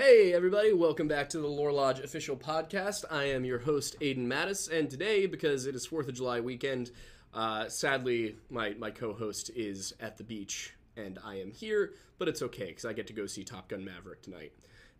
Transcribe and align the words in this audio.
Hey, 0.00 0.32
everybody, 0.32 0.72
welcome 0.72 1.08
back 1.08 1.28
to 1.30 1.40
the 1.40 1.48
Lore 1.48 1.72
Lodge 1.72 1.98
official 1.98 2.36
podcast. 2.36 3.04
I 3.10 3.24
am 3.24 3.44
your 3.44 3.58
host, 3.58 3.98
Aiden 4.00 4.28
Mattis, 4.28 4.70
and 4.70 4.88
today, 4.88 5.26
because 5.26 5.66
it 5.66 5.74
is 5.74 5.88
4th 5.88 6.06
of 6.06 6.14
July 6.14 6.38
weekend, 6.38 6.92
uh, 7.34 7.68
sadly, 7.68 8.36
my, 8.48 8.74
my 8.78 8.92
co 8.92 9.12
host 9.12 9.50
is 9.56 9.92
at 9.98 10.16
the 10.16 10.22
beach, 10.22 10.72
and 10.96 11.18
I 11.24 11.40
am 11.40 11.50
here, 11.50 11.94
but 12.16 12.28
it's 12.28 12.42
okay 12.42 12.66
because 12.66 12.84
I 12.84 12.92
get 12.92 13.08
to 13.08 13.12
go 13.12 13.26
see 13.26 13.42
Top 13.42 13.66
Gun 13.66 13.84
Maverick 13.84 14.22
tonight. 14.22 14.52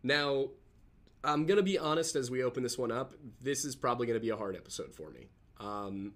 Now, 0.03 0.49
I'm 1.23 1.45
going 1.45 1.55
to 1.55 1.63
be 1.63 1.77
honest 1.77 2.17
as 2.17 2.29
we 2.29 2.43
open 2.43 2.61
this 2.61 2.77
one 2.77 2.91
up, 2.91 3.13
this 3.41 3.63
is 3.63 3.77
probably 3.77 4.05
going 4.05 4.19
to 4.19 4.23
be 4.23 4.31
a 4.31 4.37
hard 4.37 4.57
episode 4.57 4.93
for 4.93 5.09
me. 5.11 5.29
Um, 5.61 6.11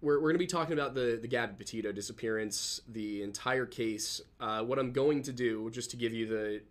we're, 0.00 0.16
we're 0.16 0.30
going 0.30 0.34
to 0.34 0.38
be 0.38 0.46
talking 0.46 0.72
about 0.72 0.94
the, 0.94 1.18
the 1.20 1.28
Gabby 1.28 1.54
Petito 1.58 1.92
disappearance, 1.92 2.80
the 2.88 3.22
entire 3.22 3.66
case. 3.66 4.20
Uh, 4.40 4.62
what 4.62 4.78
I'm 4.78 4.92
going 4.92 5.22
to 5.22 5.32
do, 5.32 5.70
just 5.70 5.90
to 5.90 5.96
give 5.96 6.12
you 6.12 6.26
the, 6.26 6.62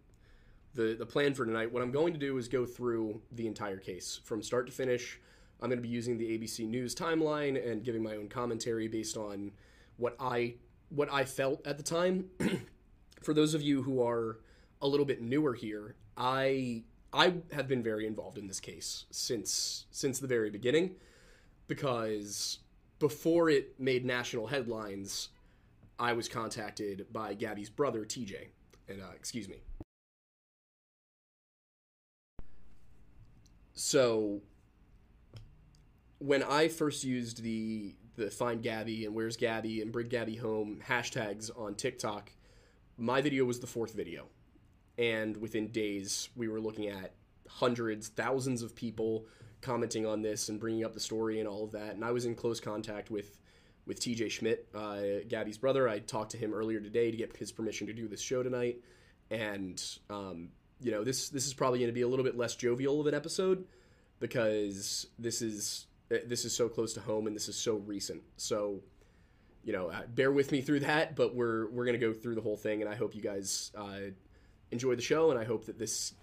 the, 0.73 0.96
the 0.96 1.05
plan 1.05 1.34
for 1.34 1.46
tonight, 1.46 1.71
what 1.71 1.83
I'm 1.83 1.92
going 1.92 2.14
to 2.14 2.19
do 2.19 2.38
is 2.38 2.47
go 2.47 2.65
through 2.65 3.21
the 3.32 3.47
entire 3.47 3.78
case 3.78 4.19
from 4.24 4.42
start 4.42 4.65
to 4.68 4.74
finish. 4.74 5.19
I'm 5.61 5.69
going 5.69 5.78
to 5.78 5.88
be 5.88 5.89
using 5.89 6.18
the 6.18 6.38
ABC 6.38 6.68
News 6.68 6.96
timeline 6.96 7.69
and 7.69 7.83
giving 7.83 8.02
my 8.02 8.15
own 8.15 8.29
commentary 8.29 8.88
based 8.88 9.18
on 9.18 9.52
what 9.97 10.16
I 10.19 10.55
what 10.89 11.11
I 11.11 11.24
felt 11.25 11.68
at 11.68 11.77
the 11.77 11.83
time. 11.83 12.25
for 13.21 13.33
those 13.33 13.54
of 13.54 13.61
you 13.61 13.83
who 13.83 14.02
are 14.02 14.39
a 14.82 14.88
little 14.88 15.05
bit 15.05 15.21
newer 15.21 15.54
here, 15.54 15.96
I 16.18 16.83
I 17.11 17.33
have 17.52 17.68
been 17.68 17.83
very 17.83 18.07
involved 18.07 18.38
in 18.38 18.47
this 18.47 18.61
case 18.61 19.05
since 19.11 19.86
since 19.91 20.19
the 20.19 20.27
very 20.27 20.50
beginning 20.50 20.96
because 21.68 22.60
before 23.00 23.50
it 23.50 23.80
made 23.80 24.06
national 24.06 24.48
headlines, 24.48 25.30
I 25.98 26.14
was 26.14 26.28
contacted 26.28 27.08
by 27.12 27.34
Gabby's 27.34 27.70
brother, 27.70 28.06
TJ. 28.06 28.50
And, 28.88 29.02
uh, 29.02 29.12
excuse 29.16 29.48
me. 29.48 29.58
So, 33.73 34.41
when 36.19 36.44
I 36.44 36.67
first 36.67 37.03
used 37.03 37.41
the 37.44 37.95
the 38.17 38.30
find 38.30 38.61
Gabby 38.61 39.06
and 39.06 39.16
where's 39.16 39.38
Gabby 39.38 39.81
and 39.81 39.94
bring 39.94 40.09
Gabby 40.09 40.36
home 40.36 40.81
hashtags 40.86 41.50
on 41.58 41.75
TikTok, 41.75 42.31
my 42.97 43.22
video 43.22 43.45
was 43.45 43.61
the 43.61 43.67
fourth 43.67 43.94
video. 43.94 44.25
And 44.97 45.38
within 45.38 45.69
days, 45.69 46.28
we 46.36 46.50
were 46.50 46.59
looking 46.59 46.89
at 46.89 47.13
hundreds, 47.47 48.09
thousands 48.09 48.61
of 48.61 48.75
people 48.75 49.25
commenting 49.61 50.05
on 50.05 50.21
this 50.21 50.49
and 50.49 50.59
bringing 50.59 50.83
up 50.83 50.93
the 50.93 50.99
story 50.99 51.39
and 51.39 51.47
all 51.47 51.63
of 51.63 51.71
that. 51.71 51.95
And 51.95 52.03
I 52.03 52.11
was 52.11 52.25
in 52.25 52.35
close 52.35 52.59
contact 52.59 53.11
with 53.11 53.38
with 53.85 53.99
TJ 53.99 54.29
Schmidt, 54.29 54.67
uh, 54.75 55.01
Gabby's 55.27 55.57
brother. 55.57 55.89
I 55.89 55.99
talked 55.99 56.31
to 56.31 56.38
him 56.38 56.53
earlier 56.53 56.79
today 56.79 57.09
to 57.09 57.17
get 57.17 57.35
his 57.35 57.51
permission 57.51 57.88
to 57.88 57.93
do 57.93 58.07
this 58.07 58.21
show 58.21 58.43
tonight, 58.43 58.81
and 59.31 59.81
um, 60.09 60.49
you 60.79 60.91
know 60.91 61.03
this 61.03 61.29
this 61.29 61.47
is 61.47 61.53
probably 61.53 61.79
going 61.79 61.89
to 61.89 61.93
be 61.93 62.01
a 62.01 62.07
little 62.07 62.25
bit 62.25 62.38
less 62.38 62.55
jovial 62.55 63.01
of 63.01 63.07
an 63.07 63.16
episode 63.16 63.66
because 64.19 65.07
this 65.17 65.41
is 65.41 65.88
this 66.09 66.45
is 66.45 66.55
so 66.55 66.69
close 66.69 66.94
to 66.94 67.01
home 67.01 67.27
and 67.27 67.35
this 67.35 67.49
is 67.49 67.55
so 67.55 67.75
recent. 67.77 68.21
So 68.38 68.81
you 69.63 69.73
know, 69.73 69.89
uh, 69.89 70.01
bear 70.07 70.31
with 70.31 70.51
me 70.51 70.61
through 70.61 70.81
that, 70.81 71.16
but 71.16 71.35
we're 71.35 71.67
we're 71.69 71.85
gonna 71.85 71.97
go 71.97 72.13
through 72.13 72.35
the 72.35 72.41
whole 72.41 72.57
thing, 72.57 72.81
and 72.81 72.89
I 72.89 72.95
hope 72.95 73.16
you 73.16 73.21
guys 73.21 73.71
uh, 73.75 74.11
enjoy 74.71 74.95
the 74.95 75.01
show, 75.01 75.31
and 75.31 75.39
I 75.39 75.44
hope 75.44 75.66
that 75.66 75.77
this 75.77 76.13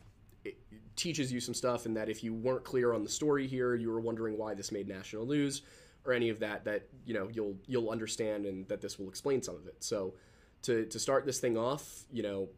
teaches 0.97 1.33
you 1.33 1.41
some 1.41 1.55
stuff, 1.55 1.87
and 1.87 1.97
that 1.97 2.09
if 2.09 2.25
you 2.25 2.35
weren't 2.35 2.65
clear 2.65 2.93
on 2.93 3.05
the 3.05 3.09
story 3.09 3.47
here, 3.47 3.75
you 3.75 3.91
were 3.91 4.01
wondering 4.01 4.37
why 4.37 4.55
this 4.55 4.73
made 4.73 4.89
national 4.89 5.27
news 5.27 5.63
or 6.05 6.13
any 6.13 6.29
of 6.29 6.39
that, 6.41 6.65
that 6.65 6.89
you 7.05 7.15
know 7.15 7.29
you'll 7.33 7.57
you'll 7.67 7.91
understand, 7.91 8.47
and 8.47 8.67
that 8.69 8.81
this 8.81 8.99
will 8.99 9.09
explain 9.09 9.43
some 9.43 9.57
of 9.57 9.67
it. 9.67 9.77
So, 9.81 10.15
to 10.63 10.87
to 10.87 10.99
start 10.99 11.27
this 11.27 11.41
thing 11.41 11.57
off, 11.57 12.05
you 12.11 12.23
know, 12.23 12.49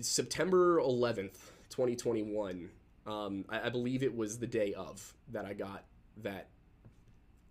September 0.00 0.78
eleventh, 0.78 1.52
twenty 1.68 1.96
twenty 1.96 2.22
one. 2.22 2.70
Um, 3.06 3.44
I, 3.48 3.66
I 3.66 3.68
believe 3.70 4.02
it 4.02 4.14
was 4.14 4.38
the 4.38 4.46
day 4.46 4.74
of 4.74 5.14
that 5.32 5.44
I 5.44 5.54
got 5.54 5.84
that 6.18 6.48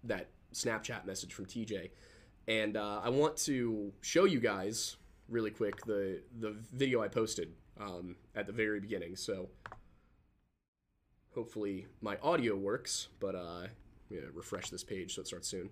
that 0.03 0.29
Snapchat 0.53 1.05
message 1.05 1.33
from 1.33 1.45
TJ, 1.45 1.89
and 2.47 2.77
uh, 2.77 3.01
I 3.03 3.09
want 3.09 3.35
to 3.37 3.91
show 4.01 4.25
you 4.25 4.39
guys 4.39 4.95
really 5.27 5.51
quick 5.51 5.83
the 5.85 6.21
the 6.39 6.51
video 6.73 7.01
I 7.01 7.07
posted 7.07 7.53
um, 7.79 8.15
at 8.35 8.45
the 8.45 8.53
very 8.53 8.79
beginning. 8.79 9.15
So 9.15 9.49
hopefully 11.33 11.87
my 12.01 12.17
audio 12.21 12.55
works, 12.55 13.07
but 13.19 13.35
uh, 13.35 13.67
yeah, 14.09 14.21
refresh 14.33 14.69
this 14.69 14.83
page 14.83 15.15
so 15.15 15.21
it 15.21 15.27
starts 15.27 15.47
soon. 15.47 15.69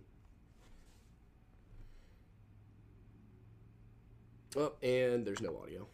Oh, 4.55 4.73
and 4.81 5.25
there's 5.25 5.41
no 5.41 5.57
audio. 5.61 5.87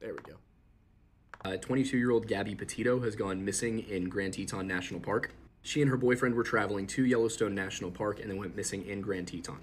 There 0.00 0.14
we 0.14 0.20
go. 0.20 0.36
22 1.56 1.96
uh, 1.96 1.98
year 1.98 2.10
old 2.10 2.26
Gabby 2.26 2.54
Petito 2.54 3.00
has 3.00 3.14
gone 3.14 3.44
missing 3.44 3.80
in 3.88 4.08
Grand 4.08 4.34
Teton 4.34 4.66
National 4.66 5.00
Park. 5.00 5.30
She 5.62 5.82
and 5.82 5.90
her 5.90 5.96
boyfriend 5.96 6.34
were 6.34 6.42
traveling 6.42 6.86
to 6.88 7.04
Yellowstone 7.04 7.54
National 7.54 7.90
Park 7.90 8.20
and 8.20 8.30
then 8.30 8.38
went 8.38 8.56
missing 8.56 8.86
in 8.86 9.00
Grand 9.00 9.28
Teton. 9.28 9.58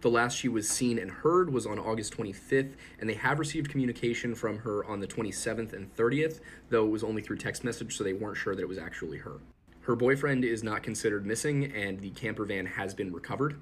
The 0.00 0.10
last 0.10 0.36
she 0.36 0.48
was 0.48 0.68
seen 0.68 0.96
and 0.96 1.10
heard 1.10 1.52
was 1.52 1.66
on 1.66 1.78
August 1.78 2.16
25th, 2.16 2.74
and 3.00 3.10
they 3.10 3.14
have 3.14 3.40
received 3.40 3.68
communication 3.68 4.36
from 4.36 4.58
her 4.58 4.84
on 4.84 5.00
the 5.00 5.08
27th 5.08 5.72
and 5.72 5.94
30th, 5.96 6.38
though 6.70 6.86
it 6.86 6.90
was 6.90 7.02
only 7.02 7.20
through 7.20 7.38
text 7.38 7.64
message, 7.64 7.96
so 7.96 8.04
they 8.04 8.12
weren't 8.12 8.36
sure 8.36 8.54
that 8.54 8.62
it 8.62 8.68
was 8.68 8.78
actually 8.78 9.18
her. 9.18 9.40
Her 9.80 9.96
boyfriend 9.96 10.44
is 10.44 10.62
not 10.62 10.84
considered 10.84 11.26
missing, 11.26 11.72
and 11.72 11.98
the 11.98 12.10
camper 12.10 12.44
van 12.44 12.66
has 12.66 12.94
been 12.94 13.12
recovered. 13.12 13.58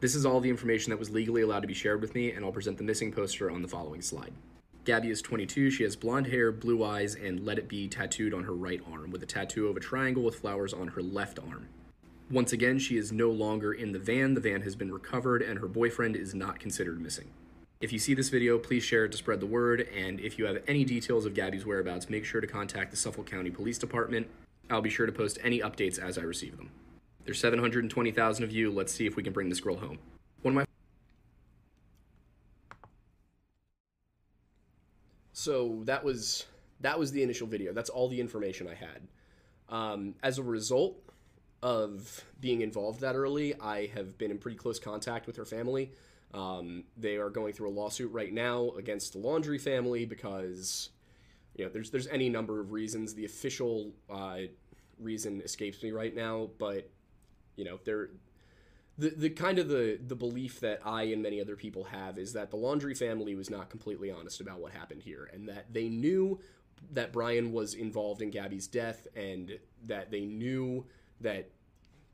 This 0.00 0.16
is 0.16 0.26
all 0.26 0.40
the 0.40 0.50
information 0.50 0.90
that 0.90 0.98
was 0.98 1.10
legally 1.10 1.42
allowed 1.42 1.60
to 1.60 1.68
be 1.68 1.74
shared 1.74 2.00
with 2.00 2.16
me, 2.16 2.32
and 2.32 2.44
I'll 2.44 2.50
present 2.50 2.78
the 2.78 2.84
missing 2.84 3.12
poster 3.12 3.48
on 3.48 3.62
the 3.62 3.68
following 3.68 4.02
slide. 4.02 4.32
Gabby 4.84 5.10
is 5.10 5.22
22. 5.22 5.70
She 5.70 5.84
has 5.84 5.94
blonde 5.94 6.26
hair, 6.26 6.50
blue 6.50 6.82
eyes, 6.82 7.14
and 7.14 7.44
Let 7.44 7.58
It 7.58 7.68
Be 7.68 7.86
tattooed 7.86 8.34
on 8.34 8.44
her 8.44 8.54
right 8.54 8.80
arm, 8.90 9.10
with 9.10 9.22
a 9.22 9.26
tattoo 9.26 9.68
of 9.68 9.76
a 9.76 9.80
triangle 9.80 10.24
with 10.24 10.36
flowers 10.36 10.74
on 10.74 10.88
her 10.88 11.02
left 11.02 11.38
arm. 11.38 11.68
Once 12.30 12.52
again, 12.52 12.76
she 12.76 12.96
is 12.96 13.12
no 13.12 13.30
longer 13.30 13.72
in 13.72 13.92
the 13.92 13.98
van. 14.00 14.34
The 14.34 14.40
van 14.40 14.62
has 14.62 14.74
been 14.74 14.92
recovered, 14.92 15.42
and 15.42 15.60
her 15.60 15.68
boyfriend 15.68 16.16
is 16.16 16.34
not 16.34 16.58
considered 16.58 17.00
missing. 17.00 17.30
If 17.80 17.92
you 17.92 18.00
see 18.00 18.14
this 18.14 18.30
video, 18.30 18.58
please 18.58 18.82
share 18.82 19.04
it 19.04 19.12
to 19.12 19.18
spread 19.18 19.38
the 19.38 19.46
word, 19.46 19.88
and 19.94 20.18
if 20.18 20.36
you 20.36 20.46
have 20.46 20.60
any 20.66 20.84
details 20.84 21.24
of 21.24 21.34
Gabby's 21.34 21.64
whereabouts, 21.64 22.10
make 22.10 22.24
sure 22.24 22.40
to 22.40 22.46
contact 22.46 22.90
the 22.90 22.96
Suffolk 22.96 23.30
County 23.30 23.50
Police 23.50 23.78
Department. 23.78 24.26
I'll 24.70 24.82
be 24.82 24.90
sure 24.90 25.06
to 25.06 25.12
post 25.12 25.38
any 25.44 25.60
updates 25.60 26.00
as 26.00 26.18
I 26.18 26.22
receive 26.22 26.56
them. 26.56 26.70
There's 27.24 27.38
720,000 27.38 28.42
of 28.42 28.50
you. 28.50 28.72
Let's 28.72 28.92
see 28.92 29.06
if 29.06 29.14
we 29.14 29.22
can 29.22 29.32
bring 29.32 29.48
this 29.48 29.60
girl 29.60 29.76
home. 29.76 29.98
One 30.42 30.52
of 30.52 30.56
my 30.56 30.64
So 35.32 35.82
that 35.84 36.02
was 36.02 36.46
that 36.80 36.98
was 36.98 37.12
the 37.12 37.22
initial 37.22 37.46
video. 37.46 37.72
That's 37.72 37.90
all 37.90 38.08
the 38.08 38.20
information 38.20 38.66
I 38.66 38.74
had. 38.74 39.02
Um, 39.68 40.14
as 40.22 40.38
a 40.38 40.42
result, 40.42 40.98
of 41.66 42.24
being 42.40 42.60
involved 42.60 43.00
that 43.00 43.16
early, 43.16 43.52
I 43.60 43.86
have 43.86 44.16
been 44.18 44.30
in 44.30 44.38
pretty 44.38 44.56
close 44.56 44.78
contact 44.78 45.26
with 45.26 45.34
her 45.34 45.44
family. 45.44 45.90
Um, 46.32 46.84
they 46.96 47.16
are 47.16 47.28
going 47.28 47.54
through 47.54 47.70
a 47.70 47.74
lawsuit 47.74 48.12
right 48.12 48.32
now 48.32 48.70
against 48.78 49.14
the 49.14 49.18
Laundrie 49.18 49.60
family 49.60 50.04
because 50.04 50.90
you 51.56 51.64
know 51.64 51.70
there's 51.72 51.90
there's 51.90 52.06
any 52.06 52.28
number 52.28 52.60
of 52.60 52.70
reasons. 52.70 53.14
The 53.14 53.24
official 53.24 53.90
uh, 54.08 54.42
reason 55.00 55.40
escapes 55.40 55.82
me 55.82 55.90
right 55.90 56.14
now, 56.14 56.50
but 56.56 56.88
you 57.56 57.64
know 57.64 57.80
they're 57.84 58.10
the, 58.96 59.10
the 59.10 59.30
kind 59.30 59.58
of 59.58 59.66
the 59.66 59.98
the 60.06 60.14
belief 60.14 60.60
that 60.60 60.82
I 60.84 61.04
and 61.04 61.20
many 61.20 61.40
other 61.40 61.56
people 61.56 61.82
have 61.84 62.16
is 62.16 62.32
that 62.34 62.52
the 62.52 62.56
Laundrie 62.56 62.96
family 62.96 63.34
was 63.34 63.50
not 63.50 63.70
completely 63.70 64.12
honest 64.12 64.40
about 64.40 64.60
what 64.60 64.70
happened 64.70 65.02
here, 65.02 65.28
and 65.32 65.48
that 65.48 65.72
they 65.72 65.88
knew 65.88 66.38
that 66.92 67.12
Brian 67.12 67.52
was 67.52 67.74
involved 67.74 68.22
in 68.22 68.30
Gabby's 68.30 68.68
death, 68.68 69.08
and 69.16 69.58
that 69.82 70.12
they 70.12 70.26
knew 70.26 70.86
that 71.20 71.50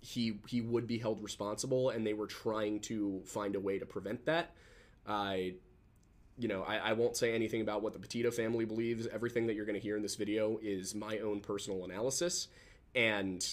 he 0.02 0.38
he 0.48 0.60
would 0.60 0.86
be 0.86 0.98
held 0.98 1.22
responsible, 1.22 1.90
and 1.90 2.06
they 2.06 2.12
were 2.12 2.26
trying 2.26 2.80
to 2.80 3.22
find 3.24 3.54
a 3.54 3.60
way 3.60 3.78
to 3.78 3.86
prevent 3.86 4.26
that. 4.26 4.50
I, 5.06 5.54
you 6.36 6.48
know, 6.48 6.62
I, 6.62 6.76
I 6.76 6.92
won't 6.92 7.16
say 7.16 7.32
anything 7.34 7.60
about 7.60 7.82
what 7.82 7.92
the 7.92 8.00
Petito 8.00 8.32
family 8.32 8.64
believes. 8.64 9.06
Everything 9.06 9.46
that 9.46 9.54
you're 9.54 9.64
going 9.64 9.78
to 9.78 9.80
hear 9.80 9.96
in 9.96 10.02
this 10.02 10.16
video 10.16 10.58
is 10.60 10.94
my 10.94 11.18
own 11.18 11.40
personal 11.40 11.84
analysis, 11.84 12.48
and 12.96 13.46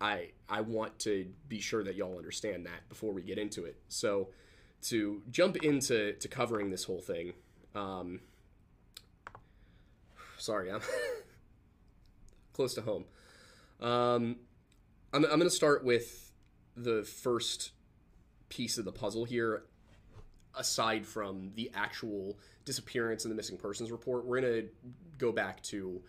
I 0.00 0.30
I 0.48 0.62
want 0.62 0.98
to 1.00 1.26
be 1.48 1.60
sure 1.60 1.84
that 1.84 1.94
y'all 1.94 2.18
understand 2.18 2.66
that 2.66 2.88
before 2.88 3.12
we 3.12 3.22
get 3.22 3.38
into 3.38 3.64
it. 3.64 3.76
So, 3.88 4.30
to 4.82 5.22
jump 5.30 5.56
into 5.58 6.14
to 6.14 6.28
covering 6.28 6.70
this 6.70 6.82
whole 6.82 7.02
thing, 7.02 7.34
um, 7.76 8.18
sorry, 10.38 10.72
I'm 10.72 10.82
close 12.52 12.74
to 12.74 12.82
home. 12.82 13.04
Um, 13.80 14.36
I'm, 15.14 15.24
I'm 15.24 15.38
going 15.38 15.42
to 15.42 15.50
start 15.50 15.84
with 15.84 16.32
the 16.76 17.04
first 17.04 17.70
piece 18.48 18.78
of 18.78 18.84
the 18.84 18.92
puzzle 18.92 19.24
here. 19.24 19.64
Aside 20.56 21.06
from 21.06 21.52
the 21.54 21.70
actual 21.74 22.38
disappearance 22.64 23.24
in 23.24 23.28
the 23.28 23.34
missing 23.34 23.56
persons 23.56 23.90
report, 23.90 24.24
we're 24.24 24.40
going 24.40 24.52
to 24.52 24.68
go 25.18 25.32
back 25.32 25.62
to 25.64 26.02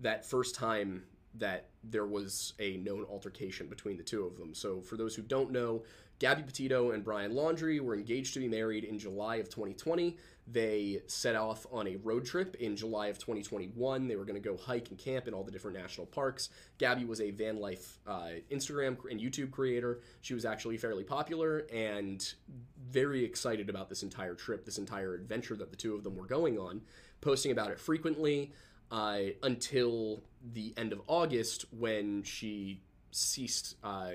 that 0.00 0.26
first 0.26 0.54
time 0.54 1.04
that 1.34 1.70
there 1.84 2.06
was 2.06 2.54
a 2.58 2.76
known 2.78 3.04
altercation 3.08 3.68
between 3.68 3.96
the 3.96 4.02
two 4.02 4.24
of 4.24 4.36
them. 4.36 4.54
So, 4.54 4.80
for 4.80 4.96
those 4.96 5.14
who 5.14 5.22
don't 5.22 5.50
know, 5.52 5.82
Gabby 6.18 6.42
Petito 6.42 6.90
and 6.90 7.04
Brian 7.04 7.32
Laundrie 7.32 7.80
were 7.80 7.94
engaged 7.94 8.34
to 8.34 8.40
be 8.40 8.48
married 8.48 8.84
in 8.84 8.98
July 8.98 9.36
of 9.36 9.48
2020. 9.48 10.16
They 10.50 11.02
set 11.06 11.36
off 11.36 11.66
on 11.70 11.86
a 11.86 11.96
road 11.96 12.24
trip 12.24 12.56
in 12.56 12.74
July 12.74 13.08
of 13.08 13.18
2021. 13.18 14.08
They 14.08 14.16
were 14.16 14.24
going 14.24 14.40
to 14.40 14.48
go 14.48 14.56
hike 14.56 14.88
and 14.88 14.98
camp 14.98 15.28
in 15.28 15.34
all 15.34 15.44
the 15.44 15.52
different 15.52 15.76
national 15.76 16.06
parks. 16.06 16.48
Gabby 16.78 17.04
was 17.04 17.20
a 17.20 17.30
van 17.30 17.60
life 17.60 17.98
uh, 18.06 18.30
Instagram 18.50 18.96
and 19.10 19.20
YouTube 19.20 19.50
creator. 19.50 20.00
She 20.22 20.34
was 20.34 20.44
actually 20.44 20.78
fairly 20.78 21.04
popular 21.04 21.66
and 21.72 22.32
very 22.90 23.24
excited 23.24 23.68
about 23.68 23.88
this 23.88 24.02
entire 24.02 24.34
trip, 24.34 24.64
this 24.64 24.78
entire 24.78 25.14
adventure 25.14 25.54
that 25.56 25.70
the 25.70 25.76
two 25.76 25.94
of 25.94 26.02
them 26.02 26.16
were 26.16 26.26
going 26.26 26.58
on, 26.58 26.80
posting 27.20 27.52
about 27.52 27.70
it 27.70 27.78
frequently 27.78 28.52
uh, 28.90 29.18
until 29.42 30.22
the 30.54 30.72
end 30.76 30.92
of 30.92 31.02
August 31.06 31.66
when 31.70 32.22
she 32.22 32.80
ceased 33.10 33.76
uh, 33.84 34.10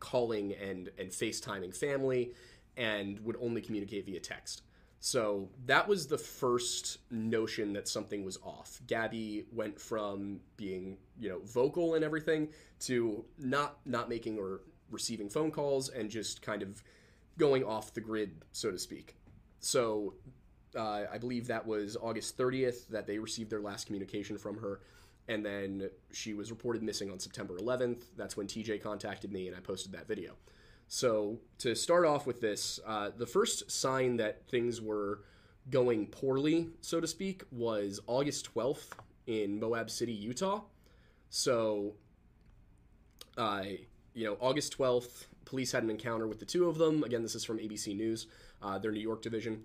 calling 0.00 0.54
and, 0.54 0.90
and 0.98 1.10
FaceTiming 1.10 1.76
family 1.76 2.32
and 2.76 3.20
would 3.20 3.36
only 3.40 3.60
communicate 3.60 4.06
via 4.06 4.20
text. 4.20 4.62
So 5.00 5.48
that 5.64 5.88
was 5.88 6.06
the 6.06 6.18
first 6.18 6.98
notion 7.10 7.72
that 7.72 7.88
something 7.88 8.22
was 8.22 8.38
off. 8.44 8.80
Gabby 8.86 9.46
went 9.50 9.80
from 9.80 10.40
being, 10.58 10.98
you 11.18 11.30
know, 11.30 11.40
vocal 11.40 11.94
and 11.94 12.04
everything 12.04 12.48
to 12.80 13.24
not 13.38 13.78
not 13.86 14.10
making 14.10 14.38
or 14.38 14.60
receiving 14.90 15.30
phone 15.30 15.50
calls 15.50 15.88
and 15.88 16.10
just 16.10 16.42
kind 16.42 16.62
of 16.62 16.82
going 17.38 17.64
off 17.64 17.94
the 17.94 18.00
grid, 18.00 18.44
so 18.52 18.70
to 18.70 18.78
speak. 18.78 19.16
So 19.60 20.14
uh, 20.76 21.04
I 21.10 21.16
believe 21.16 21.46
that 21.46 21.66
was 21.66 21.96
August 22.00 22.36
30th 22.36 22.88
that 22.88 23.06
they 23.06 23.18
received 23.18 23.50
their 23.50 23.60
last 23.60 23.86
communication 23.86 24.36
from 24.36 24.58
her. 24.58 24.80
And 25.30 25.46
then 25.46 25.90
she 26.12 26.34
was 26.34 26.50
reported 26.50 26.82
missing 26.82 27.08
on 27.08 27.20
September 27.20 27.56
11th. 27.56 28.02
That's 28.16 28.36
when 28.36 28.48
TJ 28.48 28.82
contacted 28.82 29.32
me 29.32 29.46
and 29.46 29.56
I 29.56 29.60
posted 29.60 29.92
that 29.92 30.08
video. 30.08 30.34
So, 30.88 31.38
to 31.58 31.76
start 31.76 32.04
off 32.04 32.26
with 32.26 32.40
this, 32.40 32.80
uh, 32.84 33.10
the 33.16 33.26
first 33.26 33.70
sign 33.70 34.16
that 34.16 34.48
things 34.48 34.80
were 34.80 35.20
going 35.70 36.06
poorly, 36.06 36.70
so 36.80 37.00
to 37.00 37.06
speak, 37.06 37.44
was 37.52 38.00
August 38.08 38.52
12th 38.52 38.88
in 39.28 39.60
Moab 39.60 39.88
City, 39.88 40.12
Utah. 40.12 40.62
So, 41.28 41.94
uh, 43.38 43.62
you 44.14 44.24
know, 44.24 44.36
August 44.40 44.76
12th, 44.76 45.26
police 45.44 45.70
had 45.70 45.84
an 45.84 45.90
encounter 45.90 46.26
with 46.26 46.40
the 46.40 46.44
two 46.44 46.68
of 46.68 46.76
them. 46.76 47.04
Again, 47.04 47.22
this 47.22 47.36
is 47.36 47.44
from 47.44 47.58
ABC 47.58 47.94
News, 47.94 48.26
uh, 48.60 48.78
their 48.78 48.90
New 48.90 48.98
York 48.98 49.22
division 49.22 49.62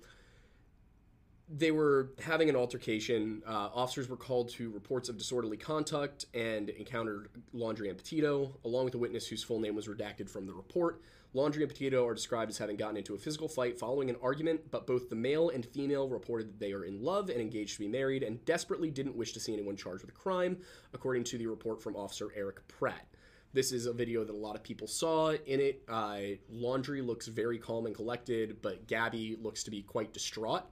they 1.48 1.72
were 1.72 2.12
having 2.24 2.50
an 2.50 2.56
altercation. 2.56 3.44
Uh, 3.46 3.70
officers 3.74 4.10
were 4.10 4.18
called 4.18 4.50
to 4.50 4.72
reports 4.72 5.10
of 5.10 5.18
disorderly 5.18 5.58
conduct 5.58 6.26
and 6.34 6.70
encountered 6.70 7.30
Laundrie 7.54 7.90
and 7.90 7.98
Petito, 7.98 8.58
along 8.66 8.86
with 8.86 8.96
a 8.96 8.98
witness 8.98 9.28
whose 9.28 9.44
full 9.44 9.60
name 9.60 9.76
was 9.76 9.88
redacted 9.88 10.30
from 10.30 10.48
the 10.48 10.54
report. 10.54 11.02
Laundrie 11.36 11.62
and 11.62 11.70
Petito 11.70 12.08
are 12.08 12.14
described 12.14 12.50
as 12.50 12.58
having 12.58 12.78
gotten 12.78 12.96
into 12.98 13.14
a 13.14 13.18
physical 13.18 13.50
fight 13.50 13.78
following 13.78 14.10
an 14.10 14.16
argument, 14.24 14.62
but 14.72 14.88
both 14.88 15.10
the 15.10 15.16
male 15.16 15.50
and 15.50 15.66
female 15.66 16.08
reported 16.08 16.48
that 16.48 16.60
they 16.60 16.72
are 16.72 16.86
in 16.86 17.04
love 17.04 17.30
and 17.30 17.42
engaged 17.42 17.74
to 17.74 17.80
be 17.80 17.88
married 17.90 18.24
and 18.24 18.44
desperately 18.46 18.90
didn't 18.90 19.18
wish 19.18 19.34
to 19.34 19.40
see 19.40 19.54
anyone 19.54 19.76
charged 19.76 20.02
with 20.02 20.12
a 20.12 20.18
crime, 20.18 20.58
according 20.94 21.26
to 21.26 21.38
the 21.38 21.46
report 21.46 21.84
from 21.84 21.96
Officer 21.96 22.30
Eric 22.36 22.66
Pratt. 22.70 23.06
This 23.54 23.72
is 23.72 23.86
a 23.86 23.94
video 23.94 24.24
that 24.24 24.34
a 24.34 24.38
lot 24.38 24.56
of 24.56 24.64
people 24.64 24.88
saw. 24.88 25.32
In 25.32 25.60
it, 25.60 25.84
uh, 25.88 26.20
Laundrie 26.54 27.06
looks 27.06 27.28
very 27.28 27.58
calm 27.58 27.86
and 27.86 27.94
collected, 27.94 28.62
but 28.62 28.88
Gabby 28.88 29.38
looks 29.42 29.64
to 29.64 29.72
be 29.72 29.82
quite 29.82 30.14
distraught. 30.14 30.64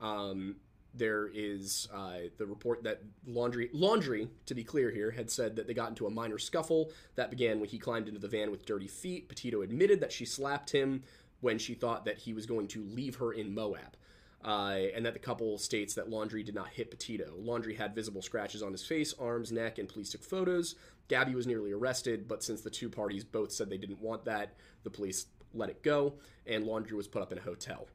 Um, 0.00 0.56
there 0.94 1.28
is 1.34 1.88
uh, 1.92 2.18
the 2.38 2.46
report 2.46 2.84
that 2.84 3.02
laundry 3.26 3.68
Laundrie 3.74 4.28
to 4.46 4.54
be 4.54 4.62
clear 4.62 4.90
here 4.90 5.10
had 5.10 5.30
said 5.30 5.56
that 5.56 5.66
they 5.66 5.74
got 5.74 5.88
into 5.88 6.06
a 6.06 6.10
minor 6.10 6.38
scuffle 6.38 6.90
that 7.16 7.30
began 7.30 7.58
when 7.58 7.68
he 7.68 7.78
climbed 7.78 8.06
into 8.06 8.20
the 8.20 8.28
van 8.28 8.50
with 8.50 8.64
dirty 8.64 8.86
feet. 8.86 9.28
Petito 9.28 9.62
admitted 9.62 10.00
that 10.00 10.12
she 10.12 10.24
slapped 10.24 10.70
him 10.70 11.02
when 11.40 11.58
she 11.58 11.74
thought 11.74 12.04
that 12.04 12.18
he 12.18 12.32
was 12.32 12.46
going 12.46 12.68
to 12.68 12.84
leave 12.84 13.16
her 13.16 13.32
in 13.32 13.52
moab. 13.54 13.96
Uh, 14.44 14.88
and 14.94 15.06
that 15.06 15.14
the 15.14 15.18
couple 15.18 15.56
states 15.56 15.94
that 15.94 16.10
Laundrie 16.10 16.44
did 16.44 16.54
not 16.54 16.68
hit 16.68 16.90
petito. 16.90 17.32
Laundrie 17.40 17.78
had 17.78 17.94
visible 17.94 18.20
scratches 18.20 18.62
on 18.62 18.72
his 18.72 18.86
face 18.86 19.14
arms 19.18 19.50
neck 19.50 19.78
and 19.78 19.88
police 19.88 20.10
took 20.10 20.22
photos. 20.22 20.74
Gabby 21.08 21.34
was 21.34 21.46
nearly 21.46 21.72
arrested 21.72 22.28
but 22.28 22.44
since 22.44 22.60
the 22.60 22.70
two 22.70 22.90
parties 22.90 23.24
both 23.24 23.52
said 23.52 23.70
they 23.70 23.78
didn't 23.78 24.02
want 24.02 24.26
that 24.26 24.52
the 24.82 24.90
police 24.90 25.26
let 25.54 25.70
it 25.70 25.82
go 25.82 26.14
and 26.46 26.64
Laundrie 26.64 26.92
was 26.92 27.08
put 27.08 27.22
up 27.22 27.32
in 27.32 27.38
a 27.38 27.42
hotel 27.42 27.88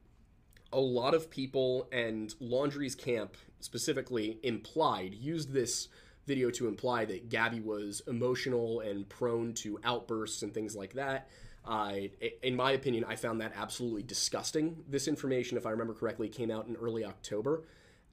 a 0.72 0.80
lot 0.80 1.14
of 1.14 1.30
people 1.30 1.88
and 1.92 2.34
Laundrie's 2.40 2.94
camp 2.94 3.36
specifically 3.60 4.38
implied 4.42 5.14
used 5.14 5.52
this 5.52 5.88
video 6.26 6.50
to 6.50 6.68
imply 6.68 7.04
that 7.04 7.28
Gabby 7.28 7.60
was 7.60 8.02
emotional 8.06 8.80
and 8.80 9.08
prone 9.08 9.52
to 9.54 9.80
outbursts 9.82 10.42
and 10.42 10.54
things 10.54 10.76
like 10.76 10.94
that. 10.94 11.28
Uh, 11.64 11.94
in 12.42 12.56
my 12.56 12.72
opinion, 12.72 13.04
I 13.06 13.16
found 13.16 13.40
that 13.40 13.52
absolutely 13.56 14.02
disgusting. 14.02 14.84
This 14.88 15.08
information, 15.08 15.56
if 15.56 15.66
I 15.66 15.70
remember 15.70 15.92
correctly, 15.92 16.28
came 16.28 16.50
out 16.50 16.66
in 16.68 16.76
early 16.76 17.04
October, 17.04 17.64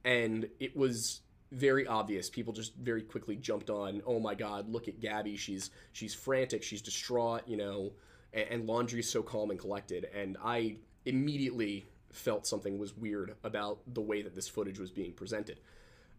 and 0.03 0.49
it 0.59 0.75
was 0.75 1.21
very 1.51 1.87
obvious. 1.87 2.29
People 2.29 2.51
just 2.53 2.75
very 2.75 3.01
quickly 3.01 3.37
jumped 3.37 3.69
on, 3.69 4.01
"Oh 4.05 4.19
my 4.19 4.35
God, 4.35 4.69
look 4.69 4.87
at 4.89 4.99
Gabby! 4.99 5.37
She's 5.37 5.71
she's 5.93 6.13
frantic, 6.13 6.61
she's 6.61 6.81
distraught," 6.81 7.47
you 7.47 7.55
know, 7.55 7.93
and, 8.33 8.47
and 8.49 8.67
Laundrie's 8.67 9.09
so 9.09 9.23
calm 9.23 9.49
and 9.49 9.59
collected. 9.59 10.09
And 10.13 10.37
I 10.43 10.75
immediately 11.05 11.87
felt 12.17 12.47
something 12.47 12.77
was 12.77 12.95
weird 12.95 13.35
about 13.43 13.79
the 13.87 14.01
way 14.01 14.21
that 14.21 14.35
this 14.35 14.47
footage 14.47 14.79
was 14.79 14.91
being 14.91 15.13
presented. 15.13 15.59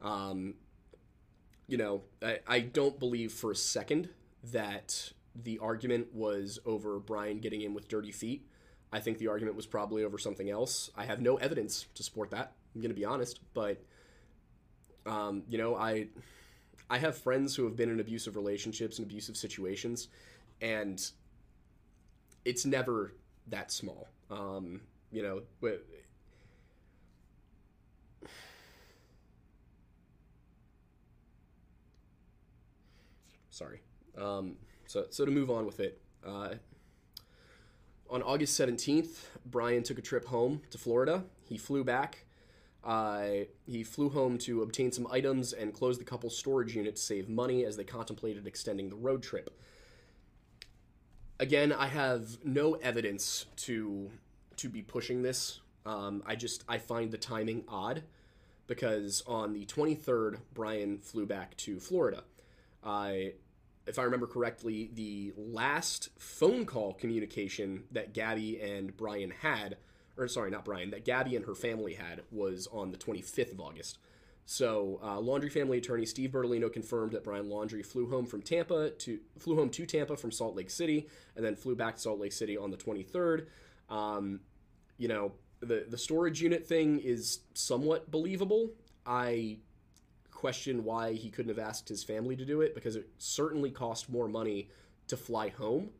Um, 0.00 0.54
you 1.66 1.76
know, 1.76 2.02
I, 2.22 2.38
I 2.46 2.60
don't 2.60 2.98
believe 2.98 3.32
for 3.32 3.50
a 3.50 3.56
second 3.56 4.08
that 4.52 5.12
the 5.34 5.58
argument 5.58 6.14
was 6.14 6.58
over 6.64 6.98
Brian 6.98 7.40
getting 7.40 7.62
in 7.62 7.74
with 7.74 7.88
dirty 7.88 8.12
feet. 8.12 8.46
I 8.92 9.00
think 9.00 9.18
the 9.18 9.28
argument 9.28 9.56
was 9.56 9.66
probably 9.66 10.02
over 10.02 10.18
something 10.18 10.48
else. 10.48 10.90
I 10.96 11.04
have 11.04 11.20
no 11.20 11.36
evidence 11.36 11.86
to 11.94 12.02
support 12.02 12.30
that. 12.30 12.52
I'm 12.74 12.80
going 12.80 12.90
to 12.90 12.96
be 12.96 13.04
honest, 13.04 13.40
but 13.54 13.82
um, 15.06 15.42
you 15.48 15.58
know, 15.58 15.74
I 15.74 16.08
I 16.90 16.98
have 16.98 17.16
friends 17.16 17.54
who 17.54 17.64
have 17.64 17.76
been 17.76 17.90
in 17.90 18.00
abusive 18.00 18.36
relationships 18.36 18.98
and 18.98 19.06
abusive 19.06 19.36
situations, 19.36 20.08
and 20.60 21.02
it's 22.44 22.64
never 22.64 23.14
that 23.48 23.70
small. 23.72 24.08
Um, 24.30 24.80
you 25.10 25.22
know, 25.22 25.42
but 25.60 25.84
sorry. 33.50 33.80
Um, 34.16 34.56
so 34.86 35.06
so 35.10 35.24
to 35.24 35.30
move 35.30 35.50
on 35.50 35.66
with 35.66 35.80
it. 35.80 36.00
Uh, 36.26 36.54
on 38.10 38.22
August 38.22 38.58
17th, 38.58 39.24
Brian 39.44 39.82
took 39.82 39.98
a 39.98 40.02
trip 40.02 40.26
home 40.26 40.62
to 40.70 40.78
Florida. 40.78 41.24
He 41.44 41.58
flew 41.58 41.84
back. 41.84 42.24
Uh, 42.82 43.44
he 43.66 43.82
flew 43.84 44.08
home 44.08 44.38
to 44.38 44.62
obtain 44.62 44.92
some 44.92 45.06
items 45.10 45.52
and 45.52 45.74
close 45.74 45.98
the 45.98 46.04
couple's 46.04 46.36
storage 46.36 46.74
unit 46.74 46.96
to 46.96 47.02
save 47.02 47.28
money 47.28 47.64
as 47.64 47.76
they 47.76 47.84
contemplated 47.84 48.46
extending 48.46 48.88
the 48.88 48.96
road 48.96 49.22
trip. 49.22 49.50
Again, 51.38 51.72
I 51.72 51.88
have 51.88 52.42
no 52.44 52.74
evidence 52.74 53.46
to 53.56 54.10
to 54.58 54.68
be 54.68 54.82
pushing 54.82 55.22
this. 55.22 55.60
Um, 55.86 56.22
I 56.26 56.36
just 56.36 56.64
I 56.68 56.78
find 56.78 57.10
the 57.10 57.18
timing 57.18 57.64
odd 57.68 58.02
because 58.66 59.22
on 59.26 59.52
the 59.54 59.64
23rd, 59.64 60.38
Brian 60.54 60.98
flew 60.98 61.26
back 61.26 61.56
to 61.56 61.80
Florida. 61.80 62.22
I, 62.84 63.32
if 63.86 63.98
I 63.98 64.02
remember 64.02 64.26
correctly, 64.26 64.90
the 64.92 65.32
last 65.36 66.10
phone 66.18 66.66
call 66.66 66.92
communication 66.92 67.84
that 67.90 68.12
Gabby 68.12 68.60
and 68.60 68.96
Brian 68.96 69.30
had, 69.30 69.78
or 70.16 70.28
sorry, 70.28 70.50
not 70.50 70.64
Brian, 70.64 70.90
that 70.90 71.04
Gabby 71.04 71.34
and 71.34 71.46
her 71.46 71.54
family 71.54 71.94
had 71.94 72.22
was 72.30 72.68
on 72.70 72.92
the 72.92 72.98
25th 72.98 73.52
of 73.52 73.60
August. 73.60 73.98
So, 74.44 74.98
uh, 75.02 75.18
Laundrie 75.18 75.52
family 75.52 75.76
attorney 75.76 76.06
Steve 76.06 76.30
Bertolino 76.30 76.72
confirmed 76.72 77.12
that 77.12 77.22
Brian 77.22 77.48
Laundrie 77.48 77.84
flew 77.84 78.08
home 78.08 78.24
from 78.24 78.40
Tampa 78.40 78.90
to 78.90 79.18
flew 79.38 79.56
home 79.56 79.68
to 79.70 79.84
Tampa 79.84 80.16
from 80.16 80.30
Salt 80.30 80.56
Lake 80.56 80.70
City, 80.70 81.06
and 81.36 81.44
then 81.44 81.54
flew 81.54 81.74
back 81.74 81.96
to 81.96 82.00
Salt 82.00 82.18
Lake 82.18 82.32
City 82.32 82.56
on 82.56 82.70
the 82.70 82.78
23rd. 82.78 83.46
Um, 83.88 84.40
you 84.96 85.08
know, 85.08 85.32
the 85.60 85.86
the 85.88 85.98
storage 85.98 86.40
unit 86.40 86.66
thing 86.66 87.00
is 87.00 87.40
somewhat 87.54 88.10
believable. 88.10 88.70
I 89.06 89.58
question 90.30 90.84
why 90.84 91.14
he 91.14 91.30
couldn't 91.30 91.48
have 91.48 91.58
asked 91.58 91.88
his 91.88 92.04
family 92.04 92.36
to 92.36 92.44
do 92.44 92.60
it 92.60 92.72
because 92.74 92.94
it 92.94 93.08
certainly 93.18 93.70
cost 93.70 94.08
more 94.08 94.28
money 94.28 94.68
to 95.08 95.16
fly 95.16 95.48
home 95.48 95.90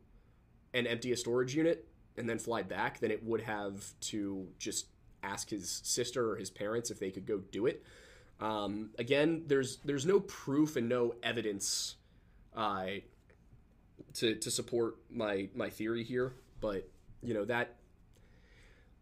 and 0.73 0.87
empty 0.87 1.11
a 1.11 1.17
storage 1.17 1.53
unit 1.53 1.85
and 2.17 2.29
then 2.29 2.39
fly 2.39 2.61
back 2.61 2.99
than 2.99 3.11
it 3.11 3.21
would 3.23 3.41
have 3.41 3.83
to 3.99 4.47
just 4.57 4.87
ask 5.23 5.49
his 5.49 5.81
sister 5.83 6.31
or 6.31 6.35
his 6.37 6.49
parents 6.49 6.89
if 6.89 6.99
they 6.99 7.11
could 7.11 7.25
go 7.25 7.39
do 7.51 7.65
it. 7.65 7.83
Um, 8.39 8.91
again, 8.97 9.43
there's 9.47 9.77
there's 9.83 10.05
no 10.05 10.21
proof 10.21 10.77
and 10.77 10.87
no 10.87 11.15
evidence 11.21 11.95
uh, 12.55 12.85
to 14.15 14.35
to 14.35 14.51
support 14.51 14.95
my 15.09 15.49
my 15.53 15.69
theory 15.69 16.03
here, 16.03 16.33
but 16.61 16.87
you 17.21 17.33
know 17.33 17.45
that 17.45 17.75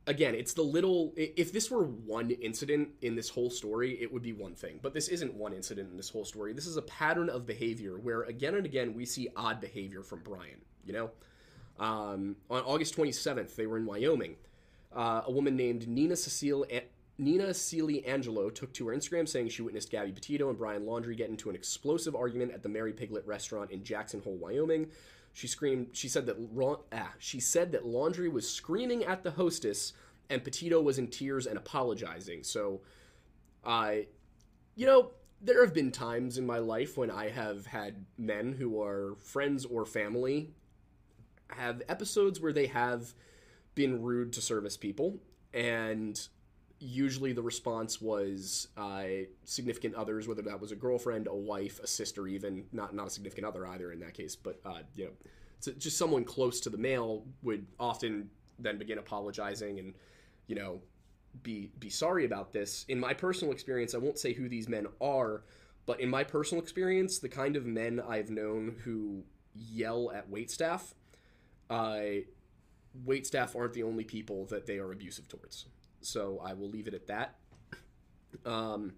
again, 0.08 0.34
it's 0.34 0.54
the 0.54 0.64
little. 0.64 1.14
If 1.16 1.52
this 1.52 1.70
were 1.70 1.84
one 1.84 2.32
incident 2.32 2.90
in 3.02 3.16
this 3.16 3.30
whole 3.30 3.50
story, 3.50 4.02
it 4.02 4.12
would 4.12 4.24
be 4.24 4.34
one 4.34 4.56
thing. 4.56 4.80
But 4.82 4.94
this 4.94 5.10
isn't 5.10 5.34
one 5.34 5.54
incident 5.54 5.92
in 5.92 5.98
this 5.98 6.10
whole 6.10 6.26
story. 6.26 6.54
This 6.54 6.66
is 6.66 6.78
a 6.78 6.82
pattern 6.82 7.30
of 7.30 7.46
behavior 7.46 7.98
where 8.00 8.24
again 8.24 8.56
and 8.56 8.66
again 8.66 8.96
we 8.96 9.06
see 9.06 9.28
odd 9.36 9.62
behavior 9.62 10.02
from 10.02 10.22
Brian. 10.24 10.62
You 10.86 10.94
know, 10.94 11.12
Um, 11.80 12.38
on 12.50 12.62
August 12.64 12.96
27th, 12.96 13.56
they 13.56 13.68
were 13.68 13.78
in 13.78 13.86
Wyoming. 13.86 14.36
Uh, 14.92 15.22
a 15.26 15.32
woman 15.32 15.56
named 15.56 15.88
Nina 15.88 16.16
Cecile. 16.16 16.66
Nina 17.20 17.54
Celie 17.54 18.06
Angelo 18.06 18.50
took 18.50 18.74
to 18.74 18.88
her 18.88 18.96
Instagram 18.96 19.28
saying 19.28 19.50
she 19.50 19.62
witnessed 19.64 19.90
Gabby 19.90 20.12
Petito 20.12 20.50
and 20.50 20.58
Brian 20.58 20.86
Laundrie 20.86 21.18
get 21.18 21.30
into 21.30 21.50
an 21.50 21.56
explosive 21.56 22.16
argument 22.16 22.52
at 22.52 22.62
the 22.64 22.70
Merry 22.70 22.94
Piglet 22.94 23.26
restaurant 23.26 23.72
in 23.72 23.84
Jackson 23.84 24.22
Hole, 24.22 24.38
Wyoming. 24.38 24.88
She 25.38 25.46
screamed. 25.46 25.90
She 25.92 26.10
said 26.10 26.26
that 26.26 26.38
ah, 26.92 27.14
she 27.20 27.40
said 27.40 27.72
that 27.74 27.84
Laundrie 27.86 28.32
was 28.32 28.50
screaming 28.50 29.04
at 29.04 29.22
the 29.22 29.30
hostess, 29.30 29.94
and 30.32 30.44
Petito 30.44 30.82
was 30.82 30.98
in 30.98 31.10
tears 31.10 31.46
and 31.46 31.60
apologizing. 31.60 32.42
So, 32.42 32.82
I, 33.64 34.08
you 34.74 34.88
know, 34.88 35.12
there 35.40 35.64
have 35.64 35.76
been 35.76 35.92
times 35.92 36.40
in 36.40 36.48
my 36.48 36.58
life 36.58 36.98
when 36.98 37.12
I 37.12 37.30
have 37.30 37.68
had 37.68 38.04
men 38.18 38.54
who 38.54 38.82
are 38.82 39.14
friends 39.20 39.64
or 39.64 39.86
family 39.86 40.56
have 41.50 41.84
episodes 41.88 42.40
where 42.40 42.52
they 42.52 42.66
have 42.66 43.14
been 43.76 44.02
rude 44.02 44.34
to 44.34 44.42
service 44.42 44.76
people, 44.76 45.20
and 45.54 46.20
usually 46.80 47.34
the 47.34 47.42
response 47.42 48.02
was 48.02 48.68
uh, 48.78 49.04
significant 49.46 49.96
others, 49.96 50.28
whether 50.28 50.42
that 50.44 50.60
was 50.60 50.72
a 50.72 50.76
girlfriend, 50.76 51.28
a 51.28 51.36
wife, 51.36 51.80
a 51.80 51.88
sister, 51.88 52.28
even 52.28 52.66
not 52.72 52.94
not 52.94 53.08
a 53.08 53.10
significant 53.10 53.48
other 53.48 53.66
either 53.68 53.92
in 53.92 54.00
that 54.00 54.14
case, 54.14 54.36
but 54.36 54.60
uh, 54.66 54.82
you 54.96 55.06
know, 55.06 55.12
so 55.60 55.72
just 55.74 55.98
someone 55.98 56.24
close 56.24 56.60
to 56.62 56.70
the 56.70 56.78
male 56.78 57.26
would 57.42 57.66
often 57.80 58.30
then 58.60 58.78
begin 58.78 58.98
apologizing 58.98 59.80
and 59.80 59.94
you 60.48 60.56
know 60.56 60.80
be 61.44 61.72
be 61.80 61.90
sorry 61.90 62.26
about 62.26 62.54
this. 62.54 62.86
In 62.90 63.00
my 63.00 63.14
personal 63.14 63.54
experience, 63.54 63.96
I 63.96 63.98
won't 63.98 64.20
say 64.20 64.34
who 64.34 64.48
these 64.48 64.70
men 64.70 64.88
are, 65.02 65.44
but 65.86 66.00
in 66.00 66.10
my 66.10 66.24
personal 66.24 66.64
experience, 66.64 67.20
the 67.20 67.30
kind 67.30 67.56
of 67.56 67.66
men 67.66 68.02
I've 68.08 68.30
known 68.30 68.76
who 68.84 69.24
yell 69.56 70.12
at 70.12 70.30
wait 70.30 70.52
staff, 70.52 70.94
uh, 71.70 72.00
wait 73.06 73.26
staff 73.26 73.56
aren't 73.56 73.74
the 73.74 73.84
only 73.84 74.04
people 74.04 74.46
that 74.46 74.68
they 74.68 74.78
are 74.78 74.92
abusive 74.92 75.28
towards. 75.28 75.66
So 76.08 76.42
I 76.44 76.54
will 76.54 76.70
leave 76.70 76.88
it 76.88 76.94
at 76.94 77.08
that. 77.08 77.36
Um, 78.46 78.94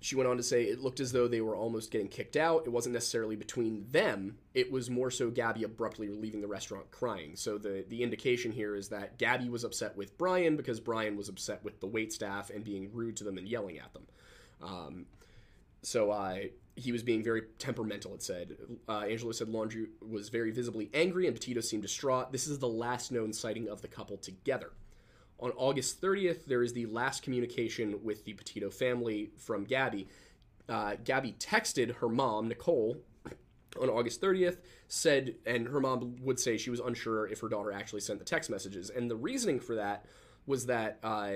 she 0.00 0.16
went 0.16 0.28
on 0.28 0.36
to 0.36 0.42
say 0.42 0.64
it 0.64 0.80
looked 0.80 1.00
as 1.00 1.12
though 1.12 1.28
they 1.28 1.40
were 1.40 1.56
almost 1.56 1.90
getting 1.90 2.08
kicked 2.08 2.36
out. 2.36 2.64
It 2.66 2.70
wasn't 2.70 2.92
necessarily 2.92 3.36
between 3.36 3.86
them. 3.90 4.36
It 4.52 4.70
was 4.70 4.90
more 4.90 5.10
so 5.10 5.30
Gabby 5.30 5.62
abruptly 5.62 6.08
leaving 6.08 6.40
the 6.40 6.48
restaurant 6.48 6.90
crying. 6.90 7.36
So 7.36 7.56
the 7.56 7.84
the 7.88 8.02
indication 8.02 8.52
here 8.52 8.74
is 8.74 8.88
that 8.88 9.16
Gabby 9.16 9.48
was 9.48 9.64
upset 9.64 9.96
with 9.96 10.18
Brian 10.18 10.56
because 10.56 10.80
Brian 10.80 11.16
was 11.16 11.28
upset 11.28 11.64
with 11.64 11.80
the 11.80 11.86
wait 11.86 12.12
staff 12.12 12.50
and 12.50 12.64
being 12.64 12.90
rude 12.92 13.16
to 13.18 13.24
them 13.24 13.38
and 13.38 13.48
yelling 13.48 13.78
at 13.78 13.92
them. 13.92 14.06
Um, 14.62 15.06
so 15.82 16.10
I. 16.10 16.32
Uh, 16.32 16.56
he 16.76 16.90
was 16.90 17.04
being 17.04 17.22
very 17.22 17.42
temperamental, 17.60 18.14
it 18.14 18.22
said. 18.24 18.56
Uh, 18.88 19.02
Angelo 19.02 19.30
said 19.30 19.46
Laundrie 19.46 19.86
was 20.00 20.28
very 20.28 20.50
visibly 20.50 20.90
angry 20.92 21.28
and 21.28 21.36
Petito 21.36 21.60
seemed 21.60 21.82
distraught. 21.82 22.32
This 22.32 22.48
is 22.48 22.58
the 22.58 22.66
last 22.66 23.12
known 23.12 23.32
sighting 23.32 23.68
of 23.68 23.80
the 23.80 23.86
couple 23.86 24.16
together. 24.16 24.72
On 25.40 25.50
August 25.56 26.00
30th, 26.00 26.46
there 26.46 26.62
is 26.62 26.72
the 26.72 26.86
last 26.86 27.22
communication 27.22 28.02
with 28.02 28.24
the 28.24 28.32
Petito 28.34 28.70
family 28.70 29.30
from 29.36 29.64
Gabby. 29.64 30.08
Uh, 30.68 30.96
Gabby 31.02 31.32
texted 31.38 31.96
her 31.96 32.08
mom, 32.08 32.48
Nicole, 32.48 32.96
on 33.80 33.90
August 33.90 34.20
30th, 34.20 34.58
said, 34.88 35.34
and 35.44 35.68
her 35.68 35.80
mom 35.80 36.16
would 36.22 36.38
say 36.38 36.56
she 36.56 36.70
was 36.70 36.80
unsure 36.80 37.26
if 37.26 37.40
her 37.40 37.48
daughter 37.48 37.72
actually 37.72 38.00
sent 38.00 38.18
the 38.18 38.24
text 38.24 38.48
messages. 38.48 38.90
And 38.90 39.10
the 39.10 39.16
reasoning 39.16 39.60
for 39.60 39.74
that 39.74 40.06
was 40.46 40.66
that 40.66 40.98
uh, 41.02 41.30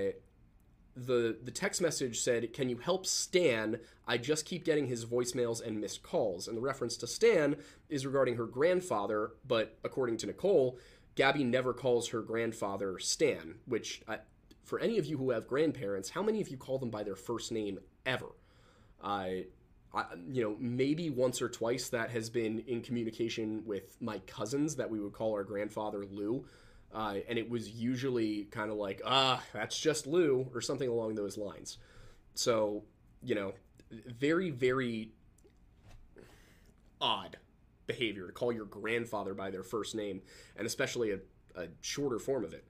the 0.95 1.37
the 1.43 1.51
text 1.51 1.81
message 1.81 2.19
said, 2.19 2.53
"Can 2.53 2.69
you 2.69 2.77
help 2.77 3.05
Stan? 3.05 3.79
I 4.07 4.17
just 4.17 4.45
keep 4.45 4.63
getting 4.65 4.87
his 4.87 5.05
voicemails 5.05 5.65
and 5.65 5.79
missed 5.79 6.03
calls." 6.03 6.47
And 6.47 6.57
the 6.57 6.61
reference 6.61 6.97
to 6.97 7.07
Stan 7.07 7.55
is 7.89 8.05
regarding 8.05 8.35
her 8.35 8.45
grandfather, 8.45 9.31
but 9.47 9.77
according 9.83 10.17
to 10.17 10.27
Nicole, 10.27 10.77
Gabby 11.15 11.43
never 11.43 11.73
calls 11.73 12.09
her 12.09 12.21
grandfather 12.21 12.99
Stan, 12.99 13.55
which 13.65 14.01
I, 14.07 14.19
for 14.63 14.79
any 14.79 14.97
of 14.97 15.05
you 15.05 15.17
who 15.17 15.31
have 15.31 15.47
grandparents, 15.47 16.09
how 16.09 16.21
many 16.21 16.41
of 16.41 16.49
you 16.49 16.57
call 16.57 16.77
them 16.77 16.89
by 16.89 17.03
their 17.03 17.15
first 17.15 17.51
name 17.51 17.79
ever? 18.05 18.27
I, 19.03 19.45
I, 19.93 20.05
you 20.29 20.43
know, 20.43 20.55
maybe 20.59 21.09
once 21.09 21.41
or 21.41 21.49
twice 21.49 21.89
that 21.89 22.11
has 22.11 22.29
been 22.29 22.59
in 22.67 22.81
communication 22.81 23.63
with 23.65 23.97
my 24.01 24.19
cousins 24.19 24.75
that 24.75 24.89
we 24.89 24.99
would 24.99 25.13
call 25.13 25.33
our 25.33 25.43
grandfather 25.43 26.05
Lou. 26.05 26.45
Uh, 26.93 27.15
and 27.27 27.37
it 27.37 27.49
was 27.49 27.69
usually 27.69 28.45
kind 28.45 28.71
of 28.71 28.77
like, 28.77 29.01
ah, 29.05 29.43
that's 29.53 29.79
just 29.79 30.07
Lou, 30.07 30.49
or 30.53 30.61
something 30.61 30.89
along 30.89 31.15
those 31.15 31.37
lines. 31.37 31.77
So, 32.33 32.83
you 33.23 33.35
know, 33.35 33.53
very, 33.91 34.49
very 34.49 35.11
odd 37.01 37.37
behavior 37.89 38.27
to 38.27 38.31
call 38.31 38.53
your 38.53 38.65
grandfather 38.65 39.33
by 39.33 39.49
their 39.51 39.63
first 39.63 39.95
name, 39.95 40.21
and 40.55 40.65
especially 40.65 41.11
a, 41.11 41.19
a 41.55 41.67
shorter 41.81 42.19
form 42.19 42.45
of 42.45 42.53
it. 42.53 42.65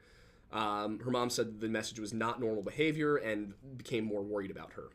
Um, 0.51 0.99
her 1.01 1.11
mom 1.11 1.29
said 1.29 1.59
the 1.59 1.69
message 1.69 1.99
was 1.99 2.11
not 2.11 2.39
normal 2.39 2.63
behavior 2.63 3.17
and 3.17 3.53
became 3.77 4.03
more 4.03 4.23
worried 4.23 4.49
about 4.49 4.73
her. 4.73 4.89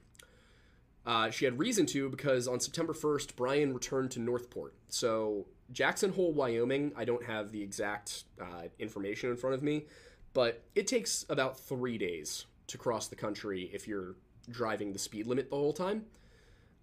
Uh, 1.07 1.31
she 1.31 1.45
had 1.45 1.59
reason 1.59 1.87
to 1.87 2.09
because 2.09 2.49
on 2.49 2.59
September 2.59 2.93
1st, 2.93 3.37
Brian 3.37 3.75
returned 3.75 4.11
to 4.13 4.21
Northport. 4.21 4.75
So, 4.89 5.47
Jackson 5.71 6.13
Hole, 6.13 6.33
Wyoming, 6.33 6.93
I 6.97 7.05
don't 7.05 7.25
have 7.25 7.53
the 7.53 7.63
exact 7.63 8.25
uh, 8.41 8.69
information 8.79 9.31
in 9.31 9.37
front 9.37 9.55
of 9.55 9.63
me, 9.63 9.85
but 10.33 10.65
it 10.75 10.87
takes 10.87 11.25
about 11.29 11.59
three 11.59 11.99
days 11.99 12.47
to 12.67 12.79
cross 12.79 13.09
the 13.09 13.17
country 13.17 13.71
if 13.73 13.87
you're 13.87 14.17
driving 14.51 14.93
the 14.93 14.99
speed 14.99 15.27
limit 15.27 15.51
the 15.51 15.57
whole 15.57 15.73
time. 15.73 16.07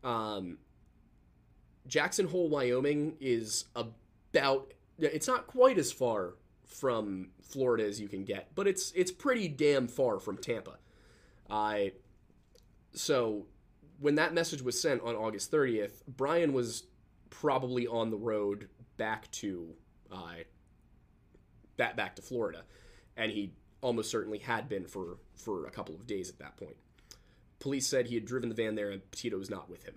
Um, 0.03 0.59
Jackson 1.87 2.27
Hole, 2.27 2.49
Wyoming 2.49 3.17
is 3.19 3.65
about 3.75 4.73
it's 4.99 5.27
not 5.27 5.47
quite 5.47 5.77
as 5.77 5.91
far 5.91 6.35
from 6.65 7.29
Florida 7.41 7.85
as 7.85 7.99
you 7.99 8.07
can 8.07 8.23
get, 8.23 8.49
but 8.55 8.67
it's 8.67 8.91
it's 8.95 9.11
pretty 9.11 9.47
damn 9.47 9.87
far 9.87 10.19
from 10.19 10.37
Tampa. 10.37 10.77
I 11.49 11.93
so 12.93 13.47
when 13.99 14.15
that 14.15 14.33
message 14.33 14.61
was 14.61 14.79
sent 14.79 15.01
on 15.01 15.15
August 15.15 15.51
30th, 15.51 16.01
Brian 16.07 16.53
was 16.53 16.83
probably 17.29 17.87
on 17.87 18.09
the 18.09 18.17
road 18.17 18.69
back 18.97 19.29
to 19.31 19.73
uh, 20.11 20.43
back 21.77 21.95
back 21.95 22.15
to 22.15 22.21
Florida, 22.21 22.63
and 23.17 23.31
he 23.31 23.53
almost 23.81 24.11
certainly 24.11 24.39
had 24.39 24.69
been 24.69 24.85
for 24.85 25.17
for 25.35 25.65
a 25.65 25.71
couple 25.71 25.95
of 25.95 26.05
days 26.05 26.29
at 26.29 26.39
that 26.39 26.57
point. 26.57 26.77
Police 27.59 27.87
said 27.87 28.07
he 28.07 28.15
had 28.15 28.25
driven 28.25 28.49
the 28.49 28.55
van 28.55 28.75
there, 28.75 28.89
and 28.89 29.09
Petito 29.11 29.37
was 29.37 29.49
not 29.49 29.69
with 29.69 29.83
him 29.83 29.95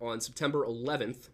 on 0.00 0.20
September 0.20 0.66
11th. 0.66 1.28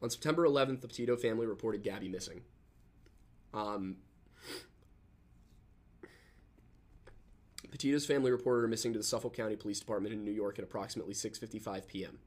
On 0.00 0.10
September 0.10 0.46
11th, 0.46 0.80
the 0.80 0.88
Petito 0.88 1.16
family 1.16 1.46
reported 1.46 1.82
Gabby 1.82 2.08
missing. 2.08 2.42
Um, 3.54 3.96
Petito's 7.70 8.04
family 8.04 8.30
reported 8.30 8.62
her 8.62 8.68
missing 8.68 8.92
to 8.92 8.98
the 8.98 9.04
Suffolk 9.04 9.34
County 9.34 9.56
Police 9.56 9.80
Department 9.80 10.14
in 10.14 10.24
New 10.24 10.32
York 10.32 10.58
at 10.58 10.64
approximately 10.64 11.14
6:55 11.14 11.86
p.m. 11.86 12.18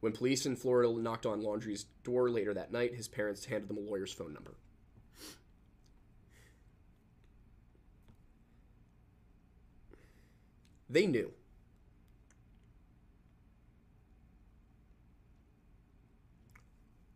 When 0.00 0.12
police 0.12 0.46
in 0.46 0.56
Florida 0.56 0.92
knocked 0.92 1.26
on 1.26 1.42
Laundrie's 1.42 1.84
door 2.04 2.30
later 2.30 2.54
that 2.54 2.72
night, 2.72 2.94
his 2.94 3.08
parents 3.08 3.44
handed 3.44 3.68
them 3.68 3.76
a 3.76 3.80
lawyer's 3.80 4.12
phone 4.12 4.32
number. 4.32 4.54
They 10.88 11.06
knew. 11.06 11.32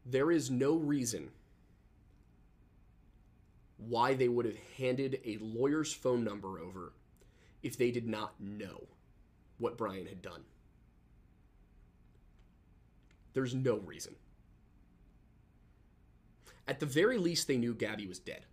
There 0.05 0.31
is 0.31 0.51
no 0.51 0.77
reason 0.77 1.31
why 3.77 4.15
they 4.15 4.29
would 4.29 4.45
have 4.47 4.59
handed 4.77 5.21
a 5.25 5.39
lawyer's 5.41 5.93
phone 5.93 6.25
number 6.25 6.59
over 6.59 6.93
if 7.63 7.77
they 7.77 7.91
did 7.91 8.07
not 8.07 8.35
know 8.41 8.85
what 9.59 9.79
Brian 9.79 10.07
had 10.07 10.23
done. 10.23 10.43
There's 13.33 13.55
no 13.55 13.79
reason. 13.79 14.15
At 16.67 16.81
the 16.81 16.87
very 16.87 17.19
least, 17.19 17.47
they 17.47 17.57
knew 17.57 17.75
Gabby 17.75 18.07
was 18.07 18.19
dead. 18.19 18.47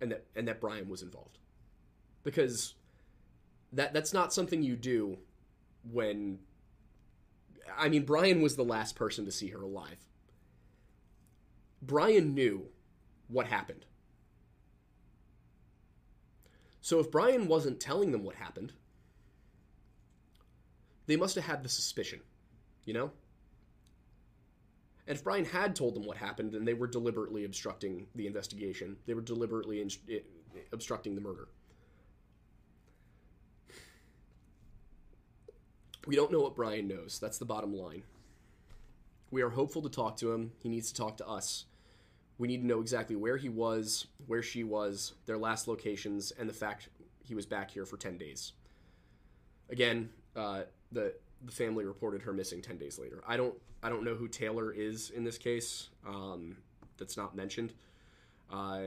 And 0.00 0.10
that 0.12 0.26
and 0.34 0.46
that 0.48 0.60
Brian 0.60 0.88
was 0.88 1.02
involved. 1.02 1.38
Because 2.22 2.74
that 3.72 3.94
that's 3.94 4.12
not 4.12 4.34
something 4.34 4.62
you 4.62 4.76
do 4.76 5.16
when 5.90 6.38
I 7.76 7.88
mean, 7.88 8.04
Brian 8.04 8.42
was 8.42 8.56
the 8.56 8.64
last 8.64 8.96
person 8.96 9.24
to 9.24 9.32
see 9.32 9.48
her 9.48 9.62
alive. 9.62 9.98
Brian 11.82 12.34
knew 12.34 12.66
what 13.28 13.46
happened. 13.46 13.84
So 16.80 17.00
if 17.00 17.10
Brian 17.10 17.48
wasn't 17.48 17.80
telling 17.80 18.12
them 18.12 18.22
what 18.22 18.36
happened, 18.36 18.72
they 21.06 21.16
must 21.16 21.34
have 21.34 21.44
had 21.44 21.62
the 21.62 21.68
suspicion, 21.68 22.20
you 22.84 22.94
know? 22.94 23.10
And 25.06 25.16
if 25.16 25.22
Brian 25.22 25.44
had 25.44 25.76
told 25.76 25.94
them 25.94 26.04
what 26.04 26.16
happened, 26.16 26.52
then 26.52 26.64
they 26.64 26.74
were 26.74 26.86
deliberately 26.86 27.44
obstructing 27.44 28.06
the 28.14 28.26
investigation. 28.26 28.96
They 29.06 29.14
were 29.14 29.20
deliberately 29.20 29.80
in- 29.80 30.22
obstructing 30.72 31.14
the 31.14 31.20
murder. 31.20 31.48
We 36.06 36.14
don't 36.14 36.30
know 36.30 36.40
what 36.40 36.54
Brian 36.54 36.86
knows. 36.86 37.18
That's 37.18 37.38
the 37.38 37.44
bottom 37.44 37.76
line. 37.76 38.04
We 39.30 39.42
are 39.42 39.50
hopeful 39.50 39.82
to 39.82 39.88
talk 39.88 40.16
to 40.18 40.32
him. 40.32 40.52
He 40.62 40.68
needs 40.68 40.92
to 40.92 40.94
talk 40.94 41.16
to 41.16 41.28
us. 41.28 41.64
We 42.38 42.46
need 42.46 42.60
to 42.60 42.66
know 42.66 42.80
exactly 42.80 43.16
where 43.16 43.36
he 43.36 43.48
was, 43.48 44.06
where 44.26 44.42
she 44.42 44.62
was, 44.62 45.14
their 45.26 45.38
last 45.38 45.66
locations, 45.66 46.30
and 46.30 46.48
the 46.48 46.54
fact 46.54 46.88
he 47.24 47.34
was 47.34 47.44
back 47.44 47.70
here 47.70 47.84
for 47.84 47.96
10 47.96 48.18
days. 48.18 48.52
Again, 49.68 50.10
uh, 50.36 50.62
the 50.92 51.14
the 51.44 51.52
family 51.52 51.84
reported 51.84 52.22
her 52.22 52.32
missing 52.32 52.62
10 52.62 52.78
days 52.78 52.98
later. 52.98 53.22
I 53.26 53.36
don't 53.36 53.54
I 53.82 53.88
don't 53.88 54.04
know 54.04 54.14
who 54.14 54.28
Taylor 54.28 54.72
is 54.72 55.10
in 55.10 55.24
this 55.24 55.38
case. 55.38 55.88
Um, 56.06 56.56
that's 56.98 57.16
not 57.16 57.34
mentioned. 57.34 57.72
Uh, 58.50 58.80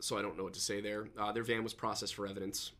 so 0.00 0.18
I 0.18 0.22
don't 0.22 0.36
know 0.36 0.44
what 0.44 0.54
to 0.54 0.60
say 0.60 0.80
there. 0.80 1.08
Uh, 1.18 1.32
their 1.32 1.42
van 1.44 1.62
was 1.62 1.72
processed 1.72 2.14
for 2.14 2.26
evidence. 2.26 2.72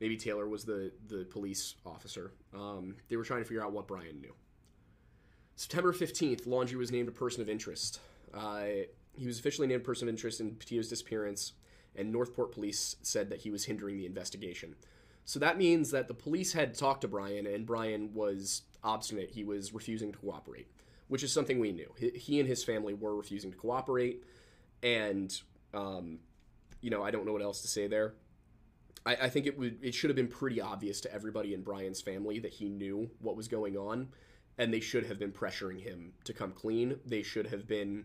Maybe 0.00 0.16
Taylor 0.16 0.48
was 0.48 0.64
the 0.64 0.92
the 1.08 1.24
police 1.24 1.74
officer. 1.84 2.32
Um, 2.54 2.96
they 3.08 3.16
were 3.16 3.24
trying 3.24 3.42
to 3.42 3.48
figure 3.48 3.64
out 3.64 3.72
what 3.72 3.86
Brian 3.86 4.20
knew. 4.20 4.34
September 5.54 5.92
15th, 5.92 6.46
Laundrie 6.46 6.74
was 6.74 6.92
named 6.92 7.08
a 7.08 7.12
person 7.12 7.40
of 7.40 7.48
interest. 7.48 8.00
Uh, 8.34 8.64
he 9.14 9.26
was 9.26 9.38
officially 9.38 9.66
named 9.66 9.80
a 9.80 9.84
person 9.84 10.06
of 10.06 10.12
interest 10.12 10.40
in 10.40 10.54
Petito's 10.54 10.88
disappearance, 10.88 11.52
and 11.94 12.12
Northport 12.12 12.52
police 12.52 12.96
said 13.00 13.30
that 13.30 13.40
he 13.40 13.50
was 13.50 13.64
hindering 13.64 13.96
the 13.96 14.04
investigation. 14.04 14.76
So 15.24 15.40
that 15.40 15.56
means 15.56 15.90
that 15.90 16.08
the 16.08 16.14
police 16.14 16.52
had 16.52 16.74
talked 16.74 17.00
to 17.00 17.08
Brian, 17.08 17.46
and 17.46 17.66
Brian 17.66 18.12
was 18.12 18.62
obstinate. 18.84 19.30
He 19.30 19.44
was 19.44 19.72
refusing 19.72 20.12
to 20.12 20.18
cooperate, 20.18 20.68
which 21.08 21.22
is 21.22 21.32
something 21.32 21.58
we 21.58 21.72
knew. 21.72 21.90
He 22.14 22.38
and 22.38 22.48
his 22.48 22.62
family 22.62 22.92
were 22.92 23.16
refusing 23.16 23.50
to 23.50 23.56
cooperate, 23.56 24.22
and 24.82 25.34
um, 25.72 26.18
you 26.80 26.90
know 26.90 27.02
I 27.02 27.10
don't 27.10 27.26
know 27.26 27.32
what 27.32 27.42
else 27.42 27.62
to 27.62 27.68
say 27.68 27.88
there. 27.88 28.14
I, 29.06 29.14
I 29.22 29.28
think 29.28 29.46
it 29.46 29.58
would 29.58 29.78
it 29.82 29.94
should 29.94 30.10
have 30.10 30.16
been 30.16 30.28
pretty 30.28 30.60
obvious 30.60 31.00
to 31.02 31.14
everybody 31.14 31.54
in 31.54 31.62
Brian's 31.62 32.00
family 32.00 32.38
that 32.40 32.52
he 32.52 32.68
knew 32.68 33.08
what 33.20 33.36
was 33.36 33.48
going 33.48 33.76
on, 33.76 34.08
and 34.58 34.72
they 34.74 34.80
should 34.80 35.06
have 35.06 35.18
been 35.18 35.32
pressuring 35.32 35.80
him 35.80 36.12
to 36.24 36.32
come 36.32 36.52
clean. 36.52 36.98
They 37.06 37.22
should 37.22 37.46
have 37.46 37.66
been 37.66 38.04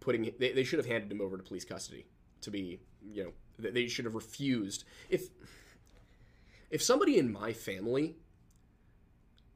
putting 0.00 0.30
they, 0.38 0.52
they 0.52 0.64
should 0.64 0.78
have 0.78 0.86
handed 0.86 1.10
him 1.10 1.20
over 1.20 1.36
to 1.36 1.42
police 1.42 1.64
custody 1.64 2.06
to 2.42 2.50
be 2.50 2.80
you 3.10 3.24
know 3.24 3.32
they 3.70 3.86
should 3.86 4.04
have 4.04 4.14
refused 4.14 4.84
if 5.08 5.28
if 6.70 6.82
somebody 6.82 7.18
in 7.18 7.32
my 7.32 7.52
family 7.52 8.16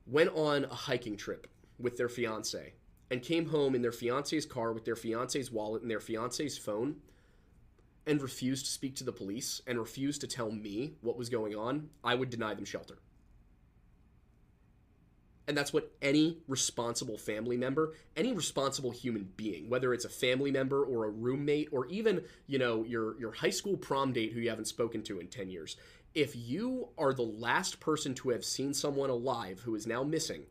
went 0.07 0.31
on 0.35 0.65
a 0.65 0.75
hiking 0.75 1.17
trip 1.17 1.49
with 1.79 1.97
their 1.97 2.09
fiance 2.09 2.75
and 3.11 3.23
came 3.23 3.49
home 3.49 3.75
in 3.75 3.83
their 3.83 3.93
fiance's 3.93 4.47
car 4.47 4.73
with 4.73 4.85
their 4.85 4.97
fiance's 4.97 5.51
wallet 5.51 5.83
and 5.83 5.91
their 5.91 6.01
fiance's 6.01 6.57
phone 6.57 6.97
and 8.07 8.23
refused 8.23 8.67
to 8.67 8.71
speak 8.71 8.95
to 8.97 9.05
the 9.05 9.13
police 9.13 9.61
and 9.67 9.79
refused 9.79 10.21
to 10.21 10.27
tell 10.27 10.51
me 10.51 10.95
what 11.01 11.19
was 11.19 11.29
going 11.29 11.57
on, 11.57 11.91
I 12.05 12.15
would 12.15 12.31
deny 12.31 12.55
them 12.55 12.65
shelter. 12.65 12.99
And 15.49 15.57
that's 15.57 15.73
what 15.73 15.93
any 16.03 16.39
responsible 16.49 17.17
family 17.17 17.57
member, 17.57 17.95
any 18.17 18.33
responsible 18.33 18.91
human 18.91 19.31
being, 19.37 19.69
whether 19.69 19.95
it's 19.95 20.05
a 20.05 20.09
family 20.09 20.51
member 20.51 20.83
or 20.83 21.05
a 21.05 21.11
roommate 21.11 21.69
or 21.71 21.87
even, 21.87 22.25
you 22.49 22.59
know, 22.59 22.83
your 22.83 23.19
your 23.19 23.33
high 23.33 23.51
school 23.51 23.77
prom 23.77 24.13
date 24.13 24.33
who 24.33 24.41
you 24.41 24.51
haven't 24.51 24.65
spoken 24.67 25.03
to 25.05 25.21
in 25.21 25.29
10 25.29 25.49
years, 25.49 25.77
if 26.15 26.35
you 26.35 26.89
are 26.99 27.13
the 27.13 27.23
last 27.23 27.79
person 27.79 28.15
to 28.15 28.31
have 28.31 28.45
seen 28.45 28.75
someone 28.75 29.11
alive 29.11 29.61
who 29.61 29.77
is 29.77 29.87
now 29.87 30.03
missing 30.03 30.43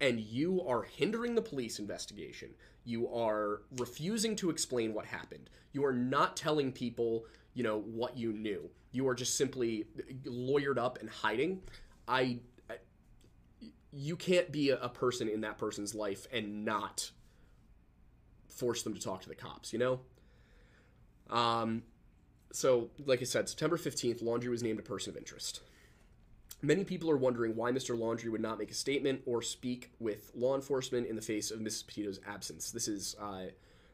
and 0.00 0.20
you 0.20 0.60
are 0.66 0.82
hindering 0.82 1.34
the 1.34 1.40
police 1.42 1.78
investigation, 1.78 2.50
you 2.86 3.12
are 3.12 3.62
refusing 3.78 4.36
to 4.36 4.50
explain 4.50 4.94
what 4.94 5.04
happened, 5.04 5.50
you 5.72 5.84
are 5.84 5.92
not 5.92 6.36
telling 6.36 6.72
people, 6.72 7.26
you 7.54 7.62
know, 7.62 7.80
what 7.80 8.16
you 8.16 8.32
knew. 8.32 8.70
You 8.92 9.08
are 9.08 9.14
just 9.14 9.36
simply 9.36 9.84
lawyered 10.24 10.78
up 10.78 10.98
and 11.00 11.10
hiding. 11.10 11.60
I 12.08 12.38
you 13.92 14.14
can't 14.14 14.52
be 14.52 14.70
a, 14.70 14.78
a 14.78 14.88
person 14.90 15.28
in 15.28 15.40
that 15.40 15.56
person's 15.56 15.94
life 15.94 16.26
and 16.30 16.64
not 16.64 17.10
force 18.48 18.82
them 18.82 18.94
to 18.94 19.00
talk 19.00 19.22
to 19.22 19.28
the 19.28 19.34
cops, 19.34 19.72
you 19.72 19.78
know? 19.78 20.00
Um, 21.30 21.82
so, 22.52 22.90
like 23.04 23.20
I 23.20 23.24
said, 23.24 23.48
September 23.48 23.76
15th, 23.76 24.22
Laundrie 24.22 24.48
was 24.48 24.62
named 24.62 24.78
a 24.78 24.82
person 24.82 25.10
of 25.10 25.16
interest. 25.16 25.60
Many 26.62 26.84
people 26.84 27.10
are 27.10 27.16
wondering 27.16 27.54
why 27.54 27.70
Mr. 27.70 27.96
Laundrie 27.96 28.30
would 28.30 28.40
not 28.40 28.58
make 28.58 28.70
a 28.70 28.74
statement 28.74 29.22
or 29.26 29.42
speak 29.42 29.90
with 29.98 30.32
law 30.34 30.54
enforcement 30.54 31.06
in 31.06 31.16
the 31.16 31.22
face 31.22 31.50
of 31.50 31.60
Mrs. 31.60 31.86
Petito's 31.86 32.20
absence. 32.26 32.70
This 32.70 32.88
is 32.88 33.14
uh, 33.20 33.46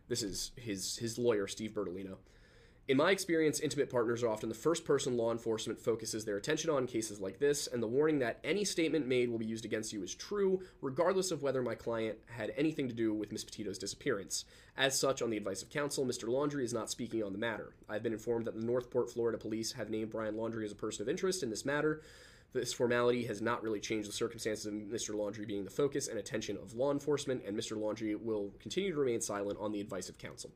this 0.09 0.22
is 0.22 0.53
his 0.57 0.96
his 0.96 1.18
lawyer, 1.18 1.46
Steve 1.46 1.72
Bertolino. 1.72 2.18
In 2.88 2.96
my 2.96 3.12
experience, 3.12 3.61
intimate 3.61 3.90
partners 3.90 4.25
are 4.25 4.29
often 4.29 4.48
the 4.48 4.57
first 4.57 4.85
person 4.85 5.16
law 5.16 5.31
enforcement 5.31 5.79
focuses 5.79 6.25
their 6.25 6.37
attention 6.37 6.68
on 6.68 6.83
in 6.83 6.87
cases 6.88 7.20
like 7.20 7.38
this, 7.38 7.68
and 7.68 7.81
the 7.81 7.87
warning 7.87 8.18
that 8.18 8.40
any 8.42 8.64
statement 8.64 9.07
made 9.07 9.31
will 9.31 9.38
be 9.38 9.46
used 9.46 9.64
against 9.64 9.92
you 9.92 10.03
is 10.03 10.14
true, 10.16 10.61
regardless 10.81 11.31
of 11.31 11.42
whether 11.42 11.62
my 11.62 11.77
client 11.77 12.18
had 12.27 12.53
anything 12.57 12.88
to 12.88 12.94
do 12.94 13.14
with 13.14 13.31
Miss 13.31 13.44
Petito's 13.44 13.79
disappearance. 13.79 14.46
As 14.77 14.98
such, 14.98 15.22
on 15.22 15.31
the 15.31 15.37
advice 15.37 15.62
of 15.62 15.70
counsel, 15.70 16.05
Mr. 16.05 16.25
Laundrie 16.25 16.64
is 16.64 16.75
not 16.75 16.90
speaking 16.90 17.22
on 17.22 17.33
the 17.33 17.38
matter. 17.38 17.72
I've 17.88 18.03
been 18.03 18.12
informed 18.12 18.46
that 18.46 18.61
the 18.61 18.66
Northport, 18.66 19.12
Florida 19.12 19.38
police 19.38 19.72
have 19.72 19.88
named 19.88 20.11
Brian 20.11 20.35
Laundrie 20.35 20.64
as 20.64 20.72
a 20.72 20.77
person 20.77 21.03
of 21.03 21.09
interest 21.09 21.44
in 21.44 21.51
this 21.51 21.64
matter. 21.64 22.03
This 22.53 22.73
formality 22.73 23.25
has 23.25 23.41
not 23.41 23.62
really 23.62 23.81
changed 23.81 24.09
the 24.09 24.12
circumstances 24.12 24.67
of 24.67 24.75
Mr. 24.75 25.15
Laundrie 25.15 25.47
being 25.47 25.65
the 25.65 25.71
focus 25.71 26.09
and 26.09 26.19
attention 26.19 26.59
of 26.59 26.75
law 26.75 26.93
enforcement, 26.93 27.43
and 27.47 27.57
Mr. 27.57 27.77
Laundrie 27.77 28.21
will 28.21 28.53
continue 28.61 28.93
to 28.93 28.99
remain 28.99 29.21
silent 29.23 29.59
on 29.59 29.73
the 29.73 29.81
advice 29.81 30.11
of 30.11 30.19
counsel. 30.19 30.51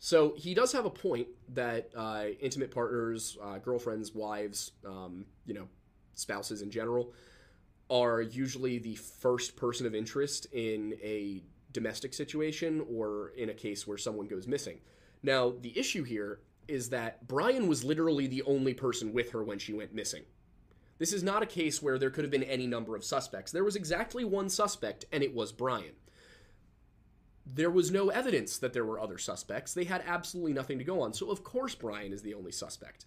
So 0.00 0.34
he 0.36 0.54
does 0.54 0.72
have 0.72 0.86
a 0.86 0.90
point 0.90 1.28
that 1.50 1.90
uh, 1.94 2.24
intimate 2.40 2.70
partners, 2.72 3.38
uh, 3.42 3.58
girlfriends, 3.58 4.14
wives, 4.14 4.72
um, 4.84 5.26
you 5.46 5.54
know, 5.54 5.68
spouses 6.14 6.62
in 6.62 6.70
general, 6.70 7.12
are 7.90 8.22
usually 8.22 8.78
the 8.78 8.96
first 8.96 9.56
person 9.56 9.86
of 9.86 9.94
interest 9.94 10.46
in 10.52 10.94
a 11.02 11.42
domestic 11.72 12.14
situation 12.14 12.84
or 12.90 13.32
in 13.36 13.50
a 13.50 13.54
case 13.54 13.86
where 13.86 13.98
someone 13.98 14.26
goes 14.26 14.48
missing. 14.48 14.80
Now, 15.22 15.52
the 15.60 15.78
issue 15.78 16.02
here 16.02 16.40
is 16.66 16.88
that 16.90 17.26
Brian 17.28 17.68
was 17.68 17.84
literally 17.84 18.26
the 18.26 18.42
only 18.44 18.74
person 18.74 19.12
with 19.12 19.30
her 19.32 19.44
when 19.44 19.58
she 19.58 19.72
went 19.72 19.94
missing. 19.94 20.22
This 21.00 21.12
is 21.12 21.24
not 21.24 21.42
a 21.42 21.46
case 21.46 21.82
where 21.82 21.98
there 21.98 22.10
could 22.10 22.22
have 22.22 22.30
been 22.30 22.44
any 22.44 22.68
number 22.68 22.94
of 22.94 23.02
suspects. 23.02 23.50
There 23.50 23.64
was 23.64 23.74
exactly 23.74 24.24
one 24.24 24.48
suspect, 24.48 25.06
and 25.10 25.24
it 25.24 25.34
was 25.34 25.50
Brian 25.50 25.94
there 27.54 27.70
was 27.70 27.90
no 27.90 28.10
evidence 28.10 28.58
that 28.58 28.72
there 28.72 28.84
were 28.84 29.00
other 29.00 29.18
suspects. 29.18 29.74
They 29.74 29.84
had 29.84 30.02
absolutely 30.06 30.52
nothing 30.52 30.78
to 30.78 30.84
go 30.84 31.00
on. 31.00 31.12
So 31.12 31.30
of 31.30 31.42
course 31.42 31.74
Brian 31.74 32.12
is 32.12 32.22
the 32.22 32.34
only 32.34 32.52
suspect. 32.52 33.06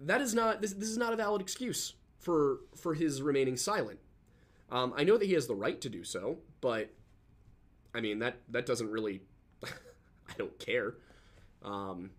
That 0.00 0.20
is 0.20 0.34
not 0.34 0.60
this, 0.60 0.72
this 0.72 0.88
is 0.88 0.98
not 0.98 1.12
a 1.12 1.16
valid 1.16 1.40
excuse 1.40 1.94
for 2.18 2.60
for 2.76 2.94
his 2.94 3.22
remaining 3.22 3.56
silent. 3.56 3.98
Um, 4.70 4.94
I 4.96 5.04
know 5.04 5.18
that 5.18 5.26
he 5.26 5.34
has 5.34 5.46
the 5.46 5.54
right 5.54 5.80
to 5.80 5.88
do 5.88 6.04
so, 6.04 6.38
but 6.60 6.90
I 7.94 8.00
mean 8.00 8.18
that 8.20 8.36
that 8.48 8.66
doesn't 8.66 8.90
really. 8.90 9.22
I 9.64 10.32
don't 10.38 10.58
care. 10.58 10.94
Um, 11.62 12.10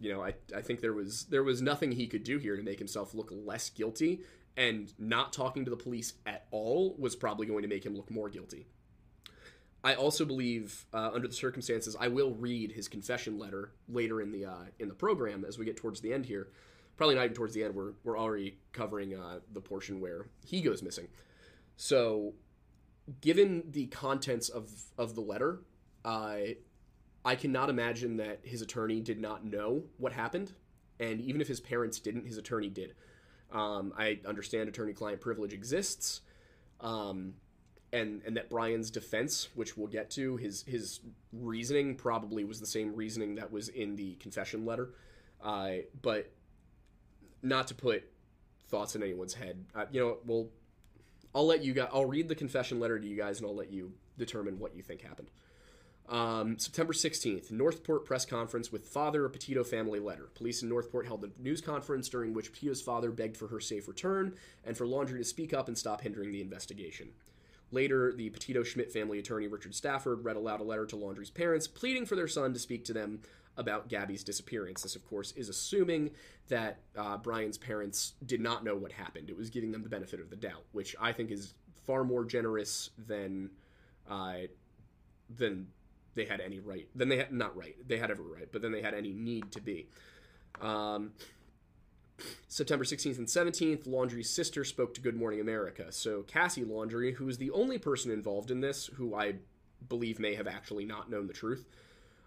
you 0.00 0.12
know, 0.12 0.22
I 0.22 0.34
I 0.54 0.60
think 0.60 0.80
there 0.80 0.92
was 0.92 1.24
there 1.26 1.42
was 1.42 1.62
nothing 1.62 1.92
he 1.92 2.06
could 2.06 2.24
do 2.24 2.38
here 2.38 2.56
to 2.56 2.62
make 2.62 2.78
himself 2.78 3.14
look 3.14 3.30
less 3.32 3.70
guilty, 3.70 4.20
and 4.56 4.92
not 4.98 5.32
talking 5.32 5.64
to 5.64 5.70
the 5.70 5.76
police 5.76 6.14
at 6.26 6.46
all 6.50 6.94
was 6.98 7.16
probably 7.16 7.46
going 7.46 7.62
to 7.62 7.68
make 7.68 7.84
him 7.84 7.94
look 7.94 8.10
more 8.10 8.28
guilty. 8.28 8.66
I 9.84 9.94
also 9.94 10.24
believe, 10.24 10.86
uh, 10.94 11.10
under 11.12 11.28
the 11.28 11.34
circumstances, 11.34 11.94
I 12.00 12.08
will 12.08 12.34
read 12.34 12.72
his 12.72 12.88
confession 12.88 13.38
letter 13.38 13.72
later 13.86 14.22
in 14.22 14.32
the 14.32 14.46
uh, 14.46 14.64
in 14.78 14.88
the 14.88 14.94
program 14.94 15.44
as 15.44 15.58
we 15.58 15.66
get 15.66 15.76
towards 15.76 16.00
the 16.00 16.12
end 16.12 16.24
here. 16.26 16.48
Probably 16.96 17.16
not 17.16 17.24
even 17.24 17.34
towards 17.34 17.54
the 17.54 17.64
end. 17.64 17.74
We're 17.74 17.92
we're 18.02 18.18
already 18.18 18.58
covering 18.72 19.14
uh, 19.14 19.40
the 19.52 19.60
portion 19.60 20.00
where 20.00 20.26
he 20.44 20.62
goes 20.62 20.82
missing. 20.82 21.08
So, 21.76 22.32
given 23.20 23.64
the 23.70 23.86
contents 23.86 24.48
of 24.48 24.70
of 24.96 25.14
the 25.14 25.20
letter, 25.20 25.60
I 27.24 27.36
cannot 27.36 27.70
imagine 27.70 28.18
that 28.18 28.40
his 28.42 28.60
attorney 28.62 29.00
did 29.00 29.20
not 29.20 29.44
know 29.44 29.84
what 29.96 30.12
happened, 30.12 30.52
and 31.00 31.20
even 31.20 31.40
if 31.40 31.48
his 31.48 31.60
parents 31.60 31.98
didn't, 31.98 32.26
his 32.26 32.36
attorney 32.36 32.68
did. 32.68 32.94
Um, 33.52 33.92
I 33.96 34.20
understand 34.26 34.68
attorney-client 34.68 35.20
privilege 35.20 35.52
exists. 35.52 36.20
Um, 36.80 37.34
and 37.94 38.22
and 38.26 38.36
that 38.36 38.50
Brian's 38.50 38.90
defense, 38.90 39.48
which 39.54 39.76
we'll 39.76 39.86
get 39.86 40.10
to, 40.10 40.36
his 40.36 40.64
his 40.66 41.00
reasoning 41.32 41.94
probably 41.94 42.44
was 42.44 42.58
the 42.58 42.66
same 42.66 42.94
reasoning 42.94 43.36
that 43.36 43.52
was 43.52 43.68
in 43.68 43.94
the 43.94 44.16
confession 44.16 44.66
letter, 44.66 44.90
uh, 45.42 45.70
but 46.02 46.32
not 47.40 47.68
to 47.68 47.74
put 47.74 48.02
thoughts 48.68 48.96
in 48.96 49.02
anyone's 49.02 49.34
head. 49.34 49.64
Uh, 49.74 49.84
you 49.92 50.00
know, 50.00 50.18
well, 50.26 50.48
I'll 51.34 51.46
let 51.46 51.62
you 51.62 51.72
guys. 51.72 51.88
I'll 51.92 52.04
read 52.04 52.28
the 52.28 52.34
confession 52.34 52.80
letter 52.80 52.98
to 52.98 53.06
you 53.06 53.16
guys, 53.16 53.38
and 53.38 53.46
I'll 53.46 53.54
let 53.54 53.70
you 53.70 53.92
determine 54.18 54.58
what 54.58 54.74
you 54.74 54.82
think 54.82 55.00
happened. 55.00 55.30
Um, 56.08 56.58
September 56.58 56.92
16th, 56.92 57.50
Northport 57.50 58.04
press 58.04 58.26
conference 58.26 58.70
with 58.70 58.86
father, 58.86 59.24
a 59.24 59.30
Petito 59.30 59.64
family 59.64 60.00
letter. 60.00 60.28
Police 60.34 60.62
in 60.62 60.68
Northport 60.68 61.06
held 61.06 61.24
a 61.24 61.42
news 61.42 61.62
conference 61.62 62.08
during 62.10 62.34
which 62.34 62.52
Petito's 62.52 62.82
father 62.82 63.10
begged 63.10 63.36
for 63.36 63.48
her 63.48 63.60
safe 63.60 63.88
return 63.88 64.34
and 64.64 64.76
for 64.76 64.86
Laundrie 64.86 65.18
to 65.18 65.24
speak 65.24 65.54
up 65.54 65.66
and 65.66 65.78
stop 65.78 66.02
hindering 66.02 66.30
the 66.30 66.42
investigation. 66.42 67.08
Later, 67.70 68.12
the 68.12 68.28
Petito 68.30 68.62
Schmidt 68.62 68.92
family 68.92 69.18
attorney 69.18 69.48
Richard 69.48 69.74
Stafford 69.74 70.24
read 70.24 70.36
aloud 70.36 70.60
a 70.60 70.64
letter 70.64 70.84
to 70.86 70.96
Laundrie's 70.96 71.30
parents 71.30 71.66
pleading 71.66 72.04
for 72.04 72.16
their 72.16 72.28
son 72.28 72.52
to 72.52 72.58
speak 72.58 72.84
to 72.84 72.92
them 72.92 73.20
about 73.56 73.88
Gabby's 73.88 74.22
disappearance. 74.22 74.82
This, 74.82 74.96
of 74.96 75.06
course, 75.08 75.32
is 75.32 75.48
assuming 75.48 76.10
that 76.48 76.80
uh, 76.96 77.16
Brian's 77.16 77.56
parents 77.56 78.12
did 78.26 78.40
not 78.40 78.62
know 78.62 78.76
what 78.76 78.92
happened. 78.92 79.30
It 79.30 79.36
was 79.36 79.48
giving 79.48 79.72
them 79.72 79.82
the 79.82 79.88
benefit 79.88 80.20
of 80.20 80.28
the 80.28 80.36
doubt, 80.36 80.64
which 80.72 80.94
I 81.00 81.12
think 81.12 81.30
is 81.30 81.54
far 81.86 82.04
more 82.04 82.24
generous 82.24 82.90
than 82.98 83.50
uh, 84.08 84.34
than 85.30 85.68
they 86.14 86.24
had 86.24 86.40
any 86.40 86.60
right. 86.60 86.88
Then 86.94 87.08
they 87.08 87.18
had 87.18 87.32
not 87.32 87.56
right. 87.56 87.76
They 87.86 87.98
had 87.98 88.10
every 88.10 88.26
right, 88.26 88.48
but 88.50 88.62
then 88.62 88.72
they 88.72 88.82
had 88.82 88.94
any 88.94 89.12
need 89.12 89.50
to 89.52 89.60
be. 89.60 89.86
Um, 90.60 91.12
September 92.48 92.84
16th 92.84 93.18
and 93.18 93.26
17th, 93.26 93.88
Laundrie's 93.88 94.30
sister 94.30 94.64
spoke 94.64 94.94
to 94.94 95.00
Good 95.00 95.16
Morning 95.16 95.40
America. 95.40 95.90
So 95.90 96.22
Cassie 96.22 96.64
Laundrie, 96.64 97.14
who 97.14 97.28
is 97.28 97.38
the 97.38 97.50
only 97.50 97.78
person 97.78 98.10
involved 98.10 98.50
in 98.50 98.60
this, 98.60 98.86
who 98.94 99.14
I 99.14 99.34
believe 99.88 100.18
may 100.18 100.34
have 100.34 100.46
actually 100.46 100.84
not 100.84 101.10
known 101.10 101.26
the 101.26 101.32
truth. 101.32 101.66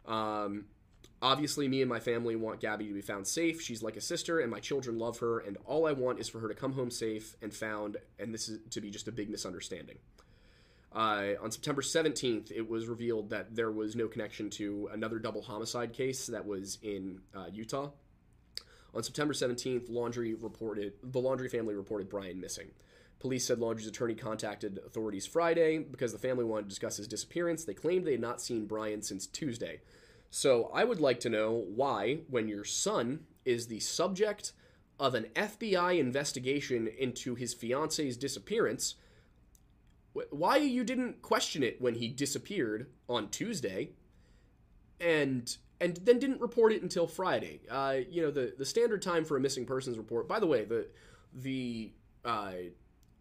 Um, 0.05 0.65
obviously, 1.21 1.67
me 1.67 1.81
and 1.81 1.89
my 1.89 1.99
family 1.99 2.35
want 2.35 2.59
Gabby 2.59 2.87
to 2.87 2.93
be 2.93 3.01
found 3.01 3.27
safe. 3.27 3.61
She's 3.61 3.81
like 3.81 3.95
a 3.95 4.01
sister, 4.01 4.39
and 4.39 4.51
my 4.51 4.59
children 4.59 4.99
love 4.99 5.19
her, 5.19 5.39
and 5.39 5.57
all 5.65 5.87
I 5.87 5.93
want 5.93 6.19
is 6.19 6.27
for 6.27 6.39
her 6.39 6.47
to 6.47 6.53
come 6.53 6.73
home 6.73 6.91
safe 6.91 7.35
and 7.41 7.53
found, 7.53 7.97
and 8.19 8.33
this 8.33 8.49
is 8.49 8.59
to 8.71 8.81
be 8.81 8.89
just 8.89 9.07
a 9.07 9.11
big 9.11 9.29
misunderstanding. 9.29 9.97
Uh, 10.93 11.33
on 11.41 11.51
September 11.51 11.81
17th, 11.81 12.51
it 12.51 12.67
was 12.67 12.87
revealed 12.87 13.29
that 13.29 13.55
there 13.55 13.71
was 13.71 13.95
no 13.95 14.07
connection 14.07 14.49
to 14.49 14.89
another 14.91 15.19
double 15.19 15.41
homicide 15.41 15.93
case 15.93 16.27
that 16.27 16.45
was 16.45 16.79
in 16.81 17.19
uh, 17.35 17.45
Utah. 17.51 17.89
On 18.93 19.03
September 19.03 19.33
17th, 19.33 19.89
Laundrie 19.91 20.35
reported 20.39 20.93
the 21.03 21.19
Laundrie 21.19 21.51
family 21.51 21.75
reported 21.75 22.09
Brian 22.09 22.39
missing. 22.39 22.71
Police 23.19 23.45
said 23.45 23.59
Laundrie's 23.59 23.87
attorney 23.87 24.15
contacted 24.15 24.79
authorities 24.85 25.25
Friday 25.25 25.79
because 25.79 26.13
the 26.13 26.19
family 26.19 26.45
wanted 26.45 26.63
to 26.63 26.69
discuss 26.69 26.97
his 26.97 27.07
disappearance. 27.07 27.65
They 27.65 27.73
claimed 27.73 28.05
they 28.05 28.11
had 28.11 28.21
not 28.21 28.41
seen 28.41 28.65
Brian 28.65 29.01
since 29.01 29.27
Tuesday. 29.27 29.81
So 30.29 30.69
I 30.73 30.83
would 30.83 30.99
like 30.99 31.19
to 31.21 31.29
know 31.29 31.65
why, 31.67 32.19
when 32.29 32.47
your 32.47 32.63
son 32.63 33.21
is 33.45 33.67
the 33.67 33.79
subject 33.79 34.53
of 34.99 35.15
an 35.15 35.27
FBI 35.35 35.99
investigation 35.99 36.87
into 36.87 37.35
his 37.35 37.53
fiance's 37.53 38.17
disappearance, 38.17 38.95
why 40.29 40.57
you 40.57 40.83
didn't 40.83 41.21
question 41.21 41.63
it 41.63 41.81
when 41.81 41.95
he 41.95 42.07
disappeared 42.07 42.87
on 43.07 43.29
Tuesday 43.29 43.91
and 44.99 45.57
and 45.79 45.97
then 45.97 46.17
didn't 46.17 46.41
report 46.41 46.73
it 46.73 46.81
until 46.81 47.07
Friday. 47.07 47.61
Uh, 47.69 47.97
you 48.09 48.21
know, 48.21 48.31
the 48.31 48.53
the 48.57 48.65
standard 48.65 49.01
time 49.01 49.25
for 49.25 49.37
a 49.37 49.39
missing 49.39 49.65
persons 49.65 49.97
report. 49.97 50.27
By 50.27 50.39
the 50.39 50.47
way, 50.47 50.65
the 50.65 50.87
the 51.33 51.91
uh, 52.25 52.51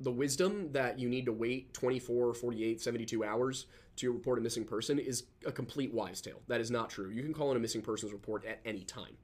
the 0.01 0.11
wisdom 0.11 0.73
that 0.73 0.99
you 0.99 1.09
need 1.09 1.27
to 1.27 1.33
wait 1.33 1.73
24, 1.73 2.35
48, 2.35 2.81
72 2.81 3.25
hours 3.25 3.67
to 3.97 4.13
report 4.13 4.39
a 4.39 4.43
missing 4.43 4.65
person 4.65 4.99
is 4.99 5.25
a 5.47 5.53
complete 5.53 5.93
wives' 5.93 6.21
tale. 6.21 6.43
That 6.49 6.61
is 6.61 6.71
not 6.71 6.91
true. 6.91 7.09
You 7.09 7.23
can 7.23 7.33
call 7.33 7.51
in 7.51 7.57
a 7.57 7.61
missing 7.61 7.81
persons 7.81 8.13
report 8.13 8.45
at 8.45 8.61
any 8.65 8.85
time. 8.85 9.17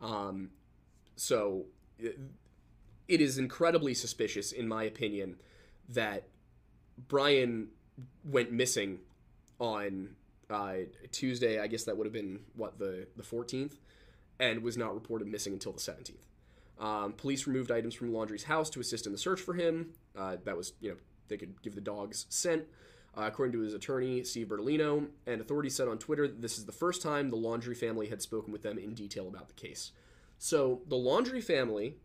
Um, 0.00 0.50
so 1.16 1.64
it, 1.98 2.18
it 3.08 3.20
is 3.20 3.38
incredibly 3.38 3.94
suspicious, 3.94 4.52
in 4.52 4.68
my 4.68 4.84
opinion, 4.84 5.36
that 5.88 6.28
Brian 6.96 7.68
went 8.24 8.52
missing 8.52 9.00
on 9.58 10.10
uh, 10.50 10.74
Tuesday. 11.10 11.60
I 11.60 11.66
guess 11.66 11.84
that 11.84 11.96
would 11.96 12.06
have 12.06 12.12
been 12.12 12.40
what 12.54 12.78
the 12.78 13.06
the 13.16 13.22
14th, 13.22 13.74
and 14.38 14.62
was 14.62 14.76
not 14.76 14.94
reported 14.94 15.28
missing 15.28 15.52
until 15.52 15.72
the 15.72 15.80
17th. 15.80 16.16
Um, 16.78 17.12
police 17.12 17.46
removed 17.46 17.70
items 17.70 17.94
from 17.94 18.12
Laundrie's 18.12 18.44
house 18.44 18.68
to 18.70 18.80
assist 18.80 19.06
in 19.06 19.12
the 19.12 19.18
search 19.18 19.40
for 19.40 19.54
him. 19.54 19.90
Uh, 20.18 20.36
that 20.44 20.56
was, 20.56 20.72
you 20.80 20.90
know, 20.90 20.96
they 21.28 21.36
could 21.36 21.60
give 21.62 21.74
the 21.74 21.80
dogs 21.80 22.26
scent. 22.28 22.64
Uh, 23.16 23.24
according 23.26 23.52
to 23.52 23.60
his 23.60 23.74
attorney, 23.74 24.24
Steve 24.24 24.48
Bertolino, 24.48 25.08
and 25.26 25.40
authorities 25.40 25.76
said 25.76 25.86
on 25.86 25.98
Twitter 25.98 26.26
this 26.26 26.56
is 26.56 26.64
the 26.64 26.72
first 26.72 27.02
time 27.02 27.28
the 27.28 27.36
Laundrie 27.36 27.76
family 27.76 28.08
had 28.08 28.22
spoken 28.22 28.52
with 28.52 28.62
them 28.62 28.78
in 28.78 28.94
detail 28.94 29.28
about 29.28 29.48
the 29.48 29.54
case. 29.54 29.92
So 30.38 30.80
the 30.88 30.96
Laundrie 30.96 31.44
family 31.44 31.96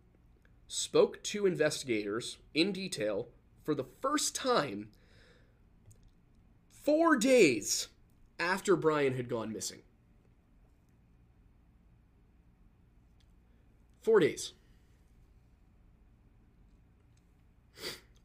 spoke 0.68 1.24
to 1.24 1.46
investigators 1.46 2.38
in 2.54 2.74
detail 2.74 3.30
for 3.68 3.76
the 3.76 3.86
first 4.02 4.34
time 4.34 4.88
four 6.72 7.18
days 7.18 7.90
after 8.40 8.78
Brian 8.78 9.14
had 9.14 9.28
gone 9.28 9.52
missing. 9.52 9.80
Four 14.02 14.22
days. 14.22 14.54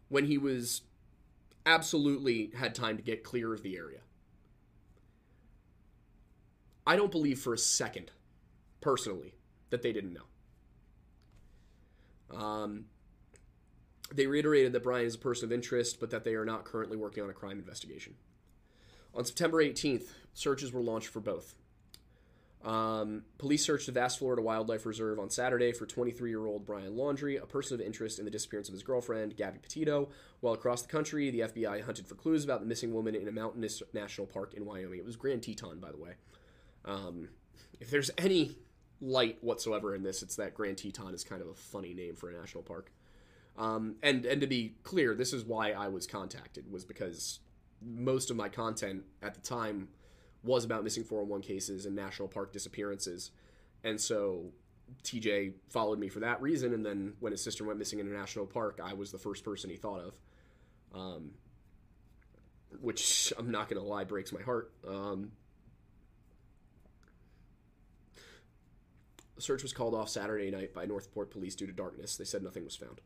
When 0.09 0.27
he 0.27 0.39
was 0.39 0.83
absolutely 1.67 2.53
had 2.57 2.73
time 2.73 2.97
to 2.97 3.03
get 3.03 3.25
clear 3.25 3.53
of 3.53 3.65
the 3.65 3.77
area. 3.77 4.03
I 6.87 6.95
don't 6.95 7.11
believe 7.11 7.41
for 7.41 7.53
a 7.53 7.59
second, 7.59 8.13
personally, 8.81 9.35
that 9.71 9.83
they 9.83 9.93
didn't 9.93 10.13
know. 12.31 12.37
Um, 12.39 12.85
they 14.15 14.27
reiterated 14.27 14.73
that 14.73 14.83
Brian 14.83 15.07
is 15.07 15.15
a 15.15 15.19
person 15.19 15.47
of 15.47 15.53
interest, 15.53 16.01
but 16.01 16.11
that 16.11 16.25
they 16.25 16.35
are 16.35 16.45
not 16.45 16.65
currently 16.65 16.97
working 16.97 17.23
on 17.23 17.31
a 17.31 17.35
crime 17.35 17.59
investigation. 17.59 18.15
On 19.15 19.25
September 19.25 19.63
18th, 19.63 20.09
searches 20.35 20.73
were 20.73 20.81
launched 20.81 21.09
for 21.09 21.21
both. 21.21 21.55
Um, 22.65 23.25
police 23.39 23.65
searched 23.65 23.87
the 23.87 23.93
vast 23.93 24.21
Florida 24.21 24.41
Wildlife 24.41 24.87
Reserve 24.87 25.19
on 25.19 25.31
Saturday 25.31 25.73
for 25.73 25.85
23 25.85 26.31
year 26.31 26.47
old 26.47 26.65
Brian 26.65 26.95
Laundrie, 26.95 27.43
a 27.43 27.47
person 27.47 27.75
of 27.75 27.85
interest 27.85 28.21
in 28.21 28.25
the 28.25 28.31
disappearance 28.31 28.69
of 28.69 28.73
his 28.73 28.85
girlfriend, 28.85 29.37
Gabby 29.37 29.59
Petito. 29.59 30.11
While 30.41 30.55
across 30.55 30.83
the 30.83 30.89
country, 30.89 31.31
the 31.31 31.41
FBI 31.41 31.83
hunted 31.83 32.07
for 32.07 32.15
clues 32.15 32.45
about 32.45 32.61
the 32.61 32.67
missing 32.67 32.95
woman 32.95 33.17
in 33.17 33.27
a 33.27 33.33
mountainous 33.33 33.83
national 33.93 34.29
park 34.29 34.55
in 34.55 34.65
Wyoming. 34.65 34.99
It 34.99 35.05
was 35.05 35.17
Grand 35.17 35.43
Teton, 35.43 35.81
by 35.81 35.91
the 35.91 35.99
way. 35.99 36.13
Um, 36.85 37.29
if 37.81 37.91
there's 37.91 38.13
any 38.17 38.57
light 39.01 39.39
whatsoever 39.41 39.95
in 39.97 40.05
this, 40.05 40.23
it's 40.23 40.37
that 40.37 40.55
Grand 40.55 40.79
Teton 40.79 41.15
is 41.15 41.25
kind 41.25 41.43
of 41.43 41.49
a 41.49 41.55
funny 41.55 41.95
name 41.95 42.15
for 42.15 42.31
a 42.31 42.33
national 42.33 42.63
park. 42.63 42.93
Um, 43.57 43.97
and 44.03 44.25
and 44.25 44.41
to 44.41 44.47
be 44.47 44.77
clear, 44.83 45.15
this 45.15 45.33
is 45.33 45.45
why 45.45 45.73
I 45.73 45.89
was 45.89 46.07
contacted 46.07 46.71
was 46.71 46.85
because 46.85 47.41
most 47.85 48.31
of 48.31 48.37
my 48.37 48.49
content 48.49 49.05
at 49.23 49.35
the 49.35 49.41
time 49.41 49.89
was 50.43 50.65
about 50.65 50.85
missing 50.85 51.05
401 51.05 51.43
cases 51.43 51.87
and 51.87 51.95
national 51.95 52.29
park 52.29 52.53
disappearances. 52.53 53.31
And 53.85 54.01
so 54.01 54.53
TJ 55.05 55.55
followed 55.71 55.99
me 55.99 56.09
for 56.09 56.21
that 56.21 56.41
reason. 56.41 56.75
And 56.75 56.85
then 56.85 57.15
when 57.21 57.33
his 57.33 57.43
sister 57.43 57.65
went 57.65 57.79
missing 57.79 57.99
in 57.99 58.07
a 58.07 58.11
national 58.11 58.47
park, 58.47 58.81
I 58.83 58.95
was 58.95 59.13
the 59.13 59.19
first 59.19 59.45
person 59.45 59.71
he 59.71 59.77
thought 59.77 60.01
of. 60.01 60.15
Um, 60.95 61.33
which 62.81 63.33
I'm 63.39 63.51
not 63.51 63.69
going 63.69 63.81
to 63.81 63.87
lie 63.87 64.05
breaks 64.05 64.33
my 64.33 64.43
heart. 64.43 64.73
Um, 64.87 65.33
the 69.37 69.43
search 69.43 69.63
was 69.63 69.73
called 69.73 69.95
off 69.95 70.09
Saturday 70.09 70.51
night 70.51 70.75
by 70.75 70.87
Northport 70.87 71.31
police 71.31 71.55
due 71.55 71.67
to 71.67 71.73
darkness. 71.73 72.17
They 72.17 72.25
said 72.25 72.43
nothing 72.43 72.65
was 72.65 72.77
found. 72.77 73.01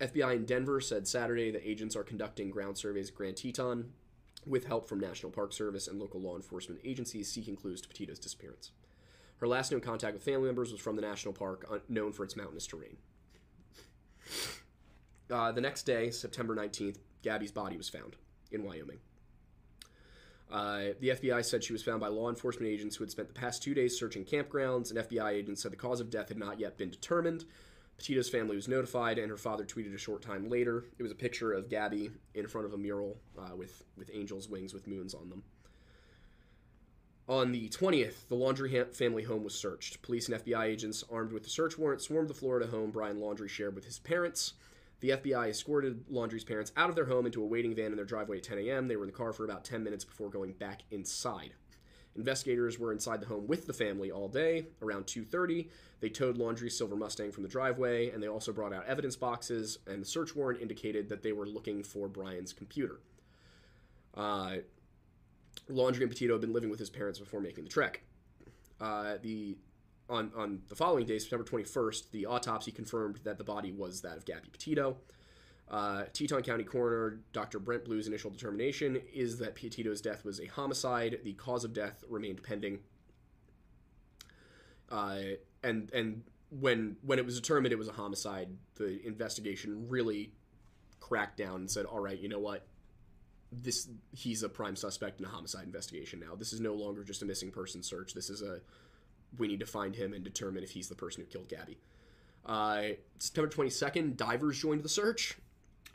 FBI 0.00 0.34
in 0.34 0.44
Denver 0.46 0.80
said 0.80 1.06
Saturday 1.06 1.50
that 1.50 1.68
agents 1.68 1.94
are 1.94 2.02
conducting 2.02 2.50
ground 2.50 2.78
surveys 2.78 3.10
at 3.10 3.14
Grand 3.14 3.36
Teton 3.36 3.92
with 4.46 4.64
help 4.64 4.88
from 4.88 4.98
National 4.98 5.30
Park 5.30 5.52
Service 5.52 5.86
and 5.88 5.98
local 5.98 6.20
law 6.20 6.36
enforcement 6.36 6.80
agencies 6.84 7.30
seeking 7.30 7.56
clues 7.56 7.80
to 7.82 7.88
Petito's 7.88 8.18
disappearance. 8.18 8.72
Her 9.38 9.48
last 9.48 9.72
known 9.72 9.80
contact 9.80 10.14
with 10.14 10.22
family 10.22 10.46
members 10.46 10.72
was 10.72 10.80
from 10.80 10.96
the 10.96 11.02
national 11.02 11.34
park, 11.34 11.66
known 11.88 12.12
for 12.12 12.24
its 12.24 12.36
mountainous 12.36 12.66
terrain. 12.66 12.96
Uh, 15.30 15.52
the 15.52 15.60
next 15.60 15.84
day, 15.84 16.10
September 16.10 16.56
19th, 16.56 16.96
Gabby's 17.22 17.52
body 17.52 17.76
was 17.76 17.88
found 17.88 18.16
in 18.50 18.64
Wyoming. 18.64 18.98
Uh, 20.50 20.94
the 21.00 21.10
FBI 21.10 21.44
said 21.44 21.62
she 21.62 21.72
was 21.72 21.82
found 21.82 22.00
by 22.00 22.08
law 22.08 22.28
enforcement 22.28 22.70
agents 22.70 22.96
who 22.96 23.04
had 23.04 23.10
spent 23.10 23.28
the 23.28 23.34
past 23.34 23.62
two 23.62 23.72
days 23.72 23.98
searching 23.98 24.24
campgrounds. 24.24 24.90
An 24.90 24.96
FBI 24.96 25.30
agent 25.30 25.58
said 25.58 25.70
the 25.70 25.76
cause 25.76 26.00
of 26.00 26.10
death 26.10 26.28
had 26.28 26.38
not 26.38 26.58
yet 26.58 26.76
been 26.76 26.90
determined. 26.90 27.44
Petito's 28.00 28.30
family 28.30 28.56
was 28.56 28.66
notified, 28.66 29.18
and 29.18 29.30
her 29.30 29.36
father 29.36 29.64
tweeted 29.64 29.94
a 29.94 29.98
short 29.98 30.22
time 30.22 30.48
later. 30.48 30.86
It 30.98 31.02
was 31.02 31.12
a 31.12 31.16
picture 31.16 31.52
of 31.52 31.68
Gabby 31.68 32.10
in 32.34 32.48
front 32.48 32.66
of 32.66 32.72
a 32.72 32.78
mural 32.78 33.18
uh, 33.38 33.54
with 33.54 33.84
with 33.98 34.10
angels' 34.14 34.48
wings 34.48 34.72
with 34.72 34.86
moons 34.86 35.12
on 35.12 35.28
them. 35.28 35.42
On 37.28 37.52
the 37.52 37.68
20th, 37.68 38.26
the 38.28 38.36
Laundrie 38.36 38.92
family 38.94 39.22
home 39.22 39.44
was 39.44 39.54
searched. 39.54 40.00
Police 40.00 40.30
and 40.30 40.42
FBI 40.42 40.64
agents, 40.64 41.04
armed 41.12 41.30
with 41.30 41.46
a 41.46 41.50
search 41.50 41.76
warrant, 41.76 42.00
swarmed 42.00 42.28
the 42.28 42.34
Florida 42.34 42.66
home 42.66 42.90
Brian 42.90 43.18
Laundrie 43.18 43.50
shared 43.50 43.74
with 43.74 43.84
his 43.84 43.98
parents. 43.98 44.54
The 45.00 45.10
FBI 45.10 45.50
escorted 45.50 46.08
Laundrie's 46.10 46.42
parents 46.42 46.72
out 46.78 46.88
of 46.88 46.96
their 46.96 47.04
home 47.04 47.26
into 47.26 47.42
a 47.42 47.46
waiting 47.46 47.74
van 47.74 47.92
in 47.92 47.96
their 47.96 48.06
driveway 48.06 48.38
at 48.38 48.44
10 48.44 48.58
a.m. 48.60 48.88
They 48.88 48.96
were 48.96 49.04
in 49.04 49.10
the 49.10 49.16
car 49.16 49.34
for 49.34 49.44
about 49.44 49.64
10 49.64 49.84
minutes 49.84 50.04
before 50.04 50.30
going 50.30 50.52
back 50.54 50.82
inside. 50.90 51.52
Investigators 52.16 52.78
were 52.78 52.92
inside 52.92 53.20
the 53.20 53.26
home 53.26 53.46
with 53.46 53.66
the 53.66 53.72
family 53.72 54.10
all 54.10 54.28
day. 54.28 54.66
Around 54.82 55.06
2:30, 55.06 55.68
they 56.00 56.08
towed 56.08 56.36
Laundrie's 56.38 56.76
silver 56.76 56.96
Mustang 56.96 57.30
from 57.30 57.42
the 57.42 57.48
driveway, 57.48 58.10
and 58.10 58.22
they 58.22 58.28
also 58.28 58.52
brought 58.52 58.72
out 58.72 58.84
evidence 58.86 59.16
boxes. 59.16 59.78
And 59.86 60.02
the 60.02 60.06
search 60.06 60.34
warrant 60.34 60.60
indicated 60.60 61.08
that 61.08 61.22
they 61.22 61.32
were 61.32 61.46
looking 61.46 61.82
for 61.82 62.08
Brian's 62.08 62.52
computer. 62.52 63.00
Uh, 64.14 64.56
Laundrie 65.68 66.00
and 66.00 66.10
Petito 66.10 66.34
had 66.34 66.40
been 66.40 66.52
living 66.52 66.70
with 66.70 66.80
his 66.80 66.90
parents 66.90 67.18
before 67.18 67.40
making 67.40 67.64
the 67.64 67.70
trek. 67.70 68.02
Uh, 68.80 69.16
the 69.22 69.56
on 70.08 70.32
on 70.34 70.62
the 70.68 70.74
following 70.74 71.06
day, 71.06 71.18
September 71.18 71.44
21st, 71.44 72.10
the 72.10 72.26
autopsy 72.26 72.72
confirmed 72.72 73.20
that 73.22 73.38
the 73.38 73.44
body 73.44 73.70
was 73.70 74.02
that 74.02 74.16
of 74.16 74.24
Gabby 74.24 74.48
Petito. 74.50 74.96
Uh, 75.70 76.02
Teton 76.12 76.42
County 76.42 76.64
coroner 76.64 77.20
Dr. 77.32 77.60
Brent 77.60 77.84
Blue's 77.84 78.08
initial 78.08 78.30
determination 78.30 79.00
is 79.14 79.38
that 79.38 79.54
Petito's 79.54 80.00
death 80.00 80.24
was 80.24 80.40
a 80.40 80.46
homicide. 80.46 81.20
The 81.22 81.32
cause 81.34 81.64
of 81.64 81.72
death 81.72 82.02
remained 82.08 82.42
pending. 82.42 82.80
Uh, 84.90 85.20
and 85.62 85.90
and 85.92 86.22
when 86.50 86.96
when 87.02 87.20
it 87.20 87.24
was 87.24 87.38
determined 87.40 87.72
it 87.72 87.78
was 87.78 87.86
a 87.86 87.92
homicide, 87.92 88.48
the 88.74 89.00
investigation 89.06 89.88
really 89.88 90.32
cracked 90.98 91.36
down 91.36 91.56
and 91.60 91.70
said, 91.70 91.86
"All 91.86 92.00
right, 92.00 92.18
you 92.18 92.28
know 92.28 92.40
what? 92.40 92.66
This 93.52 93.88
he's 94.12 94.42
a 94.42 94.48
prime 94.48 94.74
suspect 94.74 95.20
in 95.20 95.26
a 95.26 95.28
homicide 95.28 95.64
investigation 95.66 96.18
now. 96.18 96.34
This 96.34 96.52
is 96.52 96.60
no 96.60 96.74
longer 96.74 97.04
just 97.04 97.22
a 97.22 97.26
missing 97.26 97.52
person 97.52 97.84
search. 97.84 98.12
This 98.12 98.28
is 98.28 98.42
a 98.42 98.60
we 99.38 99.46
need 99.46 99.60
to 99.60 99.66
find 99.66 99.94
him 99.94 100.12
and 100.14 100.24
determine 100.24 100.64
if 100.64 100.70
he's 100.70 100.88
the 100.88 100.96
person 100.96 101.22
who 101.22 101.28
killed 101.28 101.48
Gabby." 101.48 101.78
Uh, 102.44 102.94
September 103.18 103.48
22nd, 103.48 104.16
divers 104.16 104.58
joined 104.58 104.82
the 104.82 104.88
search. 104.88 105.36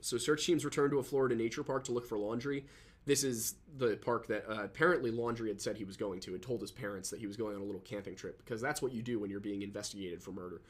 So 0.01 0.17
search 0.17 0.45
teams 0.45 0.63
returned 0.63 0.91
to 0.91 0.99
a 0.99 1.03
Florida 1.03 1.35
nature 1.35 1.63
park 1.63 1.83
to 1.85 1.91
look 1.91 2.07
for 2.07 2.17
Laundrie. 2.17 2.63
This 3.05 3.23
is 3.23 3.55
the 3.77 3.97
park 3.97 4.27
that 4.27 4.49
uh, 4.49 4.63
apparently 4.63 5.11
Laundrie 5.11 5.47
had 5.49 5.61
said 5.61 5.77
he 5.77 5.83
was 5.83 5.97
going 5.97 6.19
to 6.21 6.33
and 6.33 6.41
told 6.41 6.61
his 6.61 6.71
parents 6.71 7.09
that 7.11 7.19
he 7.19 7.27
was 7.27 7.37
going 7.37 7.55
on 7.55 7.61
a 7.61 7.65
little 7.65 7.81
camping 7.81 8.15
trip 8.15 8.37
because 8.39 8.61
that's 8.61 8.81
what 8.81 8.93
you 8.93 9.01
do 9.01 9.19
when 9.19 9.29
you're 9.29 9.39
being 9.39 9.61
investigated 9.61 10.21
for 10.21 10.31
murder 10.31 10.61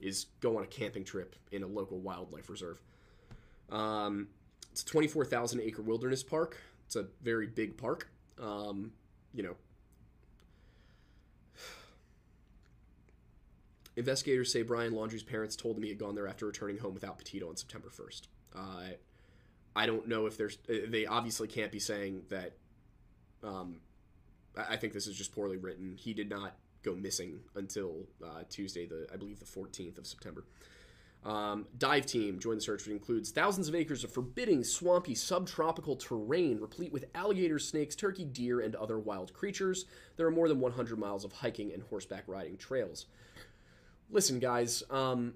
is 0.00 0.26
go 0.40 0.56
on 0.56 0.64
a 0.64 0.66
camping 0.66 1.04
trip 1.04 1.36
in 1.52 1.62
a 1.62 1.66
local 1.66 1.98
wildlife 2.00 2.50
reserve. 2.50 2.80
Um, 3.70 4.28
it's 4.72 4.82
a 4.82 4.86
24,000 4.86 5.60
acre 5.60 5.82
wilderness 5.82 6.22
park. 6.22 6.60
It's 6.86 6.96
a 6.96 7.06
very 7.22 7.46
big 7.46 7.76
park. 7.76 8.08
Um, 8.42 8.92
you 9.32 9.44
know, 9.44 9.54
investigators 13.96 14.52
say 14.52 14.62
Brian 14.62 14.92
Laundrie's 14.92 15.22
parents 15.22 15.54
told 15.54 15.76
him 15.76 15.84
he 15.84 15.90
had 15.90 15.98
gone 15.98 16.14
there 16.14 16.26
after 16.26 16.46
returning 16.46 16.78
home 16.78 16.94
without 16.94 17.18
Petito 17.18 17.48
on 17.48 17.56
September 17.56 17.88
1st. 17.88 18.22
Uh, 18.54 18.90
I 19.76 19.86
don't 19.86 20.08
know 20.08 20.26
if 20.26 20.36
there's. 20.36 20.58
They 20.68 21.06
obviously 21.06 21.48
can't 21.48 21.72
be 21.72 21.80
saying 21.80 22.22
that. 22.28 22.52
Um, 23.42 23.80
I 24.56 24.76
think 24.76 24.92
this 24.92 25.06
is 25.06 25.16
just 25.16 25.34
poorly 25.34 25.56
written. 25.56 25.96
He 25.98 26.14
did 26.14 26.30
not 26.30 26.56
go 26.84 26.94
missing 26.94 27.40
until 27.56 28.06
uh, 28.24 28.42
Tuesday, 28.48 28.86
the 28.86 29.06
I 29.12 29.16
believe 29.16 29.40
the 29.40 29.46
14th 29.46 29.98
of 29.98 30.06
September. 30.06 30.44
Um, 31.24 31.66
dive 31.78 32.04
team 32.04 32.38
joined 32.38 32.58
the 32.58 32.64
search, 32.64 32.84
which 32.84 32.92
includes 32.92 33.30
thousands 33.30 33.66
of 33.68 33.74
acres 33.74 34.04
of 34.04 34.12
forbidding, 34.12 34.62
swampy, 34.62 35.14
subtropical 35.14 35.96
terrain 35.96 36.60
replete 36.60 36.92
with 36.92 37.06
alligators, 37.14 37.66
snakes, 37.66 37.96
turkey, 37.96 38.26
deer, 38.26 38.60
and 38.60 38.76
other 38.76 38.98
wild 38.98 39.32
creatures. 39.32 39.86
There 40.16 40.26
are 40.26 40.30
more 40.30 40.48
than 40.48 40.60
100 40.60 40.98
miles 40.98 41.24
of 41.24 41.32
hiking 41.32 41.72
and 41.72 41.82
horseback 41.84 42.24
riding 42.26 42.58
trails. 42.58 43.06
Listen, 44.10 44.38
guys, 44.38 44.82
um, 44.90 45.32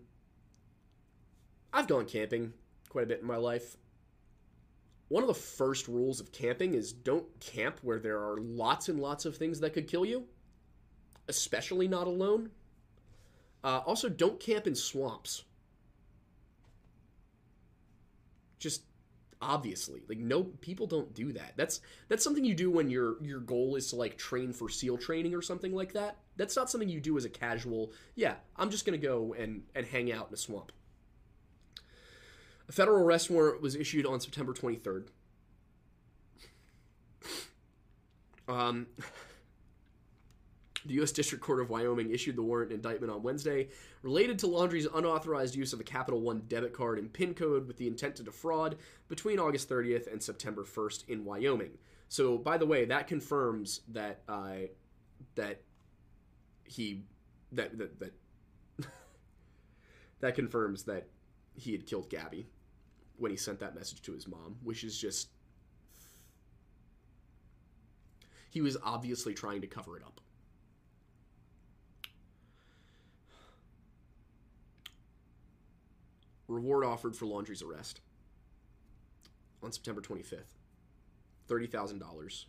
I've 1.72 1.88
gone 1.88 2.04
camping 2.04 2.52
quite 2.88 3.05
a 3.05 3.07
bit 3.07 3.20
in 3.20 3.27
my 3.27 3.37
life. 3.37 3.77
One 5.09 5.22
of 5.22 5.29
the 5.29 5.35
first 5.35 5.88
rules 5.88 6.20
of 6.20 6.33
camping 6.33 6.74
is 6.74 6.92
don't 6.92 7.27
camp 7.40 7.79
where 7.83 7.98
there 7.98 8.18
are 8.18 8.38
lots 8.38 8.88
and 8.88 9.01
lots 9.01 9.24
of 9.24 9.37
things 9.37 9.61
that 9.61 9.72
could 9.72 9.88
kill 9.88 10.05
you, 10.05 10.24
especially 11.29 11.88
not 11.88 12.07
alone. 12.07 12.51
Uh, 13.64 13.81
also, 13.87 14.09
don't 14.09 14.38
camp 14.38 14.66
in 14.66 14.74
swamps. 14.74 15.44
Just 18.59 18.83
obviously 19.40 20.03
like 20.09 20.18
no 20.18 20.42
people 20.42 20.87
don't 20.87 21.14
do 21.14 21.33
that 21.33 21.53
that's 21.57 21.81
that's 22.09 22.24
something 22.24 22.44
you 22.44 22.55
do 22.55 22.70
when 22.70 22.90
your 22.90 23.22
your 23.22 23.38
goal 23.38 23.77
is 23.77 23.88
to 23.88 23.96
like 23.96 24.18
train 24.18 24.53
for 24.53 24.68
seal 24.68 24.98
training 24.98 25.33
or 25.33 25.40
something 25.40 25.72
like 25.72 25.92
that 25.92 26.16
that's 26.37 26.57
not 26.57 26.68
something 26.68 26.88
you 26.88 27.01
do 27.01 27.16
as 27.16 27.24
a 27.24 27.29
casual 27.29 27.92
yeah 28.16 28.35
i'm 28.57 28.68
just 28.68 28.85
gonna 28.85 28.98
go 28.98 29.35
and 29.38 29.62
and 29.77 29.87
hang 29.87 30.11
out 30.11 30.27
in 30.27 30.35
a 30.35 30.37
swamp 30.37 30.72
a 32.68 32.72
federal 32.72 33.02
arrest 33.02 33.31
warrant 33.31 33.62
was 33.62 33.74
issued 33.74 34.07
on 34.07 34.20
september 34.20 34.52
23rd 34.52 35.09
um 38.48 38.87
the 40.88 40.94
U.S. 40.94 41.12
District 41.12 41.44
Court 41.44 41.61
of 41.61 41.70
Wyoming 41.70 42.11
issued 42.11 42.37
the 42.37 42.42
warrant 42.42 42.72
indictment 42.72 43.12
on 43.12 43.22
Wednesday 43.22 43.68
related 44.02 44.38
to 44.40 44.46
Laundrie's 44.46 44.87
unauthorized 44.87 45.54
use 45.54 45.72
of 45.72 45.81
a 45.81 45.85
Capital 45.85 46.20
One 46.20 46.42
debit 46.48 46.72
card 46.72 46.98
and 46.98 47.12
PIN 47.12 47.35
code 47.35 47.66
with 47.66 47.76
the 47.76 47.87
intent 47.87 48.16
to 48.16 48.22
defraud 48.22 48.76
between 49.09 49.38
August 49.38 49.68
30th 49.68 50.11
and 50.11 50.22
September 50.22 50.64
1st 50.64 51.09
in 51.09 51.24
Wyoming. 51.24 51.72
So, 52.09 52.38
by 52.38 52.57
the 52.57 52.66
way, 52.66 52.87
that 52.87 53.07
confirms 53.07 53.83
that 53.88 54.22
uh, 54.28 54.68
that 55.35 55.61
he 56.64 57.02
that 57.52 57.76
that 57.76 58.00
that, 58.00 58.14
that 60.20 60.35
confirms 60.35 60.85
that 60.85 61.09
he 61.54 61.72
had 61.72 61.87
killed 61.87 62.09
Gabby 62.09 62.46
when 63.18 63.31
he 63.31 63.37
sent 63.37 63.61
that 63.61 63.74
message 63.74 64.00
to 64.02 64.12
his 64.12 64.26
mom, 64.26 64.57
which 64.62 64.85
is 64.85 64.98
just 64.98 65.28
he 68.50 68.61
was 68.61 68.76
obviously 68.83 69.35
trying 69.35 69.61
to 69.61 69.66
cover 69.66 69.96
it 69.96 70.02
up. 70.02 70.20
reward 76.48 76.83
offered 76.83 77.14
for 77.14 77.26
Laundrie's 77.26 77.62
arrest 77.62 78.00
on 79.62 79.70
September 79.70 80.00
25th 80.00 80.57
$30,000. 81.48 82.44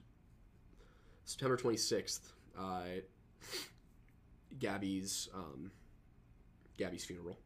September 1.24 1.56
26th, 1.56 2.20
uh, 2.58 2.82
Gabby's 4.58 5.30
um, 5.34 5.72
Gabby's 6.78 7.06
funeral. 7.06 7.38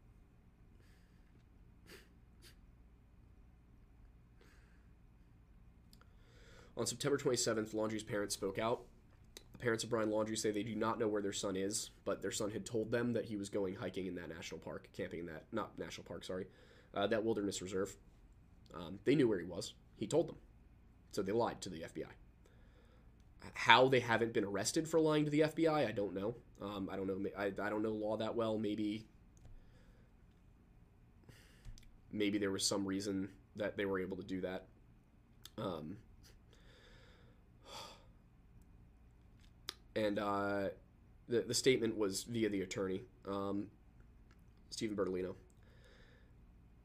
On 6.76 6.86
September 6.86 7.18
27th, 7.18 7.74
Laundrie's 7.74 8.04
parents 8.04 8.34
spoke 8.34 8.58
out. 8.58 8.82
The 9.52 9.60
parents 9.60 9.84
of 9.84 9.90
Brian 9.90 10.10
Laundrie 10.10 10.38
say 10.38 10.52
they 10.52 10.64
do 10.64 10.76
not 10.76 11.00
know 11.00 11.08
where 11.08 11.22
their 11.22 11.34
son 11.34 11.56
is, 11.56 11.92
but 12.06 12.22
their 12.22 12.32
son 12.32 12.50
had 12.50 12.66
told 12.66 12.92
them 12.92 13.14
that 13.14 13.26
he 13.26 13.36
was 13.36 13.50
going 13.50 13.76
hiking 13.76 14.08
in 14.08 14.16
that 14.16 14.30
national 14.30 14.60
park, 14.60 14.90
camping 14.96 15.20
in 15.20 15.26
that, 15.28 15.44
not 15.52 15.78
national 15.78 16.06
park, 16.06 16.24
sorry, 16.24 16.48
uh, 16.96 17.06
that 17.08 17.24
wilderness 17.24 17.62
reserve. 17.62 17.96
Um, 18.74 19.00
they 19.06 19.14
knew 19.16 19.28
where 19.28 19.40
he 19.40 19.46
was. 19.46 19.74
He 19.96 20.08
told 20.08 20.28
them. 20.28 20.38
So 21.12 21.22
they 21.22 21.32
lied 21.32 21.62
to 21.62 21.70
the 21.70 21.82
FBI. 21.82 22.10
How 23.54 23.88
they 23.88 24.00
haven't 24.00 24.34
been 24.34 24.46
arrested 24.46 24.88
for 24.88 25.00
lying 25.00 25.26
to 25.26 25.32
the 25.32 25.42
FBI, 25.42 25.88
I 25.88 25.92
don't 25.92 26.16
know. 26.16 26.36
Um, 26.62 26.90
I 26.92 26.96
don't 26.96 27.08
know. 27.08 27.30
I, 27.38 27.46
I 27.46 27.70
don't 27.70 27.84
know 27.84 27.92
law 27.92 28.18
that 28.18 28.36
well. 28.36 28.58
Maybe 28.58 29.06
maybe 32.12 32.38
there 32.38 32.52
was 32.52 32.66
some 32.66 32.86
reason 32.86 33.28
that 33.56 33.76
they 33.76 33.86
were 33.86 34.00
able 34.00 34.16
to 34.18 34.24
do 34.24 34.42
that. 34.42 34.66
Um, 35.58 35.98
and 39.96 40.20
uh, 40.20 40.70
the 41.28 41.42
the 41.42 41.54
statement 41.54 41.98
was 41.98 42.24
via 42.24 42.50
the 42.50 42.62
attorney, 42.62 43.02
um, 43.28 43.68
Stephen 44.70 44.96
Bertolino. 44.96 45.36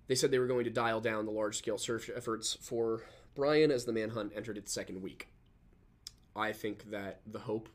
They 0.07 0.15
said 0.15 0.31
they 0.31 0.39
were 0.39 0.47
going 0.47 0.65
to 0.65 0.71
dial 0.71 1.01
down 1.01 1.27
the 1.27 1.33
large 1.33 1.59
scale 1.59 1.77
search 1.77 2.11
efforts 2.15 2.57
for 2.61 3.03
Brian 3.35 3.71
as 3.71 3.85
the 3.85 3.93
manhunt 3.93 4.33
entered 4.35 4.57
its 4.57 4.73
second 4.73 5.03
week. 5.03 5.29
I 6.35 6.53
think 6.53 6.91
that 6.91 7.21
the 7.27 7.39
hope 7.39 7.69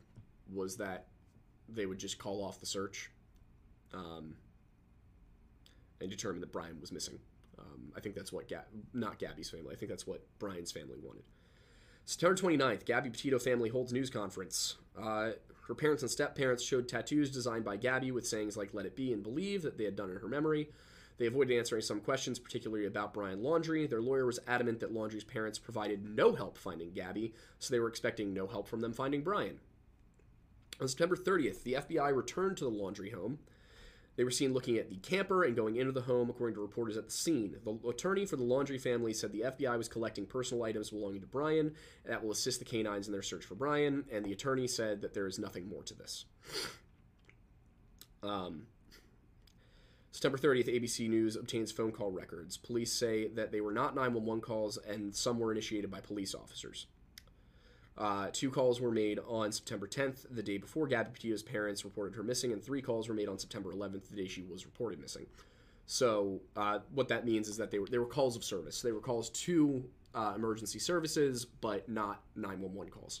was 0.52 0.76
that 0.78 1.06
they 1.68 1.86
would 1.86 1.98
just 1.98 2.18
call 2.18 2.44
off 2.44 2.60
the 2.60 2.66
search 2.66 3.10
um, 3.92 4.34
and 6.00 6.10
determine 6.10 6.40
that 6.40 6.52
Brian 6.52 6.80
was 6.80 6.92
missing. 6.92 7.18
Um, 7.58 7.92
I 7.96 8.00
think 8.00 8.14
that's 8.14 8.32
what, 8.32 8.50
not 8.92 9.18
Gabby's 9.18 9.50
family, 9.50 9.74
I 9.74 9.76
think 9.76 9.90
that's 9.90 10.06
what 10.06 10.26
Brian's 10.38 10.72
family 10.72 10.96
wanted. 11.02 11.22
September 12.04 12.36
29th, 12.36 12.84
Gabby 12.84 13.10
Petito 13.10 13.38
family 13.38 13.70
holds 13.70 13.92
news 13.92 14.10
conference. 14.10 14.76
Uh, 14.98 15.30
her 15.66 15.74
parents 15.74 16.02
and 16.02 16.10
step 16.10 16.36
parents 16.36 16.62
showed 16.62 16.86
tattoos 16.86 17.30
designed 17.30 17.64
by 17.64 17.76
Gabby 17.76 18.10
with 18.10 18.26
sayings 18.26 18.56
like 18.56 18.74
"Let 18.74 18.84
it 18.84 18.94
be" 18.94 19.12
and 19.12 19.22
"Believe" 19.22 19.62
that 19.62 19.78
they 19.78 19.84
had 19.84 19.96
done 19.96 20.10
in 20.10 20.18
her 20.18 20.28
memory. 20.28 20.70
They 21.16 21.26
avoided 21.26 21.56
answering 21.56 21.82
some 21.82 22.00
questions, 22.00 22.38
particularly 22.38 22.86
about 22.86 23.14
Brian 23.14 23.40
Laundrie. 23.40 23.88
Their 23.88 24.02
lawyer 24.02 24.26
was 24.26 24.40
adamant 24.46 24.80
that 24.80 24.92
Laundrie's 24.92 25.24
parents 25.24 25.58
provided 25.58 26.04
no 26.04 26.34
help 26.34 26.58
finding 26.58 26.92
Gabby, 26.92 27.32
so 27.58 27.72
they 27.72 27.78
were 27.78 27.88
expecting 27.88 28.34
no 28.34 28.46
help 28.46 28.68
from 28.68 28.80
them 28.80 28.92
finding 28.92 29.22
Brian. 29.22 29.60
On 30.80 30.88
September 30.88 31.16
30th, 31.16 31.62
the 31.62 31.74
FBI 31.74 32.14
returned 32.14 32.56
to 32.58 32.64
the 32.64 32.70
Laundrie 32.70 33.14
home. 33.14 33.38
They 34.16 34.24
were 34.24 34.30
seen 34.30 34.52
looking 34.52 34.76
at 34.76 34.88
the 34.88 34.96
camper 34.96 35.42
and 35.42 35.56
going 35.56 35.76
into 35.76 35.92
the 35.92 36.02
home, 36.02 36.30
according 36.30 36.54
to 36.54 36.60
reporters 36.60 36.96
at 36.96 37.06
the 37.06 37.12
scene. 37.12 37.56
The 37.64 37.88
attorney 37.88 38.26
for 38.26 38.36
the 38.36 38.44
Laundrie 38.44 38.80
family 38.80 39.12
said 39.12 39.32
the 39.32 39.40
FBI 39.40 39.76
was 39.76 39.88
collecting 39.88 40.24
personal 40.24 40.62
items 40.62 40.90
belonging 40.90 41.20
to 41.22 41.26
Brian, 41.26 41.74
that 42.04 42.22
will 42.22 42.30
assist 42.30 42.60
the 42.60 42.64
canines 42.64 43.08
in 43.08 43.12
their 43.12 43.22
search 43.22 43.44
for 43.44 43.56
Brian. 43.56 44.04
And 44.12 44.24
the 44.24 44.32
attorney 44.32 44.68
said 44.68 45.02
that 45.02 45.14
there 45.14 45.26
is 45.26 45.38
nothing 45.38 45.68
more 45.68 45.82
to 45.82 45.94
this. 45.94 46.26
Um, 48.22 48.66
September 50.12 50.38
30th, 50.38 50.68
ABC 50.68 51.08
News 51.08 51.34
obtains 51.34 51.72
phone 51.72 51.90
call 51.90 52.12
records. 52.12 52.56
Police 52.56 52.92
say 52.92 53.26
that 53.28 53.50
they 53.50 53.60
were 53.60 53.72
not 53.72 53.96
911 53.96 54.40
calls, 54.40 54.78
and 54.78 55.14
some 55.14 55.40
were 55.40 55.50
initiated 55.50 55.90
by 55.90 56.00
police 56.00 56.34
officers. 56.34 56.86
Uh, 57.96 58.28
two 58.32 58.50
calls 58.50 58.80
were 58.80 58.90
made 58.90 59.20
on 59.28 59.52
September 59.52 59.86
10th, 59.86 60.26
the 60.30 60.42
day 60.42 60.58
before 60.58 60.86
Gabby 60.88 61.10
Petito's 61.12 61.42
parents 61.42 61.84
reported 61.84 62.16
her 62.16 62.24
missing, 62.24 62.52
and 62.52 62.62
three 62.62 62.82
calls 62.82 63.08
were 63.08 63.14
made 63.14 63.28
on 63.28 63.38
September 63.38 63.72
11th, 63.72 64.08
the 64.08 64.16
day 64.16 64.26
she 64.26 64.42
was 64.42 64.66
reported 64.66 65.00
missing. 65.00 65.26
So 65.86 66.40
uh, 66.56 66.80
what 66.92 67.08
that 67.08 67.24
means 67.24 67.48
is 67.48 67.56
that 67.58 67.70
they 67.70 67.78
were 67.78 67.86
they 67.86 67.98
were 67.98 68.06
calls 68.06 68.36
of 68.36 68.44
service. 68.44 68.80
They 68.80 68.92
were 68.92 69.00
calls 69.00 69.28
to 69.30 69.84
uh, 70.14 70.32
emergency 70.34 70.78
services, 70.78 71.44
but 71.44 71.88
not 71.88 72.22
911 72.36 72.90
calls. 72.90 73.20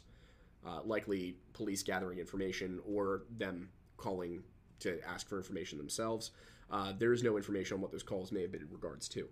Uh, 0.66 0.80
likely 0.82 1.36
police 1.52 1.82
gathering 1.82 2.18
information 2.18 2.80
or 2.88 3.24
them 3.36 3.68
calling 3.98 4.42
to 4.80 4.98
ask 5.06 5.28
for 5.28 5.36
information 5.36 5.76
themselves. 5.76 6.30
Uh, 6.70 6.92
there 6.98 7.12
is 7.12 7.22
no 7.22 7.36
information 7.36 7.74
on 7.74 7.80
what 7.82 7.92
those 7.92 8.02
calls 8.02 8.32
may 8.32 8.40
have 8.40 8.50
been 8.50 8.62
in 8.62 8.70
regards 8.70 9.08
to. 9.08 9.28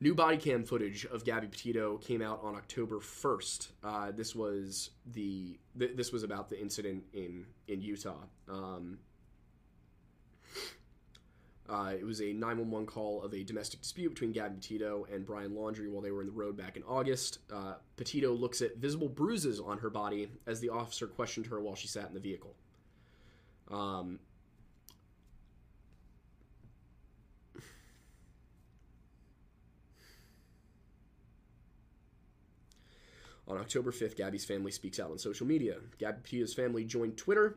New 0.00 0.14
body 0.14 0.36
cam 0.36 0.62
footage 0.64 1.04
of 1.06 1.24
Gabby 1.24 1.48
Petito 1.48 1.96
came 1.98 2.22
out 2.22 2.40
on 2.42 2.54
October 2.54 2.96
1st. 2.98 3.68
Uh, 3.82 4.10
this 4.12 4.34
was 4.34 4.90
the 5.12 5.58
th- 5.76 5.96
this 5.96 6.12
was 6.12 6.22
about 6.22 6.48
the 6.48 6.60
incident 6.60 7.02
in 7.12 7.44
in 7.66 7.80
Utah. 7.80 8.22
Um, 8.48 8.98
uh, 11.68 11.92
it 11.98 12.04
was 12.04 12.20
a 12.22 12.32
911 12.32 12.86
call 12.86 13.22
of 13.22 13.34
a 13.34 13.42
domestic 13.42 13.82
dispute 13.82 14.10
between 14.10 14.32
Gabby 14.32 14.54
Petito 14.54 15.06
and 15.12 15.26
Brian 15.26 15.50
Laundrie 15.50 15.90
while 15.90 16.00
they 16.00 16.12
were 16.12 16.22
in 16.22 16.26
the 16.28 16.32
road 16.32 16.56
back 16.56 16.76
in 16.76 16.82
August. 16.84 17.40
Uh, 17.52 17.74
Petito 17.96 18.32
looks 18.32 18.62
at 18.62 18.76
visible 18.76 19.08
bruises 19.08 19.60
on 19.60 19.78
her 19.78 19.90
body 19.90 20.30
as 20.46 20.60
the 20.60 20.70
officer 20.70 21.06
questioned 21.06 21.46
her 21.46 21.60
while 21.60 21.74
she 21.74 21.88
sat 21.88 22.08
in 22.08 22.14
the 22.14 22.20
vehicle. 22.20 22.54
Um, 23.70 24.18
On 33.48 33.56
October 33.56 33.90
5th, 33.90 34.16
Gabby's 34.16 34.44
family 34.44 34.70
speaks 34.70 35.00
out 35.00 35.10
on 35.10 35.18
social 35.18 35.46
media. 35.46 35.76
Gabby 35.98 36.18
Petito's 36.22 36.52
family 36.52 36.84
joined 36.84 37.16
Twitter 37.16 37.56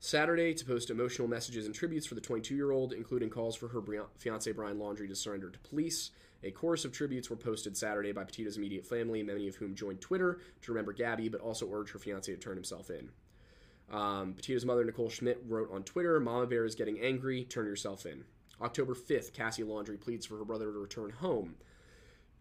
Saturday 0.00 0.54
to 0.54 0.64
post 0.64 0.90
emotional 0.90 1.28
messages 1.28 1.66
and 1.66 1.74
tributes 1.74 2.06
for 2.06 2.14
the 2.14 2.20
22 2.20 2.56
year 2.56 2.72
old, 2.72 2.94
including 2.94 3.28
calls 3.28 3.54
for 3.54 3.68
her 3.68 3.80
fiance 4.16 4.50
Brian 4.52 4.78
Laundrie 4.78 5.08
to 5.08 5.14
surrender 5.14 5.50
to 5.50 5.58
police. 5.60 6.10
A 6.42 6.50
chorus 6.50 6.84
of 6.84 6.92
tributes 6.92 7.30
were 7.30 7.36
posted 7.36 7.76
Saturday 7.76 8.10
by 8.10 8.24
Petito's 8.24 8.56
immediate 8.56 8.86
family, 8.86 9.22
many 9.22 9.46
of 9.46 9.54
whom 9.56 9.76
joined 9.76 10.00
Twitter 10.00 10.40
to 10.62 10.72
remember 10.72 10.92
Gabby, 10.92 11.28
but 11.28 11.40
also 11.40 11.68
urged 11.72 11.92
her 11.92 11.98
fiance 11.98 12.32
to 12.32 12.40
turn 12.40 12.56
himself 12.56 12.90
in. 12.90 13.10
Um, 13.92 14.32
Petito's 14.32 14.64
mother, 14.64 14.82
Nicole 14.82 15.10
Schmidt, 15.10 15.42
wrote 15.46 15.70
on 15.70 15.82
Twitter 15.84 16.18
Mama 16.18 16.46
Bear 16.46 16.64
is 16.64 16.74
getting 16.74 16.98
angry, 17.00 17.44
turn 17.44 17.66
yourself 17.66 18.06
in. 18.06 18.24
October 18.62 18.94
5th, 18.94 19.34
Cassie 19.34 19.62
Laundrie 19.62 20.00
pleads 20.00 20.24
for 20.24 20.38
her 20.38 20.44
brother 20.44 20.72
to 20.72 20.78
return 20.78 21.10
home. 21.10 21.56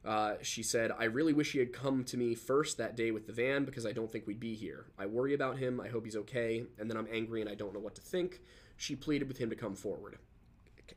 Uh, 0.04 0.34
she 0.42 0.64
said, 0.64 0.92
I 0.98 1.04
really 1.06 1.34
wish 1.34 1.52
he 1.52 1.60
had 1.60 1.74
come 1.74 2.04
to 2.06 2.18
me 2.18 2.34
first 2.34 2.78
that 2.78 2.96
day 2.96 3.12
with 3.12 3.28
the 3.28 3.34
van 3.34 3.66
because 3.66 3.86
I 3.86 3.92
don't 3.92 4.12
think 4.12 4.26
we'd 4.26 4.40
be 4.40 4.56
here. 4.56 4.86
I 4.98 5.06
worry 5.06 5.34
about 5.34 5.58
him. 5.58 5.80
I 5.80 5.90
hope 5.90 6.06
he's 6.06 6.16
okay. 6.16 6.64
And 6.80 6.90
then 6.90 6.98
I'm 6.98 7.08
angry 7.12 7.42
and 7.42 7.50
I 7.50 7.56
don't 7.56 7.74
know 7.74 7.80
what 7.80 7.96
to 7.96 8.02
think. 8.02 8.42
She 8.78 8.96
pleaded 8.96 9.28
with 9.28 9.38
him 9.38 9.50
to 9.52 9.56
come 9.56 9.76
forward. 9.76 10.18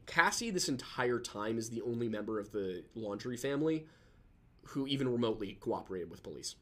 Cassie, 0.07 0.51
this 0.51 0.69
entire 0.69 1.19
time, 1.19 1.59
is 1.59 1.69
the 1.69 1.83
only 1.83 2.09
member 2.09 2.39
of 2.39 2.51
the 2.51 2.83
Laundrie 2.97 3.39
family 3.39 3.87
who 4.69 4.87
even 4.87 5.09
remotely 5.09 5.53
cooperated 5.61 6.11
with 6.11 6.23
police. 6.23 6.57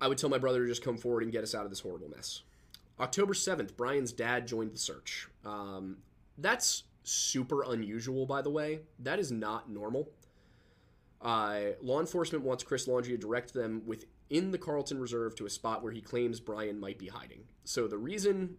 I 0.00 0.08
would 0.08 0.18
tell 0.18 0.30
my 0.30 0.38
brother 0.38 0.62
to 0.62 0.68
just 0.68 0.84
come 0.84 0.98
forward 0.98 1.22
and 1.22 1.32
get 1.32 1.42
us 1.42 1.54
out 1.54 1.64
of 1.64 1.70
this 1.70 1.80
horrible 1.80 2.08
mess. 2.08 2.42
October 2.98 3.32
7th, 3.32 3.76
Brian's 3.76 4.12
dad 4.12 4.46
joined 4.46 4.72
the 4.72 4.78
search. 4.78 5.28
Um, 5.44 5.98
that's 6.38 6.84
super 7.02 7.62
unusual, 7.62 8.26
by 8.26 8.42
the 8.42 8.50
way. 8.50 8.80
That 8.98 9.18
is 9.18 9.32
not 9.32 9.70
normal. 9.70 10.10
Uh, 11.22 11.60
law 11.82 12.00
enforcement 12.00 12.44
wants 12.44 12.64
Chris 12.64 12.86
Laundrie 12.86 13.08
to 13.08 13.18
direct 13.18 13.52
them 13.52 13.82
within 13.84 14.50
the 14.50 14.58
Carlton 14.58 14.98
Reserve 14.98 15.34
to 15.36 15.46
a 15.46 15.50
spot 15.50 15.82
where 15.82 15.92
he 15.92 16.00
claims 16.00 16.40
Brian 16.40 16.80
might 16.80 16.98
be 16.98 17.08
hiding. 17.08 17.44
So 17.64 17.86
the 17.86 17.98
reason 17.98 18.56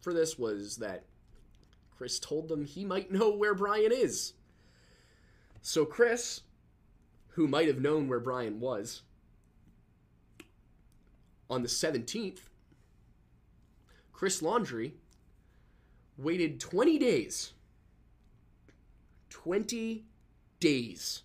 for 0.00 0.14
this 0.14 0.38
was 0.38 0.76
that 0.76 1.04
Chris 1.96 2.18
told 2.18 2.48
them 2.48 2.64
he 2.64 2.84
might 2.84 3.10
know 3.10 3.30
where 3.30 3.54
Brian 3.54 3.92
is. 3.92 4.32
So 5.60 5.84
Chris, 5.84 6.40
who 7.28 7.46
might 7.46 7.68
have 7.68 7.80
known 7.80 8.08
where 8.08 8.20
Brian 8.20 8.60
was, 8.60 9.02
on 11.50 11.62
the 11.62 11.68
17th, 11.68 12.38
Chris 14.12 14.40
Laundrie 14.40 14.92
waited 16.16 16.60
20 16.60 16.98
days. 16.98 17.52
20 19.28 20.04
days 20.60 21.22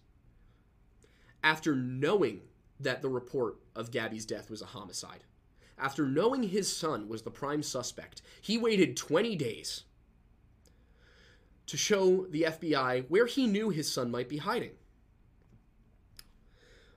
after 1.46 1.76
knowing 1.76 2.42
that 2.80 3.04
the 3.04 3.08
report 3.08 3.58
of 3.76 3.92
Gabby's 3.92 4.26
death 4.26 4.50
was 4.50 4.64
a 4.64 4.66
homicide. 4.66 5.24
After 5.78 6.08
knowing 6.08 6.44
his 6.44 6.76
son 6.76 7.08
was 7.08 7.22
the 7.22 7.30
prime 7.30 7.62
suspect, 7.62 8.24
he 8.42 8.58
waited 8.58 8.98
20 8.98 9.36
days 9.36 9.84
to 11.68 11.78
show 11.78 12.26
the 12.32 12.44
FBI 12.44 13.06
where 13.10 13.28
he 13.28 13.46
knew 13.46 13.70
his 13.70 13.92
son 13.92 14.10
might 14.10 14.28
be 14.28 14.38
hiding. 14.38 14.72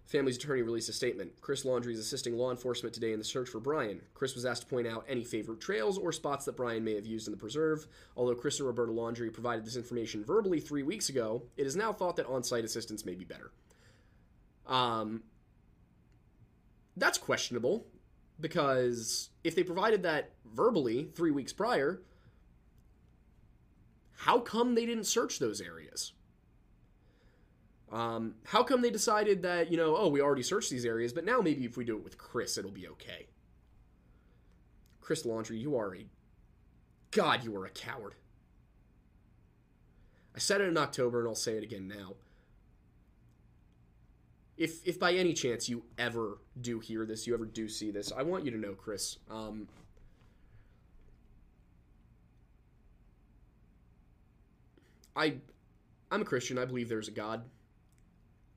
Family's 0.06 0.38
attorney 0.38 0.62
released 0.62 0.88
a 0.88 0.94
statement. 0.94 1.32
Chris 1.42 1.64
Laundrie 1.64 1.92
is 1.92 1.98
assisting 1.98 2.34
law 2.34 2.50
enforcement 2.50 2.94
today 2.94 3.12
in 3.12 3.18
the 3.18 3.24
search 3.24 3.50
for 3.50 3.60
Brian. 3.60 4.00
Chris 4.14 4.34
was 4.34 4.46
asked 4.46 4.62
to 4.62 4.68
point 4.68 4.86
out 4.86 5.04
any 5.06 5.24
favorite 5.24 5.60
trails 5.60 5.98
or 5.98 6.12
spots 6.12 6.46
that 6.46 6.56
Brian 6.56 6.82
may 6.82 6.94
have 6.94 7.04
used 7.04 7.28
in 7.28 7.32
the 7.32 7.38
preserve. 7.38 7.86
Although 8.16 8.34
Chris 8.34 8.58
and 8.58 8.66
Roberta 8.66 8.92
Laundrie 8.92 9.30
provided 9.30 9.66
this 9.66 9.76
information 9.76 10.24
verbally 10.24 10.60
three 10.60 10.82
weeks 10.82 11.10
ago, 11.10 11.42
it 11.58 11.66
is 11.66 11.76
now 11.76 11.92
thought 11.92 12.16
that 12.16 12.26
on 12.26 12.42
site 12.42 12.64
assistance 12.64 13.04
may 13.04 13.14
be 13.14 13.26
better. 13.26 13.50
Um, 14.68 15.22
that's 16.96 17.18
questionable 17.18 17.86
because 18.40 19.30
if 19.42 19.54
they 19.54 19.62
provided 19.62 20.02
that 20.02 20.32
verbally 20.44 21.10
three 21.14 21.30
weeks 21.30 21.52
prior, 21.52 22.02
how 24.16 24.38
come 24.40 24.74
they 24.74 24.84
didn't 24.84 25.04
search 25.04 25.38
those 25.38 25.60
areas? 25.60 26.12
Um, 27.90 28.34
how 28.44 28.62
come 28.62 28.82
they 28.82 28.90
decided 28.90 29.42
that, 29.42 29.70
you 29.70 29.78
know, 29.78 29.96
oh, 29.96 30.08
we 30.08 30.20
already 30.20 30.42
searched 30.42 30.70
these 30.70 30.84
areas, 30.84 31.12
but 31.12 31.24
now 31.24 31.40
maybe 31.40 31.64
if 31.64 31.76
we 31.78 31.84
do 31.84 31.96
it 31.96 32.04
with 32.04 32.18
Chris, 32.18 32.58
it'll 32.58 32.70
be 32.70 32.86
okay? 32.88 33.28
Chris 35.00 35.22
Laundrie, 35.22 35.58
you 35.58 35.76
are 35.76 35.94
a. 35.94 36.04
God, 37.10 37.42
you 37.42 37.56
are 37.56 37.64
a 37.64 37.70
coward. 37.70 38.14
I 40.36 40.38
said 40.38 40.60
it 40.60 40.68
in 40.68 40.76
October 40.76 41.20
and 41.20 41.28
I'll 41.28 41.34
say 41.34 41.56
it 41.56 41.62
again 41.62 41.88
now 41.88 42.14
if 44.58 44.86
if 44.86 44.98
by 44.98 45.12
any 45.12 45.32
chance 45.32 45.68
you 45.68 45.84
ever 45.96 46.38
do 46.60 46.80
hear 46.80 47.06
this, 47.06 47.26
you 47.26 47.32
ever 47.32 47.46
do 47.46 47.68
see 47.68 47.92
this, 47.92 48.12
I 48.14 48.24
want 48.24 48.44
you 48.44 48.50
to 48.50 48.58
know, 48.58 48.74
Chris. 48.74 49.18
Um, 49.30 49.68
I 55.14 55.36
I'm 56.10 56.22
a 56.22 56.24
Christian. 56.24 56.58
I 56.58 56.64
believe 56.64 56.88
there's 56.88 57.06
a 57.06 57.12
God, 57.12 57.44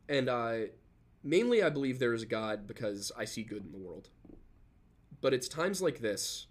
and 0.09 0.27
uh, 0.27 0.53
mainly 1.23 1.61
I 1.61 1.69
believe 1.69 1.99
there 1.99 2.15
is 2.15 2.23
a 2.23 2.27
God 2.27 2.65
because 2.65 3.11
I 3.15 3.25
see 3.25 3.43
good 3.43 3.63
in 3.63 3.71
the 3.71 3.77
world. 3.77 4.09
But 5.21 5.35
it's 5.35 5.47
times 5.47 5.83
like 5.83 5.99
this 5.99 6.47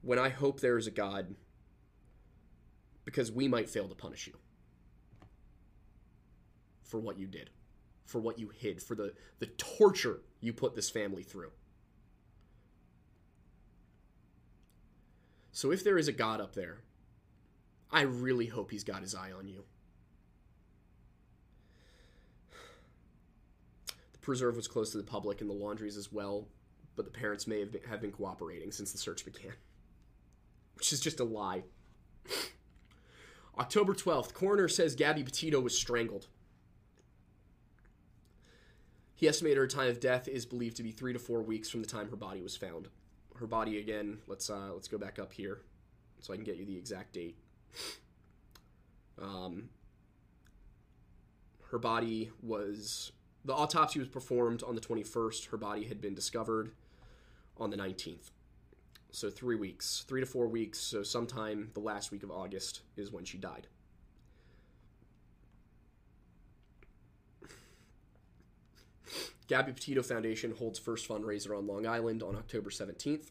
when 0.00 0.18
I 0.18 0.30
hope 0.30 0.60
there 0.60 0.78
is 0.78 0.86
a 0.86 0.90
God 0.90 1.34
because 3.04 3.30
we 3.30 3.46
might 3.46 3.68
fail 3.68 3.88
to 3.88 3.94
punish 3.94 4.26
you 4.26 4.34
for 6.82 6.98
what 6.98 7.18
you 7.18 7.26
did 7.26 7.50
for 8.06 8.20
what 8.20 8.38
you 8.38 8.48
hid, 8.48 8.82
for 8.82 8.94
the, 8.94 9.12
the 9.40 9.46
torture 9.46 10.20
you 10.40 10.52
put 10.52 10.74
this 10.74 10.88
family 10.88 11.22
through. 11.22 11.50
So 15.52 15.72
if 15.72 15.82
there 15.82 15.98
is 15.98 16.08
a 16.08 16.12
God 16.12 16.40
up 16.40 16.54
there, 16.54 16.78
I 17.90 18.02
really 18.02 18.46
hope 18.46 18.70
he's 18.70 18.84
got 18.84 19.02
his 19.02 19.14
eye 19.14 19.32
on 19.32 19.48
you. 19.48 19.64
The 24.12 24.18
preserve 24.20 24.56
was 24.56 24.68
closed 24.68 24.92
to 24.92 24.98
the 24.98 25.04
public 25.04 25.40
and 25.40 25.48
the 25.48 25.54
Laundries 25.54 25.96
as 25.96 26.12
well, 26.12 26.46
but 26.94 27.04
the 27.04 27.10
parents 27.10 27.46
may 27.46 27.60
have 27.60 27.72
been, 27.72 27.82
have 27.88 28.00
been 28.00 28.12
cooperating 28.12 28.70
since 28.70 28.92
the 28.92 28.98
search 28.98 29.24
began, 29.24 29.52
which 30.74 30.92
is 30.92 31.00
just 31.00 31.20
a 31.20 31.24
lie. 31.24 31.64
October 33.58 33.94
12th, 33.94 34.34
coroner 34.34 34.68
says 34.68 34.94
Gabby 34.94 35.22
Petito 35.22 35.60
was 35.60 35.76
strangled. 35.76 36.26
He 39.16 39.26
estimated 39.26 39.56
her 39.56 39.66
time 39.66 39.88
of 39.88 39.98
death 39.98 40.28
is 40.28 40.44
believed 40.44 40.76
to 40.76 40.82
be 40.82 40.92
three 40.92 41.14
to 41.14 41.18
four 41.18 41.42
weeks 41.42 41.70
from 41.70 41.80
the 41.80 41.88
time 41.88 42.10
her 42.10 42.16
body 42.16 42.42
was 42.42 42.54
found. 42.54 42.88
Her 43.36 43.46
body 43.46 43.78
again. 43.78 44.18
Let's 44.26 44.48
uh, 44.50 44.70
let's 44.72 44.88
go 44.88 44.98
back 44.98 45.18
up 45.18 45.32
here, 45.32 45.62
so 46.20 46.32
I 46.32 46.36
can 46.36 46.44
get 46.44 46.56
you 46.56 46.66
the 46.66 46.76
exact 46.76 47.14
date. 47.14 47.36
Um, 49.20 49.70
her 51.70 51.78
body 51.78 52.30
was 52.42 53.12
the 53.44 53.54
autopsy 53.54 53.98
was 53.98 54.08
performed 54.08 54.62
on 54.62 54.74
the 54.74 54.80
21st. 54.80 55.48
Her 55.48 55.56
body 55.56 55.84
had 55.84 56.00
been 56.00 56.14
discovered 56.14 56.72
on 57.56 57.70
the 57.70 57.76
19th. 57.76 58.30
So 59.12 59.30
three 59.30 59.56
weeks, 59.56 60.04
three 60.06 60.20
to 60.20 60.26
four 60.26 60.46
weeks. 60.46 60.78
So 60.78 61.02
sometime 61.02 61.70
the 61.72 61.80
last 61.80 62.10
week 62.10 62.22
of 62.22 62.30
August 62.30 62.82
is 62.96 63.10
when 63.10 63.24
she 63.24 63.38
died. 63.38 63.66
Gabby 69.48 69.72
Petito 69.72 70.02
Foundation 70.02 70.54
holds 70.56 70.78
first 70.78 71.08
fundraiser 71.08 71.56
on 71.56 71.66
Long 71.66 71.86
Island 71.86 72.22
on 72.22 72.36
October 72.36 72.70
17th. 72.70 73.30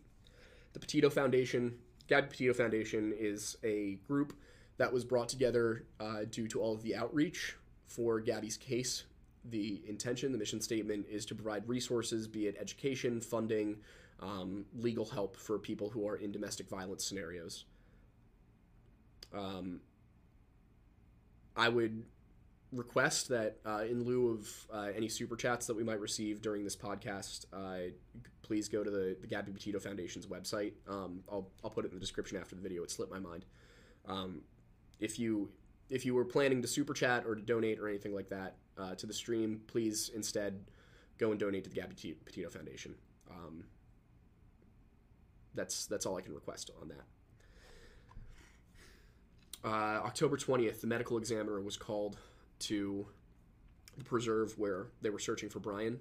The 0.73 0.79
Petito 0.79 1.09
Foundation, 1.09 1.77
Gabby 2.07 2.27
Petito 2.27 2.53
Foundation 2.53 3.13
is 3.17 3.57
a 3.63 3.95
group 4.07 4.33
that 4.77 4.91
was 4.91 5.03
brought 5.03 5.29
together 5.29 5.85
uh, 5.99 6.25
due 6.29 6.47
to 6.49 6.61
all 6.61 6.73
of 6.73 6.83
the 6.83 6.95
outreach 6.95 7.55
for 7.85 8.19
Gabby's 8.19 8.57
case. 8.57 9.03
The 9.45 9.81
intention, 9.87 10.31
the 10.31 10.37
mission 10.37 10.59
statement, 10.61 11.05
is 11.09 11.25
to 11.27 11.35
provide 11.35 11.67
resources, 11.67 12.27
be 12.27 12.47
it 12.47 12.55
education, 12.59 13.21
funding, 13.21 13.77
um, 14.21 14.65
legal 14.77 15.05
help 15.05 15.37
for 15.37 15.59
people 15.59 15.89
who 15.89 16.07
are 16.07 16.15
in 16.15 16.31
domestic 16.31 16.67
violence 16.69 17.05
scenarios. 17.05 17.65
Um, 19.33 19.81
I 21.55 21.69
would 21.69 22.03
request 22.75 23.29
that 23.29 23.57
uh, 23.65 23.83
in 23.89 24.03
lieu 24.03 24.29
of 24.29 24.67
uh, 24.71 24.91
any 24.95 25.07
super 25.07 25.35
chats 25.35 25.65
that 25.67 25.75
we 25.75 25.83
might 25.83 25.99
receive 25.99 26.41
during 26.41 26.63
this 26.63 26.75
podcast, 26.75 27.45
uh, 27.53 27.91
please 28.41 28.67
go 28.69 28.83
to 28.83 28.91
the, 28.91 29.15
the 29.21 29.27
Gabby 29.27 29.51
Petito 29.51 29.79
Foundation's 29.79 30.27
website. 30.27 30.73
Um, 30.87 31.21
I'll, 31.31 31.49
I'll 31.63 31.69
put 31.69 31.85
it 31.85 31.89
in 31.89 31.95
the 31.95 32.01
description 32.01 32.37
after 32.37 32.55
the 32.55 32.61
video. 32.61 32.83
It 32.83 32.91
slipped 32.91 33.11
my 33.11 33.19
mind. 33.19 33.45
Um, 34.07 34.41
if 34.99 35.17
you 35.17 35.49
if 35.89 36.05
you 36.05 36.15
were 36.15 36.25
planning 36.25 36.61
to 36.61 36.67
super 36.67 36.93
chat 36.93 37.25
or 37.25 37.35
to 37.35 37.41
donate 37.41 37.79
or 37.79 37.87
anything 37.87 38.13
like 38.13 38.29
that 38.29 38.55
uh, 38.77 38.95
to 38.95 39.05
the 39.05 39.13
stream, 39.13 39.61
please 39.67 40.09
instead 40.15 40.65
go 41.17 41.31
and 41.31 41.39
donate 41.39 41.63
to 41.63 41.69
the 41.69 41.75
Gabby 41.75 41.95
Petito 42.25 42.49
Foundation. 42.49 42.95
Um, 43.29 43.65
that's 45.53 45.85
that's 45.85 46.05
all 46.05 46.17
I 46.17 46.21
can 46.21 46.33
request 46.33 46.71
on 46.81 46.89
that. 46.89 47.03
Uh, 49.63 50.05
October 50.05 50.37
20th, 50.37 50.81
the 50.81 50.87
medical 50.87 51.17
examiner 51.17 51.59
was 51.59 51.75
called 51.75 52.17
to 52.59 53.07
the 53.97 54.03
preserve 54.03 54.57
where 54.57 54.87
they 55.01 55.09
were 55.09 55.19
searching 55.19 55.49
for 55.49 55.59
Brian. 55.59 55.99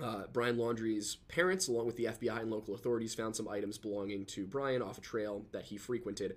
Uh, 0.00 0.22
Brian 0.32 0.56
Laundrie's 0.56 1.16
parents, 1.28 1.66
along 1.66 1.86
with 1.86 1.96
the 1.96 2.04
FBI 2.04 2.42
and 2.42 2.50
local 2.50 2.74
authorities, 2.74 3.14
found 3.14 3.34
some 3.34 3.48
items 3.48 3.78
belonging 3.78 4.24
to 4.26 4.46
Brian 4.46 4.80
off 4.80 4.98
a 4.98 5.00
trail 5.00 5.44
that 5.52 5.64
he 5.64 5.76
frequented. 5.76 6.36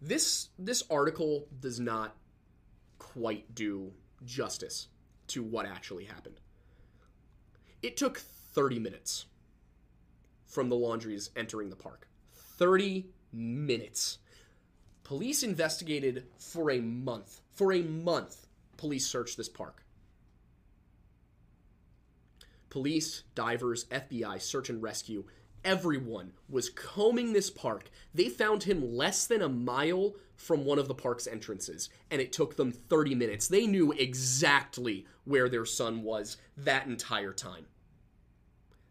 This 0.00 0.48
this 0.58 0.84
article 0.90 1.46
does 1.60 1.80
not 1.80 2.16
quite 2.98 3.52
do 3.54 3.92
justice 4.24 4.88
to 5.28 5.42
what 5.42 5.66
actually 5.66 6.04
happened. 6.04 6.40
It 7.82 7.96
took 7.96 8.18
30 8.18 8.78
minutes 8.78 9.26
from 10.46 10.68
the 10.68 10.76
Laundries 10.76 11.30
entering 11.36 11.70
the 11.70 11.76
park. 11.76 12.06
30 12.58 13.06
minutes. 13.32 14.18
Police 15.10 15.42
investigated 15.42 16.28
for 16.38 16.70
a 16.70 16.78
month. 16.80 17.40
For 17.52 17.72
a 17.72 17.82
month, 17.82 18.46
police 18.76 19.08
searched 19.08 19.36
this 19.36 19.48
park. 19.48 19.82
Police, 22.68 23.24
divers, 23.34 23.86
FBI, 23.86 24.40
search 24.40 24.70
and 24.70 24.80
rescue, 24.80 25.24
everyone 25.64 26.34
was 26.48 26.70
combing 26.70 27.32
this 27.32 27.50
park. 27.50 27.90
They 28.14 28.28
found 28.28 28.62
him 28.62 28.94
less 28.94 29.26
than 29.26 29.42
a 29.42 29.48
mile 29.48 30.14
from 30.36 30.64
one 30.64 30.78
of 30.78 30.86
the 30.86 30.94
park's 30.94 31.26
entrances, 31.26 31.88
and 32.08 32.20
it 32.20 32.32
took 32.32 32.54
them 32.54 32.70
30 32.70 33.16
minutes. 33.16 33.48
They 33.48 33.66
knew 33.66 33.90
exactly 33.90 35.08
where 35.24 35.48
their 35.48 35.66
son 35.66 36.04
was 36.04 36.36
that 36.56 36.86
entire 36.86 37.32
time. 37.32 37.66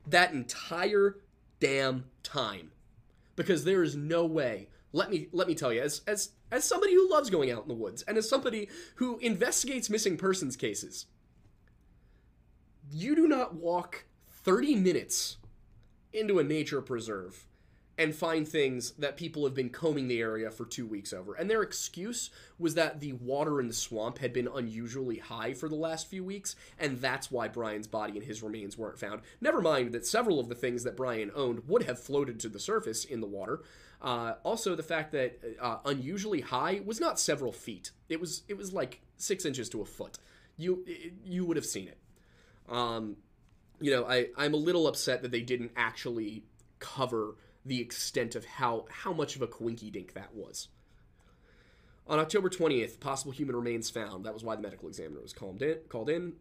That 0.05 0.33
entire 0.33 1.15
damn 1.61 2.07
time. 2.23 2.71
Because 3.37 3.63
there 3.63 3.83
is 3.83 3.95
no 3.95 4.25
way 4.25 4.67
let 4.91 5.09
me 5.09 5.27
let 5.31 5.47
me 5.47 5.55
tell 5.55 5.71
you, 5.71 5.81
as 5.81 6.01
as 6.07 6.31
as 6.51 6.63
somebody 6.63 6.93
who 6.93 7.09
loves 7.09 7.29
going 7.29 7.51
out 7.51 7.63
in 7.63 7.67
the 7.67 7.73
woods 7.73 8.01
and 8.03 8.17
as 8.17 8.27
somebody 8.27 8.69
who 8.95 9.17
investigates 9.19 9.89
missing 9.89 10.17
persons 10.17 10.55
cases, 10.55 11.05
you 12.91 13.15
do 13.15 13.27
not 13.27 13.55
walk 13.55 14.05
30 14.29 14.75
minutes 14.75 15.37
into 16.11 16.39
a 16.39 16.43
nature 16.43 16.81
preserve 16.81 17.45
and 17.99 18.15
find 18.15 18.47
things 18.47 18.91
that 18.91 19.17
people 19.17 19.43
have 19.43 19.53
been 19.53 19.69
combing 19.69 20.07
the 20.07 20.21
area 20.21 20.49
for 20.49 20.65
two 20.65 20.87
weeks 20.87 21.11
over. 21.11 21.33
And 21.33 21.49
their 21.49 21.61
excuse 21.61 22.29
was 22.57 22.73
that 22.75 23.01
the 23.01 23.11
water 23.11 23.59
in 23.59 23.67
the 23.67 23.73
swamp 23.73 24.19
had 24.19 24.31
been 24.31 24.47
unusually 24.47 25.17
high 25.17 25.53
for 25.53 25.67
the 25.67 25.75
last 25.75 26.07
few 26.07 26.23
weeks, 26.23 26.55
and 26.79 27.01
that's 27.01 27.29
why 27.29 27.49
Brian's 27.49 27.87
body 27.87 28.13
and 28.13 28.25
his 28.25 28.41
remains 28.41 28.77
weren't 28.77 28.97
found. 28.97 29.21
Never 29.41 29.59
mind 29.59 29.91
that 29.91 30.07
several 30.07 30.39
of 30.39 30.47
the 30.47 30.55
things 30.55 30.85
that 30.85 30.95
Brian 30.95 31.29
owned 31.35 31.67
would 31.67 31.83
have 31.83 31.99
floated 31.99 32.39
to 32.39 32.47
the 32.47 32.57
surface 32.57 33.03
in 33.03 33.19
the 33.19 33.27
water. 33.27 33.63
Uh, 34.01 34.35
also, 34.43 34.75
the 34.75 34.83
fact 34.83 35.11
that 35.11 35.39
uh, 35.59 35.77
unusually 35.85 36.41
high 36.41 36.81
was 36.85 36.99
not 36.99 37.19
several 37.19 37.51
feet; 37.51 37.91
it 38.07 38.19
was 38.19 38.43
it 38.47 38.57
was 38.57 38.71
like 38.71 39.01
six 39.17 39.45
inches 39.45 39.69
to 39.69 39.81
a 39.81 39.85
foot. 39.85 40.17
You 40.57 40.85
you 41.23 41.45
would 41.45 41.57
have 41.57 41.65
seen 41.65 41.87
it. 41.87 41.97
Um, 42.69 43.17
you 43.81 43.91
know, 43.91 44.05
I 44.05 44.27
I'm 44.37 44.53
a 44.53 44.57
little 44.57 44.87
upset 44.87 45.21
that 45.23 45.31
they 45.31 45.41
didn't 45.41 45.71
actually 45.75 46.43
cover 46.79 47.35
the 47.65 47.81
extent 47.81 48.35
of 48.35 48.45
how 48.45 48.85
how 48.89 49.11
much 49.11 49.35
of 49.35 49.41
a 49.41 49.47
quinky 49.47 49.89
dink 49.91 50.13
that 50.13 50.33
was. 50.33 50.69
On 52.07 52.17
October 52.17 52.49
20th, 52.49 52.99
possible 52.99 53.31
human 53.31 53.55
remains 53.55 53.89
found. 53.89 54.25
That 54.25 54.33
was 54.33 54.43
why 54.43 54.55
the 54.55 54.63
medical 54.63 54.87
examiner 54.87 55.21
was 55.21 55.31
called 55.31 55.61
in. 55.61 55.77
Called 55.89 56.09
in. 56.09 56.33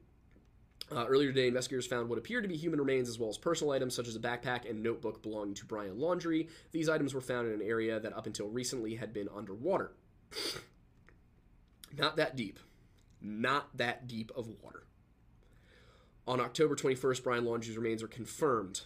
Uh, 0.91 1.05
earlier 1.07 1.28
today, 1.28 1.49
investigators 1.49 1.86
found 1.86 2.09
what 2.09 2.18
appeared 2.18 2.45
to 2.45 2.49
be 2.49 2.57
human 2.57 2.80
remains 2.80 3.09
as 3.09 3.18
well 3.18 3.28
as 3.28 3.36
personal 3.36 3.72
items 3.72 3.95
such 3.95 4.09
as 4.09 4.16
a 4.16 4.20
backpack 4.20 4.68
and 4.68 4.82
notebook 4.82 5.22
belonging 5.22 5.55
to 5.55 5.66
Brian 5.66 5.97
Laundrie. 5.97 6.49
These 6.72 6.89
items 6.89 7.12
were 7.12 7.20
found 7.20 7.47
in 7.47 7.55
an 7.55 7.62
area 7.62 8.01
that 8.01 8.16
up 8.16 8.26
until 8.26 8.49
recently 8.49 8.95
had 8.95 9.12
been 9.12 9.28
underwater. 9.34 9.93
Not 11.99 12.16
that 12.16 12.36
deep. 12.36 12.59
Not 13.20 13.76
that 13.76 14.07
deep 14.07 14.32
of 14.34 14.49
water. 14.62 14.84
On 16.26 16.41
October 16.41 16.74
21st, 16.74 17.22
Brian 17.22 17.45
Laundrie's 17.45 17.76
remains 17.76 18.03
are 18.03 18.09
confirmed. 18.09 18.82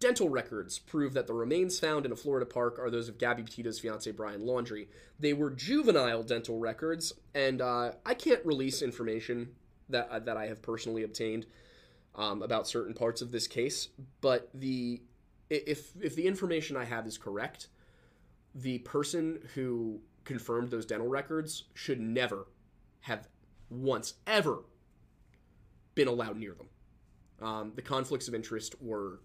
Dental 0.00 0.28
records 0.28 0.78
prove 0.78 1.14
that 1.14 1.26
the 1.26 1.32
remains 1.32 1.78
found 1.78 2.04
in 2.04 2.12
a 2.12 2.16
Florida 2.16 2.44
park 2.46 2.78
are 2.78 2.90
those 2.90 3.08
of 3.08 3.18
Gabby 3.18 3.42
Petito's 3.42 3.78
fiance 3.78 4.10
Brian 4.10 4.42
Laundrie. 4.42 4.88
They 5.18 5.32
were 5.32 5.50
juvenile 5.50 6.22
dental 6.22 6.58
records, 6.58 7.14
and 7.34 7.60
uh, 7.60 7.92
I 8.04 8.14
can't 8.14 8.44
release 8.44 8.82
information 8.82 9.54
that 9.88 10.08
uh, 10.10 10.18
that 10.20 10.36
I 10.36 10.46
have 10.46 10.62
personally 10.62 11.02
obtained 11.02 11.46
um, 12.14 12.42
about 12.42 12.68
certain 12.68 12.94
parts 12.94 13.22
of 13.22 13.32
this 13.32 13.46
case. 13.46 13.88
But 14.20 14.48
the 14.54 15.02
if 15.50 15.92
if 16.00 16.16
the 16.16 16.26
information 16.26 16.76
I 16.76 16.84
have 16.84 17.06
is 17.06 17.18
correct, 17.18 17.68
the 18.54 18.78
person 18.78 19.40
who 19.54 20.00
confirmed 20.24 20.70
those 20.70 20.86
dental 20.86 21.08
records 21.08 21.64
should 21.74 22.00
never 22.00 22.46
have 23.00 23.28
once 23.68 24.14
ever 24.26 24.64
been 25.94 26.08
allowed 26.08 26.36
near 26.36 26.54
them. 26.54 26.68
Um, 27.42 27.72
the 27.74 27.82
conflicts 27.82 28.28
of 28.28 28.34
interest 28.34 28.74
were 28.80 29.20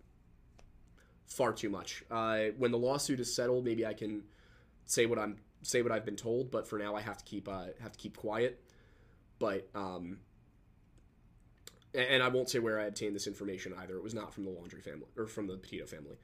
far 1.26 1.54
too 1.54 1.70
much. 1.70 2.04
Uh, 2.12 2.46
when 2.58 2.72
the 2.72 2.78
lawsuit 2.78 3.20
is 3.20 3.34
settled, 3.34 3.66
maybe 3.66 3.86
I 3.86 3.94
can 3.94 4.24
say 4.86 5.06
what 5.06 5.20
I'm 5.20 5.38
say 5.62 5.82
what 5.82 5.92
I've 5.92 6.06
been 6.06 6.16
told, 6.16 6.52
but 6.52 6.68
for 6.68 6.80
now 6.80 6.96
I 6.96 7.02
have 7.02 7.18
to 7.18 7.26
keep 7.26 7.48
uh, 7.48 7.68
have 7.82 7.94
to 7.94 8.00
keep 8.00 8.18
quiet. 8.18 8.64
But 9.38 9.70
um, 9.74 10.20
and 11.94 12.22
I 12.22 12.28
won't 12.28 12.50
say 12.50 12.60
where 12.60 12.80
I 12.80 12.86
obtained 12.86 13.16
this 13.16 13.28
information 13.28 13.74
either. 13.80 13.96
It 13.96 14.04
was 14.04 14.14
not 14.14 14.34
from 14.34 14.46
the 14.46 14.52
Laundrie 14.52 14.84
family 14.84 15.08
or 15.18 15.28
from 15.28 15.48
the 15.48 15.58
Petito 15.58 15.86
family. 15.86 16.18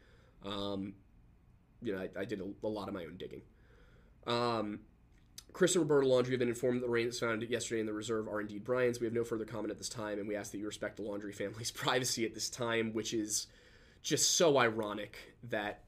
Um, 0.45 0.93
you 1.81 1.93
know, 1.93 2.01
I, 2.01 2.21
I 2.21 2.25
did 2.25 2.39
a, 2.39 2.47
a, 2.65 2.67
lot 2.67 2.87
of 2.87 2.93
my 2.93 3.03
own 3.03 3.17
digging. 3.17 3.41
Um, 4.27 4.81
Chris 5.53 5.75
and 5.75 5.89
Roberta 5.89 6.07
Laundrie 6.07 6.31
have 6.31 6.39
been 6.39 6.49
informed 6.49 6.81
that 6.81 6.85
the 6.85 6.91
remains 6.91 7.19
found 7.19 7.41
yesterday 7.43 7.79
in 7.79 7.85
the 7.85 7.93
reserve 7.93 8.27
are 8.27 8.41
indeed 8.41 8.63
Brian's. 8.63 8.99
We 8.99 9.05
have 9.05 9.13
no 9.13 9.23
further 9.23 9.45
comment 9.45 9.71
at 9.71 9.77
this 9.77 9.89
time, 9.89 10.19
and 10.19 10.27
we 10.27 10.35
ask 10.35 10.51
that 10.51 10.57
you 10.57 10.65
respect 10.65 10.97
the 10.97 11.03
Laundrie 11.03 11.33
family's 11.33 11.71
privacy 11.71 12.25
at 12.25 12.33
this 12.33 12.49
time, 12.49 12.93
which 12.93 13.13
is 13.13 13.47
just 14.03 14.35
so 14.35 14.57
ironic 14.57 15.17
that 15.49 15.83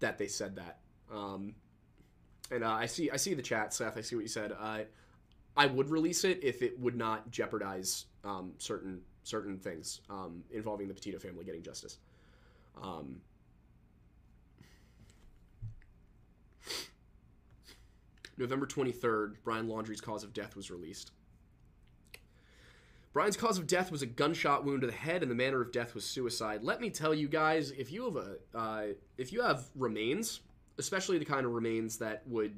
that 0.00 0.18
they 0.18 0.28
said 0.28 0.56
that. 0.56 0.78
Um, 1.12 1.54
and 2.50 2.62
uh, 2.62 2.70
I 2.70 2.86
see 2.86 3.10
I 3.10 3.16
see 3.16 3.34
the 3.34 3.42
chat, 3.42 3.74
Seth. 3.74 3.96
I 3.96 4.02
see 4.02 4.14
what 4.14 4.22
you 4.22 4.28
said. 4.28 4.52
Uh, 4.58 4.80
I 5.58 5.66
would 5.66 5.90
release 5.90 6.22
it 6.22 6.38
if 6.40 6.62
it 6.62 6.78
would 6.78 6.96
not 6.96 7.32
jeopardize 7.32 8.06
um, 8.24 8.52
certain 8.58 9.00
certain 9.24 9.58
things 9.58 10.00
um, 10.08 10.44
involving 10.52 10.86
the 10.86 10.94
Petito 10.94 11.18
family 11.18 11.44
getting 11.44 11.62
justice. 11.62 11.98
Um, 12.80 13.20
November 18.38 18.66
23rd, 18.66 19.34
Brian 19.42 19.68
Laundrie's 19.68 20.00
cause 20.00 20.22
of 20.22 20.32
death 20.32 20.54
was 20.54 20.70
released. 20.70 21.10
Brian's 23.12 23.36
cause 23.36 23.58
of 23.58 23.66
death 23.66 23.90
was 23.90 24.00
a 24.00 24.06
gunshot 24.06 24.64
wound 24.64 24.82
to 24.82 24.86
the 24.86 24.92
head, 24.92 25.22
and 25.22 25.30
the 25.30 25.34
manner 25.34 25.60
of 25.60 25.72
death 25.72 25.94
was 25.94 26.04
suicide. 26.04 26.62
Let 26.62 26.80
me 26.80 26.88
tell 26.88 27.12
you 27.12 27.26
guys, 27.26 27.72
if 27.72 27.90
you 27.90 28.04
have 28.04 28.16
a, 28.16 28.36
uh, 28.56 28.86
if 29.18 29.32
you 29.32 29.42
have 29.42 29.64
remains, 29.74 30.40
especially 30.78 31.18
the 31.18 31.24
kind 31.24 31.44
of 31.44 31.52
remains 31.52 31.98
that 31.98 32.22
would 32.28 32.54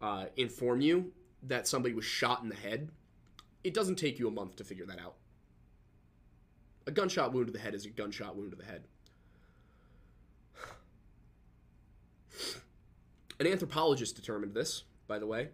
uh, 0.00 0.26
inform 0.36 0.80
you 0.80 1.12
that 1.42 1.66
somebody 1.66 1.94
was 1.94 2.04
shot 2.04 2.42
in 2.42 2.48
the 2.48 2.56
head, 2.56 2.90
it 3.64 3.74
doesn't 3.74 3.96
take 3.96 4.18
you 4.18 4.28
a 4.28 4.30
month 4.30 4.56
to 4.56 4.64
figure 4.64 4.86
that 4.86 4.98
out. 4.98 5.14
A 6.86 6.90
gunshot 6.90 7.32
wound 7.32 7.46
to 7.46 7.52
the 7.52 7.58
head 7.58 7.74
is 7.74 7.84
a 7.84 7.90
gunshot 7.90 8.36
wound 8.36 8.50
to 8.52 8.56
the 8.56 8.64
head. 8.64 8.84
An 13.38 13.46
anthropologist 13.46 14.16
determined 14.16 14.54
this, 14.54 14.84
by 15.06 15.18
the 15.18 15.26
way. 15.26 15.48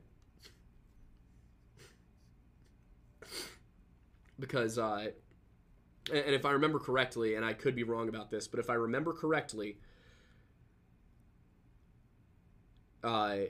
Because, 4.38 4.78
uh, 4.78 5.10
and 6.12 6.34
if 6.34 6.44
I 6.44 6.50
remember 6.50 6.78
correctly, 6.78 7.36
and 7.36 7.44
I 7.44 7.52
could 7.52 7.74
be 7.74 7.84
wrong 7.84 8.08
about 8.08 8.30
this, 8.30 8.48
but 8.48 8.60
if 8.60 8.68
I 8.70 8.74
remember 8.74 9.12
correctly, 9.12 9.78
Uh, 13.04 13.46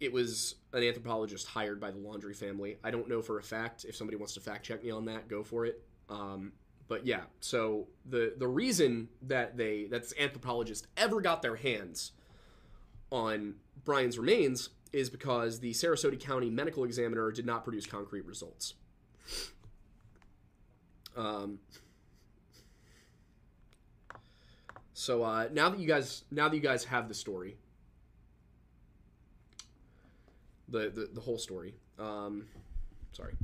it 0.00 0.12
was 0.12 0.56
an 0.72 0.82
anthropologist 0.82 1.46
hired 1.46 1.80
by 1.80 1.90
the 1.90 1.98
Laundrie 1.98 2.36
family. 2.36 2.76
I 2.84 2.90
don't 2.90 3.08
know 3.08 3.22
for 3.22 3.38
a 3.38 3.42
fact. 3.42 3.84
If 3.84 3.96
somebody 3.96 4.16
wants 4.16 4.34
to 4.34 4.40
fact 4.40 4.64
check 4.64 4.84
me 4.84 4.90
on 4.90 5.06
that, 5.06 5.28
go 5.28 5.42
for 5.42 5.64
it. 5.64 5.82
Um, 6.08 6.52
but 6.88 7.06
yeah, 7.06 7.22
so 7.40 7.88
the 8.08 8.34
the 8.36 8.46
reason 8.46 9.08
that 9.22 9.56
they 9.56 9.86
that 9.86 10.02
this 10.02 10.14
anthropologist 10.18 10.86
ever 10.96 11.20
got 11.20 11.42
their 11.42 11.56
hands 11.56 12.12
on 13.10 13.54
Brian's 13.84 14.18
remains 14.18 14.70
is 14.92 15.10
because 15.10 15.60
the 15.60 15.72
Sarasota 15.72 16.18
County 16.18 16.50
Medical 16.50 16.84
Examiner 16.84 17.30
did 17.32 17.46
not 17.46 17.64
produce 17.64 17.86
concrete 17.86 18.24
results. 18.24 18.74
Um, 21.16 21.58
so 24.92 25.22
uh, 25.22 25.48
now 25.52 25.70
that 25.70 25.80
you 25.80 25.88
guys 25.88 26.24
now 26.30 26.48
that 26.48 26.54
you 26.54 26.62
guys 26.62 26.84
have 26.84 27.08
the 27.08 27.14
story, 27.14 27.56
the 30.68 30.90
the, 30.90 31.10
the 31.12 31.20
whole 31.20 31.38
story. 31.38 31.74
Um, 31.98 32.46
sorry, 33.12 33.34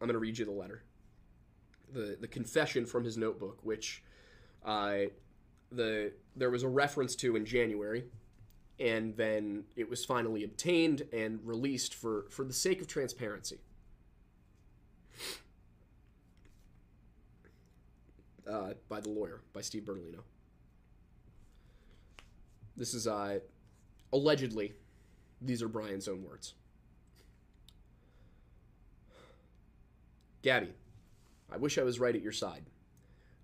I'm 0.00 0.06
gonna 0.06 0.18
read 0.18 0.38
you 0.38 0.44
the 0.44 0.50
letter, 0.50 0.82
the 1.92 2.16
the 2.20 2.28
confession 2.28 2.86
from 2.86 3.04
his 3.04 3.16
notebook, 3.16 3.58
which 3.62 4.02
uh, 4.64 4.98
the 5.72 6.12
there 6.36 6.50
was 6.50 6.62
a 6.62 6.68
reference 6.68 7.14
to 7.16 7.36
in 7.36 7.44
January, 7.44 8.04
and 8.78 9.16
then 9.16 9.64
it 9.76 9.88
was 9.88 10.04
finally 10.04 10.44
obtained 10.44 11.02
and 11.12 11.40
released 11.44 11.94
for 11.94 12.26
for 12.30 12.44
the 12.44 12.52
sake 12.52 12.80
of 12.80 12.86
transparency. 12.86 13.58
Uh, 18.50 18.72
by 18.88 19.00
the 19.00 19.08
lawyer, 19.08 19.42
by 19.52 19.60
Steve 19.60 19.84
Bertolino. 19.84 20.22
This 22.76 22.94
is 22.94 23.06
uh, 23.06 23.38
allegedly, 24.12 24.72
these 25.40 25.62
are 25.62 25.68
Brian's 25.68 26.08
own 26.08 26.24
words. 26.24 26.54
Gabby, 30.42 30.72
I 31.50 31.56
wish 31.56 31.78
I 31.78 31.82
was 31.82 32.00
right 32.00 32.14
at 32.14 32.22
your 32.22 32.32
side. 32.32 32.64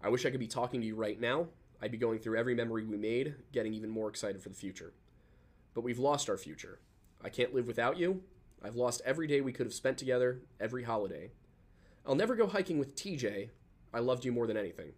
I 0.02 0.08
wish 0.08 0.24
I 0.24 0.30
could 0.30 0.40
be 0.40 0.46
talking 0.46 0.80
to 0.80 0.86
you 0.86 0.94
right 0.94 1.20
now. 1.20 1.48
I'd 1.82 1.92
be 1.92 1.98
going 1.98 2.18
through 2.18 2.38
every 2.38 2.54
memory 2.54 2.84
we 2.84 2.96
made, 2.96 3.34
getting 3.52 3.74
even 3.74 3.90
more 3.90 4.08
excited 4.08 4.40
for 4.42 4.48
the 4.48 4.54
future. 4.54 4.94
But 5.74 5.84
we've 5.84 5.98
lost 5.98 6.30
our 6.30 6.38
future. 6.38 6.80
I 7.22 7.28
can't 7.28 7.54
live 7.54 7.66
without 7.66 7.98
you. 7.98 8.22
I've 8.62 8.76
lost 8.76 9.02
every 9.04 9.26
day 9.26 9.40
we 9.40 9.52
could 9.52 9.66
have 9.66 9.74
spent 9.74 9.98
together, 9.98 10.40
every 10.58 10.84
holiday. 10.84 11.32
I'll 12.06 12.14
never 12.14 12.34
go 12.34 12.46
hiking 12.46 12.78
with 12.78 12.94
TJ. 12.94 13.50
I 13.92 13.98
loved 13.98 14.24
you 14.24 14.32
more 14.32 14.46
than 14.46 14.56
anything. 14.56 14.92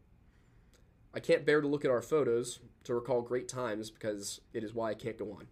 I 1.15 1.21
can't 1.21 1.47
bear 1.47 1.61
to 1.61 1.67
look 1.67 1.85
at 1.85 1.91
our 1.91 2.03
photos, 2.03 2.61
to 2.85 2.95
recall 2.95 3.23
great 3.23 3.49
times, 3.49 3.91
because 3.91 4.41
it 4.53 4.63
is 4.63 4.75
why 4.75 4.91
I 4.91 4.95
can't 4.95 5.19
go 5.19 5.33
on. 5.33 5.49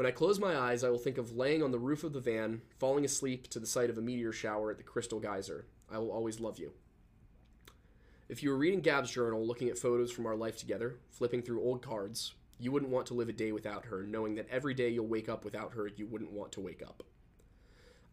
When 0.00 0.06
I 0.06 0.12
close 0.12 0.40
my 0.40 0.56
eyes, 0.56 0.82
I 0.82 0.88
will 0.88 0.96
think 0.96 1.18
of 1.18 1.36
laying 1.36 1.62
on 1.62 1.72
the 1.72 1.78
roof 1.78 2.04
of 2.04 2.14
the 2.14 2.20
van, 2.20 2.62
falling 2.78 3.04
asleep 3.04 3.48
to 3.48 3.60
the 3.60 3.66
sight 3.66 3.90
of 3.90 3.98
a 3.98 4.00
meteor 4.00 4.32
shower 4.32 4.70
at 4.70 4.78
the 4.78 4.82
Crystal 4.82 5.20
Geyser. 5.20 5.66
I 5.92 5.98
will 5.98 6.10
always 6.10 6.40
love 6.40 6.58
you. 6.58 6.72
If 8.26 8.42
you 8.42 8.48
were 8.48 8.56
reading 8.56 8.80
Gab's 8.80 9.10
journal, 9.10 9.46
looking 9.46 9.68
at 9.68 9.76
photos 9.76 10.10
from 10.10 10.24
our 10.24 10.36
life 10.36 10.56
together, 10.56 10.96
flipping 11.10 11.42
through 11.42 11.60
old 11.60 11.82
cards, 11.82 12.32
you 12.58 12.72
wouldn't 12.72 12.90
want 12.90 13.08
to 13.08 13.14
live 13.14 13.28
a 13.28 13.34
day 13.34 13.52
without 13.52 13.84
her, 13.84 14.02
knowing 14.02 14.36
that 14.36 14.48
every 14.48 14.72
day 14.72 14.88
you'll 14.88 15.06
wake 15.06 15.28
up 15.28 15.44
without 15.44 15.74
her, 15.74 15.86
you 15.86 16.06
wouldn't 16.06 16.32
want 16.32 16.52
to 16.52 16.62
wake 16.62 16.80
up. 16.80 17.02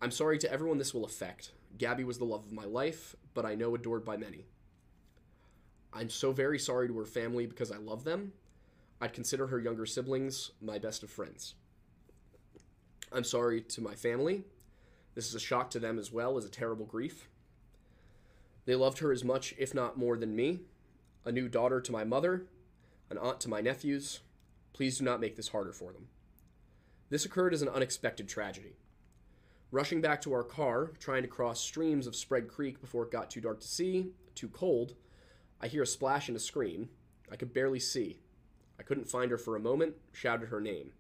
I'm 0.02 0.12
sorry 0.12 0.38
to 0.40 0.52
everyone 0.52 0.80
this 0.80 0.94
will 0.94 1.06
affect. 1.06 1.54
Gabby 1.78 2.04
was 2.04 2.18
the 2.18 2.26
love 2.26 2.44
of 2.44 2.52
my 2.52 2.66
life, 2.66 3.16
but 3.34 3.46
I 3.46 3.56
know 3.56 3.76
adored 3.76 4.04
by 4.04 4.18
many. 4.18 4.44
I'm 5.94 6.10
so 6.10 6.34
very 6.34 6.60
sorry 6.60 6.90
to 6.90 6.98
her 6.98 7.06
family 7.06 7.46
because 7.46 7.72
I 7.72 7.78
love 7.78 8.04
them. 8.04 8.34
I'd 9.00 9.14
consider 9.14 9.48
her 9.48 9.60
younger 9.62 9.86
siblings 9.86 10.52
my 10.60 10.80
best 10.80 11.02
of 11.02 11.10
friends. 11.10 11.56
I'm 13.12 13.24
sorry 13.24 13.62
to 13.62 13.82
my 13.82 13.96
family. 13.96 14.44
This 15.16 15.28
is 15.28 15.36
a 15.36 15.40
shock 15.40 15.70
to 15.72 15.80
them 15.80 15.98
as 15.98 16.12
well 16.12 16.38
as 16.38 16.46
a 16.46 16.50
terrible 16.50 16.86
grief. 16.86 17.30
They 18.66 18.76
loved 18.76 19.00
her 19.00 19.12
as 19.12 19.24
much, 19.24 19.54
if 19.58 19.74
not 19.74 19.98
more, 19.98 20.18
than 20.18 20.36
me. 20.36 20.60
A 21.26 21.32
new 21.32 21.48
daughter 21.48 21.82
to 21.82 21.92
my 21.92 22.04
mother, 22.04 22.46
an 23.10 23.18
aunt 23.18 23.40
to 23.42 23.50
my 23.50 23.62
nephews. 23.62 24.20
Please 24.74 24.98
do 24.98 25.06
not 25.06 25.22
make 25.22 25.36
this 25.36 25.50
harder 25.50 25.72
for 25.72 25.92
them. 25.94 26.08
This 27.10 27.26
occurred 27.26 27.54
as 27.54 27.62
an 27.62 27.70
unexpected 27.70 28.28
tragedy. 28.28 28.76
Rushing 29.72 30.02
back 30.02 30.22
to 30.22 30.34
our 30.34 30.44
car, 30.44 30.92
trying 31.00 31.24
to 31.24 31.28
cross 31.28 31.60
streams 31.60 32.08
of 32.08 32.16
Spread 32.16 32.48
Creek 32.48 32.80
before 32.80 33.04
it 33.04 33.12
got 33.12 33.30
too 33.30 33.42
dark 33.42 33.62
to 33.62 33.68
see, 33.68 34.12
too 34.36 34.50
cold, 34.50 34.96
I 35.60 35.68
hear 35.68 35.84
a 35.84 35.88
splash 35.88 36.28
and 36.28 36.38
a 36.38 36.40
scream. 36.40 36.90
I 37.32 37.36
could 37.36 37.54
barely 37.54 37.80
see. 37.80 38.20
I 38.80 38.84
couldn't 38.84 39.10
find 39.10 39.32
her 39.32 39.38
for 39.38 39.56
a 39.56 39.60
moment, 39.60 39.96
shouted 40.12 40.50
her 40.50 40.62
name. 40.62 40.92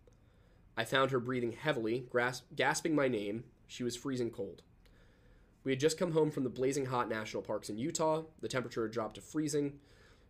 I 0.78 0.86
found 0.86 1.09
her 1.11 1.19
breathing 1.19 1.53
heavily, 1.53 2.05
gasping 2.55 2.95
my 2.95 3.07
name. 3.07 3.45
She 3.65 3.84
was 3.84 3.97
freezing 3.97 4.30
cold. 4.30 4.61
We 5.63 5.71
had 5.71 5.80
just 5.80 5.97
come 5.97 6.11
home 6.13 6.32
from 6.32 6.43
the 6.43 6.49
blazing 6.49 6.86
hot 6.86 7.09
national 7.09 7.41
parks 7.41 7.69
in 7.69 7.78
Utah. 7.78 8.23
The 8.39 8.47
temperature 8.47 8.84
had 8.84 8.91
dropped 8.91 9.15
to 9.15 9.21
freezing, 9.21 9.80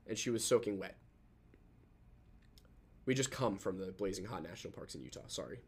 and 0.08 0.18
she 0.18 0.30
was 0.30 0.44
soaking 0.44 0.80
wet. 0.80 0.98
We 3.06 3.14
just 3.14 3.30
come 3.30 3.58
from 3.58 3.78
the 3.78 3.92
blazing 3.92 4.26
hot 4.26 4.42
national 4.42 4.74
parks 4.74 4.96
in 4.96 5.04
Utah, 5.04 5.28
sorry. 5.28 5.60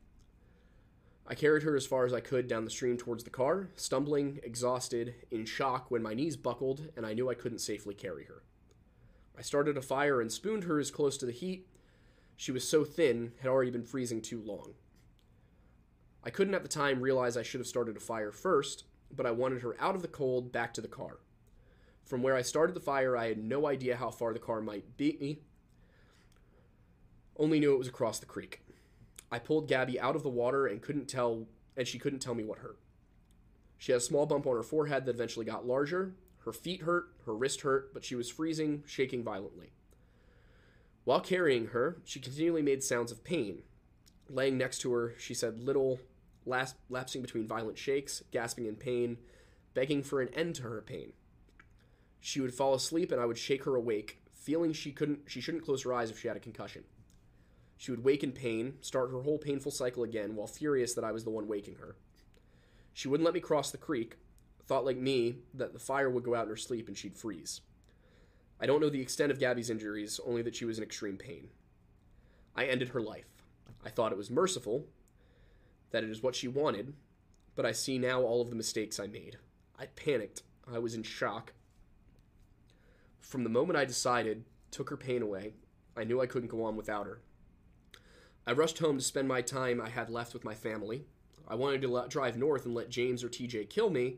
I 1.28 1.36
carried 1.36 1.64
her 1.64 1.76
as 1.76 1.86
far 1.86 2.06
as 2.06 2.14
I 2.14 2.22
could 2.22 2.48
down 2.48 2.66
the 2.66 2.72
stream 2.72 2.98
towards 2.98 3.24
the 3.24 3.30
car, 3.30 3.70
stumbling, 3.76 4.40
exhausted, 4.42 5.14
in 5.30 5.46
shock 5.46 5.92
when 5.92 6.02
my 6.02 6.16
knees 6.16 6.36
buckled 6.36 6.90
and 6.98 7.06
I 7.06 7.14
knew 7.14 7.30
I 7.30 7.36
couldn't 7.36 7.60
safely 7.60 7.94
carry 7.94 8.24
her. 8.24 8.42
I 9.38 9.44
started 9.44 9.78
a 9.78 9.82
fire 9.82 10.20
and 10.20 10.32
spooned 10.32 10.64
her 10.64 10.80
as 10.80 10.90
close 10.90 11.18
to 11.18 11.28
the 11.28 11.32
heat. 11.32 11.68
She 12.40 12.54
was 12.54 12.66
so 12.66 12.86
thin, 12.86 13.34
had 13.42 13.50
already 13.50 13.70
been 13.70 13.84
freezing 13.84 14.22
too 14.22 14.42
long. 14.42 14.76
I 16.24 16.30
couldn't 16.30 16.54
at 16.54 16.64
the 16.64 16.70
time 16.70 17.02
realize 17.02 17.36
I 17.36 17.44
should 17.44 17.60
have 17.60 17.68
started 17.68 17.98
a 17.98 18.00
fire 18.00 18.32
first, 18.32 18.86
but 19.14 19.26
I 19.26 19.32
wanted 19.32 19.62
her 19.62 19.76
out 19.78 19.94
of 19.94 20.02
the 20.02 20.08
cold 20.08 20.54
back 20.54 20.74
to 20.76 20.82
the 20.82 20.88
car. 20.88 21.18
From 22.06 22.24
where 22.24 22.38
I 22.38 22.42
started 22.42 22.78
the 22.78 22.80
fire, 22.80 23.18
I 23.18 23.28
had 23.28 23.44
no 23.44 23.68
idea 23.68 23.98
how 23.98 24.10
far 24.10 24.32
the 24.32 24.40
car 24.40 24.62
might 24.62 24.96
beat 24.96 25.20
me, 25.20 25.42
only 27.36 27.60
knew 27.60 27.74
it 27.74 27.78
was 27.78 27.90
across 27.90 28.20
the 28.20 28.26
creek. 28.26 28.62
I 29.30 29.38
pulled 29.40 29.68
Gabby 29.68 30.00
out 30.00 30.16
of 30.16 30.24
the 30.24 30.30
water 30.30 30.66
and 30.66 30.82
couldn't 30.82 31.10
tell 31.10 31.46
and 31.76 31.86
she 31.86 32.00
couldn't 32.00 32.20
tell 32.20 32.36
me 32.36 32.46
what 32.46 32.60
hurt. 32.60 32.80
She 33.78 33.92
had 33.92 34.00
a 34.00 34.04
small 34.04 34.26
bump 34.26 34.48
on 34.48 34.56
her 34.56 34.64
forehead 34.64 35.06
that 35.06 35.16
eventually 35.16 35.46
got 35.46 35.68
larger. 35.68 36.16
Her 36.46 36.54
feet 36.54 36.84
hurt, 36.84 37.10
her 37.26 37.36
wrist 37.36 37.62
hurt, 37.62 37.94
but 37.94 38.06
she 38.06 38.16
was 38.16 38.30
freezing, 38.30 38.84
shaking 38.88 39.26
violently. 39.26 39.74
While 41.04 41.22
carrying 41.22 41.68
her, 41.68 41.98
she 42.04 42.20
continually 42.20 42.62
made 42.62 42.84
sounds 42.84 43.12
of 43.12 43.24
pain. 43.24 43.64
Laying 44.30 44.58
next 44.58 44.80
to 44.80 44.94
her, 44.94 45.14
she 45.18 45.34
said 45.34 45.60
little, 45.60 46.00
lapsing 46.46 47.22
between 47.22 47.48
violent 47.48 47.78
shakes, 47.78 48.24
gasping 48.32 48.66
in 48.66 48.76
pain, 48.76 49.18
begging 49.74 50.04
for 50.04 50.22
an 50.22 50.30
end 50.34 50.56
to 50.56 50.64
her 50.64 50.82
pain. 50.82 51.14
She 52.20 52.42
would 52.42 52.54
fall 52.54 52.74
asleep 52.74 53.12
and 53.12 53.22
I 53.22 53.26
would 53.26 53.38
shake 53.38 53.64
her 53.64 53.76
awake, 53.76 54.22
feeling 54.34 54.74
she 54.74 54.92
couldn't 54.92 55.22
she 55.28 55.42
shouldn't 55.42 55.64
close 55.64 55.84
her 55.84 55.94
eyes 55.94 56.12
if 56.12 56.20
she 56.20 56.28
had 56.28 56.38
a 56.38 56.42
concussion. 56.42 56.84
She 57.78 57.92
would 57.92 58.04
wake 58.04 58.24
in 58.24 58.34
pain, 58.34 58.74
start 58.82 59.12
her 59.12 59.22
whole 59.22 59.38
painful 59.38 59.72
cycle 59.72 60.04
again, 60.04 60.36
while 60.36 60.48
furious 60.48 60.94
that 60.96 61.06
I 61.06 61.14
was 61.14 61.24
the 61.24 61.30
one 61.30 61.48
waking 61.48 61.76
her. 61.76 61.96
She 62.94 63.08
wouldn't 63.08 63.26
let 63.26 63.34
me 63.34 63.40
cross 63.40 63.72
the 63.72 63.78
creek, 63.78 64.18
thought 64.68 64.86
like 64.86 64.98
me 64.98 65.38
that 65.54 65.72
the 65.72 65.80
fire 65.80 66.10
would 66.10 66.24
go 66.24 66.36
out 66.36 66.44
in 66.44 66.50
her 66.50 66.58
sleep 66.58 66.88
and 66.90 66.98
she'd 66.98 67.16
freeze. 67.16 67.62
I 68.62 68.66
don't 68.66 68.82
know 68.82 68.90
the 68.90 69.02
extent 69.02 69.32
of 69.32 69.40
Gabby's 69.40 69.70
injuries, 69.70 70.20
only 70.26 70.42
that 70.42 70.56
she 70.56 70.66
was 70.66 70.78
in 70.78 70.84
extreme 70.84 71.18
pain. 71.18 71.50
I 72.56 72.66
ended 72.66 72.90
her 72.90 73.02
life. 73.02 73.30
I 73.86 73.90
thought 73.90 74.12
it 74.12 74.18
was 74.18 74.30
merciful, 74.30 74.86
that 75.92 76.04
it 76.04 76.10
is 76.10 76.22
what 76.22 76.36
she 76.36 76.48
wanted, 76.48 76.94
but 77.56 77.66
I 77.66 77.72
see 77.72 77.98
now 77.98 78.22
all 78.22 78.42
of 78.42 78.50
the 78.50 78.56
mistakes 78.56 79.00
I 79.00 79.08
made. 79.08 79.38
I 79.80 79.86
panicked. 79.86 80.44
I 80.72 80.80
was 80.80 80.94
in 80.94 81.04
shock. 81.04 81.54
From 83.22 83.44
the 83.44 83.50
moment 83.50 83.78
I 83.78 83.86
decided, 83.86 84.44
took 84.72 84.90
her 84.90 84.98
pain 84.98 85.22
away, 85.22 85.54
I 85.96 86.04
knew 86.04 86.22
I 86.22 86.26
couldn't 86.26 86.50
go 86.50 86.64
on 86.64 86.76
without 86.76 87.06
her. 87.06 87.22
I 88.46 88.52
rushed 88.52 88.80
home 88.80 88.98
to 88.98 89.04
spend 89.04 89.28
my 89.28 89.42
time 89.42 89.80
I 89.80 89.90
had 89.90 90.10
left 90.10 90.34
with 90.34 90.44
my 90.44 90.56
family. 90.56 91.06
I 91.48 91.56
wanted 91.56 91.82
to 91.82 92.06
drive 92.10 92.38
north 92.38 92.66
and 92.66 92.76
let 92.76 92.90
James 92.90 93.24
or 93.24 93.30
TJ 93.30 93.70
kill 93.70 93.90
me, 93.90 94.18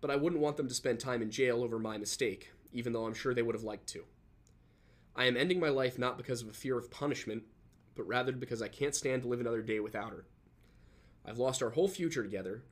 but 0.00 0.10
I 0.10 0.16
wouldn't 0.16 0.40
want 0.40 0.56
them 0.56 0.68
to 0.68 0.74
spend 0.74 0.98
time 0.98 1.22
in 1.22 1.30
jail 1.30 1.62
over 1.62 1.78
my 1.78 1.98
mistake, 1.98 2.52
even 2.72 2.92
though 2.92 3.06
I'm 3.06 3.14
sure 3.14 3.34
they 3.34 3.42
would 3.42 3.54
have 3.54 3.64
liked 3.64 3.86
to. 3.88 4.04
I 5.14 5.26
am 5.26 5.36
ending 5.36 5.60
my 5.60 5.68
life 5.68 5.98
not 5.98 6.16
because 6.16 6.42
of 6.42 6.48
a 6.48 6.54
fear 6.54 6.78
of 6.78 6.90
punishment, 6.90 7.44
but 7.94 8.06
rather 8.06 8.32
because 8.32 8.62
I 8.62 8.68
can't 8.68 8.94
stand 8.94 9.22
to 9.22 9.28
live 9.28 9.40
another 9.40 9.62
day 9.62 9.80
without 9.80 10.10
her. 10.10 10.24
I've 11.24 11.38
lost 11.38 11.62
our 11.62 11.70
whole 11.70 11.88
future 11.88 12.22
together, 12.22 12.64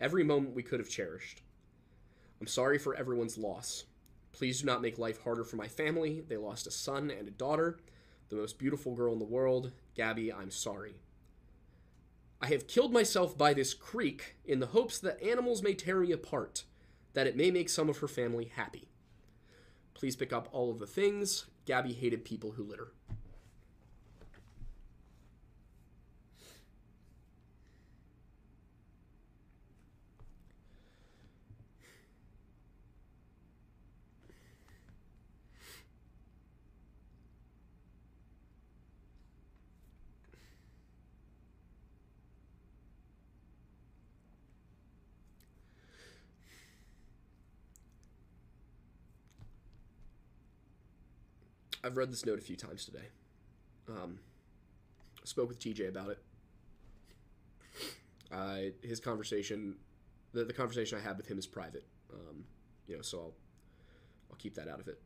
every 0.00 0.22
moment 0.22 0.54
we 0.54 0.62
could 0.62 0.78
have 0.78 0.88
cherished. 0.88 1.42
I'm 2.40 2.46
sorry 2.46 2.78
for 2.78 2.94
everyone's 2.94 3.38
loss. 3.38 3.84
Please 4.32 4.60
do 4.60 4.66
not 4.66 4.82
make 4.82 4.98
life 4.98 5.22
harder 5.22 5.44
for 5.44 5.56
my 5.56 5.68
family. 5.68 6.22
They 6.28 6.36
lost 6.36 6.66
a 6.66 6.70
son 6.70 7.10
and 7.10 7.26
a 7.26 7.30
daughter, 7.30 7.78
the 8.28 8.36
most 8.36 8.58
beautiful 8.58 8.94
girl 8.94 9.14
in 9.14 9.18
the 9.18 9.24
world. 9.24 9.72
Gabby, 9.94 10.30
I'm 10.30 10.50
sorry. 10.50 10.96
I 12.42 12.48
have 12.48 12.66
killed 12.66 12.92
myself 12.92 13.38
by 13.38 13.54
this 13.54 13.72
creek 13.72 14.36
in 14.44 14.60
the 14.60 14.66
hopes 14.66 14.98
that 14.98 15.22
animals 15.22 15.62
may 15.62 15.72
tear 15.72 16.00
me 16.00 16.12
apart, 16.12 16.64
that 17.14 17.26
it 17.26 17.36
may 17.36 17.50
make 17.50 17.70
some 17.70 17.88
of 17.88 17.98
her 17.98 18.08
family 18.08 18.52
happy. 18.54 18.90
Please 19.96 20.14
pick 20.14 20.30
up 20.30 20.46
all 20.52 20.70
of 20.70 20.78
the 20.78 20.86
things. 20.86 21.46
Gabby 21.64 21.94
hated 21.94 22.22
people 22.22 22.50
who 22.52 22.62
litter. 22.62 22.92
I've 51.86 51.96
read 51.96 52.10
this 52.10 52.26
note 52.26 52.40
a 52.40 52.42
few 52.42 52.56
times 52.56 52.84
today. 52.84 53.06
Um, 53.88 54.18
spoke 55.22 55.48
with 55.48 55.60
TJ 55.60 55.88
about 55.88 56.10
it. 56.10 56.18
Uh, 58.32 58.72
his 58.82 58.98
conversation, 58.98 59.76
the, 60.32 60.44
the 60.44 60.52
conversation 60.52 60.98
I 60.98 61.00
had 61.00 61.16
with 61.16 61.28
him 61.28 61.38
is 61.38 61.46
private. 61.46 61.84
Um, 62.12 62.44
you 62.88 62.96
know, 62.96 63.02
so 63.02 63.18
I'll 63.18 63.34
I'll 64.30 64.36
keep 64.36 64.56
that 64.56 64.66
out 64.66 64.80
of 64.80 64.88
it. 64.88 65.00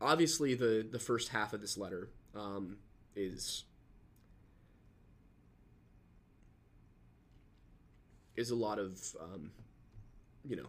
Obviously, 0.00 0.54
the 0.54 0.86
the 0.88 1.00
first 1.00 1.30
half 1.30 1.52
of 1.52 1.60
this 1.60 1.76
letter 1.76 2.10
um, 2.36 2.76
is 3.16 3.64
is 8.36 8.50
a 8.50 8.56
lot 8.56 8.78
of 8.78 9.16
um, 9.20 9.50
you 10.44 10.54
know 10.54 10.68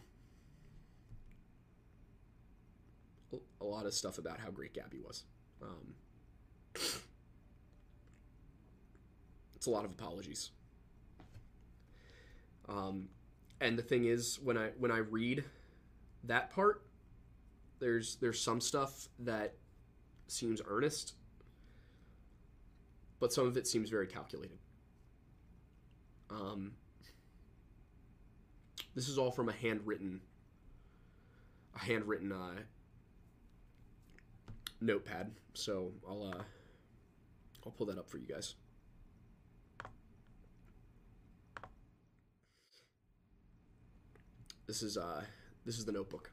a 3.66 3.72
lot 3.72 3.86
of 3.86 3.94
stuff 3.94 4.18
about 4.18 4.40
how 4.40 4.50
great 4.52 4.74
Gabby 4.74 5.00
was. 5.00 5.24
Um, 5.62 5.96
it's 9.56 9.68
a 9.68 9.70
lot 9.70 9.86
of 9.86 9.92
apologies. 9.92 10.52
Um, 12.68 13.10
and 13.62 13.78
the 13.78 13.84
thing 13.84 14.06
is, 14.06 14.40
when 14.42 14.58
I 14.58 14.70
when 14.78 14.92
I 14.92 14.98
read 14.98 15.44
that 16.24 16.52
part, 16.52 16.84
there's 17.80 18.18
there's 18.18 18.40
some 18.40 18.62
stuff 18.62 19.08
that 19.20 19.56
seems 20.28 20.62
earnest, 20.68 21.14
but 23.20 23.32
some 23.32 23.48
of 23.48 23.58
it 23.58 23.68
seems 23.68 23.90
very 23.90 24.08
calculated. 24.08 24.58
Um, 26.30 26.74
this 28.96 29.08
is 29.08 29.18
all 29.18 29.32
from 29.32 29.50
a 29.50 29.54
handwritten 29.54 30.22
a 31.76 31.80
handwritten 31.80 32.32
uh, 32.32 32.62
notepad, 34.86 35.32
so 35.54 35.92
I'll 36.08 36.24
uh, 36.24 36.44
I'll 37.66 37.72
pull 37.72 37.88
that 37.88 37.98
up 37.98 38.10
for 38.10 38.18
you 38.18 38.28
guys. 38.28 38.56
This 44.68 44.82
is 44.82 44.98
uh 44.98 45.22
this 45.66 45.78
is 45.78 45.86
the 45.86 45.92
notebook. 45.92 46.32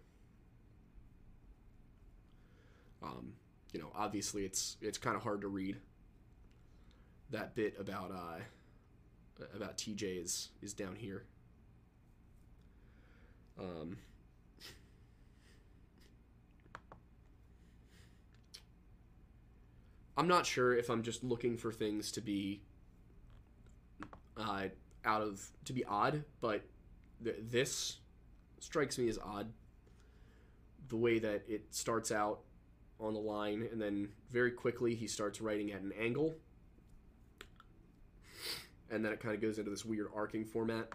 Um, 3.03 3.35
you 3.73 3.81
know, 3.81 3.91
obviously 3.95 4.45
it's 4.45 4.77
it's 4.81 4.99
kind 4.99 5.17
of 5.17 5.23
hard 5.23 5.41
to 5.43 5.49
read. 5.49 5.79
That 7.31 7.55
bit 7.55 7.75
about 7.79 8.11
uh 8.11 8.41
about 9.55 9.77
TJ 9.79 10.23
is 10.23 10.51
is 10.63 10.73
down 10.73 10.97
here. 10.97 11.25
Um, 13.59 13.99
I'm 20.17 20.29
not 20.29 20.45
sure 20.45 20.75
if 20.75 20.91
I'm 20.91 21.03
just 21.03 21.25
looking 21.25 21.57
for 21.57 21.73
things 21.73 22.13
to 22.13 22.21
be 22.21 22.63
uh, 24.37 24.69
out 25.05 25.23
of 25.23 25.51
to 25.65 25.73
be 25.73 25.85
odd, 25.85 26.25
but 26.41 26.63
th- 27.25 27.37
this 27.41 27.99
strikes 28.61 28.99
me 28.99 29.09
as 29.09 29.19
odd. 29.19 29.53
The 30.89 30.97
way 30.97 31.19
that 31.19 31.45
it 31.49 31.75
starts 31.75 32.13
out 32.13 32.41
on 33.01 33.15
the 33.15 33.21
line, 33.21 33.67
and 33.73 33.81
then 33.81 34.11
very 34.31 34.51
quickly 34.51 34.95
he 34.95 35.07
starts 35.07 35.41
writing 35.41 35.73
at 35.73 35.81
an 35.81 35.93
angle, 35.99 36.35
and 38.91 39.03
then 39.03 39.13
it 39.13 39.21
kind 39.21 39.35
of 39.35 39.41
goes 39.41 39.59
into 39.59 39.71
this 39.71 39.85
weird 39.85 40.09
arcing 40.15 40.45
format. 40.45 40.89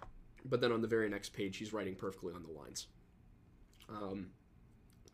But 0.46 0.62
then 0.62 0.72
on 0.72 0.82
the 0.82 0.88
very 0.88 1.10
next 1.10 1.34
page, 1.34 1.58
he's 1.58 1.74
writing 1.74 1.96
perfectly 1.96 2.34
on 2.34 2.44
the 2.44 2.52
lines. 2.52 2.88
Um, 3.90 4.28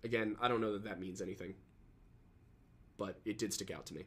again, 0.03 0.35
I 0.41 0.49
don't 0.49 0.59
know 0.59 0.73
that 0.73 0.83
that 0.83 0.99
means 0.99 1.21
anything 1.21 1.53
but 2.97 3.19
it 3.25 3.37
did 3.37 3.53
stick 3.53 3.71
out 3.71 3.85
to 3.87 3.93
me. 3.93 4.05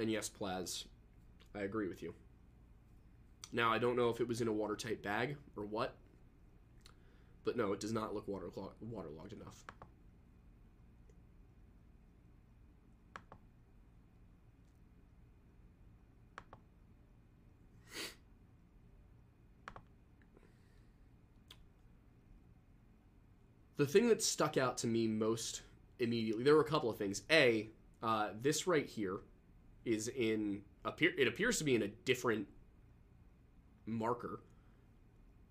And 0.00 0.10
yes, 0.10 0.30
Plaz, 0.30 0.84
I 1.54 1.60
agree 1.60 1.88
with 1.88 2.02
you. 2.02 2.14
Now, 3.52 3.72
I 3.72 3.78
don't 3.78 3.96
know 3.96 4.10
if 4.10 4.20
it 4.20 4.28
was 4.28 4.40
in 4.40 4.48
a 4.48 4.52
watertight 4.52 5.02
bag 5.02 5.36
or 5.56 5.64
what, 5.64 5.94
but 7.48 7.56
no, 7.56 7.72
it 7.72 7.80
does 7.80 7.94
not 7.94 8.14
look 8.14 8.28
water 8.28 8.50
waterlogged 8.82 9.32
enough. 9.32 9.64
The 23.78 23.86
thing 23.86 24.08
that 24.08 24.22
stuck 24.22 24.58
out 24.58 24.76
to 24.78 24.86
me 24.86 25.06
most 25.06 25.62
immediately, 26.00 26.44
there 26.44 26.54
were 26.54 26.60
a 26.60 26.64
couple 26.64 26.90
of 26.90 26.98
things. 26.98 27.22
A, 27.30 27.70
uh, 28.02 28.28
this 28.42 28.66
right 28.66 28.84
here 28.84 29.20
is 29.86 30.08
in 30.08 30.60
appear. 30.84 31.12
It 31.16 31.26
appears 31.26 31.56
to 31.56 31.64
be 31.64 31.74
in 31.74 31.80
a 31.80 31.88
different 31.88 32.46
marker 33.86 34.40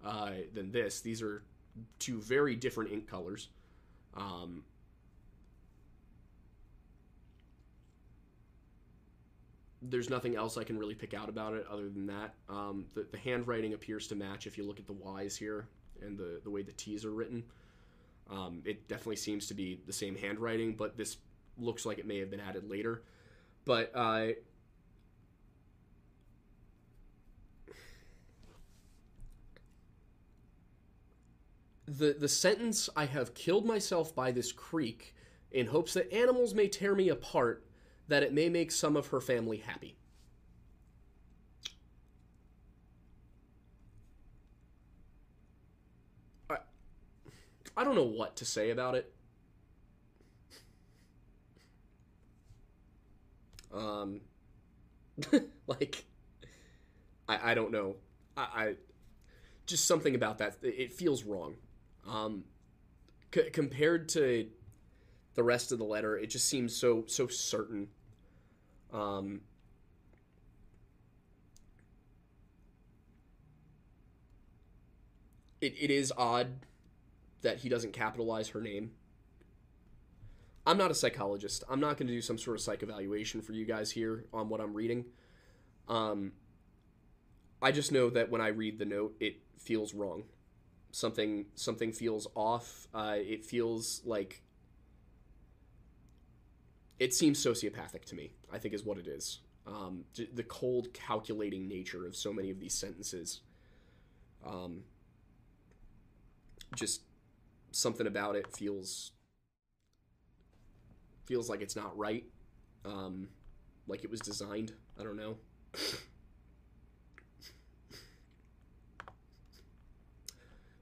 uh, 0.06 0.34
than 0.54 0.72
this. 0.72 1.02
These 1.02 1.24
are 1.24 1.42
two 2.00 2.22
very 2.22 2.56
different 2.56 2.92
ink 2.92 3.08
colors. 3.08 3.50
Um, 4.16 4.64
there's 9.82 10.10
nothing 10.10 10.36
else 10.36 10.58
I 10.58 10.64
can 10.64 10.78
really 10.78 10.96
pick 10.96 11.14
out 11.14 11.30
about 11.30 11.54
it 11.54 11.66
other 11.70 11.90
than 11.90 12.08
that. 12.08 12.34
Um, 12.50 12.86
the, 12.94 13.06
the, 13.12 13.18
handwriting 13.18 13.74
appears 13.74 14.08
to 14.08 14.16
match 14.16 14.48
if 14.48 14.58
you 14.58 14.66
look 14.66 14.80
at 14.80 14.88
the 14.88 14.94
Y's 14.94 15.36
here 15.38 15.68
and 16.02 16.18
the, 16.18 16.42
the 16.44 16.50
way 16.50 16.64
the 16.64 16.72
T's 16.74 17.06
are 17.06 17.12
written. 17.12 17.44
Um, 18.30 18.62
it 18.66 18.88
definitely 18.88 19.18
seems 19.18 19.48
to 19.48 19.54
be 19.54 19.80
the 19.86 19.94
same 19.94 20.16
handwriting, 20.16 20.74
but 20.76 20.98
this 20.98 21.18
looks 21.58 21.86
like 21.86 21.98
it 21.98 22.06
may 22.08 22.20
have 22.20 22.30
been 22.30 22.40
added 22.40 22.70
later. 22.70 23.04
But 23.66 23.92
uh, 23.96 24.28
the 31.88 32.14
the 32.20 32.28
sentence 32.28 32.90
I 32.96 33.06
have 33.06 33.34
killed 33.34 33.66
myself 33.66 34.14
by 34.14 34.32
this 34.32 34.52
creek 34.52 35.16
in 35.52 35.68
hopes 35.68 35.94
that 35.94 36.12
animals 36.14 36.54
may 36.54 36.68
tear 36.68 36.94
me 36.94 37.10
apart 37.10 37.66
that 38.10 38.24
it 38.24 38.34
may 38.34 38.50
make 38.50 38.72
some 38.72 38.96
of 38.98 39.08
her 39.08 39.22
family 39.22 39.58
happy. 39.58 39.98
I 46.50 46.58
I 47.78 47.84
don't 47.86 47.96
know 47.96 48.04
what 48.04 48.36
to 48.38 48.46
say 48.46 48.72
about 48.72 48.96
it. 48.96 49.14
Um 53.74 54.22
like 55.68 56.06
I 57.28 57.52
I 57.52 57.54
don't 57.54 57.72
know. 57.72 57.96
I, 58.36 58.42
I 58.42 58.76
just 59.66 59.86
something 59.88 60.16
about 60.16 60.40
that 60.40 60.58
it 60.64 60.94
feels 60.94 61.24
wrong 61.24 61.56
um, 62.08 62.44
c- 63.34 63.50
compared 63.52 64.10
to 64.10 64.48
the 65.36 65.44
rest 65.44 65.72
of 65.72 65.78
the 65.78 65.86
letter, 65.86 66.18
it 66.18 66.28
just 66.28 66.48
seems 66.48 66.76
so 66.76 67.04
so 67.08 67.28
certain. 67.28 67.90
Um, 68.92 69.42
it, 75.62 75.76
it 75.80 75.92
is 75.92 76.14
odd 76.18 76.48
that 77.42 77.60
he 77.60 77.70
doesn't 77.70 77.94
capitalize 77.94 78.50
her 78.50 78.62
name. 78.62 78.92
I'm 80.66 80.78
not 80.78 80.92
a 80.92 80.96
psychologist. 80.96 81.64
I'm 81.70 81.80
not 81.80 81.98
going 81.98 82.08
to 82.08 82.14
do 82.14 82.22
some 82.22 82.38
sort 82.38 82.58
of 82.58 82.62
psych 82.62 82.84
evaluation 82.84 83.42
for 83.42 83.54
you 83.54 83.66
guys 83.66 83.92
here 83.92 84.26
on 84.34 84.50
what 84.50 84.60
I'm 84.60 84.74
reading. 84.74 85.06
Um, 85.88 86.34
I 87.62 87.72
just 87.72 87.92
know 87.92 88.10
that 88.10 88.30
when 88.30 88.42
I 88.42 88.48
read 88.48 88.78
the 88.78 88.86
note, 88.86 89.16
it 89.20 89.38
feels 89.58 89.94
wrong 89.94 90.24
something 90.92 91.46
something 91.56 91.92
feels 91.92 92.28
off. 92.36 92.88
Uh, 92.94 93.16
it 93.18 93.46
feels 93.46 94.02
like 94.06 94.42
it 97.00 97.14
seems 97.14 97.44
sociopathic 97.44 98.06
to 98.06 98.16
me. 98.16 98.32
I 98.52 98.58
think 98.58 98.74
is 98.74 98.84
what 98.84 98.98
it 98.98 99.08
is. 99.08 99.40
Um, 99.66 100.06
the 100.34 100.44
cold, 100.44 100.94
calculating 100.94 101.68
nature 101.68 102.06
of 102.06 102.16
so 102.16 102.32
many 102.32 102.50
of 102.50 102.60
these 102.60 102.74
sentences. 102.74 103.42
Um, 104.46 104.84
just 106.76 107.02
something 107.72 108.08
about 108.08 108.36
it 108.36 108.56
feels 108.56 109.12
feels 111.26 111.50
like 111.50 111.62
it's 111.62 111.76
not 111.76 111.98
right. 111.98 112.24
Um, 112.86 113.28
like 113.88 114.04
it 114.04 114.10
was 114.10 114.22
designed. 114.22 114.74
I 115.00 115.04
don't 115.04 115.18
know. 115.18 115.38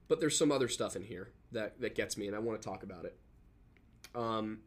but 0.08 0.20
there's 0.20 0.36
some 0.36 0.52
other 0.52 0.68
stuff 0.68 0.96
in 0.96 1.02
here 1.02 1.30
that 1.52 1.80
that 1.80 1.94
gets 1.94 2.16
me, 2.16 2.26
and 2.26 2.36
I 2.36 2.38
want 2.38 2.60
to 2.60 2.66
talk 2.66 2.82
about 2.82 3.04
it. 3.04 3.16
Um, 4.14 4.60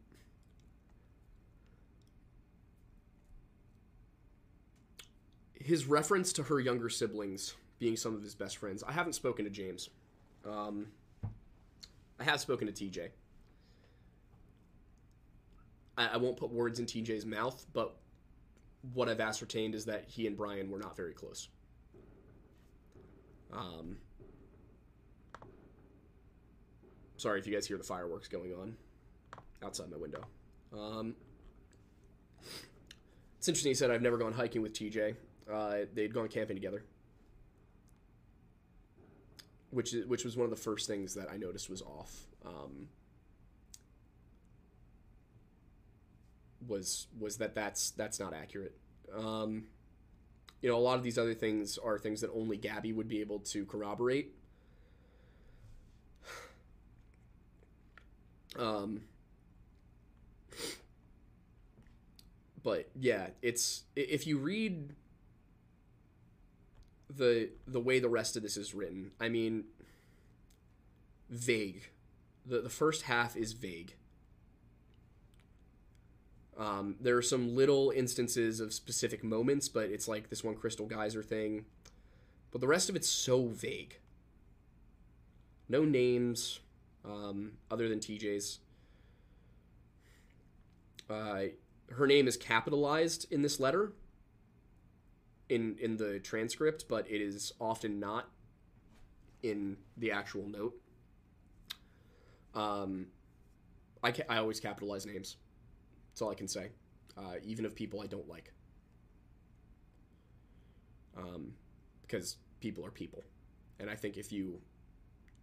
his 5.54 5.86
reference 5.86 6.32
to 6.34 6.42
her 6.44 6.58
younger 6.58 6.88
siblings 6.88 7.54
being 7.78 7.96
some 7.96 8.14
of 8.14 8.22
his 8.22 8.34
best 8.34 8.56
friends. 8.56 8.82
I 8.82 8.92
haven't 8.92 9.14
spoken 9.14 9.44
to 9.44 9.50
James. 9.50 9.90
Um, 10.48 10.88
I 12.18 12.24
have 12.24 12.40
spoken 12.40 12.70
to 12.70 12.72
TJ. 12.72 13.08
I, 15.96 16.08
I 16.08 16.16
won't 16.16 16.36
put 16.36 16.50
words 16.50 16.78
in 16.78 16.86
TJ's 16.86 17.26
mouth, 17.26 17.66
but 17.72 17.96
what 18.94 19.08
I've 19.08 19.20
ascertained 19.20 19.74
is 19.74 19.84
that 19.86 20.04
he 20.06 20.26
and 20.26 20.36
Brian 20.36 20.70
were 20.70 20.78
not 20.78 20.96
very 20.96 21.12
close. 21.12 21.48
Um, 23.52 23.96
sorry 27.20 27.38
if 27.38 27.46
you 27.46 27.52
guys 27.52 27.66
hear 27.66 27.76
the 27.76 27.84
fireworks 27.84 28.28
going 28.28 28.54
on 28.54 28.74
outside 29.62 29.90
my 29.90 29.96
window. 29.98 30.24
Um, 30.72 31.14
it's 33.38 33.46
interesting. 33.46 33.70
He 33.70 33.74
said 33.74 33.90
I've 33.90 34.02
never 34.02 34.16
gone 34.16 34.32
hiking 34.32 34.62
with 34.62 34.72
TJ. 34.72 35.16
Uh, 35.52 35.78
they'd 35.92 36.14
gone 36.14 36.28
camping 36.28 36.56
together, 36.56 36.82
which 39.70 39.92
is, 39.92 40.06
which 40.06 40.24
was 40.24 40.36
one 40.36 40.44
of 40.44 40.50
the 40.50 40.56
first 40.56 40.86
things 40.86 41.14
that 41.14 41.30
I 41.30 41.36
noticed 41.36 41.68
was 41.68 41.82
off. 41.82 42.26
Um, 42.44 42.88
was 46.66 47.06
was 47.18 47.38
that 47.38 47.54
that's 47.54 47.90
that's 47.92 48.20
not 48.20 48.32
accurate. 48.32 48.76
Um, 49.14 49.64
you 50.62 50.70
know, 50.70 50.76
a 50.76 50.78
lot 50.78 50.96
of 50.96 51.02
these 51.02 51.18
other 51.18 51.34
things 51.34 51.78
are 51.78 51.98
things 51.98 52.20
that 52.20 52.30
only 52.34 52.56
Gabby 52.56 52.92
would 52.92 53.08
be 53.08 53.20
able 53.20 53.40
to 53.40 53.66
corroborate. 53.66 54.34
Um, 58.58 59.02
but 62.62 62.90
yeah, 62.98 63.28
it's 63.42 63.84
if 63.96 64.26
you 64.26 64.38
read 64.38 64.94
the 67.08 67.50
the 67.66 67.80
way 67.80 67.98
the 67.98 68.08
rest 68.08 68.36
of 68.36 68.42
this 68.42 68.56
is 68.56 68.74
written, 68.74 69.12
I 69.20 69.28
mean, 69.28 69.64
vague. 71.28 71.90
the 72.44 72.60
The 72.60 72.70
first 72.70 73.02
half 73.02 73.36
is 73.36 73.52
vague. 73.52 73.94
Um, 76.58 76.96
there 77.00 77.16
are 77.16 77.22
some 77.22 77.56
little 77.56 77.90
instances 77.90 78.60
of 78.60 78.74
specific 78.74 79.24
moments, 79.24 79.68
but 79.68 79.84
it's 79.90 80.06
like 80.06 80.28
this 80.28 80.44
one 80.44 80.56
crystal 80.56 80.86
geyser 80.86 81.22
thing. 81.22 81.64
But 82.50 82.60
the 82.60 82.66
rest 82.66 82.90
of 82.90 82.96
it's 82.96 83.08
so 83.08 83.46
vague. 83.46 83.98
No 85.68 85.84
names, 85.84 86.60
um, 87.04 87.52
other 87.70 87.88
than 87.88 87.98
TJ's. 87.98 88.60
Uh, 91.08 91.44
her 91.90 92.06
name 92.06 92.28
is 92.28 92.36
capitalized 92.36 93.26
in 93.32 93.42
this 93.42 93.58
letter, 93.58 93.92
in 95.48 95.76
in 95.80 95.96
the 95.96 96.20
transcript, 96.20 96.84
but 96.88 97.10
it 97.10 97.20
is 97.20 97.52
often 97.60 97.98
not 97.98 98.30
in 99.42 99.76
the 99.96 100.12
actual 100.12 100.46
note. 100.46 100.74
Um, 102.54 103.06
I 104.02 104.12
ca- 104.12 104.24
I 104.28 104.38
always 104.38 104.60
capitalize 104.60 105.06
names. 105.06 105.36
That's 106.10 106.22
all 106.22 106.30
I 106.30 106.34
can 106.34 106.48
say, 106.48 106.70
uh, 107.16 107.36
even 107.44 107.64
of 107.64 107.74
people 107.74 108.00
I 108.00 108.06
don't 108.06 108.28
like. 108.28 108.52
Um, 111.16 111.54
because 112.02 112.36
people 112.60 112.84
are 112.86 112.90
people, 112.90 113.24
and 113.78 113.90
I 113.90 113.94
think 113.96 114.16
if 114.16 114.32
you, 114.32 114.60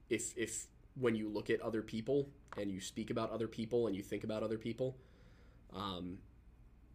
if 0.09 0.37
if 0.37 0.67
when 0.99 1.15
you 1.15 1.29
look 1.29 1.49
at 1.49 1.61
other 1.61 1.81
people 1.81 2.29
and 2.57 2.71
you 2.71 2.79
speak 2.79 3.09
about 3.09 3.31
other 3.31 3.47
people 3.47 3.87
and 3.87 3.95
you 3.95 4.03
think 4.03 4.23
about 4.23 4.43
other 4.43 4.57
people, 4.57 4.97
um, 5.75 6.17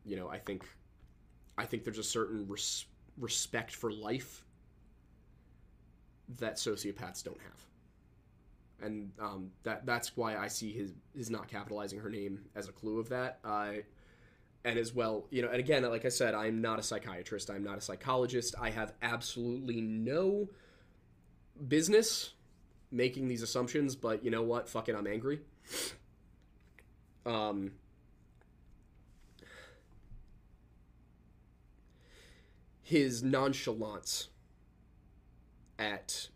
you 0.04 0.16
know, 0.16 0.28
I 0.28 0.38
think, 0.38 0.64
I 1.56 1.64
think 1.64 1.84
there's 1.84 1.98
a 1.98 2.04
certain 2.04 2.46
res- 2.48 2.86
respect 3.18 3.74
for 3.74 3.92
life 3.92 4.44
that 6.38 6.56
sociopaths 6.56 7.22
don't 7.22 7.40
have 7.40 7.66
and 8.82 9.12
um, 9.20 9.50
that 9.62 9.86
that's 9.86 10.16
why 10.16 10.36
I 10.36 10.48
see 10.48 10.72
his 10.72 10.92
his 11.16 11.30
not 11.30 11.48
capitalizing 11.48 12.00
her 12.00 12.10
name 12.10 12.40
as 12.54 12.68
a 12.68 12.72
clue 12.72 12.98
of 12.98 13.08
that. 13.10 13.38
Uh, 13.44 13.72
and 14.64 14.78
as 14.78 14.94
well, 14.94 15.26
you 15.30 15.42
know, 15.42 15.48
and 15.48 15.58
again, 15.58 15.82
like 15.82 16.04
I 16.04 16.08
said, 16.08 16.34
I'm 16.34 16.60
not 16.60 16.78
a 16.78 16.82
psychiatrist. 16.82 17.50
I'm 17.50 17.64
not 17.64 17.78
a 17.78 17.80
psychologist. 17.80 18.54
I 18.60 18.70
have 18.70 18.92
absolutely 19.02 19.80
no 19.80 20.48
business 21.66 22.32
making 22.92 23.28
these 23.28 23.42
assumptions. 23.42 23.96
But 23.96 24.24
you 24.24 24.30
know 24.30 24.42
what? 24.42 24.68
Fuck 24.68 24.88
it, 24.88 24.94
I'm 24.94 25.06
angry. 25.06 25.40
Um. 27.26 27.72
His 32.82 33.22
nonchalance 33.22 34.28
at 35.78 36.28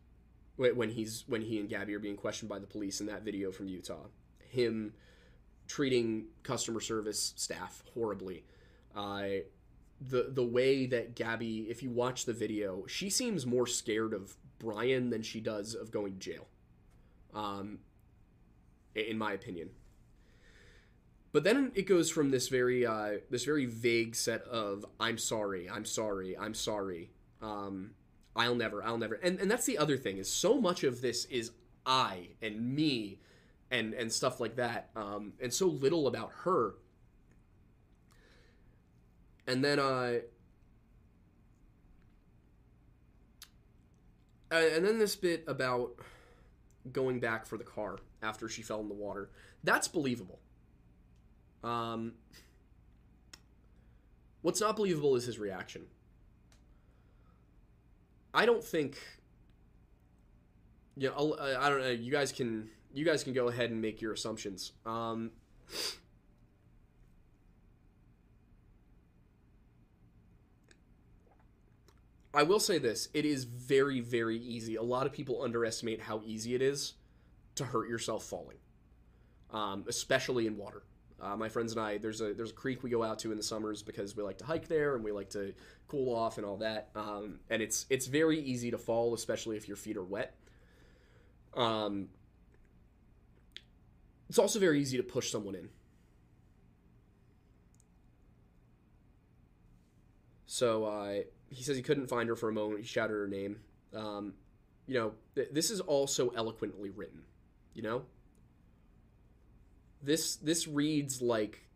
when 0.56 0.90
he's 0.90 1.24
when 1.26 1.42
he 1.42 1.60
and 1.60 1.68
Gabby 1.68 1.94
are 1.94 1.98
being 1.98 2.16
questioned 2.16 2.48
by 2.48 2.58
the 2.58 2.66
police 2.66 3.00
in 3.00 3.06
that 3.06 3.22
video 3.22 3.52
from 3.52 3.68
Utah. 3.68 4.06
Him 4.48 4.94
treating 5.68 6.26
customer 6.42 6.80
service 6.80 7.34
staff 7.36 7.82
horribly. 7.94 8.44
Uh, 8.94 9.42
the 10.00 10.30
the 10.30 10.44
way 10.44 10.86
that 10.86 11.14
Gabby, 11.14 11.66
if 11.68 11.82
you 11.82 11.90
watch 11.90 12.24
the 12.24 12.32
video, 12.32 12.84
she 12.86 13.10
seems 13.10 13.46
more 13.46 13.66
scared 13.66 14.12
of 14.14 14.36
Brian 14.58 15.10
than 15.10 15.22
she 15.22 15.40
does 15.40 15.74
of 15.74 15.90
going 15.90 16.14
to 16.14 16.18
jail. 16.18 16.46
Um, 17.34 17.80
in 18.96 19.18
my 19.18 19.32
opinion. 19.32 19.70
But 21.32 21.44
then 21.44 21.72
it 21.74 21.82
goes 21.82 22.10
from 22.10 22.30
this 22.30 22.48
very 22.48 22.86
uh, 22.86 23.18
this 23.30 23.44
very 23.44 23.66
vague 23.66 24.14
set 24.14 24.42
of 24.44 24.86
"I'm 24.98 25.18
sorry, 25.18 25.68
I'm 25.68 25.84
sorry, 25.84 26.36
I'm 26.36 26.54
sorry." 26.54 27.10
Um, 27.42 27.90
I'll 28.34 28.54
never, 28.54 28.82
I'll 28.82 28.98
never. 28.98 29.16
And 29.16 29.38
and 29.38 29.50
that's 29.50 29.66
the 29.66 29.76
other 29.76 29.98
thing 29.98 30.16
is 30.16 30.32
so 30.32 30.60
much 30.60 30.82
of 30.82 31.02
this 31.02 31.26
is 31.26 31.50
I 31.84 32.28
and 32.40 32.74
me 32.74 33.18
and 33.70 33.92
and 33.92 34.10
stuff 34.10 34.40
like 34.40 34.56
that. 34.56 34.88
Um, 34.96 35.34
and 35.40 35.52
so 35.52 35.66
little 35.66 36.06
about 36.06 36.32
her. 36.44 36.76
And 39.46 39.62
then 39.62 39.78
uh 39.78 40.20
and 44.50 44.84
then 44.84 44.98
this 44.98 45.16
bit 45.16 45.44
about 45.46 45.92
going 46.92 47.20
back 47.20 47.46
for 47.46 47.56
the 47.58 47.64
car 47.64 47.98
after 48.22 48.48
she 48.48 48.62
fell 48.62 48.80
in 48.80 48.88
the 48.88 48.94
water. 48.94 49.30
That's 49.64 49.88
believable. 49.88 50.38
Um, 51.64 52.12
what's 54.42 54.60
not 54.60 54.76
believable 54.76 55.16
is 55.16 55.26
his 55.26 55.38
reaction. 55.38 55.86
I 58.32 58.46
don't 58.46 58.62
think. 58.62 58.98
Yeah, 60.96 61.10
you 61.18 61.36
know, 61.36 61.56
I 61.58 61.68
don't 61.68 61.80
know. 61.80 61.90
You 61.90 62.12
guys 62.12 62.32
can 62.32 62.68
you 62.94 63.04
guys 63.04 63.24
can 63.24 63.32
go 63.32 63.48
ahead 63.48 63.70
and 63.70 63.80
make 63.80 64.00
your 64.00 64.12
assumptions. 64.12 64.72
Um, 64.84 65.32
I 72.36 72.42
will 72.42 72.60
say 72.60 72.76
this: 72.76 73.08
it 73.14 73.24
is 73.24 73.44
very, 73.44 74.00
very 74.00 74.36
easy. 74.36 74.76
A 74.76 74.82
lot 74.82 75.06
of 75.06 75.12
people 75.12 75.42
underestimate 75.42 76.02
how 76.02 76.20
easy 76.26 76.54
it 76.54 76.60
is 76.60 76.92
to 77.54 77.64
hurt 77.64 77.88
yourself 77.88 78.24
falling, 78.24 78.58
um, 79.50 79.84
especially 79.88 80.46
in 80.46 80.58
water. 80.58 80.82
Uh, 81.18 81.34
my 81.34 81.48
friends 81.48 81.72
and 81.72 81.80
I, 81.80 81.96
there's 81.96 82.20
a 82.20 82.34
there's 82.34 82.50
a 82.50 82.54
creek 82.54 82.82
we 82.82 82.90
go 82.90 83.02
out 83.02 83.18
to 83.20 83.30
in 83.30 83.38
the 83.38 83.42
summers 83.42 83.82
because 83.82 84.14
we 84.14 84.22
like 84.22 84.36
to 84.38 84.44
hike 84.44 84.68
there 84.68 84.96
and 84.96 85.02
we 85.02 85.12
like 85.12 85.30
to 85.30 85.54
cool 85.88 86.14
off 86.14 86.36
and 86.36 86.46
all 86.46 86.58
that. 86.58 86.90
Um, 86.94 87.40
and 87.48 87.62
it's 87.62 87.86
it's 87.88 88.06
very 88.06 88.38
easy 88.38 88.70
to 88.70 88.76
fall, 88.76 89.14
especially 89.14 89.56
if 89.56 89.66
your 89.66 89.78
feet 89.78 89.96
are 89.96 90.04
wet. 90.04 90.36
Um, 91.54 92.10
it's 94.28 94.38
also 94.38 94.58
very 94.58 94.78
easy 94.78 94.98
to 94.98 95.02
push 95.02 95.30
someone 95.30 95.54
in. 95.54 95.70
So 100.44 100.84
uh, 100.84 101.20
he 101.50 101.62
says 101.62 101.76
he 101.76 101.82
couldn't 101.82 102.08
find 102.08 102.28
her 102.28 102.36
for 102.36 102.48
a 102.48 102.52
moment. 102.52 102.80
He 102.80 102.86
shouted 102.86 103.14
her 103.14 103.28
name. 103.28 103.60
Um, 103.94 104.34
you 104.86 104.94
know, 104.94 105.12
th- 105.34 105.48
this 105.52 105.70
is 105.70 105.80
all 105.80 106.06
so 106.06 106.32
eloquently 106.36 106.90
written. 106.90 107.22
You 107.74 107.82
know, 107.82 108.02
this 110.02 110.36
this 110.36 110.66
reads 110.66 111.20
like 111.20 111.66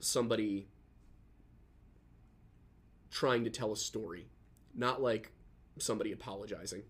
somebody 0.00 0.68
trying 3.10 3.44
to 3.44 3.50
tell 3.50 3.72
a 3.72 3.76
story, 3.76 4.26
not 4.74 5.02
like 5.02 5.32
somebody 5.78 6.12
apologizing. 6.12 6.82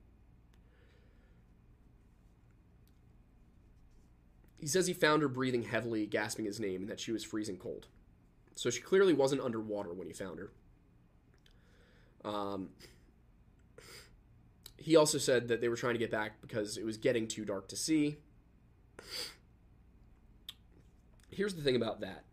He 4.59 4.69
says 4.69 4.87
he 4.87 4.93
found 4.93 5.23
her 5.23 5.29
breathing 5.29 5.65
heavily, 5.65 6.07
gasping 6.07 6.45
his 6.45 6.61
name, 6.61 6.83
and 6.83 6.89
that 6.91 7.01
she 7.01 7.11
was 7.11 7.25
freezing 7.25 7.57
cold. 7.57 7.89
So 8.55 8.71
she 8.71 8.81
clearly 8.81 9.13
wasn't 9.13 9.41
underwater 9.41 9.93
when 9.93 10.07
he 10.07 10.13
found 10.13 10.39
her. 10.39 10.53
Um, 12.25 12.71
he 14.77 14.97
also 14.97 15.19
said 15.19 15.49
that 15.49 15.61
they 15.61 15.69
were 15.69 15.77
trying 15.77 15.95
to 15.95 15.99
get 15.99 16.11
back 16.11 16.41
because 16.41 16.77
it 16.77 16.85
was 16.85 16.97
getting 16.97 17.29
too 17.29 17.45
dark 17.45 17.69
to 17.69 17.77
see. 17.77 18.17
Here's 21.31 21.55
the 21.55 21.63
thing 21.63 21.77
about 21.77 22.01
that. 22.01 22.25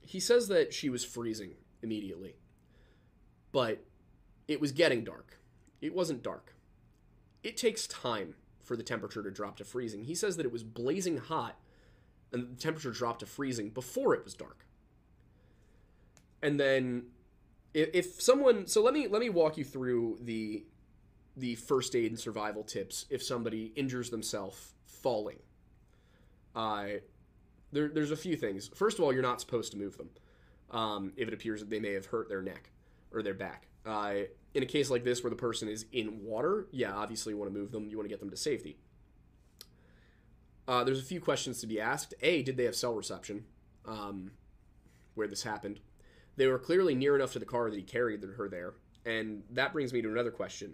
He 0.00 0.20
says 0.20 0.48
that 0.48 0.74
she 0.74 0.90
was 0.90 1.04
freezing 1.04 1.52
immediately, 1.82 2.36
but 3.52 3.84
it 4.46 4.60
was 4.60 4.72
getting 4.72 5.04
dark. 5.04 5.38
It 5.80 5.94
wasn't 5.94 6.22
dark. 6.22 6.54
It 7.42 7.56
takes 7.56 7.86
time 7.86 8.34
for 8.62 8.76
the 8.76 8.82
temperature 8.82 9.22
to 9.22 9.30
drop 9.30 9.56
to 9.56 9.64
freezing. 9.64 10.04
He 10.04 10.14
says 10.14 10.36
that 10.36 10.46
it 10.46 10.52
was 10.52 10.62
blazing 10.62 11.16
hot 11.16 11.58
and 12.32 12.56
the 12.56 12.60
temperature 12.60 12.90
dropped 12.90 13.20
to 13.20 13.26
freezing 13.26 13.70
before 13.70 14.14
it 14.14 14.24
was 14.24 14.34
dark. 14.34 14.66
And 16.42 16.58
then 16.60 17.06
if, 17.74 17.90
if 17.92 18.22
someone 18.22 18.66
so 18.66 18.82
let 18.82 18.94
me 18.94 19.06
let 19.06 19.20
me 19.20 19.30
walk 19.30 19.56
you 19.56 19.64
through 19.64 20.18
the 20.22 20.64
the 21.36 21.54
first 21.54 21.94
aid 21.94 22.10
and 22.10 22.18
survival 22.18 22.62
tips 22.62 23.06
if 23.10 23.22
somebody 23.22 23.72
injures 23.76 24.10
themselves 24.10 24.74
falling. 24.84 25.38
Uh, 26.54 26.86
there, 27.72 27.88
there's 27.88 28.10
a 28.10 28.16
few 28.16 28.36
things. 28.36 28.68
First 28.74 28.98
of 28.98 29.04
all, 29.04 29.12
you're 29.12 29.22
not 29.22 29.40
supposed 29.40 29.72
to 29.72 29.78
move 29.78 29.96
them 29.96 30.10
um, 30.70 31.12
if 31.16 31.28
it 31.28 31.34
appears 31.34 31.60
that 31.60 31.70
they 31.70 31.80
may 31.80 31.92
have 31.94 32.06
hurt 32.06 32.28
their 32.28 32.42
neck 32.42 32.70
or 33.12 33.22
their 33.22 33.34
back. 33.34 33.68
Uh, 33.86 34.14
in 34.54 34.62
a 34.62 34.66
case 34.66 34.90
like 34.90 35.04
this 35.04 35.22
where 35.22 35.30
the 35.30 35.36
person 35.36 35.68
is 35.68 35.86
in 35.92 36.22
water, 36.24 36.66
yeah, 36.72 36.92
obviously 36.92 37.32
you 37.32 37.38
want 37.38 37.52
to 37.52 37.58
move 37.58 37.70
them. 37.70 37.88
You 37.88 37.96
want 37.96 38.06
to 38.06 38.12
get 38.12 38.20
them 38.20 38.30
to 38.30 38.36
safety. 38.36 38.76
Uh, 40.66 40.84
there's 40.84 41.00
a 41.00 41.04
few 41.04 41.20
questions 41.20 41.60
to 41.60 41.66
be 41.66 41.80
asked. 41.80 42.14
A, 42.22 42.42
did 42.42 42.56
they 42.56 42.64
have 42.64 42.76
cell 42.76 42.94
reception 42.94 43.44
um, 43.86 44.32
where 45.14 45.26
this 45.26 45.42
happened? 45.42 45.80
They 46.40 46.46
were 46.46 46.58
clearly 46.58 46.94
near 46.94 47.14
enough 47.14 47.34
to 47.34 47.38
the 47.38 47.44
car 47.44 47.68
that 47.68 47.76
he 47.76 47.82
carried 47.82 48.24
her 48.24 48.48
there. 48.48 48.72
And 49.04 49.42
that 49.50 49.74
brings 49.74 49.92
me 49.92 50.00
to 50.00 50.08
another 50.08 50.30
question 50.30 50.72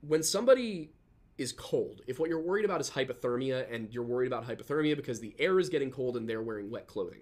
when 0.00 0.22
somebody 0.22 0.92
is 1.36 1.52
cold, 1.52 2.00
if 2.06 2.18
what 2.18 2.30
you're 2.30 2.40
worried 2.40 2.64
about 2.64 2.80
is 2.80 2.88
hypothermia 2.88 3.70
and 3.70 3.92
you're 3.92 4.02
worried 4.02 4.28
about 4.32 4.48
hypothermia 4.48 4.96
because 4.96 5.20
the 5.20 5.36
air 5.38 5.60
is 5.60 5.68
getting 5.68 5.90
cold 5.90 6.16
and 6.16 6.26
they're 6.26 6.40
wearing 6.40 6.70
wet 6.70 6.86
clothing, 6.86 7.20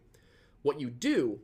what 0.62 0.80
you 0.80 0.90
do 0.90 1.40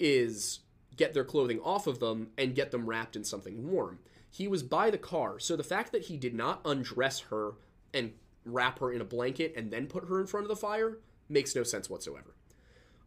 is 0.00 0.60
get 0.96 1.12
their 1.12 1.24
clothing 1.24 1.60
off 1.60 1.86
of 1.86 1.98
them 1.98 2.28
and 2.38 2.54
get 2.54 2.70
them 2.70 2.86
wrapped 2.86 3.14
in 3.14 3.22
something 3.22 3.70
warm. 3.70 3.98
He 4.30 4.48
was 4.48 4.62
by 4.62 4.88
the 4.88 4.96
car, 4.96 5.38
so 5.38 5.56
the 5.56 5.62
fact 5.62 5.92
that 5.92 6.04
he 6.04 6.16
did 6.16 6.32
not 6.32 6.62
undress 6.64 7.20
her 7.20 7.52
and 7.92 8.14
wrap 8.46 8.78
her 8.78 8.90
in 8.90 9.02
a 9.02 9.04
blanket 9.04 9.52
and 9.58 9.70
then 9.70 9.88
put 9.88 10.08
her 10.08 10.22
in 10.22 10.26
front 10.26 10.44
of 10.44 10.48
the 10.48 10.56
fire 10.56 11.00
makes 11.28 11.54
no 11.54 11.64
sense 11.64 11.90
whatsoever. 11.90 12.34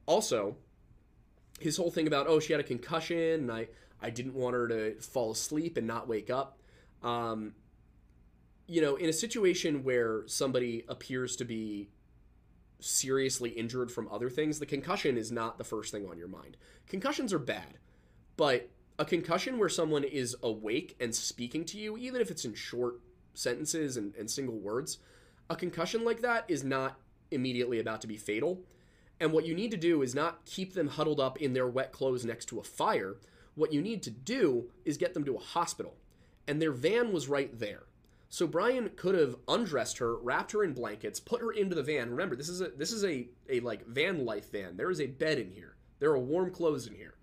Also, 0.05 0.57
his 1.59 1.77
whole 1.77 1.91
thing 1.91 2.07
about 2.07 2.27
oh 2.27 2.39
she 2.39 2.53
had 2.53 2.59
a 2.59 2.63
concussion 2.63 3.17
and 3.17 3.51
I 3.51 3.67
I 4.01 4.09
didn't 4.09 4.35
want 4.35 4.53
her 4.55 4.67
to 4.67 5.01
fall 5.01 5.31
asleep 5.31 5.77
and 5.77 5.87
not 5.87 6.07
wake 6.07 6.29
up 6.29 6.59
um, 7.03 7.53
you 8.67 8.81
know, 8.81 8.95
in 8.95 9.09
a 9.09 9.13
situation 9.13 9.83
where 9.83 10.23
somebody 10.27 10.83
appears 10.89 11.35
to 11.37 11.45
be 11.45 11.89
seriously 12.79 13.49
injured 13.51 13.91
from 13.91 14.07
other 14.11 14.29
things, 14.29 14.59
the 14.59 14.65
concussion 14.65 15.17
is 15.17 15.31
not 15.31 15.57
the 15.57 15.63
first 15.63 15.91
thing 15.91 16.07
on 16.07 16.17
your 16.17 16.27
mind. 16.27 16.57
Concussions 16.87 17.33
are 17.33 17.39
bad, 17.39 17.79
but 18.35 18.69
a 18.99 19.05
concussion 19.05 19.57
where 19.57 19.69
someone 19.69 20.03
is 20.03 20.35
awake 20.43 20.95
and 20.99 21.15
speaking 21.15 21.63
to 21.65 21.77
you, 21.77 21.97
even 21.97 22.21
if 22.21 22.29
it's 22.29 22.45
in 22.45 22.53
short 22.53 22.99
sentences 23.33 23.95
and, 23.97 24.13
and 24.15 24.29
single 24.29 24.59
words, 24.59 24.99
a 25.49 25.55
concussion 25.55 26.03
like 26.03 26.21
that 26.21 26.43
is 26.47 26.63
not 26.63 26.99
immediately 27.31 27.79
about 27.79 28.01
to 28.01 28.07
be 28.07 28.17
fatal. 28.17 28.61
And 29.19 29.31
what 29.31 29.45
you 29.45 29.55
need 29.55 29.71
to 29.71 29.77
do 29.77 30.01
is 30.01 30.13
not 30.13 30.45
keep 30.45 30.73
them 30.73 30.89
huddled 30.89 31.19
up 31.19 31.41
in 31.41 31.53
their 31.53 31.67
wet 31.67 31.91
clothes 31.91 32.25
next 32.25 32.45
to 32.45 32.59
a 32.59 32.63
fire. 32.63 33.15
What 33.55 33.73
you 33.73 33.81
need 33.81 34.03
to 34.03 34.11
do 34.11 34.69
is 34.85 34.97
get 34.97 35.13
them 35.13 35.23
to 35.25 35.35
a 35.35 35.39
hospital 35.39 35.95
and 36.47 36.61
their 36.61 36.71
van 36.71 37.11
was 37.11 37.27
right 37.27 37.57
there. 37.59 37.83
So 38.29 38.47
Brian 38.47 38.89
could 38.95 39.15
have 39.15 39.37
undressed 39.47 39.99
her, 39.99 40.15
wrapped 40.17 40.51
her 40.53 40.63
in 40.63 40.73
blankets, 40.73 41.19
put 41.19 41.41
her 41.41 41.51
into 41.51 41.75
the 41.75 41.83
van. 41.83 42.09
Remember, 42.09 42.35
this 42.35 42.49
is 42.49 42.61
a 42.61 42.69
this 42.69 42.91
is 42.91 43.03
a, 43.05 43.27
a 43.49 43.59
like 43.61 43.85
van 43.85 44.25
life 44.25 44.51
van. 44.51 44.75
There 44.77 44.91
is 44.91 44.99
a 44.99 45.07
bed 45.07 45.37
in 45.37 45.51
here. 45.51 45.75
There 45.99 46.11
are 46.11 46.19
warm 46.19 46.51
clothes 46.51 46.87
in 46.87 46.95
here. 46.95 47.15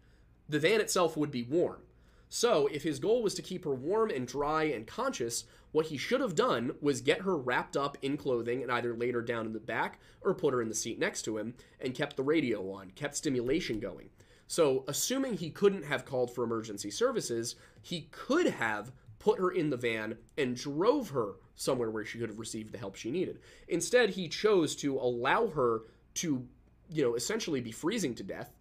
The 0.48 0.58
van 0.58 0.80
itself 0.80 1.16
would 1.16 1.30
be 1.30 1.42
warm. 1.42 1.82
So, 2.28 2.66
if 2.68 2.82
his 2.82 2.98
goal 2.98 3.22
was 3.22 3.34
to 3.34 3.42
keep 3.42 3.64
her 3.64 3.74
warm 3.74 4.10
and 4.10 4.26
dry 4.26 4.64
and 4.64 4.86
conscious, 4.86 5.44
what 5.72 5.86
he 5.86 5.96
should 5.96 6.20
have 6.20 6.34
done 6.34 6.72
was 6.80 7.00
get 7.00 7.22
her 7.22 7.36
wrapped 7.36 7.76
up 7.76 7.96
in 8.02 8.16
clothing 8.16 8.62
and 8.62 8.72
either 8.72 8.94
laid 8.94 9.14
her 9.14 9.22
down 9.22 9.46
in 9.46 9.52
the 9.52 9.60
back 9.60 10.00
or 10.22 10.34
put 10.34 10.54
her 10.54 10.62
in 10.62 10.68
the 10.68 10.74
seat 10.74 10.98
next 10.98 11.22
to 11.22 11.38
him 11.38 11.54
and 11.80 11.94
kept 11.94 12.16
the 12.16 12.22
radio 12.22 12.70
on, 12.72 12.90
kept 12.90 13.16
stimulation 13.16 13.78
going. 13.78 14.10
So, 14.46 14.84
assuming 14.88 15.36
he 15.36 15.50
couldn't 15.50 15.84
have 15.84 16.04
called 16.04 16.34
for 16.34 16.44
emergency 16.44 16.90
services, 16.90 17.56
he 17.82 18.08
could 18.10 18.46
have 18.46 18.92
put 19.24 19.38
her 19.38 19.50
in 19.50 19.70
the 19.70 19.76
van, 19.76 20.18
and 20.36 20.54
drove 20.54 21.08
her 21.08 21.36
somewhere 21.56 21.90
where 21.90 22.04
she 22.04 22.18
could 22.18 22.28
have 22.28 22.38
received 22.38 22.70
the 22.72 22.78
help 22.78 22.94
she 22.94 23.10
needed. 23.10 23.38
Instead, 23.68 24.10
he 24.10 24.28
chose 24.28 24.76
to 24.76 24.98
allow 24.98 25.46
her 25.46 25.80
to, 26.12 26.46
you 26.90 27.02
know, 27.02 27.14
essentially 27.14 27.62
be 27.62 27.72
freezing 27.72 28.14
to 28.14 28.22
death, 28.22 28.54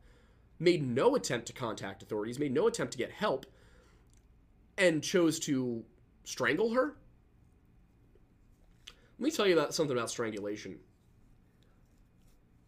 made 0.64 0.84
no 0.84 1.16
attempt 1.16 1.48
to 1.48 1.54
contact 1.54 2.02
authorities, 2.02 2.40
made 2.40 2.54
no 2.54 2.68
attempt 2.68 2.94
to 2.94 2.98
get 2.98 3.12
help, 3.12 3.46
and 4.78 5.04
chose 5.04 5.40
to 5.40 5.84
strangle 6.24 6.74
her. 6.74 6.96
Let 9.20 9.26
me 9.26 9.32
tell 9.32 9.48
you 9.48 9.54
about 9.54 9.74
something 9.74 9.96
about 9.96 10.10
strangulation. 10.10 10.80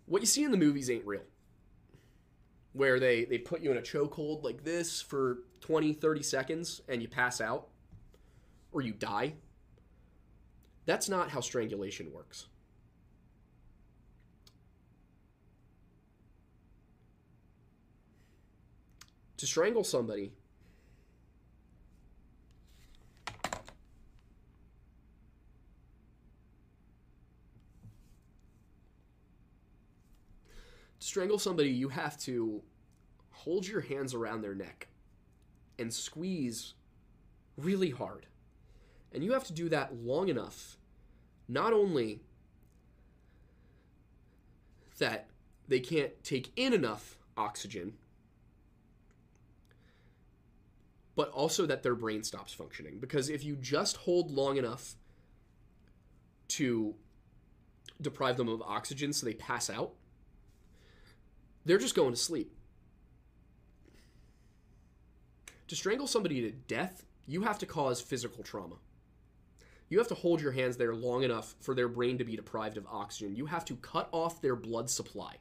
What 0.05 0.21
you 0.21 0.27
see 0.27 0.43
in 0.43 0.51
the 0.51 0.57
movies 0.57 0.89
ain't 0.89 1.05
real. 1.05 1.23
Where 2.73 2.99
they, 2.99 3.25
they 3.25 3.37
put 3.37 3.61
you 3.61 3.71
in 3.71 3.77
a 3.77 3.81
chokehold 3.81 4.43
like 4.43 4.63
this 4.63 5.01
for 5.01 5.39
20, 5.61 5.93
30 5.93 6.21
seconds 6.21 6.81
and 6.87 7.01
you 7.01 7.07
pass 7.07 7.41
out 7.41 7.69
or 8.71 8.81
you 8.81 8.93
die. 8.93 9.33
That's 10.85 11.09
not 11.09 11.29
how 11.29 11.39
strangulation 11.39 12.11
works. 12.13 12.47
To 19.37 19.45
strangle 19.45 19.83
somebody, 19.83 20.31
to 30.99 31.05
strangle 31.05 31.37
somebody, 31.37 31.69
you 31.69 31.89
have 31.89 32.17
to 32.21 32.61
hold 33.31 33.67
your 33.67 33.81
hands 33.81 34.13
around 34.13 34.41
their 34.41 34.55
neck 34.55 34.87
and 35.77 35.93
squeeze 35.93 36.73
really 37.57 37.89
hard. 37.89 38.27
And 39.13 39.23
you 39.23 39.33
have 39.33 39.43
to 39.45 39.53
do 39.53 39.69
that 39.69 39.95
long 39.97 40.29
enough, 40.29 40.77
not 41.47 41.73
only 41.73 42.21
that 44.97 45.27
they 45.67 45.81
can't 45.81 46.23
take 46.23 46.51
in 46.55 46.73
enough 46.73 47.17
oxygen, 47.37 47.93
but 51.15 51.29
also 51.29 51.65
that 51.65 51.83
their 51.83 51.95
brain 51.95 52.23
stops 52.23 52.53
functioning. 52.53 52.99
Because 52.99 53.29
if 53.29 53.43
you 53.43 53.55
just 53.55 53.97
hold 53.97 54.31
long 54.31 54.57
enough 54.57 54.95
to 56.49 56.95
deprive 58.01 58.37
them 58.37 58.49
of 58.49 58.61
oxygen 58.61 59.13
so 59.13 59.25
they 59.25 59.33
pass 59.33 59.69
out, 59.69 59.93
they're 61.65 61.77
just 61.77 61.95
going 61.95 62.11
to 62.11 62.19
sleep. 62.19 62.51
To 65.67 65.75
strangle 65.75 66.05
somebody 66.05 66.41
to 66.41 66.51
death, 66.51 67.05
you 67.25 67.41
have 67.43 67.57
to 67.59 67.65
cause 67.65 68.01
physical 68.01 68.43
trauma 68.43 68.75
you 69.89 69.99
have 69.99 70.07
to 70.07 70.15
hold 70.15 70.41
your 70.41 70.51
hands 70.51 70.77
there 70.77 70.95
long 70.95 71.23
enough 71.23 71.55
for 71.61 71.75
their 71.75 71.87
brain 71.87 72.17
to 72.17 72.23
be 72.23 72.35
deprived 72.35 72.77
of 72.77 72.87
oxygen. 72.87 73.35
You 73.35 73.45
have 73.45 73.65
to 73.65 73.75
cut 73.75 74.09
off 74.11 74.41
their 74.41 74.55
blood 74.55 74.89
supply. 74.89 75.37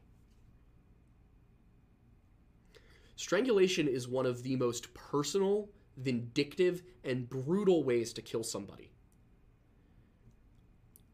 Strangulation 3.17 3.87
is 3.87 4.09
one 4.09 4.27
of 4.27 4.43
the 4.43 4.57
most 4.57 4.93
personal, 4.95 5.69
vindictive, 5.97 6.83
and 7.05 7.29
brutal 7.29 7.85
ways 7.85 8.13
to 8.13 8.23
kill 8.23 8.43
somebody. 8.43 8.91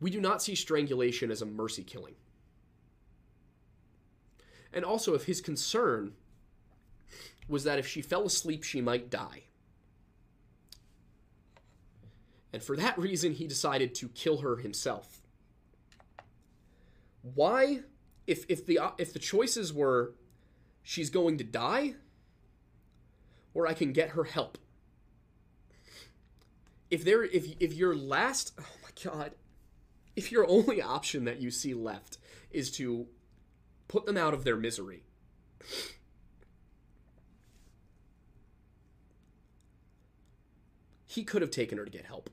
We 0.01 0.11
do 0.11 0.21
not 0.21 0.43
see 0.43 0.55
strangulation 0.55 1.31
as 1.31 1.43
a 1.43 1.47
mercy 1.47 1.83
killing. 1.83 2.15
And 4.73 4.85
also, 4.85 5.15
if 5.15 5.25
his 5.25 5.41
concern 5.41 6.15
was 7.49 7.65
that 7.65 7.79
if 7.79 7.87
she 7.87 8.01
fell 8.01 8.25
asleep, 8.25 8.63
she 8.63 8.81
might 8.81 9.11
die, 9.11 9.43
and 12.53 12.63
for 12.63 12.77
that 12.77 12.99
reason, 12.99 13.33
he 13.33 13.47
decided 13.47 13.95
to 13.97 14.09
kill 14.09 14.39
her 14.39 14.57
himself. 14.57 15.21
Why? 17.23 17.81
If, 18.27 18.45
if, 18.49 18.65
the, 18.65 18.81
if 18.99 19.13
the 19.13 19.19
choices 19.19 19.73
were 19.73 20.15
she's 20.83 21.11
going 21.11 21.39
to 21.39 21.45
die 21.45 21.95
or 23.55 23.67
I 23.67 23.75
can 23.75 23.93
get 23.93 24.11
her 24.11 24.25
help. 24.25 24.59
If 26.91 27.05
there 27.05 27.25
if 27.25 27.47
if 27.61 27.75
your 27.75 27.95
last 27.95 28.53
oh 28.59 28.65
my 28.83 29.11
god 29.11 29.33
if 30.17 30.33
your 30.33 30.47
only 30.49 30.83
option 30.83 31.25
that 31.25 31.41
you 31.41 31.51
see 31.51 31.75
left 31.75 32.19
is 32.51 32.71
to 32.73 33.07
put 33.89 34.07
them 34.07 34.17
out 34.17 34.35
of 34.35 34.45
their 34.45 34.57
misery 34.57 35.05
he 41.11 41.25
could 41.25 41.43
have 41.43 41.51
taken 41.51 41.77
her 41.77 41.85
to 41.85 41.91
get 41.91 42.05
help. 42.05 42.31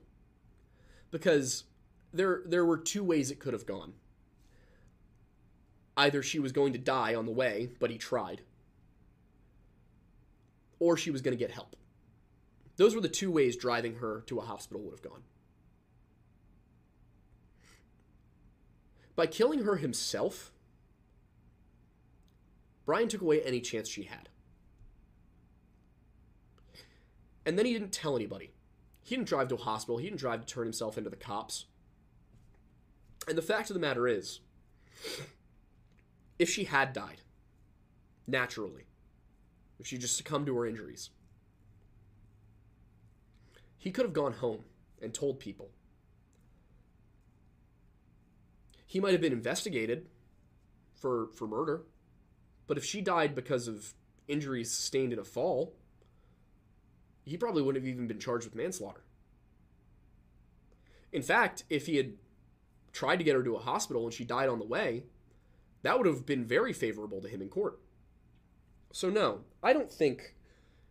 Because 1.10 1.64
there 2.12 2.42
there 2.46 2.64
were 2.64 2.78
two 2.78 3.02
ways 3.02 3.30
it 3.30 3.40
could 3.40 3.52
have 3.52 3.66
gone. 3.66 3.94
Either 5.98 6.22
she 6.22 6.38
was 6.38 6.52
going 6.52 6.72
to 6.72 6.78
die 6.78 7.16
on 7.16 7.26
the 7.26 7.32
way, 7.32 7.68
but 7.80 7.90
he 7.90 7.98
tried, 7.98 8.40
or 10.78 10.96
she 10.96 11.10
was 11.10 11.20
going 11.20 11.36
to 11.36 11.44
get 11.44 11.50
help. 11.50 11.74
Those 12.76 12.94
were 12.94 13.00
the 13.00 13.08
two 13.08 13.32
ways 13.32 13.56
driving 13.56 13.96
her 13.96 14.22
to 14.28 14.38
a 14.38 14.42
hospital 14.42 14.80
would 14.84 14.92
have 14.92 15.02
gone. 15.02 15.24
By 19.16 19.26
killing 19.26 19.64
her 19.64 19.74
himself, 19.74 20.52
Brian 22.86 23.08
took 23.08 23.20
away 23.20 23.42
any 23.42 23.60
chance 23.60 23.88
she 23.88 24.04
had. 24.04 24.28
And 27.44 27.58
then 27.58 27.66
he 27.66 27.72
didn't 27.72 27.90
tell 27.90 28.14
anybody. 28.14 28.52
He 29.02 29.16
didn't 29.16 29.26
drive 29.26 29.48
to 29.48 29.56
a 29.56 29.58
hospital. 29.58 29.98
He 29.98 30.04
didn't 30.04 30.20
drive 30.20 30.46
to 30.46 30.46
turn 30.46 30.64
himself 30.64 30.96
into 30.96 31.10
the 31.10 31.16
cops. 31.16 31.64
And 33.26 33.36
the 33.36 33.42
fact 33.42 33.68
of 33.68 33.74
the 33.74 33.80
matter 33.80 34.06
is, 34.06 34.38
if 36.38 36.48
she 36.48 36.64
had 36.64 36.92
died 36.92 37.22
naturally, 38.26 38.86
if 39.78 39.86
she 39.86 39.98
just 39.98 40.16
succumbed 40.16 40.46
to 40.46 40.56
her 40.56 40.66
injuries, 40.66 41.10
he 43.76 43.90
could 43.90 44.04
have 44.04 44.12
gone 44.12 44.34
home 44.34 44.64
and 45.00 45.14
told 45.14 45.40
people. 45.40 45.70
He 48.86 49.00
might 49.00 49.12
have 49.12 49.20
been 49.20 49.32
investigated 49.32 50.06
for 50.94 51.28
for 51.34 51.46
murder, 51.46 51.82
but 52.66 52.78
if 52.78 52.84
she 52.84 53.00
died 53.00 53.34
because 53.34 53.68
of 53.68 53.94
injuries 54.26 54.70
sustained 54.70 55.12
in 55.12 55.18
a 55.18 55.24
fall, 55.24 55.74
he 57.24 57.36
probably 57.36 57.62
wouldn't 57.62 57.84
have 57.84 57.92
even 57.92 58.06
been 58.06 58.18
charged 58.18 58.44
with 58.44 58.54
manslaughter. 58.54 59.02
In 61.12 61.22
fact, 61.22 61.64
if 61.70 61.86
he 61.86 61.96
had 61.96 62.14
tried 62.92 63.16
to 63.16 63.24
get 63.24 63.34
her 63.34 63.42
to 63.42 63.56
a 63.56 63.60
hospital 63.60 64.04
and 64.04 64.12
she 64.12 64.24
died 64.24 64.48
on 64.48 64.58
the 64.58 64.66
way, 64.66 65.04
that 65.82 65.96
would 65.96 66.06
have 66.06 66.26
been 66.26 66.44
very 66.44 66.72
favorable 66.72 67.20
to 67.20 67.28
him 67.28 67.40
in 67.40 67.48
court. 67.48 67.78
So, 68.92 69.10
no, 69.10 69.40
I 69.62 69.72
don't 69.72 69.90
think 69.90 70.34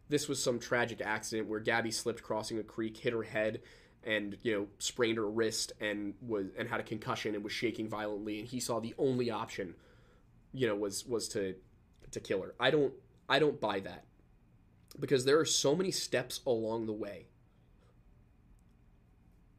this 0.10 0.28
was 0.28 0.42
some 0.42 0.60
tragic 0.60 1.02
accident 1.02 1.50
where 1.50 1.60
Gabby 1.60 1.92
slipped 1.92 2.24
crossing 2.24 2.60
a 2.60 2.64
creek, 2.64 2.98
hit 2.98 3.14
her 3.14 3.24
head, 3.24 3.62
and 4.04 4.38
you 4.42 4.54
know 4.54 4.68
sprained 4.80 5.18
her 5.18 5.30
wrist 5.30 5.74
and 5.82 6.14
was 6.22 6.46
and 6.58 6.70
had 6.70 6.80
a 6.80 6.84
concussion 6.84 7.36
and 7.36 7.44
was 7.44 7.52
shaking 7.52 7.90
violently, 7.90 8.40
and 8.40 8.48
he 8.48 8.60
saw 8.60 8.80
the 8.80 8.96
only 8.98 9.30
option, 9.30 9.76
you 10.54 10.68
know, 10.68 10.76
was 10.76 11.06
was 11.06 11.28
to 11.30 11.56
to 12.12 12.20
kill 12.20 12.42
her. 12.42 12.56
I 12.60 12.72
don't 12.72 12.94
I 13.28 13.40
don't 13.40 13.60
buy 13.60 13.82
that 13.82 14.06
because 15.00 15.26
there 15.26 15.40
are 15.40 15.46
so 15.46 15.76
many 15.76 15.92
steps 15.92 16.40
along 16.46 16.86
the 16.86 16.94
way 16.94 17.28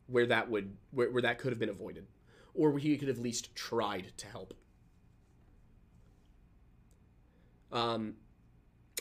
where 0.06 0.26
that 0.26 0.50
would 0.50 0.76
where, 0.90 1.10
where 1.10 1.22
that 1.22 1.38
could 1.38 1.52
have 1.52 1.58
been 1.58 1.68
avoided 1.68 2.06
or 2.54 2.78
he 2.78 2.96
could 2.96 3.08
have 3.08 3.18
at 3.18 3.22
least 3.22 3.54
tried 3.54 4.12
to 4.16 4.26
help 4.26 4.54
um 7.72 8.14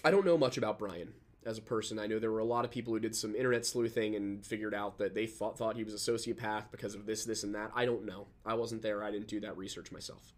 i 0.03 0.11
don't 0.11 0.25
know 0.25 0.37
much 0.37 0.57
about 0.57 0.77
brian 0.79 1.13
as 1.47 1.57
a 1.57 1.61
person. 1.61 1.97
I 1.97 2.07
know 2.07 2.19
there 2.19 2.31
were 2.31 2.39
a 2.39 2.45
lot 2.45 2.65
of 2.65 2.71
people 2.71 2.93
who 2.93 2.99
did 2.99 3.15
some 3.15 3.33
internet 3.33 3.65
sleuthing 3.65 4.15
and 4.15 4.45
figured 4.45 4.73
out 4.73 4.97
that 4.97 5.15
they 5.15 5.25
thought, 5.25 5.57
thought 5.57 5.77
he 5.77 5.83
was 5.85 5.93
a 5.93 6.11
sociopath 6.11 6.65
because 6.71 6.93
of 6.93 7.05
this 7.05 7.23
this 7.23 7.43
and 7.43 7.55
that. 7.55 7.71
I 7.73 7.85
don't 7.85 8.05
know. 8.05 8.27
I 8.45 8.55
wasn't 8.55 8.81
there. 8.81 9.01
I 9.01 9.11
didn't 9.11 9.29
do 9.29 9.39
that 9.39 9.57
research 9.57 9.89
myself. 9.89 10.33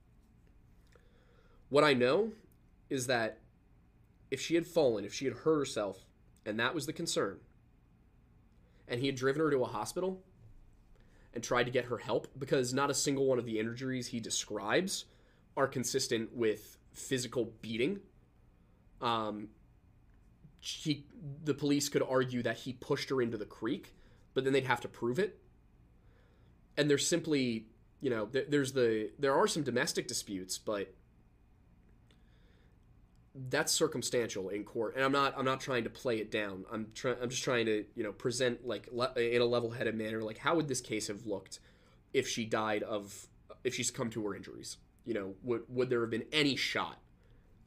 What 1.70 1.84
i 1.84 1.94
know 1.94 2.32
is 2.90 3.08
that 3.08 3.40
if 4.32 4.42
she 4.42 4.56
had 4.56 4.66
fallen 4.66 5.06
if 5.06 5.14
she 5.14 5.26
had 5.26 5.36
hurt 5.36 5.60
herself 5.60 6.06
and 6.46 6.60
that 6.60 6.74
was 6.74 6.86
the 6.86 6.94
concern 6.94 7.40
and 8.88 9.00
he 9.00 9.06
had 9.06 9.16
driven 9.16 9.42
her 9.42 9.52
to 9.52 9.62
a 9.62 9.66
hospital 9.66 10.24
and 11.34 11.44
tried 11.44 11.66
to 11.66 11.72
get 11.72 11.86
her 11.86 12.00
help 12.00 12.28
because 12.40 12.74
not 12.74 12.90
a 12.90 12.94
single 12.94 13.26
one 13.26 13.38
of 13.38 13.46
the 13.46 13.60
injuries 13.60 14.08
he 14.08 14.20
describes 14.20 15.06
are 15.56 15.68
consistent 15.68 16.36
with 16.36 16.78
physical 16.92 17.54
beating. 17.62 18.00
Um, 19.02 19.50
he, 20.60 21.06
the 21.44 21.54
police 21.54 21.90
could 21.90 22.04
argue 22.04 22.44
that 22.44 22.58
he 22.58 22.74
pushed 22.74 23.10
her 23.10 23.22
into 23.22 23.38
the 23.38 23.46
creek, 23.46 23.94
but 24.34 24.44
then 24.44 24.54
they'd 24.54 24.66
have 24.66 24.82
to 24.82 24.88
prove 24.88 25.20
it. 25.20 25.40
And 26.78 26.90
there's 26.90 27.08
simply, 27.08 27.68
you 28.02 28.10
know, 28.10 28.26
there's 28.26 28.74
the 28.74 29.12
there 29.20 29.36
are 29.36 29.48
some 29.48 29.64
domestic 29.64 30.08
disputes, 30.08 30.58
but 30.58 30.94
that's 33.50 33.72
circumstantial 33.72 34.50
in 34.50 34.64
court. 34.64 34.96
And 34.96 35.04
i'm 35.04 35.12
not 35.12 35.34
i'm 35.38 35.46
not 35.46 35.60
trying 35.60 35.84
to 35.84 35.90
play 35.90 36.18
it 36.18 36.32
down. 36.32 36.66
I'm 36.72 36.88
trying 36.94 37.18
i'm 37.22 37.30
just 37.30 37.44
trying 37.44 37.66
to 37.68 37.86
you 37.96 38.04
know 38.04 38.12
present 38.12 38.68
like 38.68 38.90
le- 38.92 39.14
in 39.16 39.42
a 39.42 39.46
level-headed 39.46 39.96
manner 39.96 40.22
like 40.22 40.38
how 40.38 40.56
would 40.56 40.68
this 40.68 40.82
case 40.82 41.08
have 41.08 41.26
looked 41.26 41.60
if 42.14 42.28
she 42.28 42.46
died 42.46 42.84
of 42.84 43.28
if 43.64 43.76
she's 43.76 43.92
come 43.92 44.10
to 44.12 44.26
her 44.28 44.36
injuries? 44.36 44.78
You 45.06 45.14
know 45.14 45.34
would 45.44 45.64
would 45.70 45.90
there 45.90 46.02
have 46.02 46.10
been 46.10 46.26
any 46.32 46.56
shot 46.56 47.00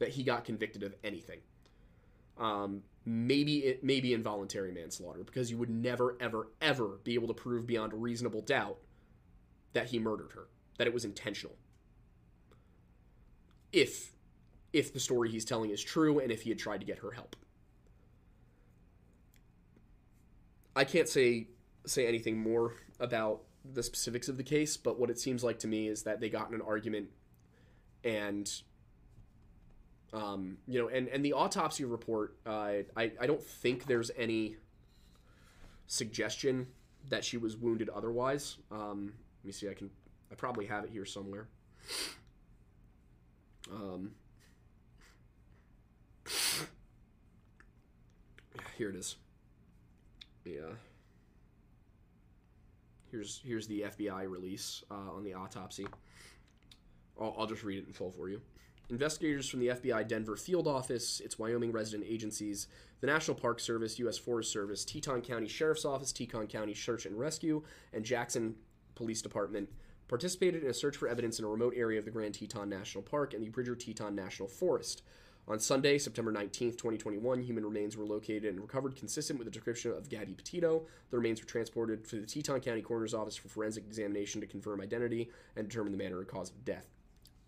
that 0.03 0.11
he 0.11 0.23
got 0.23 0.45
convicted 0.45 0.83
of 0.83 0.93
anything 1.03 1.39
um 2.37 2.81
maybe 3.05 3.59
it 3.59 3.83
maybe 3.83 4.13
involuntary 4.13 4.71
manslaughter 4.71 5.23
because 5.23 5.49
you 5.49 5.57
would 5.57 5.69
never 5.69 6.17
ever 6.19 6.47
ever 6.61 6.99
be 7.03 7.13
able 7.13 7.27
to 7.27 7.33
prove 7.33 7.65
beyond 7.65 7.93
a 7.93 7.95
reasonable 7.95 8.41
doubt 8.41 8.77
that 9.73 9.87
he 9.87 9.99
murdered 9.99 10.31
her 10.33 10.47
that 10.77 10.87
it 10.87 10.93
was 10.93 11.05
intentional 11.05 11.55
if 13.73 14.13
if 14.73 14.93
the 14.93 14.99
story 14.99 15.29
he's 15.29 15.45
telling 15.45 15.69
is 15.69 15.83
true 15.83 16.19
and 16.19 16.31
if 16.31 16.41
he 16.41 16.49
had 16.49 16.59
tried 16.59 16.79
to 16.79 16.85
get 16.85 16.99
her 16.99 17.11
help. 17.11 17.35
I 20.75 20.83
can't 20.83 21.07
say 21.09 21.47
say 21.85 22.07
anything 22.07 22.37
more 22.37 22.75
about 22.99 23.41
the 23.65 23.83
specifics 23.83 24.27
of 24.27 24.37
the 24.37 24.43
case, 24.43 24.77
but 24.77 24.99
what 24.99 25.09
it 25.09 25.19
seems 25.19 25.43
like 25.43 25.59
to 25.59 25.67
me 25.67 25.87
is 25.87 26.03
that 26.03 26.19
they 26.19 26.29
got 26.29 26.49
in 26.49 26.55
an 26.55 26.61
argument 26.61 27.09
and 28.03 28.51
um, 30.13 30.57
you 30.67 30.79
know, 30.79 30.89
and, 30.89 31.07
and 31.07 31.25
the 31.25 31.33
autopsy 31.33 31.85
report, 31.85 32.35
uh, 32.45 32.83
I, 32.95 33.11
I 33.19 33.25
don't 33.25 33.41
think 33.41 33.85
there's 33.85 34.11
any 34.15 34.57
suggestion 35.87 36.67
that 37.09 37.25
she 37.25 37.37
was 37.37 37.57
wounded 37.57 37.89
otherwise. 37.89 38.57
Um, 38.71 39.13
let 39.41 39.47
me 39.47 39.51
see, 39.51 39.69
I 39.69 39.73
can, 39.73 39.89
I 40.31 40.35
probably 40.35 40.67
have 40.67 40.83
it 40.83 40.91
here 40.91 41.05
somewhere. 41.05 41.47
Um, 43.71 44.11
here 48.77 48.89
it 48.89 48.95
is. 48.95 49.15
Yeah. 50.45 50.61
Here's 53.09 53.41
here's 53.45 53.67
the 53.67 53.81
FBI 53.81 54.29
release 54.29 54.83
uh, 54.89 55.11
on 55.15 55.23
the 55.23 55.33
autopsy. 55.33 55.87
I'll, 57.19 57.35
I'll 57.37 57.47
just 57.47 57.63
read 57.63 57.77
it 57.77 57.87
in 57.87 57.93
full 57.93 58.11
for 58.11 58.27
you. 58.27 58.41
Investigators 58.89 59.47
from 59.47 59.61
the 59.61 59.67
FBI 59.67 60.07
Denver 60.07 60.35
field 60.35 60.67
office, 60.67 61.19
its 61.21 61.39
Wyoming 61.39 61.71
resident 61.71 62.07
agencies, 62.07 62.67
the 62.99 63.07
National 63.07 63.35
Park 63.35 63.59
Service, 63.59 63.97
U.S. 63.99 64.17
Forest 64.17 64.51
Service, 64.51 64.83
Teton 64.83 65.21
County 65.21 65.47
Sheriff's 65.47 65.85
Office, 65.85 66.11
Teton 66.11 66.47
County 66.47 66.73
Search 66.73 67.05
and 67.05 67.17
Rescue, 67.17 67.63
and 67.93 68.03
Jackson 68.03 68.55
Police 68.95 69.21
Department 69.21 69.69
participated 70.07 70.63
in 70.63 70.69
a 70.69 70.73
search 70.73 70.97
for 70.97 71.07
evidence 71.07 71.39
in 71.39 71.45
a 71.45 71.47
remote 71.47 71.73
area 71.75 71.97
of 71.97 72.05
the 72.05 72.11
Grand 72.11 72.35
Teton 72.35 72.69
National 72.69 73.01
Park 73.01 73.33
and 73.33 73.43
the 73.43 73.49
Bridger 73.49 73.75
Teton 73.75 74.15
National 74.15 74.47
Forest. 74.47 75.01
On 75.47 75.59
Sunday, 75.59 75.97
September 75.97 76.31
19, 76.31 76.71
2021, 76.71 77.41
human 77.41 77.65
remains 77.65 77.97
were 77.97 78.05
located 78.05 78.45
and 78.45 78.61
recovered 78.61 78.95
consistent 78.95 79.39
with 79.39 79.45
the 79.45 79.51
description 79.51 79.91
of 79.91 80.07
Gabby 80.07 80.33
Petito. 80.33 80.83
The 81.09 81.17
remains 81.17 81.41
were 81.41 81.47
transported 81.47 82.07
to 82.09 82.21
the 82.21 82.27
Teton 82.27 82.61
County 82.61 82.81
Coroner's 82.81 83.13
Office 83.13 83.35
for 83.35 83.49
forensic 83.49 83.85
examination 83.85 84.39
to 84.39 84.47
confirm 84.47 84.79
identity 84.79 85.29
and 85.55 85.67
determine 85.67 85.91
the 85.91 85.97
manner 85.97 86.19
and 86.19 86.27
cause 86.27 86.49
of 86.49 86.63
death. 86.63 86.87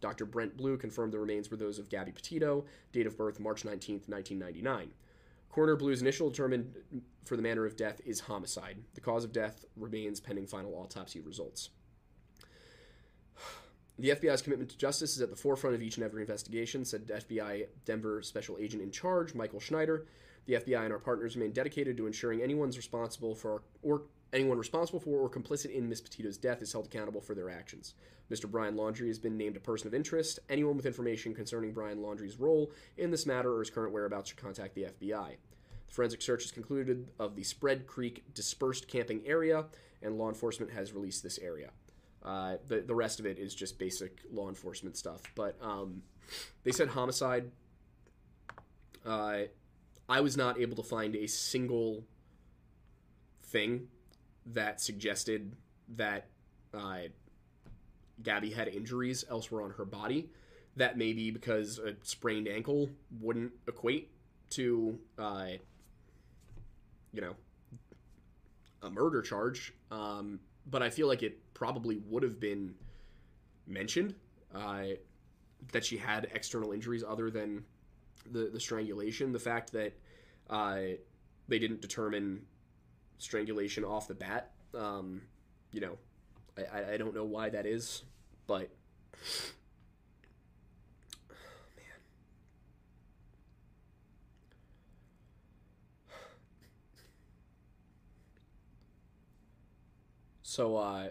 Dr. 0.01 0.25
Brent 0.25 0.57
Blue 0.57 0.77
confirmed 0.77 1.13
the 1.13 1.19
remains 1.19 1.49
were 1.49 1.57
those 1.57 1.79
of 1.79 1.89
Gabby 1.89 2.11
Petito, 2.11 2.65
date 2.91 3.07
of 3.07 3.17
birth 3.17 3.39
March 3.39 3.65
19, 3.65 4.01
1999. 4.05 4.91
Coroner 5.49 5.75
Blue's 5.75 6.01
initial 6.01 6.29
determined 6.29 6.75
for 7.23 7.35
the 7.37 7.41
manner 7.41 7.65
of 7.65 7.77
death 7.77 8.01
is 8.05 8.19
homicide. 8.19 8.77
The 8.93 9.01
cause 9.01 9.23
of 9.23 9.31
death 9.31 9.63
remains 9.77 10.19
pending 10.19 10.47
final 10.47 10.73
autopsy 10.75 11.21
results. 11.21 11.69
The 13.97 14.09
FBI's 14.09 14.41
commitment 14.41 14.69
to 14.71 14.77
justice 14.77 15.15
is 15.15 15.21
at 15.21 15.29
the 15.29 15.37
forefront 15.37 15.75
of 15.75 15.81
each 15.81 15.95
and 15.95 16.05
every 16.05 16.21
investigation, 16.21 16.83
said 16.83 17.07
FBI 17.07 17.67
Denver 17.85 18.21
Special 18.21 18.57
Agent 18.59 18.83
in 18.83 18.91
Charge, 18.91 19.33
Michael 19.33 19.61
Schneider. 19.61 20.05
The 20.47 20.55
FBI 20.55 20.83
and 20.83 20.91
our 20.91 20.99
partners 20.99 21.35
remain 21.35 21.53
dedicated 21.53 21.95
to 21.97 22.05
ensuring 22.05 22.41
anyone's 22.41 22.75
responsible 22.75 23.33
for 23.33 23.53
our, 23.53 23.61
or 23.81 24.01
anyone 24.35 24.57
responsible 24.57 24.99
for 24.99 25.21
or 25.21 25.29
complicit 25.29 25.73
in 25.73 25.87
Miss 25.87 26.01
Petito's 26.01 26.37
death 26.37 26.61
is 26.61 26.73
held 26.73 26.87
accountable 26.87 27.21
for 27.21 27.33
their 27.33 27.49
actions. 27.49 27.95
Mr. 28.29 28.49
Brian 28.49 28.75
Laundrie 28.75 29.07
has 29.07 29.17
been 29.17 29.37
named 29.37 29.55
a 29.55 29.61
person 29.61 29.87
of 29.87 29.93
interest. 29.93 30.39
Anyone 30.49 30.75
with 30.75 30.85
information 30.85 31.33
concerning 31.33 31.71
Brian 31.71 31.99
Laundrie's 31.99 32.39
role 32.39 32.71
in 32.97 33.11
this 33.11 33.25
matter 33.25 33.55
or 33.55 33.59
his 33.59 33.69
current 33.69 33.93
whereabouts 33.93 34.29
should 34.29 34.37
contact 34.37 34.75
the 34.75 34.83
FBI. 34.83 35.37
The 35.87 35.93
forensic 35.93 36.21
search 36.21 36.43
is 36.43 36.51
concluded 36.51 37.07
of 37.17 37.35
the 37.35 37.43
Spread 37.43 37.87
Creek 37.87 38.23
dispersed 38.33 38.87
camping 38.87 39.21
area, 39.25 39.65
and 40.01 40.17
law 40.17 40.27
enforcement 40.27 40.71
has 40.73 40.93
released 40.93 41.23
this 41.23 41.39
area. 41.39 41.69
Uh, 42.23 42.57
the 42.67 42.81
the 42.81 42.95
rest 42.95 43.19
of 43.19 43.27
it 43.27 43.37
is 43.37 43.53
just 43.53 43.77
basic 43.77 44.21
law 44.31 44.49
enforcement 44.49 44.97
stuff. 44.97 45.21
But 45.35 45.55
um, 45.61 46.01
they 46.63 46.71
said 46.71 46.89
homicide. 46.89 47.51
Uh, 49.05 49.43
I 50.09 50.21
was 50.21 50.35
not 50.35 50.59
able 50.59 50.75
to 50.77 50.83
find 50.83 51.15
a 51.15 51.27
single 51.27 52.03
thing 53.43 53.87
that 54.47 54.81
suggested 54.81 55.55
that 55.95 56.27
uh, 56.73 56.99
Gabby 58.21 58.51
had 58.51 58.67
injuries 58.67 59.25
elsewhere 59.29 59.63
on 59.63 59.71
her 59.71 59.85
body. 59.85 60.29
That 60.75 60.97
may 60.97 61.13
be 61.13 61.31
because 61.31 61.79
a 61.79 61.95
sprained 62.03 62.47
ankle 62.47 62.89
wouldn't 63.19 63.53
equate 63.67 64.11
to, 64.51 64.99
uh, 65.17 65.47
you 67.13 67.21
know, 67.21 67.35
a 68.81 68.89
murder 68.89 69.21
charge. 69.21 69.73
Um, 69.89 70.39
but 70.69 70.83
I 70.83 70.89
feel 70.89 71.07
like 71.07 71.23
it 71.23 71.53
probably 71.53 71.97
would 72.07 72.23
have 72.23 72.39
been 72.39 72.75
mentioned 73.67 74.15
uh, 74.53 74.83
that 75.71 75.85
she 75.85 75.97
had 75.97 76.29
external 76.33 76.71
injuries 76.71 77.03
other 77.07 77.29
than 77.29 77.63
the 78.31 78.49
the 78.51 78.59
strangulation. 78.59 79.31
The 79.31 79.39
fact 79.39 79.71
that 79.73 79.93
uh, 80.49 80.79
they 81.47 81.59
didn't 81.59 81.81
determine 81.81 82.41
strangulation 83.17 83.83
off 83.83 84.07
the 84.07 84.13
bat, 84.13 84.51
um, 84.73 85.21
you 85.71 85.81
know, 85.81 85.97
I, 86.57 86.93
I 86.93 86.97
don't 86.97 87.13
know 87.13 87.23
why 87.25 87.49
that 87.49 87.65
is, 87.65 88.03
but 88.47 88.69
man. 91.77 91.85
So 100.41 100.77
uh 100.77 101.09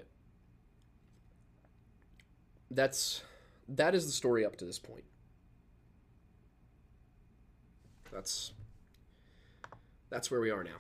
that's 2.71 3.23
that 3.69 3.95
is 3.95 4.07
the 4.07 4.13
story 4.13 4.45
up 4.45 4.57
to 4.57 4.65
this 4.65 4.79
point. 4.79 5.05
That's 8.13 8.53
that's 10.11 10.31
where 10.31 10.41
we 10.41 10.51
are 10.51 10.63
now. 10.65 10.77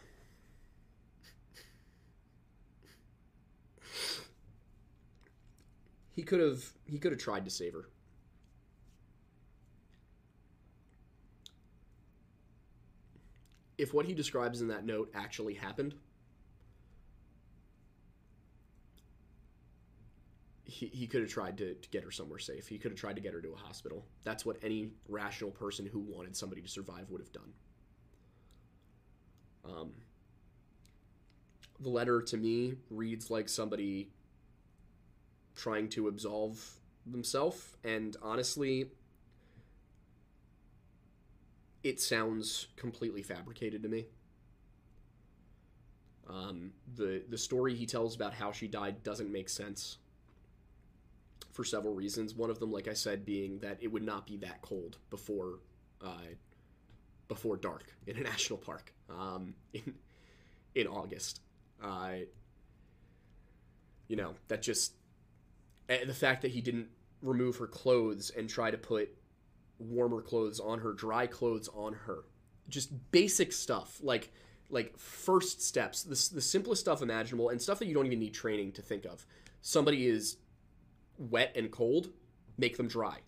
He 6.12 6.22
could 6.22 6.40
have 6.40 6.64
he 6.86 6.99
could 6.99 7.12
have 7.12 7.20
tried 7.20 7.45
to 7.45 7.51
save 7.51 7.72
her. 7.72 7.88
If 13.76 13.92
what 13.92 14.07
he 14.07 14.14
describes 14.14 14.61
in 14.61 14.68
that 14.68 14.86
note 14.86 15.11
actually 15.14 15.55
happened, 15.55 15.97
he, 20.62 20.86
he 20.86 21.07
could 21.07 21.22
have 21.22 21.30
tried 21.30 21.59
to, 21.59 21.74
to 21.74 21.88
get 21.90 22.05
her 22.05 22.12
somewhere 22.12 22.38
safe. 22.38 22.68
He 22.68 22.78
could 22.78 22.92
have 22.92 22.99
tried 22.99 23.16
to 23.16 23.20
get 23.22 23.32
her 23.32 23.40
to 23.40 23.53
a 23.53 23.57
hospital. 23.57 24.05
That's 24.22 24.45
what 24.47 24.57
any 24.62 24.90
rational 25.09 25.51
person 25.51 25.86
who 25.86 25.99
wanted 25.99 26.36
somebody 26.36 26.62
to 26.62 26.68
survive 26.68 27.11
would 27.11 27.20
have 27.20 27.32
done. 27.32 27.53
Um, 29.64 29.92
the 31.85 31.91
letter 31.91 32.20
to 32.22 32.37
me 32.37 32.74
reads 32.91 33.30
like 33.30 33.49
somebody 33.49 34.11
trying 35.55 35.89
to 35.91 36.09
absolve 36.09 36.80
themselves, 37.07 37.76
and 37.85 38.16
honestly, 38.22 38.87
it 41.82 42.01
sounds 42.01 42.68
completely 42.76 43.22
fabricated 43.22 43.82
to 43.82 43.89
me. 43.89 44.07
Um, 46.28 46.72
the 46.97 47.22
the 47.28 47.37
story 47.39 47.74
he 47.74 47.85
tells 47.85 48.16
about 48.16 48.32
how 48.32 48.51
she 48.51 48.66
died 48.66 49.03
doesn't 49.03 49.30
make 49.30 49.51
sense 49.51 49.99
for 51.53 51.64
several 51.64 51.95
reasons. 51.95 52.35
One 52.35 52.49
of 52.49 52.59
them, 52.59 52.72
like 52.72 52.89
I 52.89 52.95
said, 52.95 53.26
being 53.26 53.59
that 53.59 53.78
it 53.82 53.89
would 53.93 54.03
not 54.03 54.26
be 54.26 54.39
that 54.39 54.62
cold 54.62 54.97
before 55.11 55.61
uh, 56.01 56.32
before 57.28 57.59
dark 57.59 57.95
in 58.07 58.16
a 58.16 58.20
national 58.32 58.59
park 58.59 58.95
um, 59.11 59.55
in 59.74 59.95
in 60.74 60.87
August. 60.87 61.41
Uh, 61.83 62.25
you 64.09 64.16
know 64.16 64.35
that 64.49 64.62
just 64.62 64.93
the 65.89 66.14
fact 66.14 66.43
that 66.43 66.51
he 66.51 66.61
didn't 66.61 66.89
remove 67.22 67.57
her 67.57 67.66
clothes 67.66 68.31
and 68.31 68.49
try 68.49 68.70
to 68.70 68.79
put 68.79 69.11
warmer 69.79 70.20
clothes 70.20 70.61
on 70.61 70.79
her, 70.81 70.93
dry 70.93 71.27
clothes 71.27 71.68
on 71.75 71.93
her, 71.93 72.25
just 72.68 72.91
basic 73.11 73.53
stuff 73.53 73.99
like 74.03 74.31
like 74.70 74.99
first 74.99 75.62
steps, 75.62 76.03
the, 76.03 76.35
the 76.35 76.41
simplest 76.41 76.81
stuff 76.81 77.03
imaginable, 77.03 77.51
and 77.51 77.61
stuff 77.61 77.79
that 77.79 77.87
you 77.87 77.95
don't 77.95 78.07
even 78.07 78.18
need 78.18 78.35
training 78.35 78.72
to 78.72 78.83
think 78.83 79.05
of. 79.05 79.27
Somebody 79.61 80.07
is 80.07 80.37
wet 81.18 81.53
and 81.55 81.70
cold, 81.70 82.09
make 82.57 82.77
them 82.77 82.89
dry. 82.89 83.18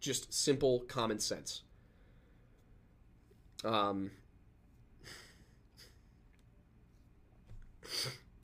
Just 0.00 0.32
simple 0.34 0.80
common 0.88 1.20
sense. 1.20 1.62
Um, 3.64 4.10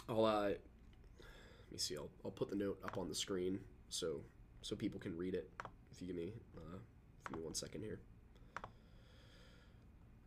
I'll 0.09 0.25
uh, 0.25 0.43
let 0.43 1.73
me 1.73 1.79
see. 1.79 1.97
I'll, 1.97 2.11
I'll 2.25 2.31
put 2.31 2.51
the 2.51 2.57
note 2.57 2.79
up 2.85 2.99
on 2.99 3.09
the 3.09 3.15
screen 3.15 3.61
so 3.89 4.21
so 4.63 4.77
people 4.77 4.99
can 4.99 5.17
read 5.17 5.35
it. 5.35 5.51
If 5.93 6.01
you 6.01 6.07
give 6.07 6.17
me 6.17 6.33
uh, 6.57 6.79
give 7.29 7.39
me 7.39 7.45
one 7.45 7.55
second 7.55 7.83
here. 7.83 8.01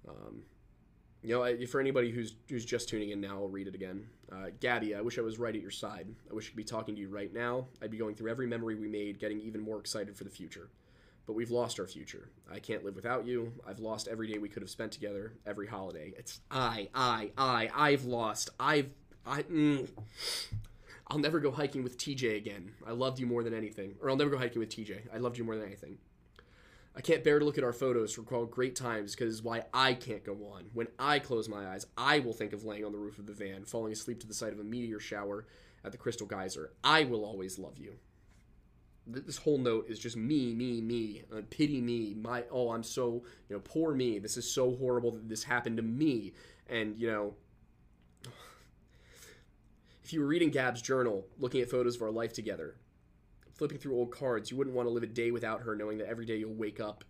Um, 0.08 0.42
you 1.24 1.36
know, 1.36 1.44
I, 1.44 1.66
for 1.66 1.80
anybody 1.80 2.10
who's 2.12 2.36
who's 2.50 2.66
just 2.66 2.90
tuning 2.90 3.12
in 3.12 3.22
now, 3.22 3.38
I'll 3.38 3.48
read 3.48 3.68
it 3.68 3.76
again. 3.76 4.08
Uh, 4.32 4.48
Gabby, 4.60 4.96
I 4.96 5.02
wish 5.02 5.20
I 5.20 5.22
was 5.22 5.38
right 5.38 5.56
at 5.56 5.62
your 5.62 5.72
side. 5.72 6.08
I 6.30 6.34
wish 6.34 6.48
I 6.48 6.50
could 6.50 6.58
be 6.58 6.64
talking 6.64 6.96
to 6.96 7.02
you 7.02 7.10
right 7.10 7.32
now. 7.34 7.68
I'd 7.82 7.92
be 7.92 7.98
going 7.98 8.16
through 8.16 8.32
every 8.32 8.48
memory 8.48 8.76
we 8.76 8.88
made, 8.88 9.20
getting 9.20 9.40
even 9.42 9.62
more 9.62 9.80
excited 9.80 10.16
for 10.16 10.24
the 10.24 10.30
future. 10.30 10.70
But 11.28 11.34
we've 11.34 11.52
lost 11.52 11.80
our 11.80 11.86
future. 11.86 12.30
I 12.52 12.60
can't 12.60 12.84
live 12.84 12.96
without 12.96 13.28
you. 13.28 13.54
I've 13.68 13.80
lost 13.80 14.08
every 14.08 14.28
day 14.28 14.40
we 14.40 14.50
could 14.50 14.64
have 14.64 14.72
spent 14.72 14.92
together, 14.92 15.34
every 15.46 15.68
holiday. 15.68 16.14
It's 16.18 16.40
I, 16.50 16.90
I, 16.96 17.32
I. 17.38 17.70
I've 17.76 18.06
lost. 18.06 18.50
I've, 18.60 18.90
I. 19.26 19.44
Mm. 19.44 19.90
I'll 21.08 21.20
never 21.20 21.42
go 21.42 21.52
hiking 21.52 21.84
with 21.84 21.98
TJ 21.98 22.38
again. 22.38 22.72
I 22.88 22.92
loved 22.92 23.20
you 23.20 23.28
more 23.28 23.44
than 23.44 23.54
anything. 23.54 23.96
Or 24.02 24.10
I'll 24.10 24.16
never 24.16 24.30
go 24.30 24.38
hiking 24.38 24.60
with 24.60 24.70
TJ. 24.70 25.14
I 25.14 25.18
loved 25.18 25.38
you 25.38 25.44
more 25.44 25.58
than 25.58 25.66
anything. 25.66 25.98
I 26.96 27.02
can't 27.02 27.24
bear 27.24 27.40
to 27.40 27.44
look 27.44 27.58
at 27.58 27.64
our 27.64 27.74
photos 27.74 28.14
to 28.14 28.22
recall 28.22 28.46
great 28.46 28.76
times 28.76 29.16
because 29.16 29.42
why 29.42 29.64
I 29.74 29.94
can't 29.94 30.24
go 30.24 30.34
on. 30.54 30.66
When 30.74 30.88
I 31.00 31.20
close 31.20 31.50
my 31.50 31.68
eyes, 31.68 31.86
I 31.98 32.20
will 32.20 32.34
think 32.34 32.54
of 32.54 32.64
laying 32.64 32.86
on 32.86 32.92
the 32.92 32.98
roof 32.98 33.20
of 33.20 33.28
the 33.28 33.34
van, 33.34 33.66
falling 33.66 33.92
asleep 33.92 34.20
to 34.22 34.28
the 34.28 34.34
sight 34.34 34.54
of 34.54 34.60
a 34.60 34.64
meteor 34.64 35.00
shower 35.00 35.46
at 35.86 35.92
the 35.92 35.98
Crystal 35.98 36.28
Geyser. 36.28 36.72
I 36.84 37.06
will 37.06 37.26
always 37.26 37.60
love 37.60 37.78
you. 37.78 37.96
This 39.08 39.38
whole 39.38 39.58
note 39.58 39.88
is 39.90 40.00
just 40.00 40.16
me, 40.16 40.54
me, 40.54 40.82
me. 40.82 41.24
Uh, 41.36 41.42
pity 41.50 41.82
me. 41.82 42.14
My 42.14 42.44
oh, 42.52 42.72
I'm 42.72 42.84
so 42.84 43.24
you 43.50 43.56
know, 43.56 43.62
poor 43.62 43.94
me. 43.94 44.20
This 44.20 44.38
is 44.38 44.50
so 44.50 44.76
horrible 44.76 45.12
that 45.12 45.28
this 45.28 45.44
happened 45.44 45.78
to 45.78 45.84
me. 45.84 46.34
And 46.68 47.00
you 47.00 47.12
know, 47.12 47.34
if 50.04 50.14
you 50.14 50.22
were 50.22 50.28
reading 50.28 50.50
Gab's 50.50 50.82
journal, 50.82 51.26
looking 51.40 51.62
at 51.62 51.70
photos 51.70 51.96
of 51.96 52.02
our 52.02 52.12
life 52.12 52.34
together, 52.34 52.76
flipping 53.54 53.78
through 53.78 53.96
old 53.96 54.12
cards, 54.12 54.52
you 54.52 54.58
wouldn't 54.58 54.76
want 54.76 54.88
to 54.88 54.94
live 54.94 55.04
a 55.04 55.08
day 55.08 55.32
without 55.32 55.62
her, 55.62 55.76
knowing 55.76 55.98
that 56.00 56.08
every 56.08 56.26
day 56.26 56.38
you'll 56.38 56.54
wake 56.54 56.80
up 56.80 57.04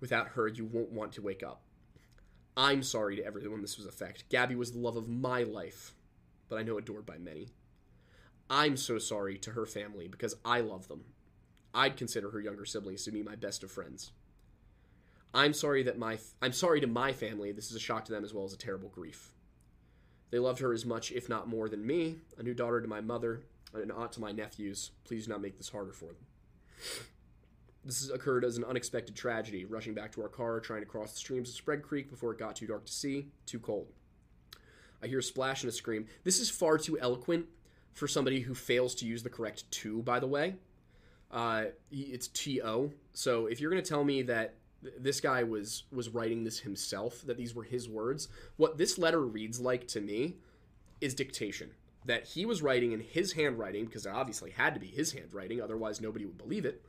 without 0.00 0.28
her, 0.28 0.48
you 0.48 0.64
won't 0.64 0.92
want 0.92 1.12
to 1.12 1.22
wake 1.22 1.42
up. 1.42 1.62
I'm 2.56 2.82
sorry 2.82 3.16
to 3.16 3.24
everyone 3.24 3.62
this 3.62 3.76
was 3.76 3.86
affect. 3.86 4.28
Gabby 4.30 4.56
was 4.56 4.72
the 4.72 4.78
love 4.78 4.96
of 4.96 5.08
my 5.08 5.42
life, 5.42 5.94
but 6.48 6.58
I 6.58 6.62
know 6.62 6.78
adored 6.78 7.06
by 7.06 7.18
many. 7.18 7.48
I'm 8.50 8.76
so 8.76 8.98
sorry 8.98 9.38
to 9.38 9.52
her 9.52 9.66
family 9.66 10.08
because 10.08 10.34
I 10.44 10.60
love 10.60 10.88
them. 10.88 11.04
I'd 11.74 11.96
consider 11.96 12.30
her 12.30 12.40
younger 12.40 12.64
siblings 12.64 13.04
to 13.04 13.12
be 13.12 13.22
my 13.22 13.36
best 13.36 13.62
of 13.62 13.70
friends. 13.70 14.12
I'm 15.34 15.52
sorry 15.52 15.82
that 15.82 15.98
my 15.98 16.18
I'm 16.40 16.52
sorry 16.52 16.80
to 16.80 16.86
my 16.86 17.12
family. 17.12 17.52
This 17.52 17.70
is 17.70 17.76
a 17.76 17.80
shock 17.80 18.06
to 18.06 18.12
them 18.12 18.24
as 18.24 18.32
well 18.32 18.44
as 18.44 18.54
a 18.54 18.58
terrible 18.58 18.88
grief. 18.88 19.30
They 20.30 20.38
loved 20.38 20.60
her 20.60 20.72
as 20.72 20.84
much, 20.84 21.10
if 21.12 21.28
not 21.28 21.48
more, 21.48 21.68
than 21.68 21.86
me, 21.86 22.16
a 22.36 22.42
new 22.42 22.54
daughter 22.54 22.80
to 22.80 22.88
my 22.88 23.00
mother, 23.00 23.40
an 23.74 23.90
aunt 23.90 24.12
to 24.12 24.20
my 24.20 24.32
nephews. 24.32 24.90
Please 25.04 25.26
do 25.26 25.32
not 25.32 25.40
make 25.40 25.56
this 25.56 25.70
harder 25.70 25.92
for 25.92 26.06
them. 26.06 26.26
This 27.84 28.10
occurred 28.10 28.44
as 28.44 28.58
an 28.58 28.64
unexpected 28.64 29.16
tragedy, 29.16 29.64
rushing 29.64 29.94
back 29.94 30.12
to 30.12 30.22
our 30.22 30.28
car, 30.28 30.60
trying 30.60 30.80
to 30.80 30.86
cross 30.86 31.12
the 31.12 31.18
streams 31.18 31.48
of 31.48 31.54
Spread 31.54 31.82
Creek 31.82 32.10
before 32.10 32.32
it 32.32 32.38
got 32.38 32.56
too 32.56 32.66
dark 32.66 32.84
to 32.84 32.92
see, 32.92 33.28
too 33.46 33.58
cold. 33.58 33.86
I 35.02 35.06
hear 35.06 35.20
a 35.20 35.22
splash 35.22 35.62
and 35.62 35.70
a 35.70 35.72
scream. 35.72 36.06
This 36.24 36.40
is 36.40 36.50
far 36.50 36.76
too 36.76 36.98
eloquent 36.98 37.46
for 37.94 38.06
somebody 38.06 38.40
who 38.40 38.54
fails 38.54 38.94
to 38.96 39.06
use 39.06 39.22
the 39.22 39.30
correct 39.30 39.70
to, 39.70 40.02
by 40.02 40.20
the 40.20 40.26
way. 40.26 40.56
Uh, 41.30 41.66
it's 41.90 42.28
T-O. 42.28 42.92
So 43.12 43.46
if 43.46 43.60
you're 43.60 43.70
going 43.70 43.82
to 43.82 43.88
tell 43.88 44.04
me 44.04 44.22
that 44.22 44.54
this 44.82 45.20
guy 45.20 45.42
was 45.42 45.84
was 45.90 46.08
writing 46.08 46.44
this 46.44 46.60
himself, 46.60 47.22
that 47.22 47.36
these 47.36 47.54
were 47.54 47.64
his 47.64 47.88
words, 47.88 48.28
what 48.56 48.78
this 48.78 48.98
letter 48.98 49.24
reads 49.24 49.60
like 49.60 49.88
to 49.88 50.00
me 50.00 50.36
is 51.00 51.14
dictation 51.14 51.70
that 52.04 52.26
he 52.26 52.46
was 52.46 52.62
writing 52.62 52.92
in 52.92 53.00
his 53.00 53.32
handwriting, 53.32 53.84
because 53.84 54.06
it 54.06 54.12
obviously 54.12 54.50
had 54.50 54.74
to 54.74 54.80
be 54.80 54.86
his 54.86 55.12
handwriting, 55.12 55.60
otherwise 55.60 56.00
nobody 56.00 56.24
would 56.24 56.38
believe 56.38 56.64
it, 56.64 56.82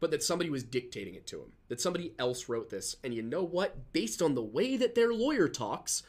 but 0.00 0.10
that 0.10 0.22
somebody 0.22 0.50
was 0.50 0.62
dictating 0.62 1.14
it 1.14 1.26
to 1.26 1.38
him, 1.38 1.52
that 1.68 1.80
somebody 1.80 2.12
else 2.18 2.48
wrote 2.48 2.68
this. 2.68 2.96
And 3.02 3.14
you 3.14 3.22
know 3.22 3.42
what? 3.42 3.92
Based 3.92 4.20
on 4.20 4.34
the 4.34 4.42
way 4.42 4.76
that 4.76 4.94
their 4.94 5.12
lawyer 5.12 5.48
talks, 5.48 6.02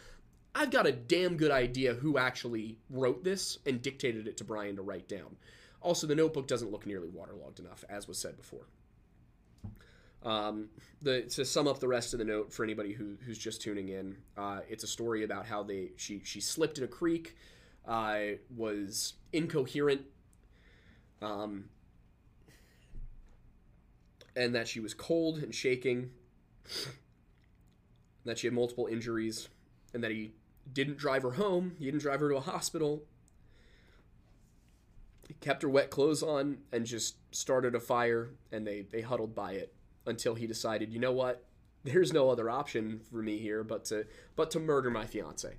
I've 0.54 0.72
got 0.72 0.86
a 0.86 0.92
damn 0.92 1.38
good 1.38 1.52
idea 1.52 1.94
who 1.94 2.18
actually 2.18 2.78
wrote 2.90 3.24
this 3.24 3.58
and 3.66 3.82
dictated 3.82 4.28
it 4.28 4.38
to 4.38 4.44
Brian 4.44 4.76
to 4.76 4.82
write 4.82 5.08
down. 5.08 5.38
Also, 5.82 6.06
the 6.06 6.16
notebook 6.16 6.48
doesn't 6.48 6.72
look 6.72 6.86
nearly 6.86 7.10
waterlogged 7.10 7.60
enough, 7.60 7.86
as 7.90 8.08
was 8.08 8.18
said 8.18 8.38
before. 8.38 8.68
Um, 10.24 10.70
the 11.02 11.24
to 11.24 11.46
sum 11.46 11.68
up 11.68 11.80
the 11.80 11.88
rest 11.88 12.14
of 12.14 12.20
the 12.20 12.26
note 12.26 12.54
for 12.54 12.64
anybody 12.64 12.94
who, 12.94 13.18
who's 13.26 13.40
just 13.40 13.62
tuning 13.62 13.90
in, 13.90 14.18
uh, 14.38 14.60
it's 14.70 14.84
a 14.84 14.88
story 14.88 15.24
about 15.24 15.48
how 15.48 15.64
they 15.64 15.92
she 15.98 16.22
she 16.24 16.40
slipped 16.40 16.78
in 16.78 16.84
a 16.84 16.88
creek, 16.88 17.36
uh, 17.88 18.20
was 18.56 19.14
incoherent, 19.34 20.02
um, 21.22 21.66
and 24.36 24.54
that 24.54 24.68
she 24.68 24.80
was 24.80 24.94
cold 24.94 25.40
and 25.40 25.56
shaking, 25.56 26.12
that 28.26 28.38
she 28.38 28.46
had 28.46 28.54
multiple 28.54 28.86
injuries, 28.86 29.50
and 29.96 30.04
that 30.04 30.12
he 30.12 30.34
didn't 30.72 30.98
drive 30.98 31.24
her 31.24 31.32
home. 31.32 31.76
He 31.80 31.86
didn't 31.86 32.02
drive 32.02 32.20
her 32.20 32.30
to 32.30 32.36
a 32.36 32.42
hospital. 32.42 33.06
He 35.28 35.34
kept 35.36 35.64
her 35.64 35.70
wet 35.70 35.90
clothes 35.90 36.22
on 36.22 36.60
and 36.72 36.86
just 36.86 37.16
started 37.34 37.74
a 37.74 37.80
fire, 37.80 38.30
and 38.52 38.68
they 38.68 38.82
they 38.82 39.02
huddled 39.02 39.34
by 39.34 39.54
it 39.54 39.74
until 40.06 40.36
he 40.36 40.48
decided, 40.48 40.92
you 40.92 41.00
know 41.00 41.12
what, 41.12 41.46
there's 41.84 42.14
no 42.14 42.30
other 42.30 42.50
option 42.50 43.00
for 43.12 43.22
me 43.22 43.38
here 43.38 43.64
but 43.64 43.86
to 43.86 44.06
but 44.36 44.52
to 44.52 44.60
murder 44.60 44.90
my 44.90 45.06
fiance. 45.06 45.56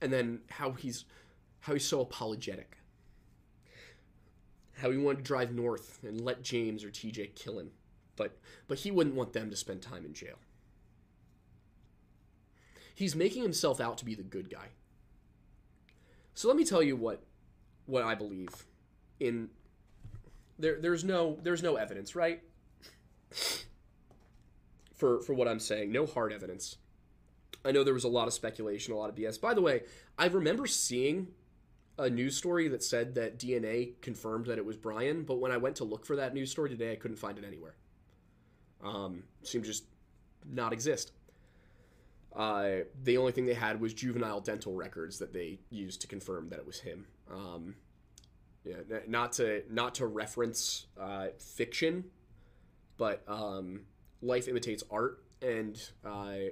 And 0.00 0.12
then 0.12 0.40
how 0.48 0.72
he's 0.72 1.04
how 1.60 1.74
he's 1.74 1.84
so 1.84 2.00
apologetic. 2.00 2.76
How 4.78 4.90
he 4.90 4.96
wanted 4.96 5.18
to 5.18 5.24
drive 5.24 5.52
north 5.52 5.98
and 6.02 6.20
let 6.20 6.42
James 6.42 6.84
or 6.84 6.90
TJ 6.90 7.34
kill 7.34 7.58
him, 7.58 7.72
but 8.16 8.38
but 8.66 8.78
he 8.78 8.90
wouldn't 8.90 9.16
want 9.16 9.32
them 9.32 9.50
to 9.50 9.56
spend 9.56 9.82
time 9.82 10.04
in 10.04 10.14
jail. 10.14 10.36
He's 12.94 13.16
making 13.16 13.42
himself 13.42 13.80
out 13.80 13.98
to 13.98 14.04
be 14.04 14.14
the 14.14 14.22
good 14.22 14.50
guy. 14.50 14.68
So 16.34 16.48
let 16.48 16.56
me 16.56 16.64
tell 16.64 16.82
you 16.82 16.96
what 16.96 17.22
what 17.86 18.04
I 18.04 18.14
believe 18.14 18.66
in 19.18 19.50
there 20.60 20.80
there's 20.80 21.04
no 21.04 21.38
there's 21.42 21.62
no 21.62 21.76
evidence, 21.76 22.14
right? 22.14 22.42
For 24.94 25.20
for 25.22 25.34
what 25.34 25.48
I'm 25.48 25.60
saying, 25.60 25.92
no 25.92 26.06
hard 26.06 26.32
evidence. 26.32 26.76
I 27.64 27.72
know 27.72 27.84
there 27.84 27.94
was 27.94 28.04
a 28.04 28.08
lot 28.08 28.26
of 28.26 28.32
speculation, 28.32 28.94
a 28.94 28.96
lot 28.96 29.10
of 29.10 29.16
BS. 29.16 29.40
By 29.40 29.54
the 29.54 29.60
way, 29.60 29.82
I 30.18 30.26
remember 30.26 30.66
seeing 30.66 31.28
a 31.98 32.08
news 32.08 32.36
story 32.36 32.68
that 32.68 32.82
said 32.82 33.14
that 33.16 33.38
DNA 33.38 34.00
confirmed 34.00 34.46
that 34.46 34.56
it 34.56 34.64
was 34.64 34.76
Brian, 34.76 35.22
but 35.24 35.38
when 35.38 35.52
I 35.52 35.58
went 35.58 35.76
to 35.76 35.84
look 35.84 36.06
for 36.06 36.16
that 36.16 36.32
news 36.32 36.50
story 36.50 36.70
today, 36.70 36.92
I 36.92 36.96
couldn't 36.96 37.18
find 37.18 37.36
it 37.36 37.44
anywhere. 37.44 37.74
Um, 38.82 39.24
seemed 39.42 39.64
just 39.64 39.84
not 40.50 40.72
exist. 40.72 41.12
Uh, 42.34 42.84
the 43.02 43.18
only 43.18 43.32
thing 43.32 43.44
they 43.44 43.54
had 43.54 43.80
was 43.80 43.92
juvenile 43.92 44.40
dental 44.40 44.74
records 44.74 45.18
that 45.18 45.32
they 45.32 45.58
used 45.68 46.00
to 46.00 46.06
confirm 46.06 46.48
that 46.48 46.58
it 46.58 46.66
was 46.66 46.80
him. 46.80 47.06
Um, 47.30 47.74
yeah, 48.64 48.98
not 49.08 49.32
to 49.34 49.62
not 49.70 49.96
to 49.96 50.06
reference 50.06 50.86
uh, 50.98 51.28
fiction, 51.38 52.04
but 52.98 53.22
um, 53.26 53.82
life 54.20 54.48
imitates 54.48 54.82
art, 54.90 55.22
and 55.40 55.80
uh, 56.04 56.50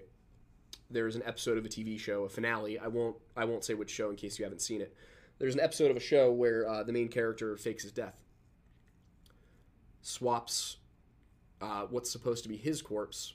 there's 0.90 1.16
an 1.16 1.22
episode 1.26 1.58
of 1.58 1.66
a 1.66 1.68
TV 1.68 1.98
show, 1.98 2.24
a 2.24 2.28
finale. 2.28 2.78
I 2.78 2.88
won't 2.88 3.16
I 3.36 3.44
won't 3.44 3.64
say 3.64 3.74
which 3.74 3.90
show 3.90 4.10
in 4.10 4.16
case 4.16 4.38
you 4.38 4.44
haven't 4.44 4.62
seen 4.62 4.80
it. 4.80 4.94
There's 5.38 5.54
an 5.54 5.60
episode 5.60 5.90
of 5.90 5.96
a 5.96 6.00
show 6.00 6.32
where 6.32 6.68
uh, 6.68 6.82
the 6.82 6.92
main 6.92 7.08
character 7.08 7.56
fakes 7.56 7.82
his 7.82 7.92
death, 7.92 8.24
swaps 10.00 10.78
uh, 11.60 11.82
what's 11.90 12.10
supposed 12.10 12.42
to 12.44 12.48
be 12.48 12.56
his 12.56 12.82
corpse 12.82 13.34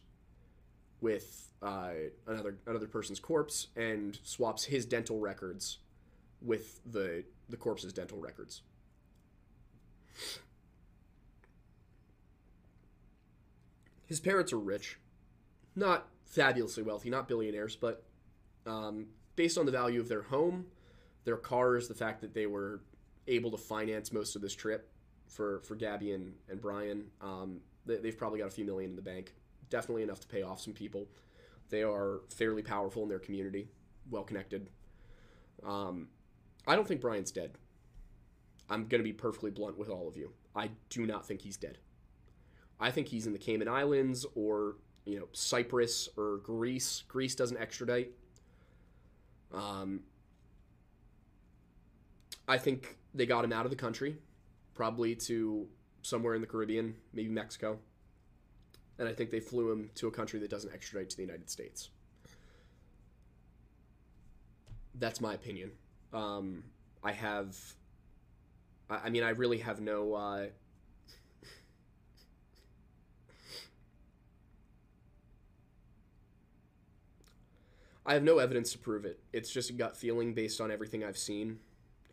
with 1.00 1.52
uh, 1.62 1.92
another 2.28 2.58
another 2.66 2.88
person's 2.88 3.20
corpse, 3.20 3.68
and 3.76 4.20
swaps 4.24 4.66
his 4.66 4.86
dental 4.86 5.20
records 5.20 5.78
with 6.42 6.80
the 6.92 7.24
the 7.50 7.58
corpse's 7.58 7.94
dental 7.94 8.20
records. 8.20 8.62
His 14.06 14.20
parents 14.20 14.54
are 14.54 14.60
rich, 14.60 15.00
not 15.76 16.08
fabulously 16.26 16.84
wealthy, 16.84 17.10
not 17.10 17.28
billionaires, 17.28 17.76
but 17.76 18.04
um, 18.66 19.08
based 19.36 19.58
on 19.58 19.66
the 19.66 19.72
value 19.72 20.00
of 20.00 20.08
their 20.08 20.22
home, 20.22 20.66
their 21.26 21.38
cars, 21.38 21.88
the 21.88 21.96
fact 21.96 22.22
that 22.22 22.34
they 22.34 22.46
were 22.46 22.82
able 23.28 23.50
to 23.52 23.58
finance 23.58 24.12
most 24.12 24.36
of 24.36 24.42
this 24.42 24.54
trip 24.54 24.90
for 25.28 25.62
for 25.62 25.76
Gabby 25.76 26.12
and, 26.12 26.34
and 26.50 26.62
Brian, 26.62 27.06
um, 27.22 27.62
they, 27.86 27.98
they've 27.98 28.18
probably 28.18 28.40
got 28.40 28.48
a 28.48 28.52
few 28.52 28.66
million 28.66 28.92
in 28.92 28.96
the 28.96 29.02
bank, 29.02 29.34
definitely 29.70 30.04
enough 30.04 30.20
to 30.20 30.28
pay 30.28 30.44
off 30.44 30.62
some 30.62 30.74
people. 30.74 31.08
They 31.70 31.82
are 31.82 32.22
fairly 32.30 32.62
powerful 32.62 33.04
in 33.04 33.10
their 33.10 33.20
community, 33.20 33.70
well 34.12 34.24
connected. 34.24 34.70
Um, 35.66 36.10
I 36.66 36.76
don't 36.76 36.88
think 36.88 37.02
Brian's 37.02 37.32
dead. 37.32 37.52
I'm 38.70 38.88
going 38.88 39.00
to 39.00 39.04
be 39.04 39.14
perfectly 39.14 39.52
blunt 39.52 39.78
with 39.78 39.90
all 39.90 40.08
of 40.08 40.16
you. 40.16 40.32
I 40.56 40.70
do 40.90 41.06
not 41.06 41.28
think 41.28 41.42
he's 41.42 41.58
dead. 41.58 41.78
I 42.80 42.92
think 42.92 43.08
he's 43.08 43.28
in 43.28 43.34
the 43.34 43.40
Cayman 43.40 43.68
Islands 43.68 44.26
or, 44.36 44.76
you 45.06 45.20
know, 45.20 45.28
Cyprus 45.34 46.10
or 46.18 46.38
Greece. 46.38 47.04
Greece 47.08 47.36
doesn't 47.36 47.58
extradite. 47.58 48.12
Um, 49.54 50.02
I 52.48 52.58
think 52.58 52.98
they 53.14 53.26
got 53.26 53.46
him 53.46 53.54
out 53.54 53.66
of 53.66 53.70
the 53.70 53.78
country, 53.78 54.18
probably 54.74 55.16
to 55.16 55.68
somewhere 56.02 56.36
in 56.36 56.42
the 56.42 56.48
Caribbean, 56.48 56.96
maybe 57.14 57.30
Mexico. 57.30 57.80
And 59.00 59.08
I 59.08 59.14
think 59.14 59.30
they 59.30 59.40
flew 59.40 59.72
him 59.72 59.90
to 59.96 60.08
a 60.08 60.12
country 60.12 60.40
that 60.40 60.50
doesn't 60.50 60.74
extradite 60.74 61.10
to 61.12 61.18
the 61.18 61.24
United 61.24 61.50
States. 61.50 61.90
That's 64.96 65.20
my 65.20 65.34
opinion. 65.34 65.72
Um, 66.14 66.64
I 67.04 67.12
have. 67.12 67.58
I, 68.90 68.96
I 69.06 69.10
mean, 69.10 69.24
I 69.24 69.30
really 69.30 69.58
have 69.60 69.82
no. 69.82 70.14
Uh, 70.14 70.46
I 78.06 78.14
have 78.14 78.24
no 78.24 78.40
evidence 78.40 78.74
to 78.74 78.78
prove 78.78 79.06
it. 79.06 79.20
It's 79.32 79.50
just 79.50 79.70
a 79.70 79.74
gut 79.74 79.96
feeling 79.96 80.34
based 80.34 80.60
on 80.60 80.72
everything 80.72 81.04
I've 81.04 81.18
seen. 81.18 81.60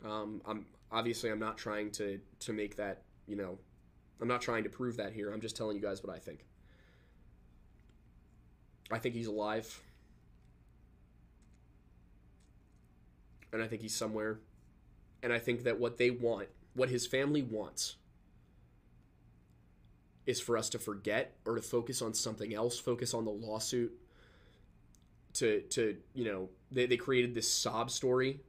Um, 0.05 0.41
I'm 0.47 0.67
obviously 0.91 1.31
I'm 1.31 1.41
not 1.41 1.59
trying 1.59 1.91
to 1.93 2.21
to 2.41 2.53
make 2.53 2.77
that 2.77 3.03
you 3.31 3.37
know, 3.37 3.57
I'm 4.21 4.27
not 4.27 4.43
trying 4.43 4.65
to 4.65 4.71
prove 4.71 4.97
that 4.97 5.13
here. 5.13 5.33
I'm 5.33 5.41
just 5.41 5.57
telling 5.57 5.77
you 5.77 5.83
guys 5.83 6.03
what 6.03 6.15
I 6.15 6.19
think. 6.19 6.45
I 8.91 8.99
think 8.99 9.15
he's 9.15 9.29
alive. 9.29 9.81
And 13.53 13.63
I 13.63 13.67
think 13.67 13.83
he's 13.83 13.95
somewhere. 13.95 14.41
And 15.23 15.33
I 15.33 15.39
think 15.39 15.65
that 15.65 15.79
what 15.79 15.99
they 15.99 16.11
want, 16.11 16.49
what 16.75 16.89
his 16.89 17.07
family 17.07 17.43
wants, 17.43 17.97
is 20.27 20.41
for 20.41 20.57
us 20.57 20.71
to 20.71 20.79
forget 20.79 21.37
or 21.45 21.57
to 21.57 21.63
focus 21.63 22.03
on 22.03 22.15
something 22.15 22.55
else, 22.55 22.79
focus 22.79 23.15
on 23.15 23.25
the 23.25 23.31
lawsuit. 23.31 23.93
To 25.35 25.61
to 25.61 25.97
you 26.15 26.25
know, 26.25 26.49
they, 26.73 26.87
they 26.87 26.97
created 26.97 27.35
this 27.35 27.51
sob 27.51 27.91
story 27.91 28.41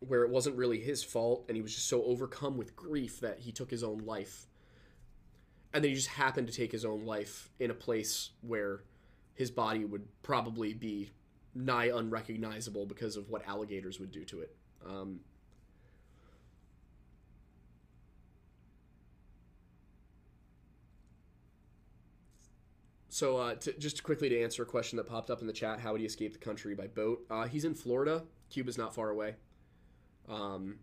where 0.00 0.24
it 0.24 0.30
wasn't 0.30 0.56
really 0.56 0.80
his 0.80 1.02
fault 1.02 1.44
and 1.48 1.56
he 1.56 1.62
was 1.62 1.74
just 1.74 1.88
so 1.88 2.02
overcome 2.04 2.56
with 2.56 2.74
grief 2.74 3.20
that 3.20 3.38
he 3.38 3.52
took 3.52 3.70
his 3.70 3.84
own 3.84 3.98
life. 3.98 4.46
And 5.72 5.82
then 5.82 5.90
he 5.90 5.94
just 5.94 6.08
happened 6.08 6.48
to 6.48 6.52
take 6.52 6.72
his 6.72 6.84
own 6.84 7.06
life 7.06 7.48
in 7.58 7.70
a 7.70 7.74
place 7.74 8.30
where 8.42 8.82
his 9.34 9.50
body 9.50 9.84
would 9.84 10.06
probably 10.22 10.74
be 10.74 11.12
nigh 11.54 11.90
unrecognizable 11.94 12.86
because 12.86 13.16
of 13.16 13.28
what 13.28 13.46
alligators 13.46 14.00
would 14.00 14.10
do 14.10 14.24
to 14.24 14.40
it. 14.40 14.56
Um, 14.86 15.20
so, 23.08 23.36
uh, 23.36 23.54
to, 23.56 23.72
just 23.74 24.02
quickly 24.02 24.28
to 24.28 24.42
answer 24.42 24.62
a 24.62 24.66
question 24.66 24.96
that 24.96 25.08
popped 25.08 25.30
up 25.30 25.40
in 25.40 25.46
the 25.46 25.52
chat, 25.52 25.80
how 25.80 25.92
would 25.92 26.00
he 26.00 26.06
escape 26.06 26.32
the 26.32 26.38
country 26.38 26.74
by 26.74 26.86
boat? 26.86 27.24
Uh, 27.30 27.46
he's 27.46 27.64
in 27.64 27.74
Florida. 27.74 28.22
Cuba's 28.50 28.78
not 28.78 28.94
far 28.94 29.10
away. 29.10 29.34
Um, 30.28 30.78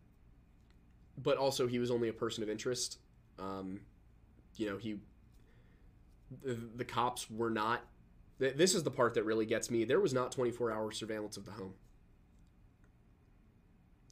but 1.17 1.37
also, 1.37 1.67
he 1.67 1.79
was 1.79 1.91
only 1.91 2.09
a 2.09 2.13
person 2.13 2.43
of 2.43 2.49
interest. 2.49 2.99
Um, 3.39 3.81
you 4.55 4.69
know, 4.69 4.77
he 4.77 4.99
the, 6.43 6.57
the 6.75 6.85
cops 6.85 7.29
were 7.29 7.49
not 7.49 7.81
this 8.39 8.73
is 8.73 8.83
the 8.83 8.91
part 8.91 9.13
that 9.15 9.25
really 9.25 9.45
gets 9.45 9.69
me. 9.69 9.83
There 9.83 9.99
was 9.99 10.13
not 10.13 10.31
24 10.31 10.71
hour 10.71 10.91
surveillance 10.91 11.37
of 11.37 11.45
the 11.45 11.51
home. 11.51 11.73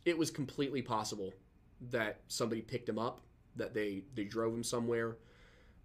It 0.05 0.17
was 0.17 0.31
completely 0.31 0.81
possible 0.81 1.33
that 1.91 2.19
somebody 2.27 2.61
picked 2.61 2.87
him 2.87 2.99
up, 2.99 3.21
that 3.55 3.73
they, 3.73 4.03
they 4.15 4.23
drove 4.23 4.53
him 4.53 4.63
somewhere. 4.63 5.17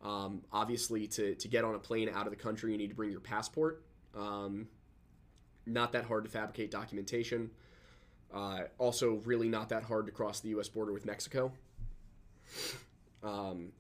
Um, 0.03 0.43
obviously, 0.53 1.07
to, 1.09 1.35
to 1.37 1.49
get 1.49 1.65
on 1.65 1.75
a 1.75 1.79
plane 1.79 2.09
out 2.09 2.27
of 2.27 2.31
the 2.31 2.37
country, 2.37 2.73
you 2.73 2.79
need 2.79 2.89
to 2.89 2.95
bring 2.95 3.11
your 3.11 3.21
passport. 3.21 3.85
Um, 4.17 4.67
not 5.65 5.93
that 5.93 6.05
hard 6.05 6.25
to 6.25 6.31
fabricate 6.31 6.71
documentation. 6.71 7.51
Uh, 8.35 8.63
also, 8.79 9.21
really 9.25 9.49
not 9.49 9.69
that 9.69 9.85
hard 9.85 10.07
to 10.07 10.13
cross 10.13 10.41
the 10.41 10.49
U.S. 10.51 10.69
border 10.69 10.93
with 10.93 11.07
Mexico. 11.07 11.53
Um, 13.23 13.73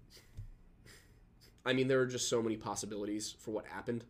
I 1.64 1.72
mean, 1.72 1.88
there 1.88 2.00
are 2.00 2.06
just 2.06 2.28
so 2.28 2.42
many 2.42 2.56
possibilities 2.56 3.34
for 3.38 3.50
what 3.50 3.66
happened. 3.66 4.04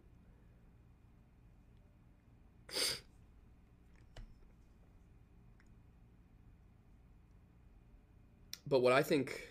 But 8.73 8.81
what 8.81 8.93
I 8.93 9.03
think, 9.03 9.49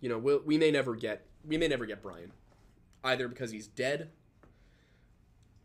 you 0.00 0.08
know, 0.08 0.18
we'll, 0.18 0.40
we 0.44 0.58
may 0.58 0.70
never 0.72 0.96
get 0.96 1.26
we 1.46 1.56
may 1.56 1.68
never 1.68 1.86
get 1.86 2.02
Brian, 2.02 2.32
either 3.04 3.28
because 3.28 3.50
he's 3.50 3.68
dead, 3.68 4.10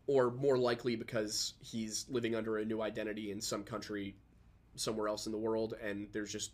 or 0.06 0.30
more 0.30 0.58
likely 0.58 0.94
because 0.94 1.54
he's 1.60 2.06
living 2.08 2.34
under 2.34 2.58
a 2.58 2.64
new 2.64 2.82
identity 2.82 3.32
in 3.32 3.40
some 3.40 3.64
country, 3.64 4.14
somewhere 4.76 5.08
else 5.08 5.26
in 5.26 5.32
the 5.32 5.38
world, 5.38 5.74
and 5.82 6.06
there's 6.12 6.30
just 6.30 6.52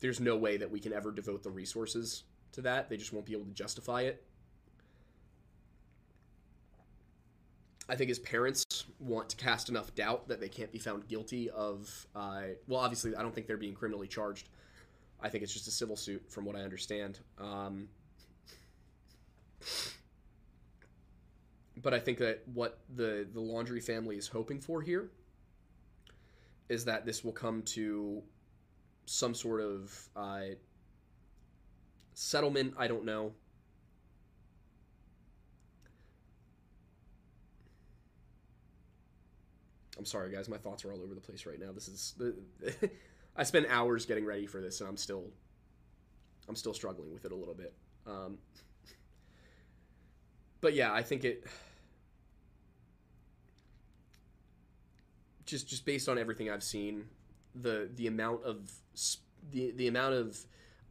there's 0.00 0.20
no 0.20 0.36
way 0.36 0.56
that 0.56 0.70
we 0.70 0.78
can 0.78 0.92
ever 0.92 1.10
devote 1.10 1.42
the 1.42 1.50
resources 1.50 2.22
to 2.52 2.60
that. 2.62 2.88
They 2.88 2.96
just 2.96 3.12
won't 3.12 3.26
be 3.26 3.32
able 3.32 3.46
to 3.46 3.52
justify 3.52 4.02
it. 4.02 4.24
I 7.88 7.96
think 7.96 8.08
his 8.08 8.18
parents 8.18 8.64
want 9.00 9.30
to 9.30 9.36
cast 9.36 9.68
enough 9.70 9.94
doubt 9.94 10.28
that 10.28 10.40
they 10.40 10.48
can't 10.48 10.70
be 10.70 10.78
found 10.78 11.08
guilty 11.08 11.48
of. 11.50 12.06
Uh, 12.14 12.42
well, 12.66 12.80
obviously, 12.80 13.16
I 13.16 13.22
don't 13.22 13.34
think 13.34 13.46
they're 13.46 13.56
being 13.56 13.74
criminally 13.74 14.08
charged. 14.08 14.50
I 15.20 15.28
think 15.28 15.42
it's 15.42 15.52
just 15.52 15.66
a 15.68 15.70
civil 15.70 15.96
suit, 15.96 16.22
from 16.28 16.44
what 16.44 16.54
I 16.54 16.60
understand. 16.60 17.18
Um, 17.38 17.88
but 21.82 21.94
I 21.94 21.98
think 21.98 22.18
that 22.18 22.42
what 22.52 22.78
the 22.94 23.26
the 23.32 23.40
Laundrie 23.40 23.82
family 23.82 24.16
is 24.16 24.28
hoping 24.28 24.60
for 24.60 24.82
here 24.82 25.10
is 26.68 26.84
that 26.84 27.06
this 27.06 27.24
will 27.24 27.32
come 27.32 27.62
to 27.62 28.22
some 29.06 29.34
sort 29.34 29.62
of 29.62 30.08
uh, 30.14 30.40
settlement. 32.12 32.74
I 32.76 32.86
don't 32.86 33.04
know. 33.06 33.32
I'm 39.98 40.04
sorry, 40.04 40.30
guys. 40.30 40.48
My 40.48 40.58
thoughts 40.58 40.84
are 40.84 40.92
all 40.92 41.02
over 41.02 41.14
the 41.14 41.20
place 41.20 41.44
right 41.44 41.58
now. 41.58 41.72
This 41.72 41.88
is 41.88 42.14
I 43.36 43.42
spent 43.42 43.66
hours 43.68 44.06
getting 44.06 44.24
ready 44.24 44.46
for 44.46 44.60
this, 44.60 44.80
and 44.80 44.88
I'm 44.88 44.96
still 44.96 45.24
I'm 46.48 46.56
still 46.56 46.74
struggling 46.74 47.12
with 47.12 47.24
it 47.24 47.32
a 47.32 47.34
little 47.34 47.54
bit. 47.54 47.74
Um, 48.06 48.38
but 50.60 50.74
yeah, 50.74 50.92
I 50.92 51.02
think 51.02 51.24
it 51.24 51.44
just 55.46 55.66
just 55.66 55.84
based 55.84 56.08
on 56.08 56.16
everything 56.16 56.50
I've 56.50 56.62
seen, 56.62 57.06
the 57.54 57.90
the 57.94 58.06
amount 58.06 58.44
of 58.44 58.70
the 59.50 59.72
the 59.72 59.88
amount 59.88 60.14
of 60.14 60.38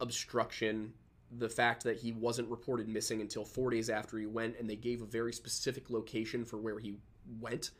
obstruction, 0.00 0.92
the 1.38 1.48
fact 1.48 1.82
that 1.84 1.96
he 1.96 2.12
wasn't 2.12 2.48
reported 2.50 2.88
missing 2.88 3.20
until 3.20 3.44
four 3.44 3.70
days 3.70 3.88
after 3.88 4.18
he 4.18 4.26
went, 4.26 4.56
and 4.58 4.68
they 4.68 4.76
gave 4.76 5.00
a 5.00 5.06
very 5.06 5.32
specific 5.32 5.88
location 5.88 6.44
for 6.44 6.58
where 6.58 6.78
he 6.78 6.96
went 7.40 7.70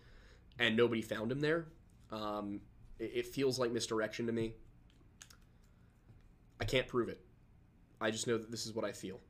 and 0.58 0.76
nobody 0.76 1.02
found 1.02 1.30
him 1.30 1.40
there. 1.40 1.66
Um, 2.10 2.60
it, 2.98 3.12
it 3.14 3.26
feels 3.26 3.58
like 3.58 3.70
misdirection 3.72 4.26
to 4.26 4.32
me. 4.32 4.54
I 6.60 6.64
can't 6.64 6.86
prove 6.88 7.08
it. 7.08 7.20
I 8.00 8.10
just 8.10 8.26
know 8.26 8.38
that 8.38 8.50
this 8.50 8.66
is 8.66 8.74
what 8.74 8.84
I 8.84 8.92
feel. 8.92 9.20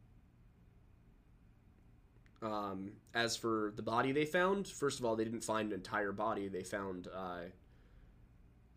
Um, 2.41 2.93
as 3.15 3.37
for 3.37 3.73
the 3.77 3.83
body 3.83 4.13
they 4.13 4.25
found, 4.25 4.67
first 4.67 5.01
of 5.01 5.05
all, 5.05 5.17
they 5.17 5.25
didn't 5.25 5.43
find 5.43 5.73
an 5.73 5.75
entire 5.75 6.13
body. 6.13 6.49
They 6.49 6.63
found 6.63 7.09
uh, 7.09 7.49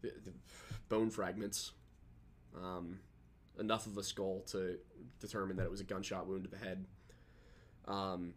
the, 0.02 0.12
the 0.26 0.34
bone 0.90 1.10
fragments, 1.10 1.72
um, 2.56 3.00
enough 3.60 3.86
of 3.86 3.98
a 3.98 4.04
skull 4.04 4.42
to 4.48 4.78
determine 5.20 5.58
that 5.58 5.66
it 5.66 5.72
was 5.72 5.82
a 5.82 5.86
gunshot 5.86 6.28
wound 6.28 6.44
to 6.46 6.50
the 6.50 6.58
head. 6.58 6.86
Um, 7.88 8.34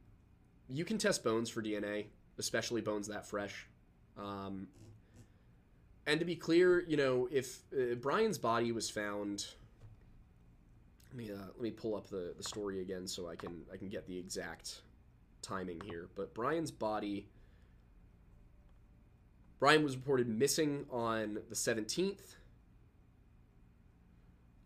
you 0.69 0.85
can 0.85 0.99
test 0.99 1.25
bones 1.25 1.49
for 1.49 1.63
DNA, 1.63 2.07
especially 2.39 2.81
bones 2.81 3.09
that 3.09 3.27
fresh. 3.27 3.67
Um, 4.17 4.69
and 6.07 6.21
to 6.21 6.27
be 6.27 6.37
clear, 6.37 6.85
you 6.87 6.97
know, 6.97 7.29
if 7.31 7.61
uh, 7.73 7.95
Brian's 7.95 8.39
body 8.39 8.73
was 8.73 8.91
found, 8.91 9.47
let 11.09 11.17
me 11.17 11.33
uh, 11.33 11.47
let 11.55 11.61
me 11.61 11.71
pull 11.71 11.95
up 11.95 12.09
the, 12.09 12.35
the 12.37 12.43
story 12.43 12.81
again 12.81 13.07
so 13.07 13.29
I 13.29 13.37
can 13.37 13.63
I 13.73 13.77
can 13.77 13.89
get 13.89 14.07
the 14.07 14.19
exact 14.19 14.83
timing 15.43 15.81
here. 15.85 16.09
But 16.15 16.35
Brian's 16.35 16.71
body, 16.71 17.29
Brian 19.59 19.83
was 19.83 19.97
reported 19.97 20.29
missing 20.29 20.87
on 20.91 21.39
the 21.49 21.57
seventeenth 21.57 22.37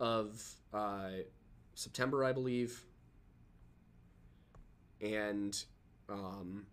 of 0.00 0.42
uh, 0.72 1.10
September, 1.74 2.24
I 2.24 2.32
believe, 2.32 2.84
and 5.00 5.62
um, 6.08 6.66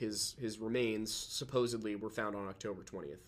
his 0.00 0.34
his 0.40 0.58
remains 0.58 1.12
supposedly 1.14 1.94
were 1.94 2.08
found 2.08 2.34
on 2.34 2.48
October 2.48 2.82
20th. 2.82 3.18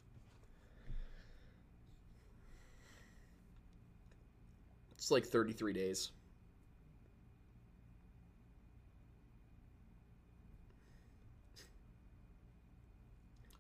It's 4.93 5.11
like 5.11 5.27
33 5.27 5.75
days. 5.75 6.13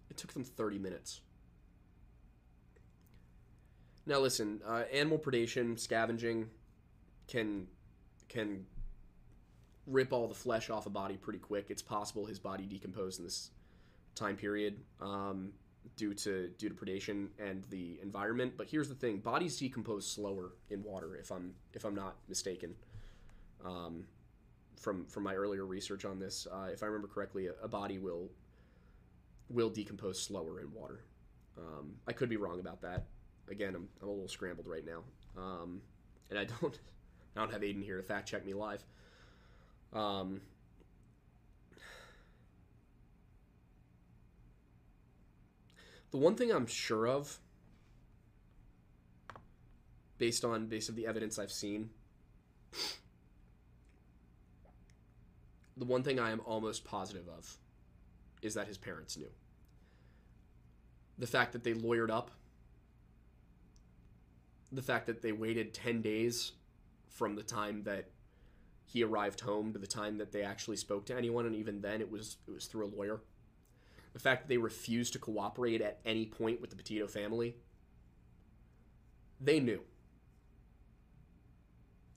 It 0.08 0.16
took 0.16 0.32
them 0.32 0.44
30 0.44 0.78
minutes. 0.78 1.20
Now 4.06 4.20
listen, 4.20 4.62
uh, 4.66 4.84
animal 4.90 5.18
predation, 5.18 5.78
scavenging 5.78 6.48
can 7.28 7.66
can 8.28 8.64
rip 9.86 10.12
all 10.12 10.28
the 10.28 10.34
flesh 10.34 10.70
off 10.70 10.86
a 10.86 10.90
body 10.90 11.16
pretty 11.16 11.38
quick. 11.38 11.66
It's 11.68 11.82
possible 11.82 12.26
his 12.26 12.38
body 12.38 12.64
decomposed 12.64 13.18
in 13.18 13.24
this 13.24 13.50
time 14.14 14.36
period 14.36 14.76
um, 15.00 15.52
due 15.96 16.14
to 16.14 16.48
due 16.58 16.68
to 16.68 16.74
predation 16.74 17.28
and 17.38 17.64
the 17.70 17.98
environment. 18.02 18.54
But 18.56 18.68
here's 18.68 18.88
the 18.88 18.94
thing: 18.94 19.18
bodies 19.18 19.58
decompose 19.58 20.08
slower 20.08 20.52
in 20.70 20.82
water. 20.82 21.16
If 21.16 21.30
I'm 21.30 21.54
if 21.74 21.84
I'm 21.84 21.94
not 21.94 22.16
mistaken, 22.28 22.74
um, 23.64 24.04
from 24.78 25.06
from 25.06 25.22
my 25.24 25.34
earlier 25.34 25.66
research 25.66 26.04
on 26.04 26.18
this, 26.18 26.46
uh, 26.52 26.68
if 26.72 26.82
I 26.82 26.86
remember 26.86 27.08
correctly, 27.08 27.48
a, 27.48 27.52
a, 27.62 27.68
body 27.68 27.98
will 27.98 28.28
will 29.48 29.70
decompose 29.70 30.20
slower 30.20 30.60
in 30.60 30.72
water. 30.72 31.04
Um, 31.58 31.94
I 32.06 32.12
could 32.12 32.28
be 32.28 32.36
wrong 32.36 32.60
about 32.60 32.80
that. 32.82 33.06
Again, 33.50 33.74
I'm, 33.74 33.88
I'm 34.00 34.08
a 34.08 34.10
little 34.10 34.28
scrambled 34.28 34.66
right 34.66 34.84
now, 34.86 35.02
um, 35.36 35.82
and 36.30 36.38
I 36.38 36.44
don't 36.44 36.78
I 37.36 37.40
don't 37.40 37.52
have 37.52 37.62
Aiden 37.62 37.82
here 37.82 37.96
to 37.96 38.02
fact 38.02 38.28
check 38.28 38.44
me 38.44 38.54
live. 38.54 38.84
Um, 39.92 40.40
the 46.10 46.16
one 46.16 46.34
thing 46.34 46.50
I'm 46.50 46.66
sure 46.66 47.06
of, 47.06 47.38
based 50.18 50.44
on 50.44 50.66
based 50.66 50.88
of 50.88 50.96
the 50.96 51.06
evidence 51.06 51.38
I've 51.38 51.52
seen, 51.52 51.90
the 55.76 55.84
one 55.84 56.02
thing 56.02 56.18
I 56.18 56.30
am 56.30 56.40
almost 56.44 56.84
positive 56.84 57.28
of 57.28 57.58
is 58.40 58.54
that 58.54 58.66
his 58.66 58.78
parents 58.78 59.16
knew. 59.16 59.30
The 61.18 61.26
fact 61.26 61.52
that 61.52 61.64
they 61.64 61.74
lawyered 61.74 62.10
up, 62.10 62.30
the 64.70 64.82
fact 64.82 65.06
that 65.06 65.20
they 65.22 65.32
waited 65.32 65.74
10 65.74 66.00
days 66.00 66.52
from 67.08 67.36
the 67.36 67.42
time 67.42 67.82
that 67.82 68.11
he 68.92 69.02
arrived 69.02 69.40
home 69.40 69.72
to 69.72 69.78
the 69.78 69.86
time 69.86 70.18
that 70.18 70.32
they 70.32 70.42
actually 70.42 70.76
spoke 70.76 71.06
to 71.06 71.16
anyone, 71.16 71.46
and 71.46 71.54
even 71.54 71.80
then, 71.80 72.00
it 72.00 72.10
was 72.10 72.36
it 72.46 72.52
was 72.52 72.66
through 72.66 72.86
a 72.86 72.94
lawyer. 72.94 73.22
The 74.12 74.18
fact 74.18 74.42
that 74.42 74.48
they 74.48 74.58
refused 74.58 75.14
to 75.14 75.18
cooperate 75.18 75.80
at 75.80 76.00
any 76.04 76.26
point 76.26 76.60
with 76.60 76.68
the 76.68 76.76
Petito 76.76 77.06
family, 77.06 77.56
they 79.40 79.60
knew. 79.60 79.80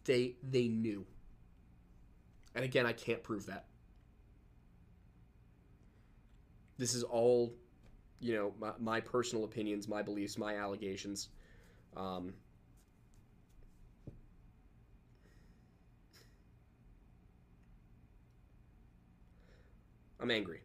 They 0.03 0.35
they 0.43 0.67
knew. 0.67 1.05
And 2.53 2.65
again, 2.65 2.85
I 2.85 2.93
can't 2.93 3.23
prove 3.23 3.45
that. 3.45 3.65
This 6.77 6.93
is 6.93 7.03
all, 7.03 7.53
you 8.19 8.33
know, 8.33 8.53
my, 8.59 8.71
my 8.79 8.99
personal 8.99 9.45
opinions, 9.45 9.87
my 9.87 10.01
beliefs, 10.01 10.37
my 10.37 10.57
allegations. 10.57 11.29
Um, 11.95 12.33
I'm 20.25 20.31
angry. 20.31 20.61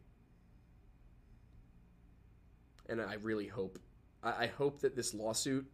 And 2.89 2.99
I 2.99 3.17
really 3.21 3.47
hope, 3.47 3.79
I, 4.23 4.45
I 4.45 4.47
hope 4.47 4.81
that 4.81 4.97
this 4.97 5.13
lawsuit, 5.13 5.71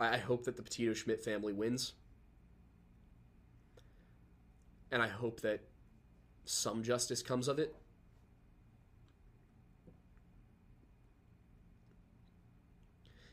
I, 0.00 0.14
I 0.14 0.16
hope 0.16 0.42
that 0.46 0.56
the 0.56 0.62
Petito 0.62 0.92
Schmidt 0.92 1.22
family 1.22 1.52
wins. 1.52 1.92
And 4.90 5.00
I 5.00 5.06
hope 5.06 5.40
that 5.42 5.60
some 6.44 6.82
justice 6.82 7.22
comes 7.22 7.46
of 7.46 7.60
it. 7.60 7.76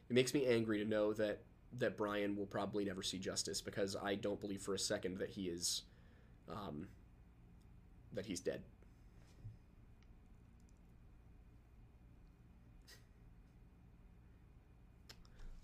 It 0.07 0.13
makes 0.13 0.35
me 0.35 0.45
angry 0.45 0.77
to 0.77 0.85
know 0.85 1.13
that 1.13 1.39
that 1.79 1.97
Brian 1.97 2.35
will 2.35 2.45
probably 2.45 2.85
never 2.85 3.01
see 3.01 3.17
justice 3.17 3.59
because 3.59 3.95
I 3.95 4.13
don't 4.13 4.39
believe 4.39 4.61
for 4.61 4.75
a 4.75 4.79
second 4.79 5.17
that 5.17 5.29
he 5.29 5.47
is 5.47 5.81
um, 6.47 6.87
that 8.13 8.27
he's 8.27 8.39
dead. 8.39 8.61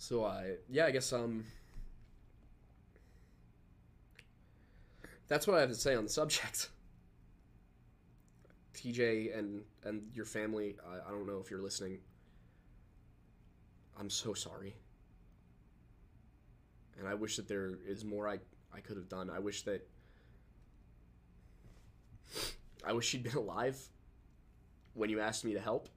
So 0.08 0.24
I 0.24 0.58
yeah, 0.70 0.86
I 0.86 0.92
guess 0.92 1.12
um 1.12 1.46
that's 5.28 5.48
what 5.48 5.58
I 5.58 5.62
have 5.62 5.70
to 5.70 5.76
say 5.76 5.96
on 5.96 6.04
the 6.04 6.10
subject. 6.12 6.70
TJ 8.76 9.36
and 9.36 9.64
and 9.84 10.04
your 10.14 10.26
family, 10.26 10.76
I, 10.88 11.10
I 11.10 11.12
don't 11.12 11.26
know 11.26 11.40
if 11.44 11.50
you're 11.50 11.64
listening. 11.64 11.98
I'm 14.00 14.12
so 14.12 14.36
sorry. 14.36 14.76
And 17.00 17.08
I 17.08 17.16
wish 17.16 17.38
that 17.38 17.48
there 17.48 17.80
is 17.88 18.06
more 18.06 18.30
I 18.30 18.38
I 18.72 18.82
could 18.82 18.98
have 18.98 19.10
done. 19.10 19.32
I 19.32 19.40
wish 19.40 19.64
that 19.64 19.88
I 22.86 22.94
wish 22.94 23.08
she'd 23.08 23.24
been 23.24 23.38
alive 23.46 23.80
when 24.94 25.10
you 25.10 25.20
asked 25.20 25.44
me 25.44 25.56
to 25.56 25.60
help. 25.60 25.90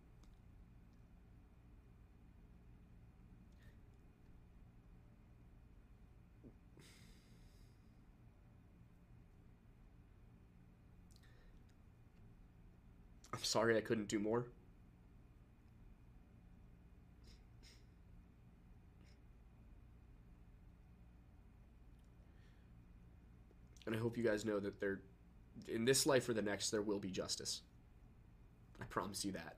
I'm 13.39 13.45
sorry 13.45 13.77
I 13.77 13.81
couldn't 13.81 14.09
do 14.09 14.19
more. 14.19 14.47
And 23.87 23.95
I 23.95 23.99
hope 24.01 24.19
you 24.19 24.25
guys 24.25 24.45
know 24.45 24.59
that 24.59 24.81
there, 24.81 24.99
in 25.69 25.85
this 25.85 26.05
life 26.05 26.29
or 26.29 26.33
the 26.33 26.43
next, 26.43 26.71
there 26.71 26.83
will 26.83 26.99
be 26.99 27.13
justice. 27.13 27.61
I 28.81 28.85
promise 28.87 29.25
you 29.25 29.31
that. 29.33 29.55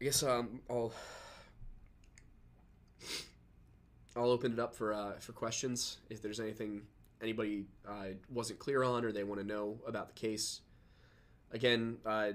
I 0.00 0.04
guess 0.04 0.22
um, 0.22 0.60
I'll 0.68 0.92
I'll 4.14 4.30
open 4.30 4.52
it 4.52 4.58
up 4.58 4.74
for 4.74 4.92
uh, 4.92 5.12
for 5.20 5.32
questions 5.32 5.98
if 6.10 6.20
there's 6.20 6.40
anything 6.40 6.82
anybody 7.22 7.64
uh, 7.88 8.08
wasn't 8.30 8.58
clear 8.58 8.82
on 8.82 9.04
or 9.04 9.12
they 9.12 9.24
want 9.24 9.40
to 9.40 9.46
know 9.46 9.78
about 9.86 10.08
the 10.08 10.14
case. 10.14 10.60
Again, 11.50 11.96
uh, 12.04 12.32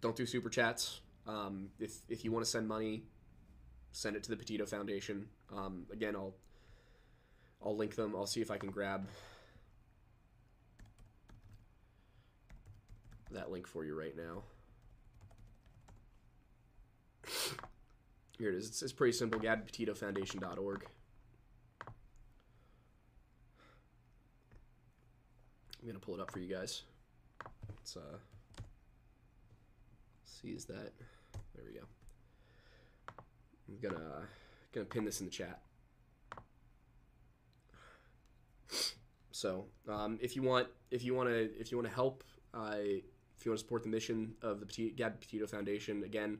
don't 0.00 0.14
do 0.14 0.26
super 0.26 0.48
chats. 0.48 1.00
Um, 1.26 1.70
if 1.80 1.98
if 2.08 2.24
you 2.24 2.30
want 2.30 2.44
to 2.44 2.50
send 2.50 2.68
money, 2.68 3.02
send 3.90 4.14
it 4.14 4.22
to 4.24 4.30
the 4.30 4.36
Petito 4.36 4.64
Foundation. 4.64 5.26
Um, 5.52 5.86
again, 5.92 6.14
I'll 6.14 6.34
I'll 7.64 7.76
link 7.76 7.96
them. 7.96 8.14
I'll 8.16 8.26
see 8.26 8.40
if 8.40 8.50
I 8.50 8.58
can 8.58 8.70
grab 8.70 9.08
that 13.32 13.50
link 13.50 13.66
for 13.66 13.84
you 13.84 13.98
right 13.98 14.16
now. 14.16 14.42
Here 18.38 18.50
it 18.50 18.54
is. 18.54 18.68
It's, 18.68 18.82
it's 18.82 18.92
pretty 18.92 19.12
simple. 19.12 19.40
GabbyPetitoFoundation.org. 19.40 20.86
I'm 25.80 25.86
gonna 25.86 25.98
pull 26.00 26.14
it 26.14 26.20
up 26.20 26.30
for 26.30 26.40
you 26.40 26.52
guys. 26.52 26.82
Let's 27.68 27.96
uh, 27.96 28.18
seize 30.24 30.64
that. 30.64 30.92
There 31.54 31.64
we 31.64 31.78
go. 31.78 31.86
I'm 33.68 33.78
gonna 33.80 34.22
gonna 34.72 34.86
pin 34.86 35.04
this 35.04 35.20
in 35.20 35.26
the 35.26 35.32
chat. 35.32 35.60
So, 39.30 39.66
um, 39.86 40.18
if 40.20 40.34
you 40.34 40.42
want, 40.42 40.68
if 40.90 41.04
you 41.04 41.14
want 41.14 41.28
to, 41.28 41.50
if 41.60 41.70
you 41.70 41.76
want 41.76 41.88
to 41.88 41.94
help, 41.94 42.24
uh, 42.54 42.76
if 42.78 43.44
you 43.44 43.50
want 43.50 43.58
to 43.58 43.64
support 43.64 43.82
the 43.82 43.88
mission 43.88 44.34
of 44.42 44.60
the 44.60 44.66
Petit, 44.66 44.94
Petito 45.20 45.46
Foundation, 45.46 46.02
again, 46.04 46.38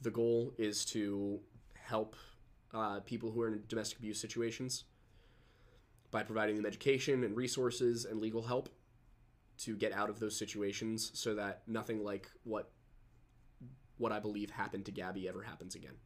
the 0.00 0.10
goal 0.10 0.52
is 0.58 0.84
to 0.86 1.40
help 1.74 2.16
uh, 2.72 3.00
people 3.00 3.30
who 3.30 3.42
are 3.42 3.48
in 3.48 3.62
domestic 3.68 3.98
abuse 3.98 4.20
situations 4.20 4.84
by 6.10 6.22
providing 6.22 6.56
them 6.56 6.66
education 6.66 7.24
and 7.24 7.36
resources 7.36 8.04
and 8.04 8.20
legal 8.20 8.42
help 8.42 8.68
to 9.58 9.76
get 9.76 9.92
out 9.92 10.08
of 10.08 10.18
those 10.18 10.36
situations 10.36 11.10
so 11.14 11.34
that 11.34 11.62
nothing 11.66 12.02
like 12.02 12.30
what 12.44 12.70
what 13.98 14.12
I 14.12 14.18
believe 14.18 14.50
happened 14.50 14.86
to 14.86 14.92
Gabby 14.92 15.28
ever 15.28 15.42
happens 15.42 15.74
again. 15.74 15.96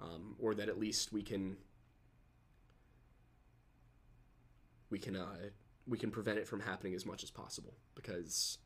Um, 0.00 0.34
or 0.38 0.54
that 0.54 0.70
at 0.70 0.78
least 0.78 1.12
we 1.12 1.22
can 1.22 1.58
we 4.90 4.98
can 4.98 5.16
uh, 5.16 5.50
we 5.86 5.98
can 5.98 6.10
prevent 6.10 6.38
it 6.38 6.48
from 6.48 6.60
happening 6.60 6.94
as 6.94 7.04
much 7.04 7.22
as 7.22 7.30
possible 7.30 7.74
because 7.94 8.58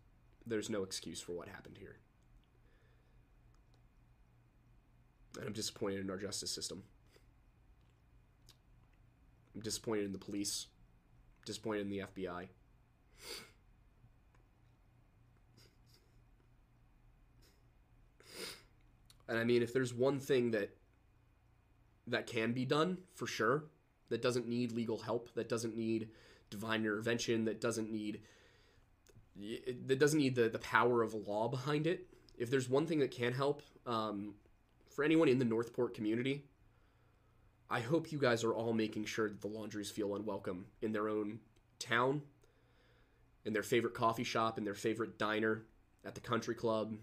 there's 0.47 0.71
no 0.71 0.83
excuse 0.83 1.21
for 1.21 1.33
what 1.33 1.49
happened 1.49 1.79
here. 1.79 1.97
And 5.39 5.47
I'm 5.47 5.53
disappointed 5.53 6.01
in 6.01 6.11
our 6.11 6.19
justice 6.19 6.55
system. 6.55 6.83
I'm 9.55 9.61
disappointed 9.61 10.05
in 10.05 10.13
the 10.13 10.19
police. 10.19 10.67
Disappointed 11.45 11.83
in 11.83 11.91
the 11.91 11.99
FBI. 11.99 12.49
And 19.29 19.39
I 19.39 19.45
mean, 19.45 19.63
if 19.63 19.73
there's 19.73 19.95
one 19.95 20.21
thing 20.21 20.51
that 20.51 20.77
that 22.07 22.27
can 22.27 22.53
be 22.53 22.65
done 22.65 22.99
for 23.15 23.27
sure, 23.27 23.65
that 24.11 24.21
doesn't 24.21 24.47
need 24.47 24.73
legal 24.73 24.99
help, 24.99 25.33
that 25.35 25.49
doesn't 25.49 25.77
need 25.77 26.11
divine 26.51 26.81
intervention, 26.81 27.47
that 27.47 27.61
doesn't 27.61 27.91
need 27.91 28.21
that 29.87 29.99
doesn't 29.99 30.19
need 30.19 30.35
the, 30.35 30.51
the 30.51 30.59
power 30.59 31.03
of 31.03 31.15
law 31.15 31.49
behind 31.49 31.87
it. 31.87 32.07
If 32.37 32.51
there's 32.51 32.69
one 32.69 32.87
thing 32.87 32.99
that 32.99 33.11
can 33.11 33.33
help, 33.33 33.63
um, 33.87 34.35
for 34.94 35.05
anyone 35.05 35.28
in 35.28 35.39
the 35.39 35.44
Northport 35.44 35.94
community, 35.94 36.44
I 37.70 37.81
hope 37.81 38.12
you 38.12 38.19
guys 38.19 38.44
are 38.44 38.52
all 38.52 38.73
making 38.73 39.06
sure 39.06 39.28
that 39.28 39.40
the 39.40 39.48
Laundries 39.48 39.90
feel 39.90 40.14
unwelcome 40.14 40.66
in 40.82 40.93
their 40.93 41.09
own 41.09 41.40
town, 41.78 42.23
in 43.44 43.52
their 43.52 43.62
favorite 43.62 43.94
coffee 43.94 44.24
shop, 44.24 44.59
in 44.59 44.64
their 44.64 44.74
favorite 44.74 45.19
diner, 45.19 45.62
at 46.05 46.14
the 46.14 46.20
country 46.20 46.55
club, 46.55 46.94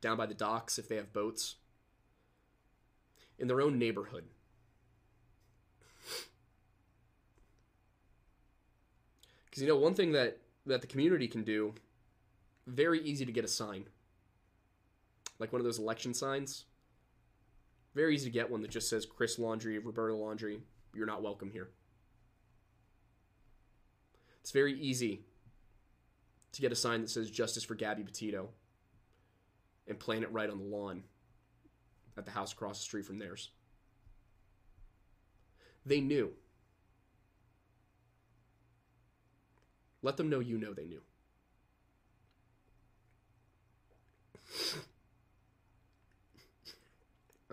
down 0.00 0.16
by 0.16 0.26
the 0.26 0.34
docks 0.34 0.78
if 0.78 0.88
they 0.88 0.96
have 0.96 1.12
boats, 1.12 1.56
in 3.38 3.48
their 3.48 3.60
own 3.60 3.78
neighborhood. 3.78 4.24
Because 9.44 9.62
you 9.62 9.68
know, 9.68 9.76
one 9.76 9.94
thing 9.94 10.12
that, 10.12 10.38
that 10.66 10.80
the 10.80 10.86
community 10.86 11.28
can 11.28 11.44
do, 11.44 11.74
very 12.66 13.00
easy 13.02 13.24
to 13.24 13.32
get 13.32 13.44
a 13.44 13.48
sign. 13.48 13.84
Like 15.38 15.52
one 15.52 15.60
of 15.60 15.64
those 15.64 15.78
election 15.78 16.14
signs. 16.14 16.64
Very 17.94 18.14
easy 18.14 18.26
to 18.26 18.32
get 18.32 18.50
one 18.50 18.62
that 18.62 18.70
just 18.70 18.88
says 18.88 19.06
Chris 19.06 19.38
Laundrie, 19.38 19.84
Roberta 19.84 20.14
Laundrie, 20.14 20.60
you're 20.94 21.06
not 21.06 21.22
welcome 21.22 21.50
here. 21.50 21.70
It's 24.40 24.50
very 24.50 24.78
easy 24.78 25.22
to 26.52 26.60
get 26.60 26.72
a 26.72 26.76
sign 26.76 27.02
that 27.02 27.10
says 27.10 27.30
Justice 27.30 27.64
for 27.64 27.74
Gabby 27.74 28.02
Petito 28.02 28.50
and 29.88 29.98
plant 29.98 30.22
it 30.22 30.32
right 30.32 30.50
on 30.50 30.58
the 30.58 30.64
lawn 30.64 31.02
at 32.16 32.24
the 32.24 32.30
house 32.30 32.52
across 32.52 32.78
the 32.78 32.84
street 32.84 33.06
from 33.06 33.18
theirs. 33.18 33.50
They 35.86 36.00
knew. 36.00 36.32
Let 40.02 40.16
them 40.16 40.28
know 40.28 40.40
you 40.40 40.58
know 40.58 40.72
they 40.72 40.86
knew. 40.86 41.00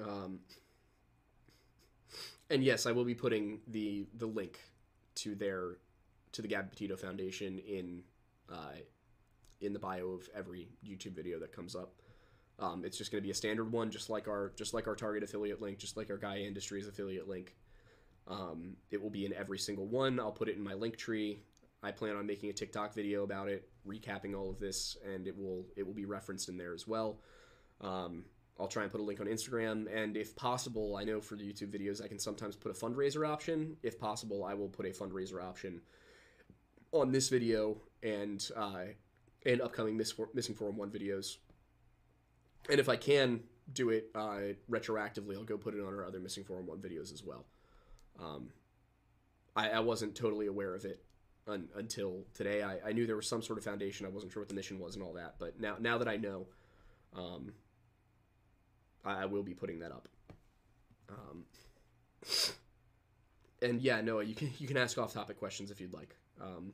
Um, 0.03 0.39
and 2.49 2.63
yes, 2.63 2.85
I 2.85 2.91
will 2.91 3.05
be 3.05 3.15
putting 3.15 3.59
the 3.67 4.05
the 4.17 4.25
link 4.25 4.59
to 5.15 5.35
their 5.35 5.77
to 6.33 6.41
the 6.41 6.47
Gabby 6.47 6.69
Petito 6.69 6.95
Foundation 6.95 7.59
in 7.59 8.03
uh, 8.51 8.75
in 9.61 9.73
the 9.73 9.79
bio 9.79 10.09
of 10.09 10.29
every 10.35 10.67
YouTube 10.85 11.13
video 11.13 11.39
that 11.39 11.51
comes 11.51 11.75
up. 11.75 11.93
Um, 12.59 12.83
it's 12.85 12.97
just 12.97 13.11
going 13.11 13.21
to 13.21 13.25
be 13.25 13.31
a 13.31 13.35
standard 13.35 13.71
one, 13.71 13.89
just 13.89 14.09
like 14.09 14.27
our 14.27 14.51
just 14.55 14.73
like 14.73 14.87
our 14.87 14.95
Target 14.95 15.23
affiliate 15.23 15.61
link, 15.61 15.77
just 15.77 15.97
like 15.97 16.09
our 16.09 16.17
Gaia 16.17 16.39
Industries 16.39 16.87
affiliate 16.87 17.27
link. 17.27 17.55
Um, 18.27 18.75
it 18.91 19.01
will 19.01 19.09
be 19.09 19.25
in 19.25 19.33
every 19.33 19.57
single 19.57 19.87
one. 19.87 20.19
I'll 20.19 20.31
put 20.31 20.47
it 20.47 20.55
in 20.55 20.63
my 20.63 20.73
link 20.73 20.97
tree. 20.97 21.39
I 21.83 21.91
plan 21.91 22.15
on 22.15 22.27
making 22.27 22.51
a 22.51 22.53
TikTok 22.53 22.93
video 22.93 23.23
about 23.23 23.49
it, 23.49 23.67
recapping 23.87 24.35
all 24.37 24.49
of 24.49 24.59
this, 24.59 24.97
and 25.05 25.27
it 25.27 25.35
will 25.35 25.65
it 25.75 25.85
will 25.85 25.93
be 25.93 26.05
referenced 26.05 26.49
in 26.49 26.57
there 26.57 26.73
as 26.73 26.87
well. 26.87 27.19
Um, 27.79 28.25
I'll 28.59 28.67
try 28.67 28.83
and 28.83 28.91
put 28.91 29.01
a 29.01 29.03
link 29.03 29.19
on 29.19 29.27
Instagram, 29.27 29.87
and 29.93 30.15
if 30.15 30.35
possible, 30.35 30.95
I 30.95 31.03
know 31.03 31.19
for 31.19 31.35
the 31.35 31.43
YouTube 31.43 31.69
videos 31.69 32.03
I 32.03 32.07
can 32.07 32.19
sometimes 32.19 32.55
put 32.55 32.71
a 32.71 32.75
fundraiser 32.75 33.27
option. 33.27 33.77
If 33.81 33.99
possible, 33.99 34.43
I 34.43 34.53
will 34.53 34.67
put 34.67 34.85
a 34.85 34.89
fundraiser 34.89 35.43
option 35.43 35.81
on 36.91 37.11
this 37.11 37.29
video 37.29 37.77
and 38.03 38.47
uh, 38.55 38.85
and 39.45 39.61
upcoming 39.61 39.97
Miss 39.97 40.13
Missing 40.33 40.55
411 40.55 40.99
videos. 40.99 41.37
And 42.69 42.79
if 42.79 42.89
I 42.89 42.95
can 42.95 43.41
do 43.73 43.89
it 43.89 44.09
uh, 44.13 44.53
retroactively, 44.69 45.35
I'll 45.35 45.43
go 45.43 45.57
put 45.57 45.73
it 45.73 45.79
on 45.79 45.87
our 45.87 46.05
other 46.05 46.19
Missing 46.19 46.43
411 46.43 46.87
videos 46.87 47.13
as 47.13 47.23
well. 47.23 47.45
Um, 48.19 48.49
I, 49.55 49.69
I 49.69 49.79
wasn't 49.79 50.15
totally 50.15 50.47
aware 50.47 50.75
of 50.75 50.85
it 50.85 51.03
un, 51.47 51.67
until 51.75 52.23
today. 52.33 52.63
I, 52.63 52.89
I 52.89 52.91
knew 52.91 53.07
there 53.07 53.15
was 53.15 53.27
some 53.27 53.41
sort 53.41 53.57
of 53.57 53.65
foundation. 53.65 54.05
I 54.05 54.09
wasn't 54.09 54.31
sure 54.31 54.41
what 54.41 54.49
the 54.49 54.55
mission 54.55 54.79
was 54.79 54.95
and 54.95 55.03
all 55.03 55.13
that. 55.13 55.35
But 55.39 55.59
now 55.59 55.75
now 55.79 55.97
that 55.97 56.07
I 56.07 56.17
know, 56.17 56.47
um, 57.15 57.53
I, 59.05 59.23
I 59.23 59.25
will 59.25 59.43
be 59.43 59.53
putting 59.53 59.79
that 59.79 59.91
up. 59.91 60.07
Um, 61.09 61.43
and 63.61 63.81
yeah, 63.81 64.01
Noah, 64.01 64.23
you 64.23 64.35
can 64.35 64.51
you 64.57 64.67
can 64.67 64.77
ask 64.77 64.97
off 64.97 65.13
topic 65.13 65.37
questions 65.37 65.71
if 65.71 65.79
you'd 65.79 65.93
like. 65.93 66.15
Um, 66.41 66.73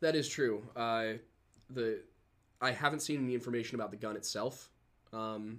that 0.00 0.14
is 0.16 0.28
true. 0.28 0.62
Uh, 0.76 1.14
the 1.70 2.00
I 2.60 2.72
haven't 2.72 3.00
seen 3.00 3.24
any 3.24 3.34
information 3.34 3.76
about 3.76 3.90
the 3.90 3.96
gun 3.96 4.16
itself. 4.16 4.70
Um, 5.12 5.58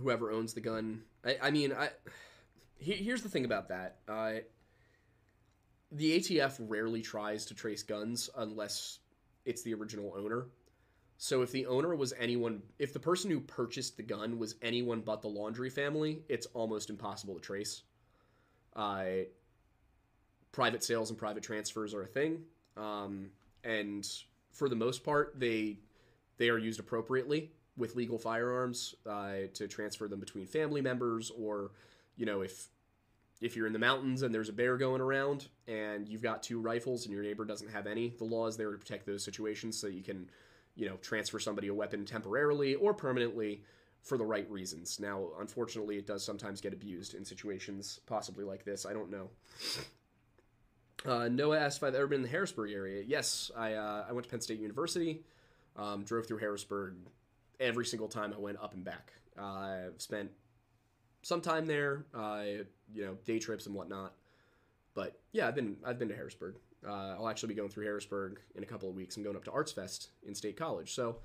whoever 0.00 0.30
owns 0.30 0.54
the 0.54 0.60
gun. 0.60 1.02
I, 1.24 1.36
I 1.42 1.50
mean, 1.50 1.72
I 1.72 1.90
here's 2.78 3.22
the 3.22 3.28
thing 3.28 3.44
about 3.44 3.68
that. 3.68 3.98
Uh, 4.08 4.32
the 5.92 6.16
ATF 6.16 6.58
rarely 6.60 7.02
tries 7.02 7.44
to 7.46 7.54
trace 7.54 7.82
guns 7.82 8.30
unless 8.36 9.00
it's 9.44 9.62
the 9.62 9.74
original 9.74 10.14
owner. 10.16 10.46
So 11.18 11.42
if 11.42 11.52
the 11.52 11.66
owner 11.66 11.94
was 11.94 12.14
anyone, 12.18 12.62
if 12.78 12.92
the 12.92 13.00
person 13.00 13.30
who 13.30 13.40
purchased 13.40 13.96
the 13.96 14.02
gun 14.02 14.38
was 14.38 14.54
anyone 14.62 15.00
but 15.00 15.20
the 15.20 15.28
Laundrie 15.28 15.72
family, 15.72 16.22
it's 16.28 16.46
almost 16.54 16.88
impossible 16.88 17.34
to 17.34 17.40
trace. 17.40 17.82
Uh, 18.74 19.04
private 20.52 20.82
sales 20.82 21.10
and 21.10 21.18
private 21.18 21.42
transfers 21.42 21.94
are 21.94 22.02
a 22.02 22.06
thing, 22.06 22.42
um, 22.76 23.30
and 23.64 24.06
for 24.52 24.68
the 24.68 24.76
most 24.76 25.04
part, 25.04 25.38
they 25.38 25.78
they 26.38 26.48
are 26.48 26.58
used 26.58 26.80
appropriately 26.80 27.50
with 27.76 27.96
legal 27.96 28.18
firearms 28.18 28.94
uh, 29.06 29.32
to 29.54 29.68
transfer 29.68 30.08
them 30.08 30.20
between 30.20 30.46
family 30.46 30.80
members, 30.80 31.30
or 31.30 31.72
you 32.16 32.26
know 32.26 32.40
if 32.42 32.68
if 33.40 33.56
you're 33.56 33.66
in 33.66 33.72
the 33.72 33.78
mountains 33.78 34.22
and 34.22 34.34
there's 34.34 34.50
a 34.50 34.52
bear 34.52 34.76
going 34.76 35.00
around 35.00 35.48
and 35.66 36.08
you've 36.08 36.22
got 36.22 36.42
two 36.42 36.60
rifles 36.60 37.06
and 37.06 37.14
your 37.14 37.22
neighbor 37.22 37.44
doesn't 37.44 37.70
have 37.70 37.86
any, 37.86 38.10
the 38.18 38.24
law 38.24 38.46
is 38.46 38.56
there 38.58 38.70
to 38.70 38.76
protect 38.76 39.06
those 39.06 39.24
situations 39.24 39.78
so 39.78 39.86
you 39.86 40.02
can 40.02 40.28
you 40.76 40.88
know 40.88 40.96
transfer 40.96 41.38
somebody 41.38 41.68
a 41.68 41.74
weapon 41.74 42.04
temporarily 42.04 42.74
or 42.74 42.92
permanently 42.92 43.62
for 44.02 44.16
the 44.16 44.24
right 44.24 44.50
reasons. 44.50 44.98
Now, 44.98 45.28
unfortunately, 45.40 45.98
it 45.98 46.06
does 46.06 46.24
sometimes 46.24 46.60
get 46.60 46.72
abused 46.72 47.14
in 47.14 47.24
situations 47.24 48.00
possibly 48.06 48.44
like 48.44 48.64
this. 48.64 48.86
I 48.86 48.92
don't 48.92 49.10
know. 49.10 49.28
Uh, 51.06 51.28
Noah 51.28 51.58
asked 51.58 51.78
if 51.78 51.84
I've 51.84 51.94
ever 51.94 52.06
been 52.06 52.16
in 52.16 52.22
the 52.22 52.28
Harrisburg 52.28 52.72
area. 52.72 53.02
Yes, 53.06 53.50
I, 53.56 53.74
uh, 53.74 54.04
I 54.08 54.12
went 54.12 54.24
to 54.24 54.30
Penn 54.30 54.40
State 54.40 54.60
University, 54.60 55.22
um, 55.76 56.04
drove 56.04 56.26
through 56.26 56.38
Harrisburg 56.38 56.94
every 57.58 57.86
single 57.86 58.08
time 58.08 58.32
I 58.36 58.38
went 58.38 58.58
up 58.62 58.74
and 58.74 58.84
back. 58.84 59.12
Uh, 59.38 59.86
I've 59.86 60.00
spent 60.00 60.30
some 61.22 61.40
time 61.40 61.66
there, 61.66 62.04
uh, 62.14 62.42
you 62.92 63.04
know, 63.04 63.16
day 63.24 63.38
trips 63.38 63.66
and 63.66 63.74
whatnot. 63.74 64.14
But 64.94 65.18
yeah, 65.32 65.46
I've 65.46 65.54
been 65.54 65.76
I've 65.84 65.98
been 65.98 66.08
to 66.08 66.16
Harrisburg. 66.16 66.56
Uh, 66.86 67.14
I'll 67.18 67.28
actually 67.28 67.50
be 67.50 67.54
going 67.54 67.68
through 67.68 67.84
Harrisburg 67.84 68.40
in 68.54 68.62
a 68.62 68.66
couple 68.66 68.88
of 68.88 68.94
weeks. 68.94 69.16
I'm 69.16 69.22
going 69.22 69.36
up 69.36 69.44
to 69.44 69.52
Arts 69.52 69.72
Fest 69.72 70.10
in 70.26 70.34
State 70.34 70.56
College. 70.56 70.92
So 70.94 71.16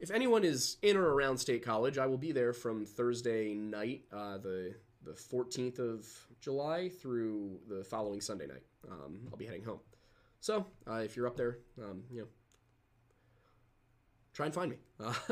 if 0.00 0.10
anyone 0.10 0.44
is 0.44 0.76
in 0.82 0.96
or 0.96 1.14
around 1.14 1.38
State 1.38 1.64
College, 1.64 1.96
I 1.96 2.06
will 2.06 2.18
be 2.18 2.32
there 2.32 2.52
from 2.52 2.84
Thursday 2.84 3.54
night, 3.54 4.04
uh, 4.12 4.38
the 4.38 4.74
the 5.06 5.12
14th 5.12 5.78
of 5.78 6.06
July, 6.40 6.88
through 6.88 7.58
the 7.68 7.84
following 7.84 8.20
Sunday 8.20 8.46
night. 8.46 8.64
Um, 8.90 9.20
I'll 9.30 9.38
be 9.38 9.46
heading 9.46 9.62
home. 9.62 9.78
So 10.40 10.66
uh, 10.88 10.96
if 10.96 11.16
you're 11.16 11.26
up 11.26 11.36
there, 11.36 11.58
um, 11.82 12.02
you 12.10 12.22
know, 12.22 12.26
try 14.34 14.46
and 14.46 14.54
find 14.54 14.70
me. 14.72 14.78
Uh, 15.00 15.14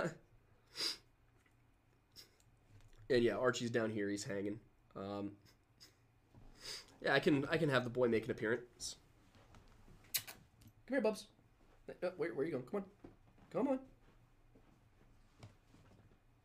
and 3.11 3.23
yeah, 3.23 3.35
Archie's 3.35 3.71
down 3.71 3.91
here. 3.91 4.09
He's 4.09 4.25
hanging. 4.25 4.59
Um, 4.97 5.33
yeah, 7.03 7.15
I 7.15 7.19
can 7.19 7.47
I 7.51 7.57
can 7.57 7.69
have 7.69 7.85
the 7.85 7.91
boy 7.91 8.09
make 8.09 8.25
an 8.25 8.31
appearance. 8.31 8.97
Come 10.87 10.95
here, 10.95 11.01
Bubs. 11.01 11.27
Uh, 11.89 12.09
where, 12.17 12.33
where 12.33 12.43
are 12.43 12.47
you 12.47 12.53
going? 12.53 12.65
Come 12.65 12.81
on. 12.81 12.87
Come 13.53 13.69
on. 13.69 13.79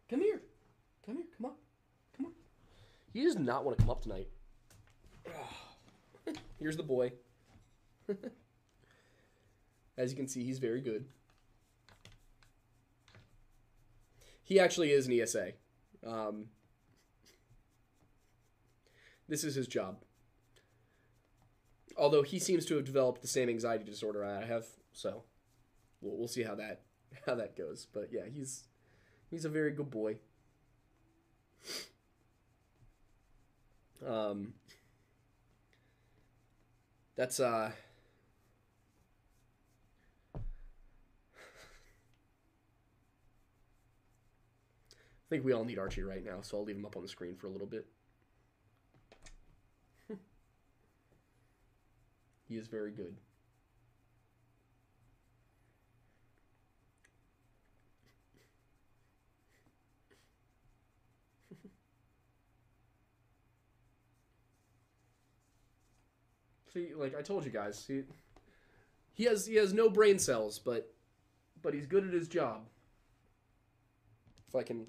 Come 0.10 0.22
here. 0.22 0.42
Come 1.06 1.16
here. 1.16 1.26
Come 1.38 1.46
on. 1.46 1.54
He 3.14 3.24
does 3.24 3.38
not 3.38 3.66
want 3.66 3.78
to 3.78 3.84
come 3.84 3.90
up 3.90 4.02
tonight. 4.02 4.28
Here's 6.60 6.78
the 6.78 6.84
boy. 6.84 7.14
As 9.98 10.12
you 10.12 10.18
can 10.18 10.28
see, 10.28 10.44
he's 10.44 10.60
very 10.60 10.82
good. 10.82 11.06
He 14.44 14.60
actually 14.60 14.92
is 14.92 15.08
an 15.08 15.14
ESA. 15.20 15.52
Um, 16.06 16.46
this 19.28 19.44
is 19.44 19.56
his 19.56 19.68
job. 19.68 19.98
Although 21.98 22.24
he 22.24 22.40
seems 22.40 22.66
to 22.66 22.76
have 22.76 22.86
developed 22.86 23.22
the 23.22 23.28
same 23.28 23.50
anxiety 23.50 23.84
disorder 23.84 24.24
I 24.24 24.46
have, 24.46 24.66
so 24.94 25.24
we'll, 26.02 26.18
we'll 26.18 26.28
see 26.28 26.44
how 26.44 26.56
that 26.56 26.82
how 27.26 27.36
that 27.36 27.58
goes. 27.58 27.88
But 27.94 28.10
yeah, 28.12 28.26
he's 28.34 28.64
he's 29.30 29.46
a 29.46 29.50
very 29.50 29.72
good 29.72 29.92
boy. 29.92 30.18
Um, 34.06 34.54
that's 37.16 37.40
uh. 37.40 37.72
I 40.36 40.40
think 45.30 45.46
we 45.46 45.54
all 45.54 45.64
need 45.64 45.78
Archie 45.78 46.02
right 46.02 46.26
now, 46.26 46.42
so 46.42 46.58
I'll 46.58 46.64
leave 46.64 46.76
him 46.76 46.86
up 46.86 46.96
on 46.96 47.04
the 47.04 47.08
screen 47.08 47.36
for 47.36 47.46
a 47.46 47.52
little 47.52 47.68
bit. 47.68 47.86
he 52.48 52.58
is 52.58 52.68
very 52.68 52.92
good. 52.92 53.16
See, 66.74 66.90
like 66.96 67.18
I 67.18 67.22
told 67.22 67.46
you 67.46 67.52
guys, 67.52 67.84
he 67.88 68.04
he 69.14 69.24
has 69.26 69.46
he 69.46 69.56
has 69.56 69.74
no 69.74 69.90
brain 69.90 70.20
cells, 70.20 70.60
but 70.60 70.94
but 71.62 71.74
he's 71.74 71.86
good 71.86 72.08
at 72.08 72.14
his 72.14 72.28
job. 72.28 72.62
If 74.48 74.56
I 74.56 74.64
can 74.64 74.88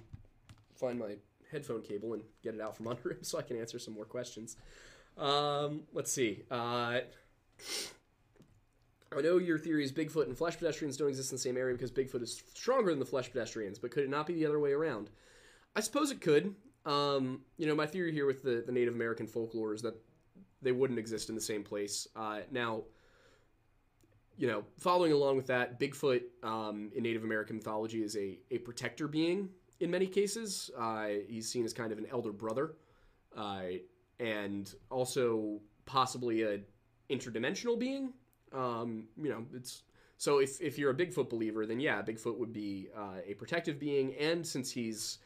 find 0.74 0.98
my 0.98 1.16
headphone 1.50 1.82
cable 1.82 2.14
and 2.14 2.22
get 2.42 2.54
it 2.54 2.60
out 2.60 2.76
from 2.76 2.88
under 2.88 3.10
him 3.10 3.22
so 3.22 3.38
I 3.38 3.42
can 3.42 3.58
answer 3.58 3.78
some 3.78 3.94
more 3.94 4.04
questions. 4.04 4.56
Um, 5.18 5.82
let's 5.92 6.12
see. 6.12 6.44
Uh, 6.50 7.00
I 9.12 9.20
know 9.22 9.38
your 9.38 9.58
theory 9.58 9.84
is 9.84 9.92
Bigfoot 9.92 10.26
and 10.26 10.36
flesh 10.36 10.56
pedestrians 10.56 10.96
don't 10.96 11.08
exist 11.08 11.32
in 11.32 11.36
the 11.36 11.40
same 11.40 11.56
area 11.56 11.74
because 11.74 11.90
Bigfoot 11.90 12.22
is 12.22 12.42
stronger 12.54 12.90
than 12.90 13.00
the 13.00 13.04
flesh 13.04 13.30
pedestrians, 13.30 13.78
but 13.78 13.90
could 13.90 14.04
it 14.04 14.10
not 14.10 14.26
be 14.26 14.34
the 14.34 14.46
other 14.46 14.60
way 14.60 14.72
around? 14.72 15.10
I 15.74 15.80
suppose 15.80 16.10
it 16.10 16.20
could. 16.20 16.54
Um, 16.86 17.40
you 17.58 17.66
know, 17.66 17.74
my 17.74 17.86
theory 17.86 18.12
here 18.12 18.26
with 18.26 18.42
the, 18.42 18.62
the 18.64 18.72
Native 18.72 18.94
American 18.94 19.26
folklore 19.26 19.74
is 19.74 19.82
that 19.82 20.00
they 20.62 20.72
wouldn't 20.72 20.98
exist 20.98 21.28
in 21.28 21.34
the 21.34 21.40
same 21.40 21.62
place. 21.62 22.06
Uh, 22.16 22.40
now, 22.50 22.82
you 24.36 24.46
know, 24.46 24.64
following 24.78 25.12
along 25.12 25.36
with 25.36 25.46
that, 25.48 25.78
Bigfoot 25.78 26.22
um, 26.42 26.90
in 26.94 27.02
Native 27.02 27.24
American 27.24 27.56
mythology 27.56 28.02
is 28.02 28.16
a, 28.16 28.38
a 28.50 28.58
protector 28.58 29.06
being 29.06 29.50
in 29.80 29.90
many 29.90 30.06
cases. 30.06 30.70
Uh, 30.78 31.08
he's 31.28 31.50
seen 31.50 31.64
as 31.64 31.72
kind 31.72 31.92
of 31.92 31.98
an 31.98 32.06
elder 32.10 32.32
brother, 32.32 32.72
uh, 33.36 33.62
and 34.18 34.74
also 34.90 35.60
possibly 35.86 36.42
a 36.42 36.60
interdimensional 37.10 37.78
being. 37.78 38.12
Um, 38.52 39.08
you 39.20 39.28
know, 39.28 39.44
it's 39.54 39.82
so 40.16 40.38
if 40.38 40.60
if 40.60 40.78
you're 40.78 40.90
a 40.90 40.94
Bigfoot 40.94 41.30
believer, 41.30 41.66
then 41.66 41.80
yeah, 41.80 42.02
Bigfoot 42.02 42.38
would 42.38 42.52
be 42.52 42.88
uh, 42.96 43.20
a 43.26 43.34
protective 43.34 43.78
being, 43.78 44.14
and 44.16 44.46
since 44.46 44.70
he's 44.70 45.18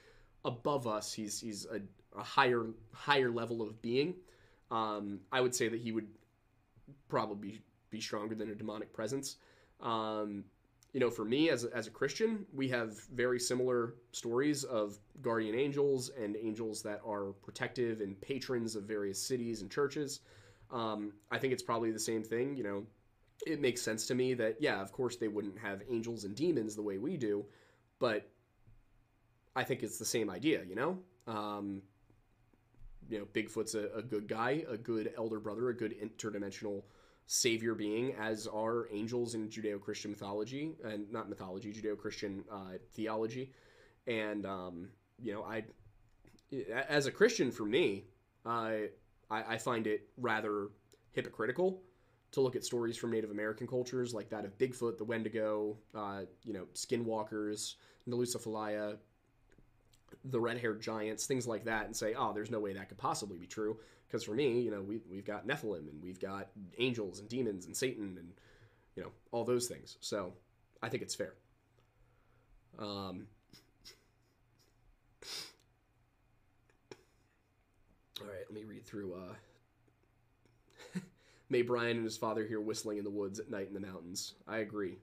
above 0.45 0.87
us, 0.87 1.13
he's 1.13 1.41
he's 1.41 1.67
a, 1.67 1.81
a 2.19 2.23
higher 2.23 2.67
higher 2.93 3.31
level 3.31 3.61
of 3.61 3.81
being. 3.83 4.15
Um, 4.75 5.21
I 5.31 5.41
would 5.41 5.55
say 5.55 5.69
that 5.69 5.81
he 5.81 5.93
would 5.93 6.09
probably 7.09 7.61
be, 7.91 8.01
stronger 8.01 8.35
than 8.35 8.51
a 8.51 8.55
demonic 8.57 8.93
presence. 8.93 9.37
Um, 9.81 10.43
you 10.93 10.99
know, 10.99 11.11
for 11.11 11.25
me 11.25 11.49
as 11.49 11.63
a, 11.65 11.73
as 11.73 11.87
a 11.87 11.91
Christian, 11.91 12.45
we 12.53 12.69
have 12.69 12.99
very 13.15 13.39
similar 13.39 13.95
stories 14.11 14.65
of 14.65 14.99
guardian 15.23 15.55
angels 15.55 16.11
and 16.21 16.37
angels 16.37 16.83
that 16.83 17.01
are 17.07 17.27
protective 17.45 18.01
and 18.01 18.21
patrons 18.21 18.75
of 18.75 18.83
various 18.83 19.23
cities 19.23 19.63
and 19.63 19.71
churches. 19.71 20.21
Um, 20.73 21.13
I 21.31 21.39
think 21.39 21.53
it's 21.53 21.63
probably 21.63 21.93
the 21.93 22.01
same 22.01 22.25
thing. 22.25 22.57
You 22.57 22.65
know, 22.65 22.87
it 23.47 23.61
makes 23.61 23.81
sense 23.81 24.09
to 24.09 24.15
me 24.17 24.35
that 24.35 24.57
yeah, 24.61 24.81
of 24.81 24.91
course 24.91 25.15
they 25.15 25.29
wouldn't 25.29 25.59
have 25.59 25.83
angels 25.89 26.25
and 26.25 26.35
demons 26.35 26.75
the 26.75 26.83
way 26.83 26.99
we 26.99 27.17
do, 27.17 27.45
but 28.01 28.29
I 29.55 29.63
think 29.63 29.85
it's 29.85 29.99
the 29.99 30.05
same 30.05 30.31
idea, 30.31 30.65
you 30.65 30.75
know. 30.75 30.99
Um, 31.29 31.83
you 33.09 33.19
know, 33.19 33.27
Bigfoot's 33.35 33.75
a, 33.75 33.89
a 33.95 34.03
good 34.03 34.29
guy, 34.29 34.65
a 34.69 34.77
good 34.77 35.13
elder 35.17 35.41
brother, 35.41 35.69
a 35.69 35.77
good 35.77 35.95
interdimensional 36.01 36.83
savior 37.27 37.75
being, 37.75 38.15
as 38.21 38.47
are 38.47 38.89
angels 38.93 39.35
in 39.35 39.49
Judeo-Christian 39.49 40.11
mythology 40.11 40.77
and 40.85 41.11
not 41.11 41.29
mythology, 41.29 41.73
Judeo-Christian 41.73 42.45
uh, 42.51 42.79
theology, 42.93 43.53
and 44.07 44.45
um, 44.45 44.89
you 45.19 45.33
know, 45.33 45.43
I 45.43 45.65
as 46.89 47.07
a 47.07 47.11
Christian, 47.11 47.51
for 47.51 47.65
me, 47.65 48.05
I 48.45 48.89
I 49.31 49.59
find 49.59 49.87
it 49.87 50.09
rather 50.19 50.69
hypocritical 51.13 51.83
to 52.33 52.41
look 52.41 52.57
at 52.57 52.65
stories 52.65 52.97
from 52.97 53.11
Native 53.11 53.31
American 53.31 53.67
cultures 53.67 54.13
like 54.13 54.29
that 54.31 54.45
of 54.45 54.57
Bigfoot, 54.59 54.99
the 54.99 55.05
Wendigo, 55.05 55.77
uh, 55.95 56.23
you 56.43 56.53
know, 56.53 56.67
Skinwalkers, 56.75 57.77
Nalusa 58.09 58.37
Falaya, 58.37 58.97
the 60.25 60.41
red-haired 60.41 60.81
giants, 60.81 61.27
things 61.27 61.47
like 61.47 61.65
that, 61.65 61.87
and 61.87 61.97
say, 61.97 62.15
oh, 62.15 62.33
there's 62.33 62.51
no 62.51 62.61
way 62.61 62.73
that 62.73 62.89
could 62.89 62.99
possibly 62.99 63.39
be 63.39 63.47
true. 63.47 63.77
Because 64.07 64.25
for 64.25 64.35
me, 64.35 64.61
you 64.61 64.71
know, 64.71 64.81
we 64.81 65.01
we've 65.11 65.25
got 65.25 65.47
Nephilim 65.47 65.89
and 65.91 66.03
we've 66.03 66.21
got 66.21 66.49
angels 66.79 67.19
and 67.19 67.29
demons 67.29 67.67
and 67.67 67.77
Satan 67.77 68.17
and 68.19 68.33
you 68.97 69.03
know 69.03 69.11
all 69.33 69.45
those 69.45 69.67
things. 69.67 69.97
So 70.01 70.33
I 70.83 70.89
think 70.89 71.03
it's 71.03 71.15
fair. 71.15 71.35
Um, 72.79 73.27
all 78.21 78.27
right, 78.27 78.45
let 78.49 78.55
me 78.55 78.65
read 78.65 78.85
through. 78.85 79.15
Uh, 79.15 79.35
May 81.51 81.63
Brian 81.63 81.97
and 81.97 82.05
his 82.05 82.17
father 82.17 82.47
hear 82.47 82.61
whistling 82.61 82.99
in 82.99 83.05
the 83.05 83.11
woods 83.11 83.41
at 83.41 83.51
night 83.51 83.69
in 83.69 83.75
the 83.75 83.81
mountains. 83.81 84.35
I 84.47 84.59
agree. 84.59 84.99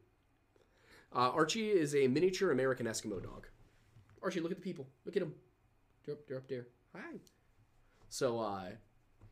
Uh, 1.13 1.31
Archie 1.31 1.69
is 1.69 1.93
a 1.95 2.07
miniature 2.07 2.51
American 2.51 2.85
Eskimo 2.85 3.21
dog. 3.21 3.47
Archie, 4.23 4.39
look 4.39 4.51
at 4.51 4.57
the 4.57 4.63
people. 4.63 4.87
Look 5.05 5.15
at 5.15 5.23
him. 5.23 5.33
They're 6.05 6.15
up, 6.15 6.27
they're 6.27 6.37
up 6.37 6.47
there. 6.47 6.67
Hi. 6.95 7.17
So, 8.09 8.39
uh, 8.39 8.69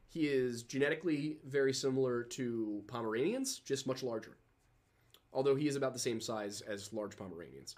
he 0.08 0.28
is 0.28 0.64
genetically 0.64 1.38
very 1.46 1.74
similar 1.74 2.24
to 2.24 2.84
Pomeranians, 2.88 3.60
just 3.60 3.86
much 3.86 4.02
larger. 4.02 4.38
Although 5.32 5.56
he 5.56 5.68
is 5.68 5.76
about 5.76 5.94
the 5.94 6.00
same 6.00 6.20
size 6.20 6.62
as 6.62 6.92
large 6.92 7.16
Pomeranians. 7.16 7.76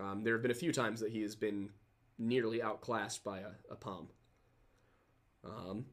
Um, 0.00 0.22
there 0.22 0.34
have 0.34 0.42
been 0.42 0.52
a 0.52 0.54
few 0.54 0.72
times 0.72 1.00
that 1.00 1.10
he 1.10 1.22
has 1.22 1.34
been 1.34 1.70
nearly 2.18 2.62
outclassed 2.62 3.24
by 3.24 3.40
a, 3.40 3.50
a 3.70 3.74
Pom. 3.74 4.08
Um, 5.44 5.84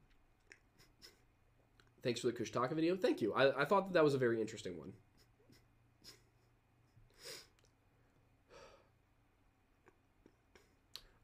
thanks 2.04 2.22
for 2.22 2.28
the 2.28 2.34
Kushtaka 2.34 2.74
video. 2.74 2.96
Thank 2.96 3.22
you. 3.22 3.34
I, 3.34 3.62
I 3.62 3.66
thought 3.66 3.88
that, 3.88 3.94
that 3.94 4.04
was 4.04 4.14
a 4.14 4.20
very 4.20 4.40
interesting 4.40 4.78
one. 4.78 4.94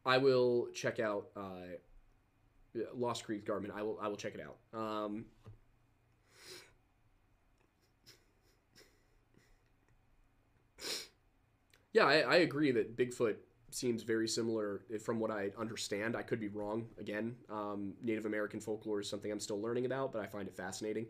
I 0.05 0.17
will 0.17 0.67
check 0.73 0.99
out 0.99 1.27
uh, 1.35 1.77
Lost 2.93 3.25
Creek 3.25 3.45
Garmin. 3.45 3.71
I 3.71 3.81
will 3.81 3.97
I 4.01 4.07
will 4.07 4.17
check 4.17 4.35
it 4.35 4.41
out. 4.41 4.57
Um, 4.79 5.25
yeah, 11.93 12.05
I, 12.05 12.19
I 12.19 12.35
agree 12.37 12.71
that 12.71 12.95
Bigfoot 12.95 13.35
seems 13.71 14.03
very 14.03 14.27
similar 14.27 14.81
from 15.03 15.19
what 15.19 15.31
I 15.31 15.51
understand. 15.57 16.15
I 16.15 16.21
could 16.21 16.39
be 16.39 16.49
wrong. 16.49 16.87
Again, 16.99 17.35
um, 17.49 17.93
Native 18.01 18.25
American 18.25 18.59
folklore 18.59 19.01
is 19.01 19.09
something 19.09 19.31
I'm 19.31 19.39
still 19.39 19.61
learning 19.61 19.85
about, 19.85 20.11
but 20.13 20.21
I 20.21 20.27
find 20.27 20.47
it 20.47 20.55
fascinating. 20.55 21.07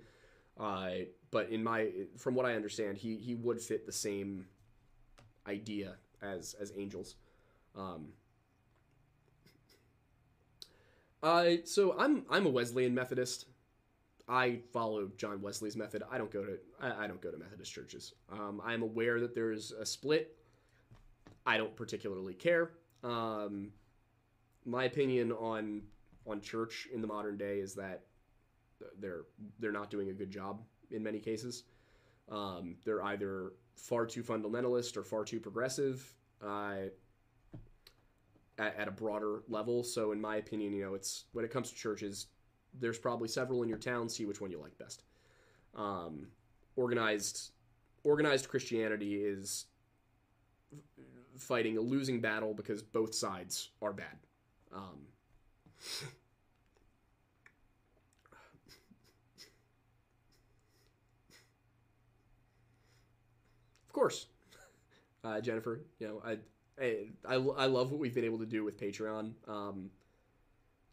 Uh, 0.58 0.90
but 1.32 1.50
in 1.50 1.64
my, 1.64 1.90
from 2.18 2.34
what 2.34 2.46
I 2.46 2.56
understand, 2.56 2.98
he 2.98 3.18
he 3.18 3.36
would 3.36 3.60
fit 3.62 3.86
the 3.86 3.92
same 3.92 4.46
idea 5.48 5.96
as 6.22 6.56
as 6.60 6.72
angels. 6.78 7.16
Um, 7.76 8.10
uh, 11.26 11.58
so 11.64 11.96
I'm 11.98 12.24
I'm 12.30 12.46
a 12.46 12.50
Wesleyan 12.50 12.94
Methodist. 12.94 13.48
I 14.28 14.60
follow 14.72 15.10
John 15.18 15.42
Wesley's 15.42 15.76
method. 15.76 16.04
I 16.12 16.20
don't 16.20 16.32
go 16.32 16.44
to 16.44 16.58
I, 16.80 17.06
I 17.06 17.08
don't 17.08 17.20
go 17.20 17.32
to 17.32 17.38
Methodist 17.38 17.74
churches. 17.74 18.14
Um, 18.32 18.62
I'm 18.64 18.84
aware 18.84 19.20
that 19.20 19.34
there's 19.34 19.72
a 19.72 19.86
split. 19.86 20.38
I 21.46 21.58
don't 21.58 21.76
particularly 21.76 22.36
care. 22.36 22.72
Um, 23.04 23.72
my 24.66 24.84
opinion 24.84 25.32
on 25.32 25.82
on 26.28 26.42
church 26.42 26.88
in 26.94 27.02
the 27.02 27.08
modern 27.08 27.38
day 27.38 27.58
is 27.58 27.74
that 27.74 28.04
they're 29.00 29.24
they're 29.60 29.72
not 29.72 29.90
doing 29.90 30.10
a 30.10 30.14
good 30.14 30.30
job 30.30 30.62
in 30.92 31.02
many 31.02 31.20
cases. 31.20 31.64
Um, 32.30 32.76
they're 32.86 33.04
either 33.04 33.54
far 33.76 34.06
too 34.06 34.22
fundamentalist 34.22 34.96
or 34.96 35.04
far 35.04 35.26
too 35.26 35.40
progressive. 35.40 36.08
Uh, 36.40 36.90
at, 38.58 38.76
at 38.78 38.88
a 38.88 38.92
broader 38.92 39.44
level. 39.48 39.84
So, 39.84 40.12
in 40.12 40.22
my 40.22 40.38
opinion, 40.38 40.74
you 40.74 40.84
know, 40.84 40.94
it's 40.94 41.26
when 41.34 41.46
it 41.46 41.52
comes 41.52 41.70
to 41.70 41.76
churches, 41.76 42.28
there's 42.80 43.00
probably 43.00 43.28
several 43.28 43.64
in 43.64 43.70
your 43.70 43.78
town. 43.78 44.10
See 44.10 44.26
which 44.26 44.42
one 44.42 44.52
you 44.52 44.60
like 44.60 44.78
best. 44.78 45.04
Um, 45.76 46.28
organized 46.76 47.52
organized 48.04 48.48
Christianity 48.50 49.16
is 49.16 49.66
fighting 51.38 51.78
a 51.78 51.82
losing 51.82 52.22
battle 52.22 52.54
because 52.54 52.82
both 52.82 53.14
sides 53.14 53.70
are 53.82 53.94
bad. 53.94 54.18
Um, 54.74 55.08
of 63.88 63.94
course, 63.94 64.28
uh, 65.24 65.42
Jennifer. 65.42 65.82
You 66.00 66.08
know, 66.08 66.22
I 66.26 66.38
I, 66.80 67.08
I, 67.28 67.66
love 67.68 67.92
what 67.92 68.00
we've 68.00 68.14
been 68.14 68.26
able 68.26 68.40
to 68.40 68.46
do 68.46 68.64
with 68.64 68.80
Patreon. 68.80 69.32
Um, 69.48 69.90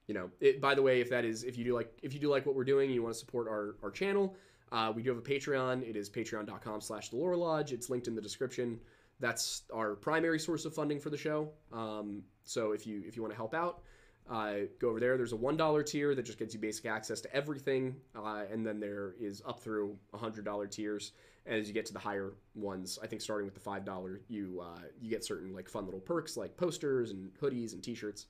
you 0.07 0.15
know, 0.15 0.31
it, 0.41 0.61
by 0.61 0.75
the 0.75 0.83
way, 0.83 1.01
if 1.01 1.11
that 1.11 1.25
is 1.25 1.43
if 1.43 1.57
you 1.57 1.65
do 1.65 1.75
like 1.75 1.93
if 2.03 2.13
you 2.15 2.21
do 2.21 2.29
like 2.29 2.47
what 2.47 2.55
we're 2.55 2.65
doing, 2.65 2.87
and 2.87 2.95
you 2.95 3.03
want 3.03 3.15
to 3.15 3.19
support 3.19 3.49
our 3.49 3.77
our 3.83 3.91
channel, 3.91 4.37
uh, 4.71 4.93
we 4.95 5.03
do 5.03 5.11
have 5.11 5.19
a 5.19 5.23
Patreon. 5.23 5.89
It 5.89 5.97
is 5.97 6.09
patreon.com/slash 6.09 7.09
the 7.11 7.17
Lore 7.17 7.37
Lodge. 7.37 7.73
It's 7.73 7.91
linked 7.91 8.09
in 8.09 8.15
the 8.15 8.21
description. 8.21 8.79
That's 9.21 9.63
our 9.73 9.95
primary 9.95 10.39
source 10.39 10.65
of 10.65 10.75
funding 10.75 10.99
for 11.01 11.11
the 11.11 11.17
show. 11.17 11.51
Um, 11.73 12.23
so 12.45 12.73
if 12.73 12.87
you 12.87 13.03
if 13.07 13.17
you 13.17 13.23
want 13.23 13.33
to 13.33 13.37
help 13.37 13.55
out, 13.55 13.83
uh, 14.31 14.55
go 14.81 14.91
over 14.91 15.01
there. 15.01 15.17
There's 15.17 15.33
a 15.33 15.37
one 15.37 15.57
dollar 15.57 15.83
tier 15.83 16.15
that 16.15 16.25
just 16.25 16.39
gets 16.39 16.55
you 16.55 16.61
basic 16.61 16.87
access 16.87 17.21
to 17.23 17.35
everything, 17.35 17.97
uh, 18.17 18.45
and 18.51 18.67
then 18.67 18.81
there 18.81 19.15
is 19.21 19.43
up 19.47 19.61
through 19.61 19.97
hundred 20.15 20.45
dollar 20.45 20.67
tiers 20.67 21.13
as 21.47 21.69
you 21.69 21.75
get 21.75 21.87
to 21.87 21.93
the 21.93 21.99
higher 21.99 22.35
ones, 22.55 22.99
I 23.03 23.07
think 23.07 23.21
starting 23.21 23.47
with 23.47 23.55
the 23.55 23.61
five 23.61 23.85
dollar, 23.85 24.21
you 24.29 24.61
uh, 24.63 24.83
you 25.01 25.11
get 25.11 25.25
certain 25.25 25.55
like 25.55 25.69
fun 25.69 25.85
little 25.85 26.01
perks 26.01 26.37
like 26.37 26.57
posters 26.57 27.11
and 27.11 27.31
hoodies 27.41 27.73
and 27.73 27.83
T-shirts. 27.83 28.27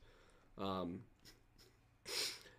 Um, 0.58 1.00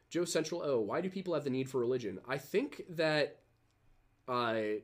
Joe 0.10 0.26
Central 0.26 0.62
Oh, 0.64 0.80
why 0.80 1.02
do 1.02 1.10
people 1.10 1.34
have 1.34 1.44
the 1.44 1.50
need 1.50 1.70
for 1.70 1.80
religion? 1.80 2.20
I 2.28 2.38
think 2.38 2.84
that 2.90 3.40
I 4.28 4.82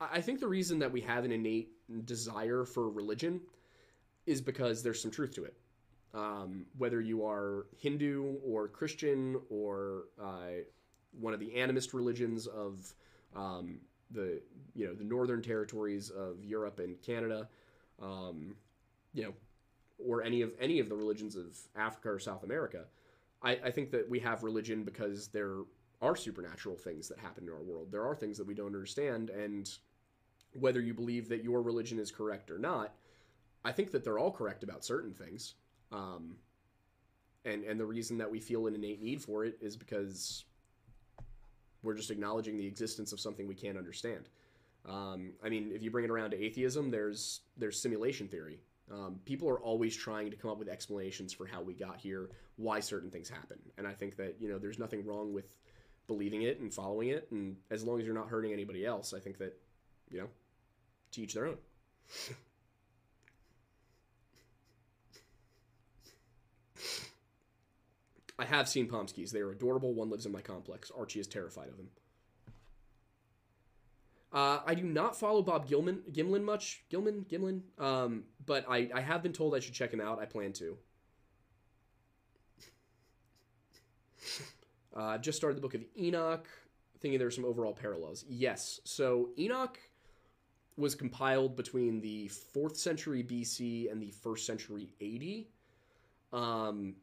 uh, 0.00 0.08
I 0.10 0.20
think 0.20 0.40
the 0.40 0.48
reason 0.48 0.80
that 0.80 0.92
we 0.92 1.00
have 1.02 1.24
an 1.24 1.32
innate 1.32 1.70
desire 2.04 2.64
for 2.64 2.90
religion 2.90 3.40
is 4.26 4.40
because 4.40 4.82
there's 4.82 5.00
some 5.00 5.10
truth 5.10 5.34
to 5.36 5.44
it. 5.44 5.54
Um, 6.14 6.66
whether 6.78 7.00
you 7.00 7.24
are 7.26 7.66
Hindu 7.78 8.36
or 8.44 8.68
Christian 8.68 9.36
or 9.50 10.04
uh, 10.20 10.62
one 11.12 11.34
of 11.34 11.40
the 11.40 11.50
animist 11.50 11.94
religions 11.94 12.46
of 12.46 12.94
um, 13.34 13.80
the 14.10 14.40
you 14.74 14.86
know 14.86 14.94
the 14.94 15.04
northern 15.04 15.42
territories 15.42 16.10
of 16.10 16.44
Europe 16.44 16.78
and 16.78 17.00
Canada, 17.02 17.48
um, 18.00 18.54
you 19.12 19.24
know, 19.24 19.32
or 19.98 20.22
any 20.22 20.42
of 20.42 20.52
any 20.60 20.78
of 20.78 20.88
the 20.88 20.94
religions 20.94 21.36
of 21.36 21.56
Africa 21.74 22.10
or 22.10 22.18
South 22.18 22.44
America. 22.44 22.84
I, 23.42 23.52
I 23.64 23.70
think 23.70 23.90
that 23.90 24.08
we 24.08 24.18
have 24.20 24.42
religion 24.42 24.82
because 24.84 25.28
there 25.28 25.58
are 26.02 26.16
supernatural 26.16 26.76
things 26.76 27.08
that 27.08 27.18
happen 27.18 27.44
in 27.44 27.50
our 27.50 27.62
world. 27.62 27.88
There 27.90 28.04
are 28.04 28.14
things 28.14 28.38
that 28.38 28.46
we 28.46 28.54
don't 28.54 28.66
understand, 28.66 29.30
and 29.30 29.70
whether 30.58 30.80
you 30.80 30.94
believe 30.94 31.28
that 31.28 31.42
your 31.42 31.62
religion 31.62 31.98
is 31.98 32.10
correct 32.10 32.50
or 32.50 32.58
not, 32.58 32.94
I 33.64 33.72
think 33.72 33.90
that 33.92 34.04
they're 34.04 34.18
all 34.18 34.30
correct 34.30 34.62
about 34.62 34.84
certain 34.84 35.12
things. 35.12 35.54
Um, 35.92 36.36
and 37.44 37.64
and 37.64 37.78
the 37.78 37.86
reason 37.86 38.18
that 38.18 38.30
we 38.30 38.40
feel 38.40 38.66
an 38.66 38.74
innate 38.74 39.02
need 39.02 39.22
for 39.22 39.44
it 39.44 39.56
is 39.60 39.76
because 39.76 40.44
we're 41.86 41.94
just 41.94 42.10
acknowledging 42.10 42.58
the 42.58 42.66
existence 42.66 43.12
of 43.12 43.20
something 43.20 43.46
we 43.46 43.54
can't 43.54 43.78
understand. 43.78 44.28
Um, 44.86 45.32
I 45.42 45.48
mean, 45.48 45.72
if 45.74 45.82
you 45.82 45.90
bring 45.90 46.04
it 46.04 46.10
around 46.10 46.30
to 46.32 46.42
atheism, 46.42 46.90
there's 46.90 47.40
there's 47.56 47.80
simulation 47.80 48.28
theory. 48.28 48.60
Um, 48.92 49.18
people 49.24 49.48
are 49.48 49.58
always 49.58 49.96
trying 49.96 50.30
to 50.30 50.36
come 50.36 50.50
up 50.50 50.58
with 50.58 50.68
explanations 50.68 51.32
for 51.32 51.46
how 51.46 51.60
we 51.60 51.74
got 51.74 51.98
here, 51.98 52.28
why 52.56 52.78
certain 52.78 53.10
things 53.10 53.28
happen, 53.28 53.58
and 53.78 53.86
I 53.86 53.92
think 53.92 54.16
that 54.16 54.36
you 54.38 54.48
know 54.48 54.58
there's 54.58 54.78
nothing 54.78 55.04
wrong 55.04 55.32
with 55.32 55.56
believing 56.06 56.42
it 56.42 56.60
and 56.60 56.72
following 56.72 57.08
it, 57.08 57.26
and 57.32 57.56
as 57.70 57.82
long 57.82 57.98
as 57.98 58.06
you're 58.06 58.14
not 58.14 58.28
hurting 58.28 58.52
anybody 58.52 58.86
else, 58.86 59.12
I 59.12 59.18
think 59.18 59.38
that 59.38 59.58
you 60.10 60.20
know, 60.20 60.28
teach 61.10 61.34
their 61.34 61.46
own. 61.46 61.56
I 68.38 68.44
have 68.44 68.68
seen 68.68 68.88
Pomskis. 68.88 69.30
They 69.30 69.40
are 69.40 69.50
adorable. 69.50 69.94
One 69.94 70.10
lives 70.10 70.26
in 70.26 70.32
my 70.32 70.42
complex. 70.42 70.90
Archie 70.96 71.20
is 71.20 71.26
terrified 71.26 71.68
of 71.68 71.76
them. 71.76 71.88
Uh, 74.32 74.60
I 74.66 74.74
do 74.74 74.82
not 74.82 75.18
follow 75.18 75.40
Bob 75.40 75.66
Gilman, 75.66 76.02
Gimlin 76.12 76.42
much. 76.42 76.84
Gilman, 76.90 77.24
Gimlin. 77.30 77.62
Um, 77.78 78.24
but 78.44 78.66
I, 78.68 78.90
I 78.94 79.00
have 79.00 79.22
been 79.22 79.32
told 79.32 79.54
I 79.54 79.60
should 79.60 79.72
check 79.72 79.92
him 79.92 80.00
out. 80.00 80.20
I 80.20 80.26
plan 80.26 80.52
to. 80.54 80.76
Uh, 84.96 85.08
I've 85.08 85.20
just 85.20 85.36
started 85.36 85.58
the 85.58 85.60
book 85.60 85.74
of 85.74 85.84
Enoch, 85.98 86.48
thinking 87.00 87.18
there 87.18 87.28
are 87.28 87.30
some 87.30 87.44
overall 87.44 87.74
parallels. 87.74 88.24
Yes. 88.30 88.80
So 88.84 89.28
Enoch 89.38 89.78
was 90.78 90.94
compiled 90.94 91.54
between 91.54 92.00
the 92.00 92.30
4th 92.54 92.76
century 92.76 93.22
BC 93.22 93.92
and 93.92 94.00
the 94.00 94.10
1st 94.24 94.38
century 94.38 94.88
AD. 96.32 96.38
Um, 96.38 96.94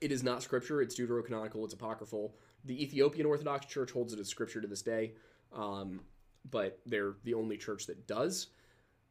it 0.00 0.12
is 0.12 0.22
not 0.22 0.42
scripture, 0.42 0.82
it's 0.82 0.98
deuterocanonical, 0.98 1.64
it's 1.64 1.74
apocryphal. 1.74 2.34
The 2.64 2.82
Ethiopian 2.82 3.26
Orthodox 3.26 3.66
Church 3.66 3.90
holds 3.90 4.12
it 4.12 4.18
as 4.18 4.28
scripture 4.28 4.60
to 4.60 4.66
this 4.66 4.82
day, 4.82 5.12
um, 5.52 6.00
but 6.50 6.80
they're 6.86 7.14
the 7.24 7.34
only 7.34 7.56
church 7.56 7.86
that 7.86 8.06
does. 8.06 8.48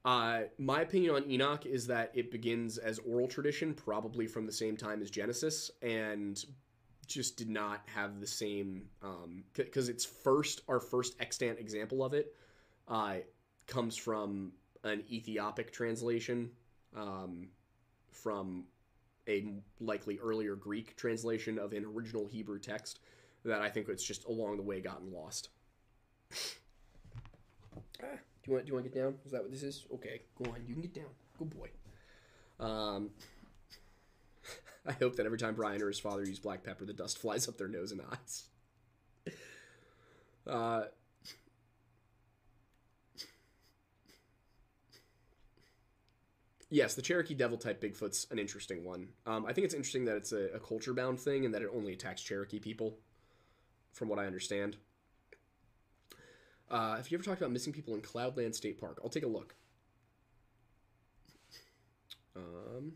Uh, 0.04 0.42
my 0.60 0.82
opinion 0.82 1.16
on 1.16 1.30
Enoch 1.30 1.66
is 1.66 1.88
that 1.88 2.12
it 2.14 2.32
begins 2.32 2.78
as 2.78 3.00
oral 3.00 3.28
tradition, 3.28 3.74
probably 3.74 4.28
from 4.28 4.46
the 4.46 4.52
same 4.52 4.78
time 4.78 5.02
as 5.02 5.10
Genesis, 5.10 5.72
and 5.82 6.46
just 7.08 7.38
did 7.38 7.50
not 7.50 7.82
have 7.86 8.20
the 8.20 8.28
same 8.28 8.84
because 9.54 9.88
um, 9.88 9.94
its 9.94 10.06
first 10.06 10.62
our 10.68 10.80
first 10.80 11.16
extant 11.20 11.60
example 11.60 12.04
of 12.04 12.14
it 12.14 12.36
uh, 12.88 13.18
comes 13.68 13.96
from 13.96 14.52
an 14.84 15.04
Ethiopic 15.12 15.72
translation 15.72 16.52
um, 16.96 17.48
from 18.12 18.66
a 19.28 19.46
likely 19.80 20.20
earlier 20.20 20.56
Greek 20.56 20.96
translation 20.96 21.58
of 21.58 21.74
an 21.74 21.86
original 21.86 22.28
Hebrew 22.28 22.60
text 22.60 23.00
that 23.44 23.62
I 23.62 23.70
think 23.70 23.90
it's 23.90 24.04
just 24.04 24.26
along 24.26 24.58
the 24.58 24.64
way 24.64 24.82
gotten 24.82 25.12
lost. 25.12 25.50
ah, 26.32 26.38
do 28.02 28.08
you 28.48 28.54
want 28.54 28.66
do 28.66 28.70
you 28.70 28.74
want 28.74 28.86
to 28.86 28.92
get 28.92 29.00
down? 29.00 29.16
Is 29.26 29.32
that 29.32 29.42
what 29.42 29.52
this 29.52 29.64
is? 29.64 29.86
Okay, 29.94 30.22
go 30.42 30.50
on. 30.52 30.64
You 30.68 30.74
can 30.74 30.82
get 30.82 30.94
down. 30.94 31.10
Good 31.38 31.50
boy. 31.50 31.70
Um, 32.60 33.10
I 34.86 34.94
hope 34.94 35.16
that 35.18 35.26
every 35.26 35.38
time 35.38 35.56
Brian 35.56 35.82
or 35.82 35.88
his 35.88 36.00
father 36.00 36.24
use 36.24 36.40
black 36.40 36.64
pepper, 36.64 36.86
the 36.86 36.94
dust 36.94 37.18
flies 37.18 37.48
up 37.48 37.58
their 37.58 37.68
nose 37.68 37.92
and 37.92 38.02
eyes. 38.12 38.44
Uh, 40.48 40.84
yes, 46.76 46.94
the 46.94 47.02
Cherokee 47.02 47.34
Devil 47.34 47.58
type 47.58 47.82
Bigfoot's 47.82 48.28
an 48.32 48.38
interesting 48.38 48.84
one. 48.84 49.08
Um, 49.26 49.46
I 49.46 49.54
think 49.54 49.66
it's 49.66 49.74
interesting 49.74 50.06
that 50.06 50.18
it's 50.18 50.34
a, 50.34 50.50
a 50.54 50.60
culture 50.60 50.94
bound 50.94 51.20
thing 51.20 51.46
and 51.46 51.54
that 51.54 51.62
it 51.62 51.70
only 51.74 51.94
attacks 51.94 52.22
Cherokee 52.22 52.60
people, 52.60 52.98
from 53.94 54.10
what 54.10 54.20
I 54.20 54.26
understand. 54.26 54.76
Uh, 56.70 56.98
have 56.98 57.10
you 57.10 57.18
ever 57.18 57.24
talked 57.24 57.40
about 57.40 57.52
missing 57.52 57.72
people 57.72 57.94
in 57.96 58.02
Cloudland 58.02 58.54
State 58.54 58.80
Park? 58.80 59.00
I'll 59.02 59.10
take 59.10 59.24
a 59.24 59.28
look. 59.28 59.56
Um, 62.36 62.94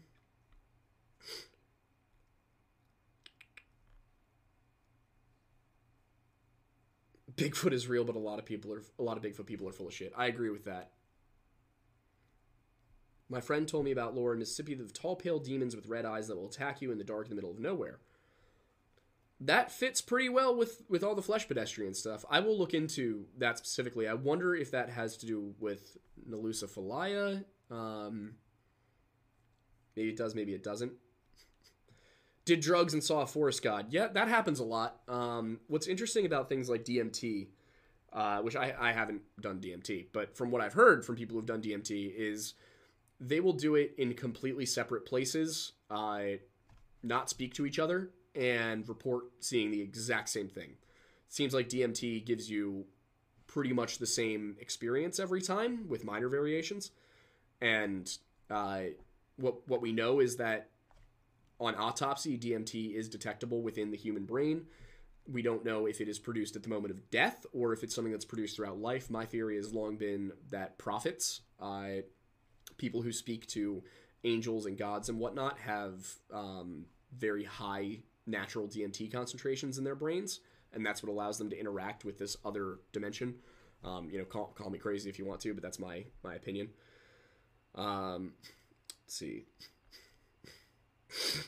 Bigfoot 7.35 7.71
is 7.71 7.87
real, 7.87 8.03
but 8.03 8.17
a 8.17 8.19
lot 8.19 8.39
of 8.39 8.45
people 8.45 8.73
are 8.73 8.81
a 8.99 9.03
lot 9.03 9.15
of 9.15 9.23
Bigfoot 9.23 9.45
people 9.45 9.69
are 9.69 9.71
full 9.71 9.87
of 9.87 9.93
shit. 9.93 10.11
I 10.17 10.25
agree 10.25 10.49
with 10.49 10.65
that. 10.65 10.91
My 13.29 13.41
friend 13.41 13.67
told 13.67 13.85
me 13.85 13.91
about 13.91 14.15
lore 14.15 14.33
in 14.33 14.39
Mississippi 14.39 14.73
the 14.73 14.85
tall, 14.85 15.15
pale 15.15 15.39
demons 15.39 15.75
with 15.75 15.87
red 15.87 16.03
eyes 16.03 16.27
that 16.27 16.35
will 16.35 16.47
attack 16.47 16.81
you 16.81 16.91
in 16.91 16.97
the 16.97 17.03
dark 17.03 17.25
in 17.25 17.29
the 17.29 17.35
middle 17.35 17.51
of 17.51 17.59
nowhere. 17.59 17.99
That 19.39 19.71
fits 19.71 20.01
pretty 20.01 20.27
well 20.27 20.55
with 20.55 20.81
with 20.89 21.03
all 21.03 21.15
the 21.15 21.21
flesh 21.21 21.47
pedestrian 21.47 21.93
stuff. 21.93 22.25
I 22.29 22.39
will 22.39 22.57
look 22.57 22.73
into 22.73 23.25
that 23.37 23.57
specifically. 23.57 24.07
I 24.07 24.15
wonder 24.15 24.55
if 24.55 24.71
that 24.71 24.89
has 24.89 25.15
to 25.17 25.25
do 25.27 25.53
with 25.59 25.97
Nalusa 26.27 26.67
Falaya. 26.67 27.45
Um, 27.71 28.33
maybe 29.95 30.09
it 30.09 30.17
does, 30.17 30.33
maybe 30.35 30.53
it 30.53 30.63
doesn't. 30.63 30.91
Did 32.45 32.61
drugs 32.61 32.93
and 32.93 33.03
saw 33.03 33.21
a 33.21 33.27
forest 33.27 33.61
god. 33.61 33.87
Yeah, 33.91 34.07
that 34.07 34.27
happens 34.27 34.59
a 34.59 34.65
lot. 34.65 35.01
Um, 35.07 35.59
what's 35.67 35.87
interesting 35.87 36.25
about 36.25 36.49
things 36.49 36.67
like 36.67 36.83
DMT, 36.83 37.47
uh, 38.11 38.39
which 38.39 38.55
I, 38.55 38.73
I 38.77 38.91
haven't 38.91 39.21
done 39.39 39.59
DMT, 39.59 40.07
but 40.11 40.35
from 40.35 40.49
what 40.49 40.61
I've 40.61 40.73
heard 40.73 41.05
from 41.05 41.15
people 41.15 41.35
who've 41.37 41.45
done 41.45 41.61
DMT, 41.61 42.11
is 42.17 42.55
they 43.19 43.39
will 43.39 43.53
do 43.53 43.75
it 43.75 43.93
in 43.97 44.13
completely 44.13 44.65
separate 44.65 45.05
places, 45.05 45.73
uh, 45.89 46.21
not 47.03 47.29
speak 47.29 47.53
to 47.55 47.65
each 47.65 47.79
other, 47.79 48.11
and 48.35 48.87
report 48.87 49.25
seeing 49.39 49.71
the 49.71 49.81
exact 49.81 50.29
same 50.29 50.47
thing. 50.47 50.75
Seems 51.27 51.53
like 51.53 51.69
DMT 51.69 52.25
gives 52.25 52.49
you 52.49 52.85
pretty 53.47 53.73
much 53.73 53.97
the 53.97 54.05
same 54.05 54.55
experience 54.59 55.19
every 55.19 55.41
time 55.41 55.87
with 55.87 56.03
minor 56.05 56.29
variations. 56.29 56.91
And 57.61 58.09
uh, 58.49 58.81
what 59.37 59.67
what 59.67 59.81
we 59.81 59.91
know 59.91 60.19
is 60.19 60.37
that 60.37 60.69
on 61.59 61.75
autopsy, 61.75 62.37
DMT 62.37 62.95
is 62.95 63.09
detectable 63.09 63.61
within 63.61 63.91
the 63.91 63.97
human 63.97 64.25
brain. 64.25 64.65
We 65.31 65.41
don't 65.41 65.65
know 65.65 65.85
if 65.85 65.99
it 66.01 66.07
is 66.07 66.17
produced 66.17 66.55
at 66.55 66.63
the 66.63 66.69
moment 66.69 66.91
of 66.91 67.09
death 67.11 67.45
or 67.53 67.73
if 67.73 67.83
it's 67.83 67.93
something 67.93 68.11
that's 68.11 68.25
produced 68.25 68.55
throughout 68.55 68.79
life. 68.79 69.09
My 69.09 69.25
theory 69.25 69.57
has 69.57 69.73
long 69.73 69.97
been 69.97 70.31
that 70.49 70.77
prophets, 70.77 71.41
uh, 71.59 72.01
people 72.79 73.03
who 73.03 73.11
speak 73.11 73.45
to 73.47 73.83
angels 74.23 74.65
and 74.65 74.77
gods 74.77 75.09
and 75.09 75.19
whatnot 75.19 75.59
have 75.59 75.93
um, 76.33 76.85
very 77.17 77.43
high 77.43 77.99
natural 78.25 78.67
DMT 78.67 79.11
concentrations 79.11 79.77
in 79.77 79.83
their 79.83 79.95
brains, 79.95 80.39
and 80.73 80.85
that's 80.85 81.03
what 81.03 81.11
allows 81.11 81.37
them 81.37 81.49
to 81.51 81.59
interact 81.59 82.05
with 82.05 82.17
this 82.17 82.37
other 82.43 82.79
dimension. 82.91 83.35
Um, 83.83 84.09
you 84.11 84.17
know, 84.17 84.25
call, 84.25 84.47
call 84.47 84.69
me 84.69 84.79
crazy 84.79 85.09
if 85.09 85.19
you 85.19 85.25
want 85.25 85.41
to, 85.41 85.53
but 85.53 85.61
that's 85.61 85.79
my 85.79 86.05
my 86.23 86.35
opinion. 86.35 86.69
Um, 87.75 88.33
let's 89.05 89.15
see. 89.15 89.45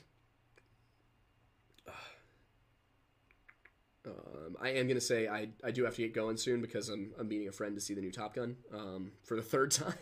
Um, 4.03 4.57
I 4.59 4.69
am 4.69 4.87
gonna 4.87 4.99
say 4.99 5.27
I, 5.27 5.49
I 5.63 5.69
do 5.69 5.83
have 5.85 5.95
to 5.95 6.01
get 6.01 6.11
going 6.11 6.35
soon 6.35 6.59
because 6.59 6.89
I'm, 6.89 7.11
I'm 7.19 7.27
meeting 7.27 7.47
a 7.47 7.51
friend 7.51 7.75
to 7.75 7.81
see 7.81 7.93
the 7.93 8.01
new 8.01 8.11
Top 8.11 8.33
Gun 8.33 8.55
um, 8.73 9.11
for 9.23 9.35
the 9.35 9.43
third 9.43 9.69
time. 9.71 9.93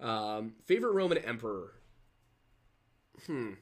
Um, 0.00 0.54
favorite 0.64 0.92
Roman 0.92 1.18
emperor. 1.18 1.72
Hmm. 3.26 3.52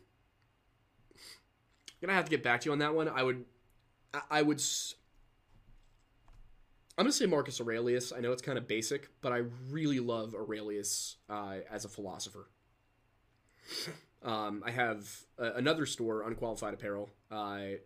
gonna 2.01 2.13
have 2.13 2.27
to 2.27 2.31
get 2.31 2.45
back 2.45 2.61
to 2.61 2.67
you 2.67 2.73
on 2.73 2.79
that 2.79 2.95
one. 2.95 3.09
I 3.09 3.23
would, 3.23 3.45
I, 4.15 4.21
I 4.31 4.43
would. 4.43 4.63
I'm 6.97 7.05
gonna 7.05 7.13
say 7.13 7.27
Marcus 7.27 7.61
Aurelius. 7.61 8.13
I 8.13 8.21
know 8.21 8.33
it's 8.33 8.43
kind 8.43 8.59
of 8.59 8.69
basic, 8.69 9.09
but 9.21 9.33
I 9.33 9.43
really 9.71 10.01
love 10.01 10.35
Aurelius 10.35 11.17
uh, 11.29 11.57
as 11.71 11.85
a 11.85 11.89
philosopher. 11.89 12.49
Um, 14.23 14.63
I 14.67 14.73
have 14.73 15.09
a, 15.39 15.53
another 15.53 15.87
store, 15.87 16.23
Unqualified 16.23 16.75
Apparel, 16.75 17.09
uh, 17.31 17.79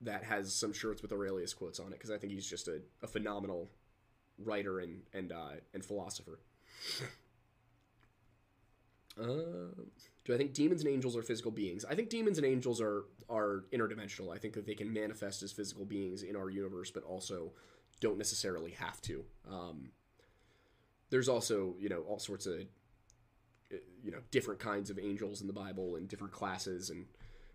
that 0.00 0.24
has 0.24 0.54
some 0.54 0.72
shirts 0.72 1.02
with 1.02 1.12
Aurelius 1.12 1.54
quotes 1.54 1.78
on 1.78 1.88
it 1.88 1.92
because 1.92 2.10
I 2.10 2.18
think 2.18 2.32
he's 2.32 2.48
just 2.48 2.68
a, 2.68 2.80
a 3.02 3.06
phenomenal 3.06 3.68
writer 4.38 4.80
and 4.80 5.02
and 5.12 5.32
uh, 5.32 5.56
and 5.72 5.84
philosopher. 5.84 6.38
Uh, 9.20 9.24
do 10.24 10.34
I 10.34 10.36
think 10.36 10.54
demons 10.54 10.82
and 10.82 10.90
angels 10.90 11.16
are 11.16 11.22
physical 11.22 11.50
beings? 11.50 11.84
I 11.84 11.94
think 11.94 12.08
demons 12.08 12.38
and 12.38 12.46
angels 12.46 12.80
are 12.80 13.04
are 13.28 13.64
interdimensional. 13.72 14.34
I 14.34 14.38
think 14.38 14.54
that 14.54 14.66
they 14.66 14.74
can 14.74 14.92
manifest 14.92 15.42
as 15.42 15.52
physical 15.52 15.84
beings 15.84 16.22
in 16.22 16.36
our 16.36 16.50
universe, 16.50 16.90
but 16.90 17.02
also 17.04 17.52
don't 18.00 18.18
necessarily 18.18 18.72
have 18.72 19.00
to. 19.02 19.24
Um, 19.50 19.90
there's 21.10 21.28
also 21.28 21.74
you 21.78 21.88
know 21.88 22.02
all 22.08 22.18
sorts 22.18 22.46
of 22.46 22.60
you 24.02 24.10
know 24.10 24.18
different 24.30 24.60
kinds 24.60 24.90
of 24.90 24.98
angels 24.98 25.40
in 25.40 25.46
the 25.46 25.52
Bible 25.52 25.96
and 25.96 26.08
different 26.08 26.32
classes, 26.32 26.90
and 26.90 27.06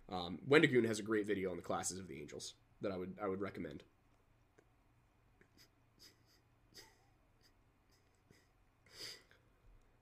um, 0.10 0.40
Wendigoon 0.48 0.86
has 0.86 1.00
a 1.00 1.04
great 1.04 1.28
video 1.28 1.52
on 1.52 1.56
the 1.56 1.62
classes 1.64 2.00
of 2.00 2.08
the 2.08 2.20
angels 2.20 2.54
that 2.82 2.92
I 2.92 2.98
would 2.98 3.16
I 3.22 3.28
would 3.28 3.42
recommend. 3.42 3.84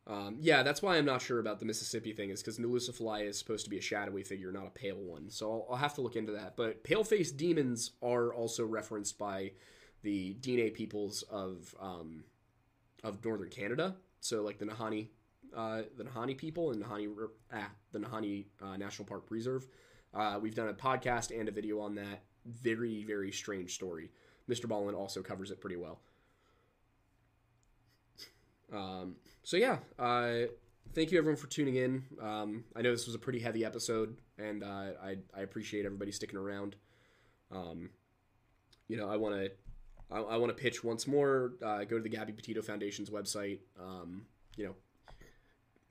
Um, 0.07 0.37
yeah, 0.39 0.63
that's 0.63 0.81
why 0.81 0.95
I'm 0.95 1.05
not 1.05 1.21
sure 1.21 1.39
about 1.39 1.59
the 1.59 1.65
Mississippi 1.65 2.13
thing, 2.13 2.29
is 2.29 2.41
because 2.41 2.57
Nalusa 2.57 2.91
Falaya 2.91 3.27
is 3.27 3.37
supposed 3.37 3.65
to 3.65 3.69
be 3.69 3.77
a 3.77 3.81
shadowy 3.81 4.23
figure, 4.23 4.53
not 4.53 4.65
a 4.65 4.69
pale 4.69 4.95
one. 4.95 5.29
So 5.29 5.51
I'll, 5.51 5.67
I'll 5.71 5.77
have 5.77 5.93
to 5.95 6.01
look 6.01 6.15
into 6.15 6.31
that. 6.31 6.55
But 6.55 6.83
pale 6.83 7.03
faced 7.03 7.35
demons 7.35 7.91
are 8.01 8.33
also 8.33 8.65
referenced 8.65 9.17
by 9.17 9.51
the 10.03 10.35
Diné 10.39 10.73
peoples 10.73 11.23
of 11.23 11.75
um, 11.81 12.23
of 13.03 13.23
northern 13.23 13.49
Canada. 13.49 13.97
So 14.21 14.43
like 14.43 14.57
the 14.57 14.65
Nahanni, 14.65 15.09
uh, 15.55 15.81
the 15.97 16.05
Nahanni 16.05 16.37
people 16.37 16.71
and 16.71 16.83
Nahanni, 16.83 17.09
ah, 17.53 17.69
the 17.91 17.99
Nahanni 17.99 18.45
uh, 18.61 18.77
National 18.77 19.05
Park 19.05 19.25
Reserve. 19.29 19.67
Uh, 20.13 20.39
we've 20.41 20.55
done 20.55 20.69
a 20.69 20.73
podcast 20.73 21.37
and 21.37 21.49
a 21.49 21.51
video 21.51 21.81
on 21.81 21.95
that. 21.95 22.23
Very 22.45 23.03
very 23.03 23.31
strange 23.33 23.75
story. 23.75 24.09
Mr. 24.49 24.65
Ballen 24.67 24.95
also 24.95 25.21
covers 25.21 25.51
it 25.51 25.59
pretty 25.59 25.75
well. 25.75 25.99
Um, 28.73 29.15
so 29.43 29.57
yeah, 29.57 29.77
uh, 29.97 30.47
thank 30.93 31.11
you 31.11 31.17
everyone 31.17 31.37
for 31.37 31.47
tuning 31.47 31.75
in. 31.75 32.03
Um, 32.21 32.65
I 32.75 32.81
know 32.81 32.91
this 32.91 33.05
was 33.05 33.15
a 33.15 33.19
pretty 33.19 33.39
heavy 33.39 33.63
episode, 33.63 34.17
and 34.37 34.63
uh, 34.63 34.91
I 35.01 35.17
I 35.35 35.41
appreciate 35.41 35.85
everybody 35.85 36.11
sticking 36.11 36.37
around. 36.37 36.75
Um, 37.51 37.89
you 38.87 38.97
know, 38.97 39.09
I 39.09 39.17
want 39.17 39.35
to 39.35 39.51
I, 40.11 40.19
I 40.19 40.37
want 40.37 40.55
to 40.55 40.61
pitch 40.61 40.83
once 40.83 41.07
more. 41.07 41.53
Uh, 41.63 41.83
go 41.83 41.97
to 41.97 42.03
the 42.03 42.09
Gabby 42.09 42.33
Petito 42.33 42.61
Foundation's 42.61 43.09
website. 43.09 43.59
Um, 43.79 44.25
you 44.55 44.65
know, 44.65 44.75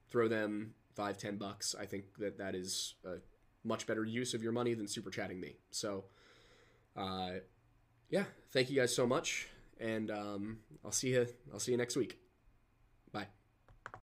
throw 0.09 0.29
them 0.29 0.75
five, 0.95 1.19
ten 1.19 1.37
bucks. 1.37 1.75
I 1.79 1.87
think 1.87 2.05
that 2.19 2.39
that 2.39 2.55
is 2.55 2.95
a 3.05 3.17
much 3.65 3.87
better 3.87 4.05
use 4.05 4.35
of 4.35 4.43
your 4.43 4.53
money 4.53 4.75
than 4.75 4.87
super 4.87 5.11
chatting 5.11 5.41
me. 5.41 5.57
So, 5.71 6.05
uh, 6.97 7.33
yeah, 8.11 8.25
thank 8.53 8.71
you 8.71 8.77
guys 8.77 8.95
so 8.95 9.07
much, 9.07 9.49
and 9.81 10.11
um, 10.11 10.59
I'll 10.85 10.93
see 10.93 11.11
you. 11.11 11.27
I'll 11.53 11.61
see 11.61 11.73
you 11.73 11.79
next 11.79 11.97
week. 11.97 12.26